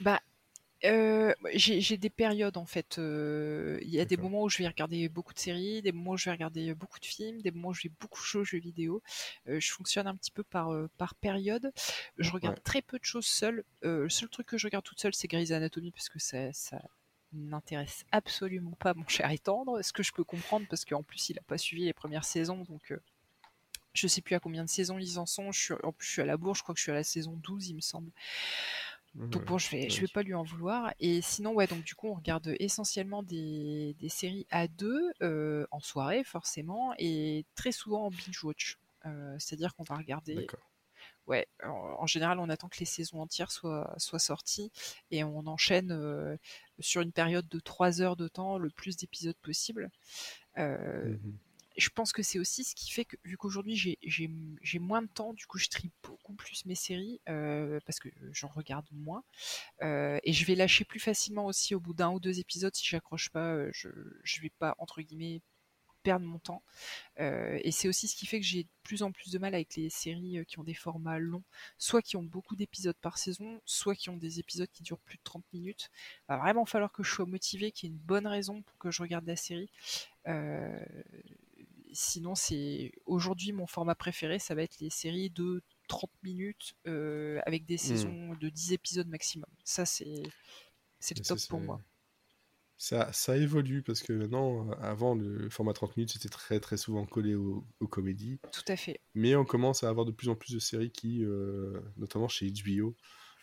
Bah 0.00 0.20
j'ai 0.82 1.96
des 1.96 2.10
périodes 2.10 2.56
en 2.56 2.66
fait. 2.66 2.96
Il 2.98 3.88
y 3.88 4.00
a 4.00 4.04
des 4.04 4.16
moments 4.16 4.42
où 4.42 4.48
je 4.48 4.58
vais 4.58 4.66
regarder 4.66 5.08
beaucoup 5.08 5.34
de 5.34 5.38
séries, 5.38 5.82
des 5.82 5.92
moments 5.92 6.12
où 6.12 6.16
je 6.16 6.26
vais 6.26 6.32
regarder 6.32 6.74
beaucoup 6.74 6.98
de 6.98 7.06
films, 7.06 7.40
des 7.42 7.50
moments 7.50 7.68
où 7.68 7.74
je 7.74 7.84
vais 7.84 7.92
beaucoup 8.00 8.20
jouer 8.22 8.42
aux 8.42 8.44
jeux 8.44 8.58
vidéo. 8.58 9.02
je 9.46 9.72
fonctionne 9.72 10.06
un 10.06 10.16
petit 10.16 10.30
peu 10.30 10.42
par, 10.42 10.70
par 10.98 11.14
période. 11.14 11.72
Je 12.18 12.30
regarde 12.30 12.62
très 12.62 12.82
peu 12.82 12.98
de 12.98 13.04
choses 13.04 13.26
seule. 13.26 13.64
le 13.82 14.08
seul 14.08 14.28
truc 14.28 14.46
que 14.46 14.58
je 14.58 14.66
regarde 14.66 14.84
toute 14.84 15.00
seule, 15.00 15.14
c'est 15.14 15.28
Grey's 15.28 15.52
Anatomy 15.52 15.90
parce 15.92 16.08
que 16.08 16.18
ça, 16.18 16.52
ça 16.52 16.82
n'intéresse 17.32 18.04
absolument 18.12 18.72
pas 18.72 18.94
mon 18.94 19.06
cher 19.08 19.30
et 19.30 19.38
tendre. 19.38 19.82
Ce 19.82 19.92
que 19.92 20.02
je 20.02 20.12
peux 20.12 20.24
comprendre 20.24 20.66
parce 20.68 20.84
qu'en 20.84 21.02
plus 21.02 21.30
il 21.30 21.38
a 21.38 21.42
pas 21.42 21.58
suivi 21.58 21.84
les 21.84 21.92
premières 21.92 22.24
saisons, 22.24 22.64
donc 22.64 22.92
je 23.94 24.06
sais 24.06 24.22
plus 24.22 24.34
à 24.34 24.40
combien 24.40 24.64
de 24.64 24.68
saisons 24.68 24.98
ils 24.98 25.18
en 25.18 25.26
sont. 25.26 25.52
Je 25.52 25.60
suis, 25.60 25.74
en 25.82 25.92
plus, 25.92 26.06
je 26.06 26.12
suis 26.12 26.22
à 26.22 26.26
la 26.26 26.36
bourre, 26.36 26.54
je 26.54 26.62
crois 26.62 26.74
que 26.74 26.78
je 26.78 26.84
suis 26.84 26.92
à 26.92 26.96
la 26.96 27.04
saison 27.04 27.32
12, 27.42 27.68
il 27.68 27.76
me 27.76 27.80
semble. 27.80 28.10
Donc 29.14 29.44
bon, 29.44 29.58
je 29.58 29.70
vais, 29.70 29.90
je 29.90 30.00
vais 30.00 30.08
pas 30.08 30.22
lui 30.22 30.34
en 30.34 30.42
vouloir. 30.42 30.94
Et 30.98 31.20
sinon, 31.20 31.52
ouais, 31.52 31.66
donc 31.66 31.84
du 31.84 31.94
coup, 31.94 32.08
on 32.08 32.14
regarde 32.14 32.54
essentiellement 32.58 33.22
des, 33.22 33.94
des 33.98 34.08
séries 34.08 34.46
à 34.50 34.68
deux, 34.68 35.12
euh, 35.22 35.66
en 35.70 35.80
soirée 35.80 36.24
forcément, 36.24 36.94
et 36.98 37.44
très 37.54 37.72
souvent 37.72 38.06
en 38.06 38.10
binge-watch. 38.10 38.78
Euh, 39.04 39.36
c'est-à-dire 39.38 39.74
qu'on 39.74 39.84
va 39.84 39.96
regarder... 39.96 40.46
Ouais, 41.28 41.46
en, 41.62 42.06
général, 42.06 42.40
on 42.40 42.48
attend 42.48 42.68
que 42.68 42.78
les 42.80 42.84
saisons 42.84 43.20
entières 43.20 43.52
soient, 43.52 43.94
soient 43.96 44.18
sorties, 44.18 44.72
et 45.12 45.22
on 45.22 45.46
enchaîne 45.46 45.92
euh, 45.92 46.36
sur 46.80 47.00
une 47.00 47.12
période 47.12 47.48
de 47.48 47.60
3 47.60 48.02
heures 48.02 48.16
de 48.16 48.26
temps 48.26 48.58
le 48.58 48.70
plus 48.70 48.96
d'épisodes 48.96 49.36
possible. 49.40 49.90
Mmh 50.56 51.16
je 51.76 51.88
pense 51.90 52.12
que 52.12 52.22
c'est 52.22 52.38
aussi 52.38 52.64
ce 52.64 52.74
qui 52.74 52.90
fait 52.90 53.04
que, 53.04 53.16
vu 53.24 53.36
qu'aujourd'hui 53.36 53.76
j'ai 53.76 54.78
moins 54.78 55.02
de 55.02 55.08
temps, 55.08 55.32
du 55.32 55.46
coup 55.46 55.58
je 55.58 55.68
trie 55.68 55.90
beaucoup 56.02 56.34
plus 56.34 56.64
mes 56.66 56.74
séries 56.74 57.20
euh, 57.28 57.80
parce 57.86 57.98
que 57.98 58.08
j'en 58.32 58.48
regarde 58.48 58.86
moins. 58.92 59.24
Euh, 59.82 60.18
et 60.24 60.32
je 60.32 60.44
vais 60.46 60.54
lâcher 60.54 60.84
plus 60.84 61.00
facilement 61.00 61.46
aussi 61.46 61.74
au 61.74 61.80
bout 61.80 61.94
d'un 61.94 62.10
ou 62.10 62.20
deux 62.20 62.40
épisodes 62.40 62.74
si 62.74 62.86
j'accroche 62.86 63.30
pas. 63.30 63.52
Euh, 63.54 63.70
je, 63.72 63.88
je 64.22 64.40
vais 64.40 64.50
pas, 64.50 64.74
entre 64.78 65.02
guillemets, 65.02 65.40
perdre 66.02 66.26
mon 66.26 66.40
temps. 66.40 66.64
et 67.18 67.70
c'est 67.70 67.86
aussi 67.86 68.08
ce 68.08 68.16
qui 68.16 68.26
fait 68.26 68.40
que 68.40 68.46
j'ai 68.46 68.64
de 68.64 68.68
plus 68.82 69.04
en 69.04 69.12
plus 69.12 69.30
de 69.30 69.38
mal 69.38 69.54
avec 69.54 69.76
les 69.76 69.88
séries 69.88 70.44
qui 70.48 70.58
ont 70.58 70.64
des 70.64 70.74
formats 70.74 71.20
longs, 71.20 71.44
soit 71.78 72.02
qui 72.02 72.16
ont 72.16 72.24
beaucoup 72.24 72.56
d'épisodes 72.56 72.96
par 73.00 73.18
saison, 73.18 73.60
soit 73.66 73.94
qui 73.94 74.10
ont 74.10 74.16
des 74.16 74.40
épisodes 74.40 74.68
qui 74.72 74.82
durent 74.82 74.98
plus 74.98 75.18
de 75.18 75.22
30 75.22 75.44
minutes. 75.52 75.90
Il 76.22 76.24
va 76.30 76.38
vraiment 76.38 76.64
falloir 76.64 76.90
que 76.90 77.04
je 77.04 77.12
sois 77.12 77.26
motivé, 77.26 77.70
qu'il 77.70 77.88
y 77.88 77.92
ait 77.92 77.94
une 77.94 78.00
bonne 78.02 78.26
raison 78.26 78.62
pour 78.62 78.78
que 78.78 78.90
je 78.90 79.00
regarde 79.00 79.26
la 79.26 79.36
série. 79.36 79.70
Euh, 80.26 80.78
sinon, 81.92 82.34
c'est 82.34 82.92
aujourd'hui 83.06 83.52
mon 83.52 83.66
format 83.66 83.94
préféré, 83.94 84.38
ça 84.38 84.54
va 84.54 84.62
être 84.62 84.78
les 84.80 84.90
séries 84.90 85.30
de 85.30 85.62
30 85.88 86.10
minutes 86.22 86.74
euh, 86.86 87.40
avec 87.46 87.64
des 87.64 87.74
hmm. 87.74 87.78
saisons 87.78 88.34
de 88.40 88.48
10 88.48 88.72
épisodes 88.72 89.08
maximum. 89.08 89.50
Ça, 89.64 89.84
c'est 89.84 90.22
c'est 91.00 91.18
le 91.18 91.24
top 91.24 91.38
pour 91.48 91.60
moi. 91.60 91.80
Ça, 92.78 93.12
ça 93.12 93.36
évolue 93.36 93.82
parce 93.82 94.02
que 94.02 94.12
maintenant, 94.12 94.70
avant, 94.80 95.14
le 95.14 95.48
format 95.50 95.72
30 95.72 95.96
minutes, 95.96 96.12
c'était 96.12 96.28
très 96.28 96.58
très 96.58 96.76
souvent 96.76 97.06
collé 97.06 97.34
aux, 97.34 97.64
comédies. 97.88 98.40
Tout 98.52 98.64
à 98.66 98.76
fait. 98.76 99.00
Mais 99.14 99.36
on 99.36 99.44
commence 99.44 99.84
à 99.84 99.88
avoir 99.88 100.04
de 100.04 100.10
plus 100.10 100.28
en 100.28 100.34
plus 100.34 100.54
de 100.54 100.58
séries 100.58 100.90
qui, 100.90 101.24
euh, 101.24 101.80
notamment 101.96 102.26
chez 102.26 102.50
HBO, 102.50 102.96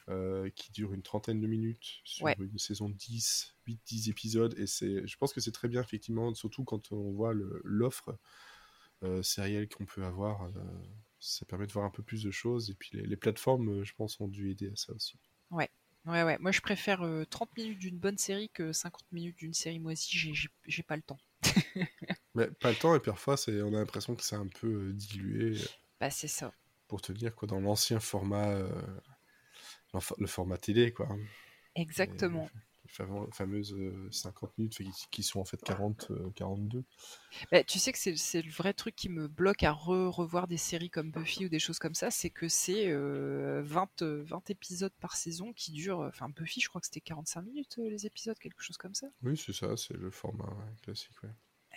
euh, 0.10 0.49
qui 0.55 0.72
durent 0.72 0.93
une 0.93 1.03
trentaine 1.03 1.39
de 1.39 1.47
minutes 1.47 2.01
sur 2.03 2.28
une 2.28 2.57
saison 2.57 2.89
10, 2.89 3.55
8-10 3.68 4.10
épisodes. 4.10 4.55
Et 4.57 4.68
c'est, 4.68 5.05
je 5.05 5.18
pense 5.18 5.34
que 5.34 5.41
c'est 5.41 5.51
très 5.51 5.68
bien, 5.68 5.82
effectivement, 5.82 6.34
surtout 6.34 6.64
quand 6.64 6.91
on 6.91 7.12
voit 7.12 7.34
l'offre 7.64 8.18
euh, 9.03 9.24
sérielle 9.24 9.70
qu'on 9.70 9.86
peut 9.86 10.03
avoir. 10.03 10.43
Euh, 10.43 10.51
ça 11.20 11.45
permet 11.45 11.68
de 11.68 11.72
voir 11.72 11.86
un 11.86 11.89
peu 11.89 12.03
plus 12.03 12.24
de 12.24 12.32
choses. 12.32 12.70
Et 12.70 12.74
puis 12.74 13.01
les, 13.01 13.16
plateformes, 13.16 13.70
euh, 13.70 13.84
je 13.86 13.93
pense, 13.93 14.20
ont 14.20 14.28
dû 14.28 14.51
aider 14.51 14.70
à 14.70 14.76
ça 14.76 14.91
aussi. 14.93 15.18
Ouais. 15.51 15.70
Ouais, 16.05 16.24
ouais. 16.24 16.38
Moi, 16.39 16.51
je 16.51 16.60
préfère 16.62 17.05
30 17.30 17.55
minutes 17.57 17.80
d'une 17.80 17.97
bonne 17.97 18.18
série 18.18 18.49
que 18.49 18.74
50 18.74 19.03
minutes 19.12 19.38
d'une 19.38 19.53
série 19.53 19.80
moisie. 19.80 20.34
J'ai 20.66 20.84
pas 20.84 20.95
le 20.95 21.01
temps. 21.01 21.20
Mais 22.36 22.47
pas 22.47 22.72
le 22.72 22.78
temps, 22.78 22.95
et 22.95 22.99
parfois, 22.99 23.36
on 23.47 23.74
a 23.74 23.80
l'impression 23.80 24.16
que 24.16 24.24
c'est 24.24 24.36
un 24.36 24.47
peu 24.47 24.91
dilué. 24.93 25.57
Bah, 25.99 26.10
c'est 26.10 26.28
ça. 26.28 26.53
Pour 26.88 27.01
te 27.01 27.12
dire, 27.12 27.36
quoi, 27.36 27.47
dans 27.47 27.60
l'ancien 27.60 27.99
format, 27.99 28.57
le 30.17 30.27
format 30.27 30.57
télé, 30.57 30.91
quoi. 30.91 31.09
Exactement 31.75 32.49
fameuses 33.31 33.75
50 34.11 34.49
euh, 34.49 34.53
minutes 34.57 34.79
qui 35.11 35.23
sont 35.23 35.39
en 35.39 35.45
fait 35.45 35.61
40, 35.61 36.11
42. 36.35 36.79
Euh, 36.79 36.83
bah, 37.51 37.63
tu 37.63 37.79
sais 37.79 37.91
que 37.91 37.97
c'est 37.97 38.41
le 38.41 38.51
vrai 38.51 38.73
truc 38.73 38.95
qui 38.95 39.09
me 39.09 39.27
bloque 39.27 39.63
à 39.63 39.71
revoir 39.71 40.47
des 40.47 40.57
séries 40.57 40.89
comme 40.89 41.11
Buffy 41.11 41.45
ou 41.45 41.49
des 41.49 41.59
choses 41.59 41.79
comme 41.79 41.95
ça, 41.95 42.11
c'est 42.11 42.29
que 42.29 42.47
c'est 42.47 42.91
20, 42.91 44.01
euh, 44.01 44.23
20 44.23 44.49
épisodes 44.49 44.93
par 44.99 45.15
saison 45.15 45.53
qui 45.53 45.71
durent. 45.71 45.99
Enfin, 45.99 46.29
Buffy, 46.29 46.61
je 46.61 46.69
crois 46.69 46.81
que 46.81 46.87
c'était 46.87 47.01
45 47.01 47.41
minutes 47.41 47.77
les 47.77 48.05
épisodes, 48.05 48.37
quelque 48.39 48.61
chose 48.61 48.77
comme 48.77 48.95
ça. 48.95 49.07
Oui, 49.23 49.37
c'est 49.37 49.53
ça, 49.53 49.75
c'est 49.77 49.97
le 49.97 50.11
format 50.11 50.55
classique. 50.81 51.11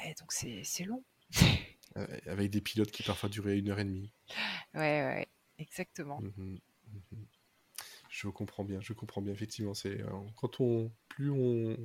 Et 0.04 0.10
eh, 0.10 0.14
donc 0.14 0.32
c'est 0.32 0.84
long. 0.84 1.04
Avec 2.26 2.50
des 2.50 2.62
pilotes 2.62 2.90
qui 2.90 3.02
parfois 3.02 3.28
duraient 3.28 3.58
une 3.58 3.68
heure 3.68 3.78
et 3.78 3.84
demie. 3.84 4.10
Ouais, 4.74 4.80
ouais, 4.80 5.28
exactement. 5.58 6.20
Mmh 6.20 6.58
mmh 6.92 7.16
je 8.12 8.28
comprends 8.28 8.62
bien, 8.62 8.80
je 8.80 8.92
comprends 8.92 9.22
bien. 9.22 9.32
Effectivement, 9.32 9.72
c'est 9.72 10.02
euh, 10.02 10.10
quand 10.36 10.60
on 10.60 10.92
plus 11.08 11.30
on 11.30 11.76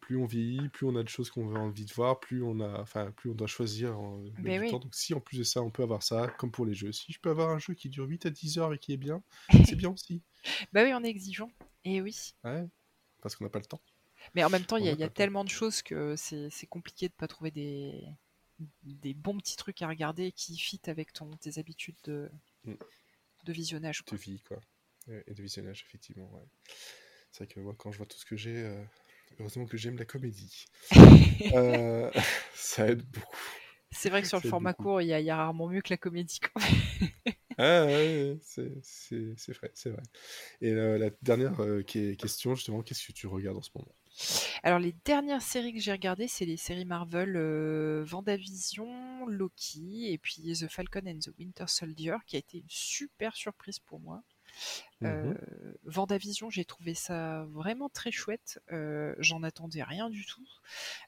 plus 0.00 0.16
on 0.16 0.24
vieillit, 0.24 0.68
plus 0.70 0.86
on 0.86 0.96
a 0.96 1.02
de 1.02 1.08
choses 1.08 1.28
qu'on 1.28 1.54
a 1.54 1.58
envie 1.58 1.84
de 1.84 1.92
voir, 1.92 2.20
plus 2.20 2.42
on 2.42 2.60
a, 2.60 2.80
enfin, 2.80 3.10
plus 3.10 3.30
on 3.30 3.34
doit 3.34 3.48
choisir 3.48 3.98
en 3.98 4.22
ben 4.38 4.70
temps. 4.70 4.78
Donc, 4.78 4.94
si 4.94 5.12
en 5.12 5.20
plus 5.20 5.38
de 5.38 5.42
ça, 5.42 5.60
on 5.60 5.70
peut 5.70 5.82
avoir 5.82 6.02
ça, 6.02 6.28
comme 6.38 6.50
pour 6.50 6.64
les 6.64 6.72
jeux. 6.72 6.92
Si 6.92 7.12
je 7.12 7.20
peux 7.20 7.28
avoir 7.28 7.50
un 7.50 7.58
jeu 7.58 7.74
qui 7.74 7.90
dure 7.90 8.06
8 8.06 8.24
à 8.24 8.30
10 8.30 8.58
heures 8.58 8.72
et 8.72 8.78
qui 8.78 8.92
est 8.92 8.96
bien, 8.96 9.22
c'est 9.66 9.74
bien 9.76 9.90
aussi. 9.90 10.22
Bah 10.72 10.84
oui, 10.84 10.92
on 10.94 11.04
est 11.04 11.08
exigeant. 11.08 11.50
Et 11.84 12.00
oui. 12.00 12.32
Ouais, 12.44 12.66
parce 13.20 13.36
qu'on 13.36 13.44
n'a 13.44 13.50
pas 13.50 13.58
le 13.58 13.66
temps. 13.66 13.82
Mais 14.34 14.44
en 14.44 14.50
même 14.50 14.64
temps, 14.64 14.78
il 14.78 14.86
y 14.86 15.02
a, 15.02 15.08
tellement 15.10 15.44
de 15.44 15.50
choses 15.50 15.82
que 15.82 16.14
c'est 16.16 16.66
compliqué 16.70 17.08
de 17.08 17.14
pas 17.14 17.28
trouver 17.28 17.50
des, 17.50 18.08
des 18.84 19.12
bons 19.12 19.36
petits 19.36 19.56
trucs 19.56 19.82
à 19.82 19.88
regarder 19.88 20.32
qui 20.32 20.56
fit 20.56 20.80
avec 20.86 21.12
ton, 21.12 21.36
tes 21.36 21.58
habitudes 21.58 21.98
de, 22.04 22.30
mm. 22.64 22.74
de 23.44 23.52
visionnage. 23.52 24.04
De 24.06 24.16
vie, 24.16 24.40
quoi 24.40 24.60
et 25.26 25.34
de 25.34 25.42
visionnage, 25.42 25.84
effectivement. 25.86 26.30
C'est 27.30 27.44
vrai 27.44 27.54
que 27.54 27.60
moi, 27.60 27.74
quand 27.76 27.92
je 27.92 27.98
vois 27.98 28.06
tout 28.06 28.18
ce 28.18 28.24
que 28.24 28.36
j'ai, 28.36 28.56
euh, 28.56 28.82
heureusement 29.38 29.66
que 29.66 29.76
j'aime 29.76 29.98
la 29.98 30.04
comédie. 30.04 30.66
Euh, 31.54 32.10
ça 32.56 32.88
aide 32.88 33.04
beaucoup. 33.04 33.38
C'est 33.92 34.10
vrai 34.10 34.22
que 34.22 34.28
sur 34.28 34.40
le 34.42 34.48
format 34.48 34.74
court, 34.74 35.00
il 35.00 35.06
y, 35.06 35.30
a 35.30 35.36
rarement 35.36 35.68
mieux 35.68 35.80
que 35.82 35.90
la 35.90 35.96
comédie. 35.96 36.40
Quand 36.40 36.60
ah 37.58 37.86
ouais, 37.86 38.36
c'est 38.42 38.64
vrai, 38.64 39.70
c'est 39.72 39.90
vrai. 39.90 40.02
Et 40.60 40.72
euh, 40.72 40.98
la 40.98 41.10
dernière 41.22 41.56
question, 41.86 42.56
justement, 42.56 42.82
qu'est-ce 42.82 43.06
que 43.06 43.12
tu 43.12 43.28
regardes 43.28 43.56
en 43.56 43.62
ce 43.62 43.70
moment? 43.72 43.94
Alors 44.64 44.80
les 44.80 44.96
dernières 45.04 45.42
séries 45.42 45.72
que 45.72 45.80
j'ai 45.80 45.92
regardées, 45.92 46.26
c'est 46.26 46.44
les 46.44 46.56
séries 46.56 46.84
Marvel 46.84 47.38
Vendavision, 48.02 49.26
Loki 49.26 50.12
et 50.12 50.18
puis 50.18 50.42
The 50.42 50.66
Falcon 50.66 51.06
and 51.06 51.20
the 51.20 51.30
Winter 51.38 51.68
Soldier, 51.68 52.16
qui 52.26 52.34
a 52.34 52.40
été 52.40 52.58
une 52.58 52.68
super 52.68 53.36
surprise 53.36 53.78
pour 53.78 54.00
moi. 54.00 54.24
Mmh 55.00 55.34
Vendavision, 55.84 56.50
j'ai 56.50 56.64
trouvé 56.64 56.92
ça 56.94 57.44
vraiment 57.50 57.88
très 57.88 58.10
chouette. 58.10 58.60
J'en 59.18 59.42
attendais 59.42 59.82
rien 59.82 60.10
du 60.10 60.26
tout. 60.26 60.46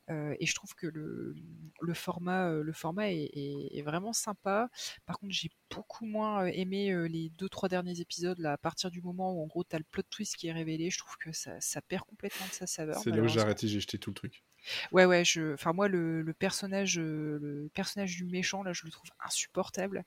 et 0.09 0.47
je 0.47 0.55
trouve 0.55 0.75
que 0.75 0.87
le, 0.87 1.35
le 1.81 1.95
format, 1.95 2.51
le 2.51 2.73
format 2.73 3.11
est, 3.11 3.83
vraiment 3.85 4.13
sympa. 4.13 4.71
Par 5.07 5.19
contre, 5.19 5.33
j'ai 5.33 5.51
beaucoup 5.75 6.07
moins 6.07 6.47
aimé 6.47 7.09
les 7.09 7.31
deux, 7.31 7.49
trois 7.49 7.69
derniers 7.69 8.01
épisodes. 8.01 8.39
Là, 8.39 8.53
à 8.53 8.59
partir 8.59 8.91
du 8.91 9.03
moment 9.03 9.35
où, 9.35 9.43
en 9.43 9.47
gros, 9.47 9.65
tu 9.65 9.75
as 9.75 9.79
le 9.79 9.85
plot 9.85 10.03
twist 10.09 10.37
qui 10.37 10.49
est 10.49 10.53
révélé, 10.53 10.91
je 10.91 10.99
trouve 10.99 11.17
que 11.17 11.33
ça, 11.33 11.61
ça 11.61 11.83
perd 11.83 12.05
complètement 12.05 12.47
de 12.47 12.53
sa 12.53 12.67
saveur. 12.67 13.01
C'est 13.03 13.11
là 13.11 13.23
où 13.23 13.29
j'ai 13.29 13.41
arrêté, 13.41 13.69
j'ai 13.69 13.81
jeté 13.81 13.99
tout 13.99 14.11
le 14.11 14.15
truc. 14.15 14.45
Ouais, 14.93 15.05
ouais, 15.05 15.25
je, 15.25 15.55
enfin 15.55 15.73
moi 15.73 15.89
le, 15.89 16.35
personnage, 16.39 16.99
le 16.99 17.71
personnage 17.75 18.17
du 18.17 18.25
méchant 18.25 18.63
là, 18.63 18.73
je 18.73 18.85
le 18.85 18.91
trouve 18.91 19.11
insupportable. 19.25 20.05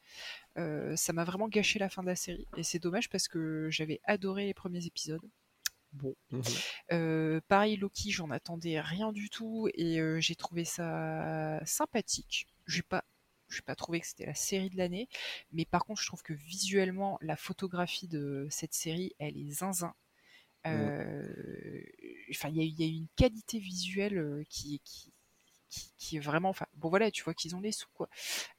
ça 0.56 1.14
m'a 1.14 1.24
vraiment 1.24 1.48
gâché 1.48 1.80
la 1.80 1.90
fin 1.90 2.04
de 2.04 2.08
la 2.08 2.16
série 2.16 2.48
et 2.58 2.64
c'est 2.64 2.80
dommage 2.80 3.10
parce 3.10 3.28
que 3.28 3.68
j'avais 3.70 4.00
adoré 4.06 4.46
les 4.46 4.54
premiers 4.54 4.86
épisodes. 4.86 5.22
Bon, 5.94 6.16
mmh 6.32 7.40
pareil 7.48 7.78
Loki, 7.78 8.12
j'en 8.12 8.30
attendais 8.32 8.80
rien 8.80 9.12
du 9.12 9.30
tout 9.30 9.70
et 9.74 10.00
j'ai 10.20 10.36
trouvé 10.36 10.66
ça 10.66 11.60
sympathique. 11.66 12.48
J'ai 12.68 12.84
pas 12.84 13.04
je 13.54 13.60
n'ai 13.60 13.64
pas 13.64 13.76
trouvé 13.76 14.02
que 14.02 14.08
c'était 14.08 14.26
la 14.26 14.36
série 14.36 14.70
de 14.70 14.78
l'année, 14.78 15.08
mais 15.52 15.66
par 15.66 15.86
contre, 15.86 16.02
je 16.02 16.08
trouve 16.08 16.24
que 16.24 16.34
visuellement, 16.34 17.18
la 17.22 17.36
photographie 17.36 18.08
de 18.08 18.48
cette 18.50 18.74
série, 18.74 19.14
elle 19.20 19.38
est 19.38 19.52
zinzin. 19.52 19.94
Euh, 20.66 21.84
enfin, 22.32 22.50
il 22.50 22.80
y, 22.80 22.84
a 22.84 22.88
une 22.88 23.08
qualité 23.16 23.60
visuelle 23.60 24.18
euh, 24.18 24.44
qui, 24.50 24.82
qui, 24.84 25.14
qui, 25.98 26.18
est 26.18 26.22
vraiment. 26.22 26.50
Enfin, 26.50 26.68
bon, 26.76 26.90
voilà, 26.90 27.12
tu 27.12 27.24
vois 27.24 27.34
qu'ils 27.34 27.56
ont 27.56 27.62
les 27.62 27.72
sous, 27.72 27.90
quoi. 27.94 28.10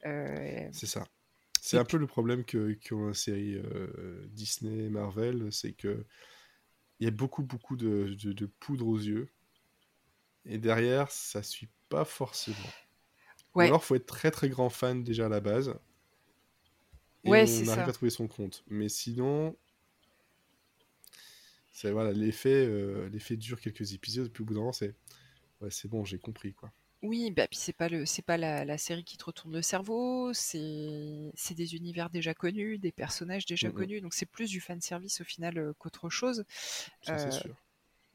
Euh, 0.05 0.67
c'est 0.71 0.85
ça. 0.85 1.05
C'est 1.61 1.79
un 1.79 1.85
peu 1.85 1.97
le 1.97 2.05
problème 2.05 2.45
que 2.45 2.73
qu'ont 2.73 3.07
la 3.07 3.13
série 3.15 3.59
Disney, 4.27 4.87
Marvel, 4.89 5.51
c'est 5.51 5.73
que 5.73 6.05
il 6.99 7.05
y 7.05 7.07
a 7.07 7.11
beaucoup, 7.11 7.43
beaucoup 7.43 7.75
de, 7.75 8.15
de, 8.21 8.45
poudre 8.45 8.87
aux 8.87 8.97
yeux. 8.97 9.27
Et 10.45 10.59
derrière, 10.59 11.09
ça 11.11 11.41
suit 11.41 11.69
pas 11.89 12.05
forcément. 12.05 12.57
Ouais. 13.55 13.65
Ou 13.65 13.67
alors, 13.67 13.83
faut 13.83 13.95
être 13.95 14.05
très, 14.05 14.29
très 14.29 14.47
grand 14.47 14.69
fan 14.69 15.03
déjà 15.03 15.25
à 15.25 15.29
la 15.29 15.39
base. 15.39 15.75
Et 17.23 17.29
ouais, 17.29 17.45
on 17.63 17.67
arrive 17.69 17.89
à 17.89 17.93
trouver 17.93 18.11
son 18.11 18.27
compte. 18.27 18.63
Mais 18.67 18.87
sinon, 18.87 19.57
c'est 21.75 21.91
voilà, 21.91 22.13
l'effet, 22.13 22.65
euh, 22.65 23.09
l'effet 23.09 23.35
dure 23.35 23.59
quelques 23.59 23.91
épisodes, 23.91 24.31
puis 24.31 24.43
au 24.43 24.45
bout 24.45 24.53
d'un 24.53 24.61
moment, 24.61 24.71
c'est 24.71 24.95
ouais, 25.59 25.69
c'est 25.69 25.89
bon, 25.89 26.05
j'ai 26.05 26.17
compris 26.17 26.53
quoi. 26.53 26.71
Oui, 27.01 27.31
bah 27.31 27.49
puis 27.49 27.59
c'est 27.59 27.73
pas 27.73 27.89
le, 27.89 28.05
c'est 28.05 28.21
pas 28.21 28.37
la, 28.37 28.63
la, 28.63 28.77
série 28.77 29.03
qui 29.03 29.17
te 29.17 29.25
retourne 29.25 29.53
le 29.53 29.61
cerveau, 29.61 30.31
c'est, 30.33 31.33
c'est 31.35 31.53
des 31.53 31.75
univers 31.75 32.09
déjà 32.09 32.33
connus, 32.33 32.77
des 32.77 32.93
personnages 32.93 33.45
déjà 33.45 33.69
connus, 33.71 33.99
donc 33.99 34.13
c'est 34.13 34.25
plus 34.25 34.49
du 34.49 34.61
fan 34.61 34.79
service 34.79 35.19
au 35.19 35.25
final 35.25 35.57
euh, 35.57 35.73
qu'autre 35.77 36.09
chose. 36.09 36.45
Ça, 37.01 37.17
c'est 37.19 37.27
euh, 37.27 37.31
sûr 37.31 37.64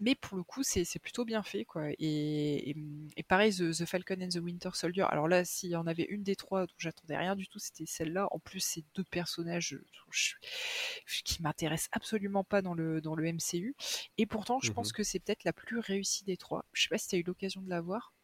mais 0.00 0.14
pour 0.14 0.36
le 0.36 0.42
coup, 0.42 0.62
c'est 0.62 0.98
plutôt 0.98 1.26
bien 1.26 1.42
fait, 1.42 1.66
quoi. 1.66 1.90
Et, 1.98 2.74
et, 3.16 3.22
pareil, 3.22 3.54
The, 3.54 3.84
Falcon 3.84 4.16
and 4.22 4.28
the 4.28 4.36
Winter 4.36 4.70
Soldier. 4.72 5.04
Alors 5.10 5.28
là, 5.28 5.44
s'il 5.44 5.70
y 5.70 5.76
en 5.76 5.86
avait 5.86 6.04
une 6.04 6.22
des 6.22 6.36
trois 6.36 6.66
dont 6.66 6.74
j'attendais 6.78 7.18
rien 7.18 7.36
du 7.36 7.46
tout, 7.48 7.58
c'était 7.58 7.84
celle-là. 7.86 8.26
En 8.30 8.38
plus, 8.38 8.60
c'est 8.60 8.82
deux 8.94 9.04
personnages 9.04 9.78
qui 11.24 11.42
m'intéressent 11.42 11.90
absolument 11.92 12.44
pas 12.44 12.62
dans 12.62 12.74
le, 12.74 13.02
dans 13.02 13.14
le 13.14 13.30
MCU. 13.30 13.74
Et 14.16 14.24
pourtant, 14.24 14.58
je 14.60 14.72
pense 14.72 14.88
mmh 14.88 14.92
que 14.92 15.02
c'est 15.02 15.20
peut-être 15.20 15.44
la 15.44 15.52
plus 15.52 15.78
réussie 15.78 16.24
des 16.24 16.36
trois. 16.38 16.64
Je 16.72 16.82
sais 16.82 16.88
pas 16.88 16.98
si 16.98 17.08
tu 17.08 17.16
as 17.16 17.18
eu 17.18 17.22
l'occasion 17.22 17.60
de 17.60 17.68
la 17.68 17.82
voir. 17.82 18.14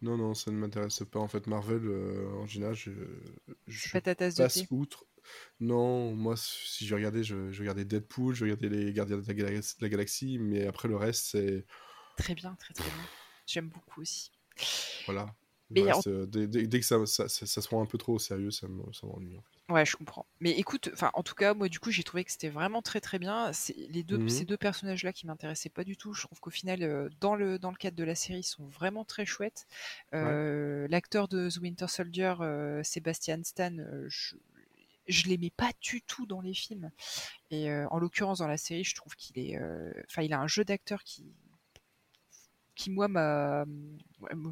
Non, 0.00 0.16
non, 0.16 0.34
ça 0.34 0.50
ne 0.50 0.56
m'intéresse 0.56 1.02
pas. 1.10 1.18
En 1.18 1.28
fait, 1.28 1.46
Marvel, 1.46 1.84
euh, 1.84 2.28
en 2.36 2.46
général, 2.46 2.74
je, 2.74 2.90
je 3.66 3.90
pas 3.90 4.00
ta 4.00 4.14
tasse 4.14 4.36
passe 4.36 4.64
outre. 4.70 5.06
Non, 5.60 6.14
moi, 6.14 6.36
si 6.36 6.86
je 6.86 6.94
regardais, 6.94 7.22
je, 7.22 7.58
regardais 7.58 7.84
Deadpool, 7.84 8.34
je 8.34 8.44
regardais 8.44 8.68
les 8.68 8.92
Gardiens 8.92 9.18
de 9.18 9.26
la, 9.80 9.88
Galaxie, 9.88 10.38
mais 10.38 10.66
après 10.66 10.88
le 10.88 10.96
reste, 10.96 11.26
c'est. 11.32 11.64
Très 12.16 12.34
bien, 12.34 12.54
très 12.58 12.74
très 12.74 12.84
bien. 12.84 13.04
J'aime 13.46 13.68
beaucoup 13.68 14.00
aussi. 14.00 14.32
Voilà. 15.06 15.34
Euh, 15.76 16.26
dès, 16.26 16.80
que 16.80 16.86
ça, 16.86 17.04
ça, 17.06 17.28
se 17.28 17.68
prend 17.68 17.82
un 17.82 17.86
peu 17.86 17.98
trop 17.98 18.14
au 18.14 18.18
sérieux, 18.18 18.50
ça 18.50 18.66
m'ennuie. 18.68 19.36
En 19.36 19.42
fait. 19.42 19.72
Ouais, 19.72 19.84
je 19.84 19.96
comprends. 19.96 20.24
Mais 20.40 20.52
écoute, 20.52 20.88
enfin, 20.94 21.10
en 21.12 21.22
tout 21.22 21.34
cas, 21.34 21.52
moi, 21.52 21.68
du 21.68 21.78
coup, 21.78 21.90
j'ai 21.90 22.02
trouvé 22.02 22.24
que 22.24 22.32
c'était 22.32 22.48
vraiment 22.48 22.80
très 22.80 23.00
très 23.00 23.18
bien. 23.18 23.50
Les 23.90 24.02
deux, 24.02 24.18
mmh 24.18 24.28
ces 24.30 24.44
deux 24.46 24.56
personnages-là 24.56 25.12
qui 25.12 25.26
m'intéressaient 25.26 25.68
pas 25.68 25.84
du 25.84 25.96
tout. 25.96 26.14
Je 26.14 26.22
trouve 26.22 26.40
qu'au 26.40 26.50
final, 26.50 26.82
euh, 26.82 27.10
dans 27.20 27.36
le 27.36 27.58
dans 27.58 27.70
le 27.70 27.76
cadre 27.76 27.96
de 27.96 28.04
la 28.04 28.14
série, 28.14 28.40
ils 28.40 28.44
sont 28.44 28.66
vraiment 28.66 29.04
très 29.04 29.26
chouettes. 29.26 29.66
Euh, 30.14 30.86
l'acteur 30.88 31.28
de 31.28 31.50
The 31.50 31.58
Winter 31.58 31.88
Soldier, 31.88 32.34
Sebastian 32.82 33.40
Stan, 33.44 33.76
je, 34.06 34.36
je 35.08 35.28
l'aimais 35.28 35.50
pas 35.50 35.72
du 35.80 36.02
tout 36.02 36.26
dans 36.26 36.40
les 36.40 36.54
films. 36.54 36.90
Et 37.50 37.70
euh, 37.70 37.86
en 37.90 37.98
l'occurrence, 37.98 38.38
dans 38.38 38.46
la 38.46 38.56
série, 38.56 38.84
je 38.84 38.94
trouve 38.94 39.14
qu'il 39.16 39.38
est. 39.38 39.56
Euh, 39.56 39.92
enfin, 40.06 40.22
il 40.22 40.32
a 40.32 40.40
un 40.40 40.46
jeu 40.46 40.64
d'acteur 40.64 41.02
qui. 41.02 41.34
qui, 42.74 42.90
moi, 42.90 43.08
m'a. 43.08 43.64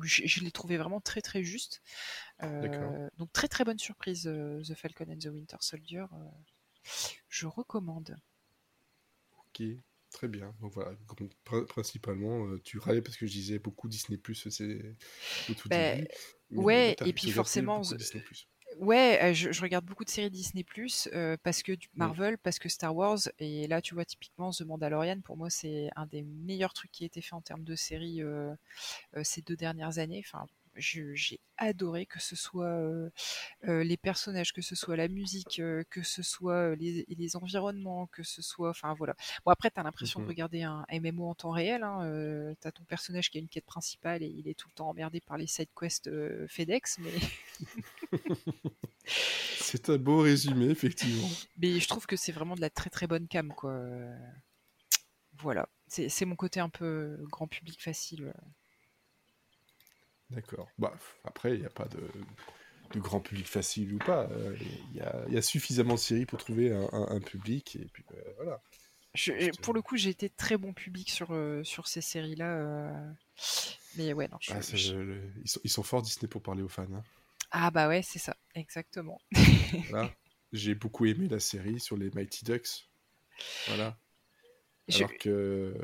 Je, 0.02 0.40
l'ai 0.42 0.50
trouvé 0.50 0.76
vraiment 0.76 1.00
très, 1.00 1.20
très 1.20 1.42
juste. 1.44 1.82
Euh, 2.42 3.08
donc, 3.18 3.32
très, 3.32 3.48
très 3.48 3.64
bonne 3.64 3.78
surprise, 3.78 4.22
The 4.22 4.74
Falcon 4.74 5.06
and 5.10 5.18
the 5.18 5.26
Winter 5.26 5.58
Soldier. 5.60 6.06
je 7.28 7.46
recommande. 7.46 8.16
Ok. 9.38 9.62
Très 10.12 10.28
bien. 10.28 10.54
Donc 10.60 10.72
voilà, 10.72 10.96
principalement, 11.68 12.56
tu 12.64 12.78
râlais 12.78 13.02
parce 13.02 13.18
que 13.18 13.26
je 13.26 13.32
disais 13.32 13.58
beaucoup 13.58 13.86
Disney 13.86 14.16
Plus, 14.16 14.48
c'est 14.48 14.96
tout 15.58 15.68
bah, 15.68 15.96
début. 15.96 16.08
Ouais, 16.52 16.96
et 17.04 17.12
puis 17.12 17.30
forcément, 17.30 17.82
Ouais, 18.78 19.32
je, 19.34 19.60
regarde 19.62 19.84
beaucoup 19.84 20.04
de 20.04 20.10
séries 20.10 20.30
Disney 20.30 20.62
Plus 20.62 21.08
parce 21.42 21.62
que 21.62 21.72
du 21.72 21.88
Marvel, 21.94 22.38
parce 22.38 22.58
que 22.58 22.68
Star 22.68 22.94
Wars, 22.94 23.18
et 23.38 23.66
là 23.68 23.80
tu 23.80 23.94
vois 23.94 24.04
typiquement 24.04 24.50
The 24.50 24.62
Mandalorian, 24.62 25.20
pour 25.22 25.36
moi 25.36 25.50
c'est 25.50 25.88
un 25.96 26.06
des 26.06 26.22
meilleurs 26.22 26.74
trucs 26.74 26.92
qui 26.92 27.04
a 27.04 27.06
été 27.06 27.20
fait 27.20 27.34
en 27.34 27.40
termes 27.40 27.64
de 27.64 27.74
séries 27.74 28.22
ces 29.22 29.42
deux 29.42 29.56
dernières 29.56 29.98
années. 29.98 30.22
Enfin, 30.26 30.46
j'ai 30.76 31.40
adoré 31.58 32.06
que 32.06 32.20
ce 32.20 32.36
soit 32.36 32.66
euh, 32.66 33.10
euh, 33.66 33.82
les 33.82 33.96
personnages, 33.96 34.52
que 34.52 34.62
ce 34.62 34.74
soit 34.74 34.96
la 34.96 35.08
musique, 35.08 35.58
euh, 35.58 35.84
que 35.90 36.02
ce 36.02 36.22
soit 36.22 36.74
les, 36.76 37.36
environnements, 37.36 38.06
que 38.08 38.22
ce 38.22 38.42
soit, 38.42 38.70
enfin 38.70 38.94
voilà. 38.94 39.14
Bon 39.44 39.52
après 39.52 39.70
t'as 39.70 39.82
l'impression 39.82 40.20
de 40.20 40.24
mmh 40.24 40.28
regarder 40.28 40.62
un 40.62 40.84
MMO 40.92 41.28
en 41.28 41.34
temps 41.34 41.50
réel. 41.50 41.82
Hein, 41.82 42.54
t'as 42.60 42.72
ton 42.72 42.84
personnage 42.84 43.30
qui 43.30 43.38
a 43.38 43.40
une 43.40 43.48
quête 43.48 43.64
principale 43.64 44.22
et 44.22 44.26
il 44.26 44.48
est 44.48 44.54
tout 44.54 44.68
le 44.68 44.74
temps 44.74 44.88
emmerdé 44.88 45.20
par 45.20 45.38
les 45.38 45.46
side 45.46 45.68
quests 45.78 46.10
FedEx, 46.48 46.98
mais. 46.98 47.12
c'est 49.06 49.90
un 49.90 49.98
beau 49.98 50.20
résumé 50.20 50.66
effectivement. 50.66 51.28
Mais 51.58 51.80
je 51.80 51.88
trouve 51.88 52.06
que 52.06 52.16
c'est 52.16 52.32
vraiment 52.32 52.54
de 52.54 52.60
la 52.60 52.70
très 52.70 52.90
très 52.90 53.06
bonne 53.06 53.28
cam 53.28 53.52
quoi. 53.52 53.80
Voilà, 55.38 55.68
c'est 55.88 56.24
mon 56.24 56.36
côté 56.36 56.60
un 56.60 56.70
peu 56.70 57.18
grand 57.30 57.46
public 57.46 57.82
facile. 57.82 58.32
D'accord. 60.30 60.68
Bah, 60.78 60.92
après, 61.24 61.54
il 61.54 61.60
n'y 61.60 61.66
a 61.66 61.70
pas 61.70 61.86
de, 61.86 62.00
de, 62.92 63.00
grand 63.00 63.20
public 63.20 63.46
facile 63.46 63.94
ou 63.94 63.98
pas. 63.98 64.28
Euh, 64.30 64.56
il 64.92 65.30
y, 65.30 65.34
y, 65.34 65.38
a, 65.38 65.42
suffisamment 65.42 65.94
de 65.94 65.98
séries 65.98 66.26
pour 66.26 66.38
trouver 66.38 66.72
un, 66.72 66.88
un, 66.92 67.20
public. 67.20 67.76
Et 67.76 67.86
puis 67.92 68.04
euh, 68.12 68.32
voilà. 68.36 68.60
Je, 69.14 69.50
pour 69.60 69.72
le 69.72 69.82
coup, 69.82 69.96
j'ai 69.96 70.10
été 70.10 70.28
très 70.28 70.56
bon 70.56 70.72
public 70.72 71.10
sur, 71.10 71.28
euh, 71.30 71.62
sur 71.64 71.86
ces 71.86 72.00
séries-là. 72.00 73.14
Mais 73.96 74.12
ouais, 74.12 74.28
non. 74.28 74.38
Ah, 74.50 74.58
ils, 74.72 74.78
sont, 75.46 75.60
ils, 75.64 75.70
sont, 75.70 75.82
forts 75.82 76.02
Disney 76.02 76.28
pour 76.28 76.42
parler 76.42 76.62
aux 76.62 76.68
fans. 76.68 76.86
Hein. 76.92 77.02
Ah 77.50 77.70
bah 77.70 77.88
ouais, 77.88 78.02
c'est 78.02 78.18
ça, 78.18 78.36
exactement. 78.54 79.18
voilà. 79.88 80.12
J'ai 80.52 80.74
beaucoup 80.74 81.06
aimé 81.06 81.28
la 81.28 81.40
série 81.40 81.80
sur 81.80 81.96
les 81.96 82.10
Mighty 82.10 82.44
Ducks. 82.44 82.90
Voilà. 83.68 83.96
Alors 84.94 85.16
que 85.18 85.74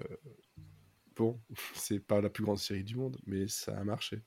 bon, 1.17 1.41
c'est 1.75 2.01
pas 2.01 2.21
la 2.21 2.31
plus 2.31 2.45
grande 2.45 2.59
série 2.59 2.85
du 2.85 2.97
monde, 2.97 3.19
mais 3.27 3.49
ça 3.49 3.79
a 3.79 3.85
marché 3.85 4.23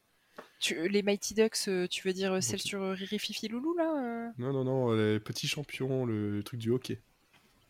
les 0.72 1.04
Mighty 1.04 1.34
Ducks, 1.34 1.68
euh, 1.68 1.88
tu 1.88 2.08
veux 2.08 2.14
dire 2.14 2.34
euh, 2.34 2.42
celle 2.42 2.62
sur 2.62 2.82
euh, 2.82 2.94
Riri 2.94 3.20
Fifi 3.20 3.48
Loulou 3.48 3.76
là 3.76 4.32
Non, 4.38 4.54
non, 4.54 4.64
non, 4.64 4.92
les 4.94 5.20
petits 5.20 5.48
champions, 5.48 6.06
le, 6.06 6.42
truc 6.44 6.60
du 6.60 6.72
hockey. 6.72 7.02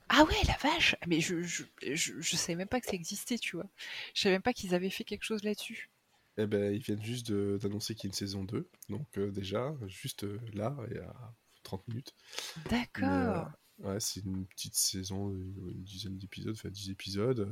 Ah 0.09 0.23
ouais, 0.23 0.35
la 0.47 0.55
vache 0.57 0.95
Mais 1.07 1.19
je, 1.19 1.41
je, 1.41 1.63
je, 1.81 2.35
savais 2.35 2.55
même 2.55 2.67
pas 2.67 2.79
que 2.79 2.85
ça 2.85 2.93
existait, 2.93 3.37
tu 3.37 3.55
vois. 3.55 3.65
Je 4.13 4.21
savais 4.21 4.35
même 4.35 4.41
pas 4.41 4.53
qu'ils 4.53 4.75
avaient 4.75 4.91
fait 4.91 5.03
quelque 5.03 5.23
chose 5.23 5.43
là-dessus. 5.43 5.89
Eh 6.37 6.45
ben, 6.45 6.73
ils 6.73 6.81
viennent 6.81 7.03
juste 7.03 7.31
d'annoncer 7.31 7.95
qu'il 7.95 8.03
y 8.03 8.07
a 8.07 8.09
une 8.09 8.13
saison 8.13 8.43
2. 8.43 8.67
Donc 8.89 9.19
déjà, 9.19 9.73
juste 9.87 10.25
là, 10.53 10.75
il 10.91 10.97
y 10.97 10.99
a 10.99 11.13
30 11.63 11.87
minutes. 11.87 12.13
D'accord. 12.69 13.49
ouais, 13.79 13.99
c'est 13.99 14.23
une 14.23 14.45
petite 14.45 14.75
saison, 14.75 15.31
une 15.31 15.83
dizaine 15.83 16.17
d'épisodes, 16.17 16.53
enfin 16.55 16.69
10 16.69 16.91
épisodes, 16.91 17.49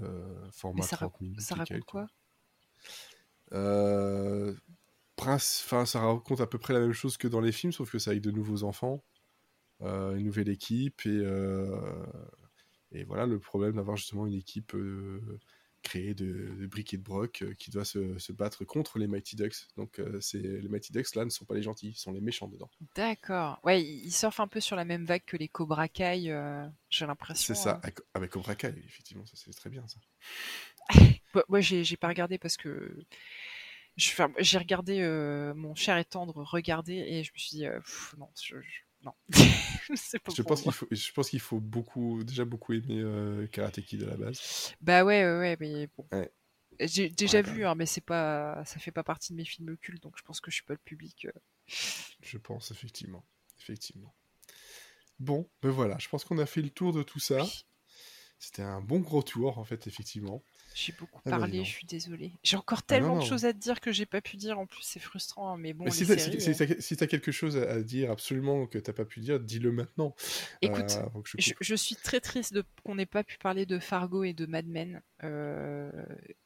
format 0.52 0.86
30 0.86 1.22
minutes. 1.22 1.42
Ça 1.42 1.56
raconte 1.56 1.86
quoi? 1.86 2.08
Euh, 3.54 4.54
enfin, 5.28 5.86
ça 5.86 6.00
raconte 6.00 6.42
à 6.42 6.48
peu 6.48 6.58
près 6.58 6.74
la 6.74 6.80
même 6.80 6.94
chose 6.94 7.18
que 7.18 7.28
dans 7.28 7.42
les 7.42 7.52
films, 7.52 7.72
sauf 7.72 7.92
que 7.92 8.00
ça 8.00 8.12
avec 8.12 8.22
de 8.22 8.32
nouveaux 8.32 8.64
enfants, 8.64 9.04
euh, 9.82 10.16
une 10.16 10.26
nouvelle 10.26 10.50
équipe 10.50 11.06
et, 11.06 11.10
euh, 11.10 12.06
et 12.92 13.04
voilà 13.04 13.26
le 13.26 13.40
problème 13.40 13.76
d'avoir 13.76 13.98
justement 13.98 14.26
une 14.26 14.34
équipe 14.34 14.76
euh, 14.76 15.40
créée 15.82 16.14
de, 16.14 16.68
briques 16.68 16.94
et 16.94 16.98
de 16.98 17.04
broc 17.04 17.44
qui 17.60 17.70
doit 17.70 17.84
se, 17.84 18.18
se, 18.18 18.32
battre 18.32 18.64
contre 18.64 18.98
les 18.98 19.08
Mighty 19.08 19.36
Ducks. 19.36 19.68
Donc 19.76 20.00
c'est 20.22 20.38
les 20.38 20.70
Mighty 20.70 20.94
Ducks 20.94 21.14
là 21.16 21.26
ne 21.26 21.30
sont 21.30 21.44
pas 21.44 21.56
les 21.56 21.64
gentils, 21.64 21.90
ils 21.90 21.98
sont 21.98 22.14
les 22.14 22.22
méchants 22.22 22.48
dedans. 22.48 22.70
D'accord. 22.96 23.60
Ouais, 23.66 23.84
ils 23.84 24.14
surfent 24.14 24.40
un 24.40 24.48
peu 24.48 24.62
sur 24.62 24.78
la 24.78 24.86
même 24.86 25.04
vague 25.04 25.26
que 25.26 25.36
les 25.36 25.50
Cobra 25.50 25.90
Kai, 25.90 26.34
j'ai 26.90 27.06
l'impression. 27.06 27.54
C'est 27.54 27.62
ça, 27.62 27.82
hein. 27.84 27.92
avec, 28.14 28.32
Cobra 28.32 28.56
Kai, 28.56 28.74
effectivement, 28.86 29.26
ça 29.26 29.34
c'est 29.36 29.52
très 29.52 29.70
bien 29.70 29.84
ça. 29.88 30.00
Moi, 31.50 31.60
j'ai 31.60 31.98
pas 31.98 32.08
regardé 32.08 32.38
parce 32.38 32.56
que 32.56 32.96
j'ai 33.98 34.58
regardé 34.58 35.02
euh, 35.02 35.54
mon 35.54 35.76
cher 35.76 35.98
et 35.98 36.06
tendre 36.06 36.44
regarder 36.44 36.94
et 36.94 37.24
je 37.24 37.32
me 37.34 37.38
suis 37.38 37.58
dit 37.58 37.66
euh, 37.66 37.80
non 38.18 38.30
je, 38.42 38.56
non. 39.04 39.14
Je 39.90 40.42
pense 40.42 40.62
qu'il 40.62 40.72
faut 40.72 40.88
je 40.90 41.12
pense 41.12 41.30
qu'il 41.30 41.40
faut 41.42 41.60
beaucoup 41.60 42.24
déjà 42.24 42.46
beaucoup 42.46 42.74
aimer 42.74 43.02
euh, 43.02 43.48
Karate 43.48 43.82
Kid 43.82 44.04
à 44.04 44.08
la 44.08 44.16
base. 44.16 44.74
Bah 44.80 45.04
ouais 45.04 45.26
ouais, 45.26 45.40
ouais 45.40 45.58
mais 45.60 45.90
bon. 45.98 46.08
J'ai 46.80 47.10
déjà 47.10 47.42
vu 47.42 47.66
hein, 47.66 47.76
mais 47.76 47.86
c'est 47.86 48.02
pas 48.02 48.64
ça 48.66 48.80
fait 48.80 48.92
pas 48.92 49.04
partie 49.04 49.34
de 49.34 49.38
mes 49.38 49.46
films 49.46 49.78
cultes 49.78 50.02
donc 50.02 50.18
je 50.18 50.24
pense 50.24 50.40
que 50.40 50.50
je 50.50 50.56
suis 50.56 50.64
pas 50.64 50.74
le 50.74 50.80
public 50.80 51.28
je 51.68 52.38
pense 52.38 52.72
effectivement. 52.72 53.26
Effectivement. 53.60 54.14
Bon 55.20 55.50
ben 55.62 55.70
voilà 55.70 55.98
je 56.00 56.08
pense 56.08 56.24
qu'on 56.24 56.38
a 56.38 56.46
fait 56.46 56.62
le 56.62 56.70
tour 56.70 56.94
de 56.94 57.04
tout 57.04 57.20
ça. 57.20 57.46
C'était 58.44 58.62
un 58.62 58.82
bon 58.82 59.00
gros 59.00 59.24
tour, 59.24 59.58
en 59.58 59.64
fait, 59.64 59.88
effectivement. 59.88 60.44
J'ai 60.76 60.94
beaucoup 61.00 61.22
Ah 61.26 61.32
bah, 61.32 61.38
parlé, 61.40 61.64
je 61.64 61.70
suis 61.70 61.86
désolée. 61.88 62.32
J'ai 62.44 62.58
encore 62.58 62.80
Ah 62.90 63.00
non, 63.00 63.08
tellement 63.08 63.20
de 63.20 63.26
choses 63.26 63.46
à 63.46 63.54
te 63.54 63.58
dire 63.60 63.80
que 63.80 63.92
j'ai 63.92 64.06
pas 64.06 64.22
pu 64.22 64.38
dire. 64.38 64.58
En 64.60 64.66
plus, 64.66 64.82
c'est 64.82 65.00
frustrant, 65.00 65.54
hein, 65.54 65.58
mais 65.58 65.74
bon, 65.74 65.86
Mais 65.86 65.92
les 65.92 65.96
si 65.98 66.06
t'as 66.06 66.18
si- 66.18 66.50
euh, 66.50 66.76
si 66.80 66.98
quelque 66.98 67.32
chose 67.32 67.58
à, 67.58 67.82
dire 67.82 68.12
absolument 68.12 68.66
que 68.68 68.78
t'as 68.80 68.94
pas 68.94 69.06
pu 69.06 69.20
dire, 69.20 69.40
dis-le 69.40 69.72
maintenant. 69.72 70.16
Écoute, 70.62 70.86
euh, 70.92 71.06
je 71.26 71.38
Je, 71.38 71.54
coupe. 71.54 71.58
je 71.62 71.76
suis 71.76 71.96
très 71.96 72.20
triste 72.22 72.58
qu'on 72.84 72.96
n'ait 72.96 73.06
pas 73.06 73.24
pu 73.24 73.38
parler 73.38 73.66
de 73.66 73.80
Fargo 73.80 74.24
et 74.24 74.34
de 74.34 74.46
Mad 74.46 74.66
Men. 74.68 75.02
euh, 75.24 75.92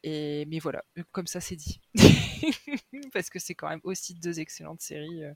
et, 0.04 0.46
mais 0.48 0.60
voilà, 0.60 0.84
comme 1.12 1.28
ça 1.28 1.40
c'est 1.40 1.56
dit. 1.56 1.80
Parce 3.14 3.30
que 3.30 3.40
c'est 3.40 3.56
quand 3.56 3.70
même 3.70 3.82
aussi 3.84 4.14
deux 4.16 4.40
excellentes 4.40 4.82
séries. 4.82 5.24
euh. 5.24 5.34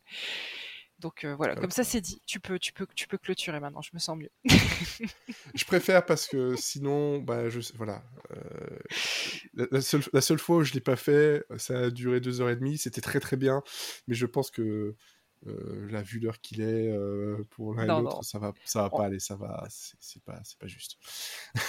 Donc 1.01 1.25
euh, 1.25 1.35
voilà, 1.35 1.55
comme 1.55 1.71
ça 1.71 1.83
c'est 1.83 2.01
dit. 2.01 2.21
Tu 2.25 2.39
peux, 2.39 2.59
tu, 2.59 2.73
peux, 2.73 2.87
tu 2.95 3.07
peux 3.07 3.17
clôturer 3.17 3.59
maintenant, 3.59 3.81
je 3.81 3.89
me 3.93 3.99
sens 3.99 4.17
mieux. 4.17 4.31
Je 5.55 5.65
préfère 5.65 6.05
parce 6.05 6.27
que 6.27 6.55
sinon, 6.57 7.19
bah, 7.19 7.49
je, 7.49 7.59
voilà. 7.75 8.03
euh, 8.31 8.77
la, 9.53 9.65
la 9.71 9.81
seule, 9.81 10.03
la 10.13 10.21
seule 10.21 10.39
fois 10.39 10.57
où 10.57 10.63
je 10.63 10.73
l'ai 10.73 10.81
pas 10.81 10.95
fait, 10.95 11.43
ça 11.57 11.79
a 11.79 11.89
duré 11.89 12.19
deux 12.21 12.41
heures 12.41 12.49
et 12.49 12.55
demie, 12.55 12.77
c'était 12.77 13.01
très 13.01 13.19
très 13.19 13.37
bien, 13.37 13.61
mais 14.07 14.15
je 14.15 14.25
pense 14.25 14.51
que 14.51 14.95
euh, 15.47 15.87
la 15.91 16.01
vu 16.03 16.19
l'heure 16.19 16.39
qu'il 16.41 16.61
est 16.61 16.93
pour 17.49 17.73
l'un 17.73 17.87
et 17.87 17.93
l'autre, 17.93 18.23
ça 18.23 18.39
va, 18.39 18.53
ça 18.63 18.83
va 18.83 18.89
On- 18.91 18.97
pas 18.97 19.05
aller, 19.05 19.19
ça 19.19 19.35
va, 19.35 19.65
c'est 19.69 20.23
pas, 20.23 20.39
c'est 20.43 20.57
pas 20.59 20.67
juste. 20.67 20.97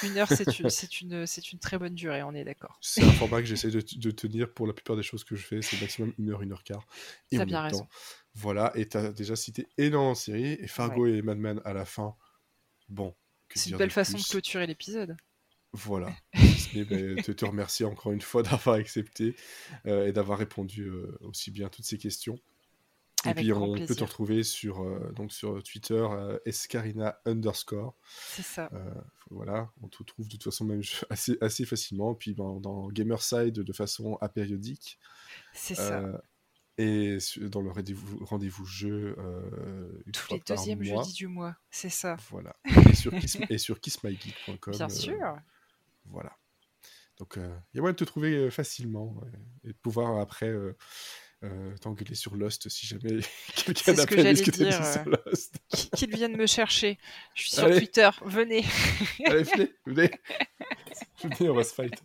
Une 0.02 0.18
heure, 0.18 0.30
c'est 0.30 0.58
une, 0.58 0.68
c'est 0.70 1.00
une, 1.00 1.26
c'est 1.26 1.52
une 1.52 1.58
très 1.58 1.78
bonne 1.78 1.94
durée, 1.94 2.22
on 2.22 2.34
est 2.34 2.44
d'accord. 2.44 2.78
C'est 2.80 3.04
un 3.04 3.12
format 3.12 3.40
que 3.40 3.46
j'essaie 3.46 3.70
de, 3.70 3.80
de 3.96 4.10
tenir 4.10 4.52
pour 4.52 4.66
la 4.66 4.72
plupart 4.72 4.96
des 4.96 5.02
choses 5.04 5.22
que 5.24 5.36
je 5.36 5.46
fais, 5.46 5.62
c'est 5.62 5.80
maximum 5.80 6.12
une 6.18 6.30
heure, 6.30 6.42
une 6.42 6.52
heure 6.52 6.64
quart. 6.64 6.84
Et 7.30 7.38
T'as 7.38 7.44
bien 7.44 7.60
raison. 7.62 7.84
dedans. 7.84 7.88
Voilà, 8.34 8.72
et 8.74 8.88
t'as 8.88 9.12
déjà 9.12 9.36
cité 9.36 9.68
énormément 9.76 10.12
de 10.12 10.16
séries, 10.16 10.52
et 10.52 10.66
Fargo 10.66 11.06
et 11.06 11.22
Mad 11.22 11.38
Men 11.38 11.60
à 11.64 11.72
la 11.72 11.84
fin. 11.84 12.14
Bon. 12.88 13.14
C'est 13.54 13.70
une 13.70 13.76
belle 13.76 13.90
façon 13.90 14.16
de 14.16 14.22
clôturer 14.22 14.66
l'épisode. 14.66 15.16
Voilà. 15.72 16.14
Disney, 16.34 16.84
ben, 16.84 17.16
te, 17.22 17.32
te 17.32 17.44
remercie 17.44 17.84
encore 17.84 18.12
une 18.12 18.20
fois 18.20 18.42
d'avoir 18.42 18.76
accepté 18.76 19.34
euh, 19.86 20.06
et 20.06 20.12
d'avoir 20.12 20.38
répondu 20.38 20.84
euh, 20.84 21.18
aussi 21.22 21.50
bien 21.50 21.66
à 21.66 21.70
toutes 21.70 21.84
ces 21.84 21.98
questions. 21.98 22.38
Et 23.24 23.28
Avec 23.28 23.44
puis 23.44 23.52
on 23.52 23.72
peut 23.74 23.94
te 23.94 24.02
retrouver 24.02 24.42
sur, 24.42 24.82
euh, 24.82 25.12
donc 25.12 25.32
sur 25.32 25.62
Twitter, 25.62 26.04
escarina 26.44 27.20
underscore. 27.24 27.94
C'est 28.08 28.42
ça. 28.42 28.68
Voilà, 29.30 29.70
on 29.80 29.88
te 29.88 30.02
trouve 30.02 30.26
de 30.26 30.32
toute 30.32 30.42
façon 30.42 30.64
même 30.64 30.82
assez, 31.10 31.38
assez 31.40 31.64
facilement. 31.64 32.14
Puis 32.14 32.34
dans, 32.34 32.58
dans 32.58 32.88
Gamerside 32.88 33.54
de 33.54 33.72
façon 33.72 34.18
apériodique. 34.20 34.98
C'est 35.54 35.76
ça. 35.76 36.20
Euh, 36.80 37.18
et 37.18 37.48
dans 37.48 37.60
le 37.60 37.70
rendez-vous 37.70 38.64
jeu 38.64 39.14
euh, 39.18 40.02
Tous 40.12 40.32
les 40.34 40.40
deuxièmes 40.40 40.82
jeudis 40.82 41.12
du 41.12 41.26
mois. 41.26 41.56
C'est 41.70 41.90
ça. 41.90 42.16
Voilà. 42.30 42.56
Et 42.90 42.94
sur, 42.94 43.12
kiss, 43.18 43.38
et 43.50 43.58
sur 43.58 43.80
kissmygeek.com. 43.80 44.74
Bien 44.74 44.86
euh, 44.86 44.88
sûr. 44.88 45.36
Voilà. 46.06 46.36
Donc, 47.18 47.34
il 47.36 47.42
y 47.74 47.78
a 47.78 47.80
moyen 47.80 47.92
de 47.92 47.98
te 47.98 48.04
trouver 48.04 48.34
euh, 48.34 48.50
facilement 48.50 49.12
ouais, 49.12 49.30
et 49.64 49.68
de 49.68 49.78
pouvoir 49.78 50.18
après 50.18 50.48
euh, 50.48 50.76
euh, 51.44 51.76
t'engueuler 51.78 52.14
sur 52.14 52.34
Lost 52.36 52.68
si 52.68 52.86
jamais 52.86 53.20
quelqu'un 53.54 53.92
d'appelle 53.92 54.18
j'allais 54.18 54.36
ce 54.36 54.42
que 54.42 54.50
dire, 54.50 54.72
sur 54.72 55.06
euh. 55.06 55.16
Lost. 55.26 55.56
Qui- 55.68 55.90
Qu'ils 55.90 56.14
viennent 56.14 56.36
me 56.36 56.46
chercher. 56.46 56.98
Je 57.34 57.42
suis 57.42 57.50
sur 57.52 57.64
Allez. 57.64 57.78
Twitter. 57.78 58.08
Venez. 58.24 58.64
Allez, 59.26 59.42
venez, 59.42 59.72
venez. 59.86 60.10
Venez, 61.22 61.50
on 61.50 61.54
va 61.54 61.64
se 61.64 61.74
fight. 61.74 62.02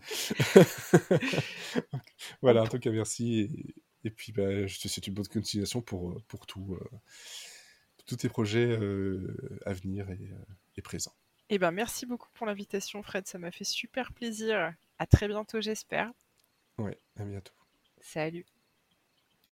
voilà, 2.42 2.64
en 2.64 2.68
tout 2.68 2.80
cas, 2.80 2.92
merci. 2.92 3.40
Et, 3.40 3.76
et 4.08 4.10
puis, 4.10 4.32
bah, 4.32 4.66
je 4.66 4.80
te 4.80 4.88
souhaite 4.88 5.08
une 5.08 5.14
bonne 5.14 5.28
continuation 5.28 5.82
pour, 5.82 6.12
euh, 6.12 6.24
pour 6.30 6.48
tout, 6.48 6.76
euh, 6.76 6.90
pour 7.98 8.06
tous 8.06 8.16
tes 8.16 8.30
projets 8.30 8.68
euh, 8.68 9.60
à 9.66 9.74
venir 9.74 10.10
et, 10.10 10.32
et 10.78 10.82
présents. 10.82 11.14
Eh 11.50 11.60
ben, 11.60 11.72
merci 11.72 12.06
beaucoup 12.06 12.30
pour 12.34 12.48
l'invitation, 12.48 13.04
Fred. 13.04 13.28
Ça 13.28 13.38
m'a 13.38 13.52
fait 13.52 13.66
super 13.66 14.14
plaisir. 14.14 14.74
À 14.98 15.06
très 15.06 15.28
bientôt, 15.28 15.62
j'espère. 15.62 16.12
Ouais, 16.78 16.98
à 17.18 17.26
bientôt. 17.26 17.54
Salut. 18.00 18.46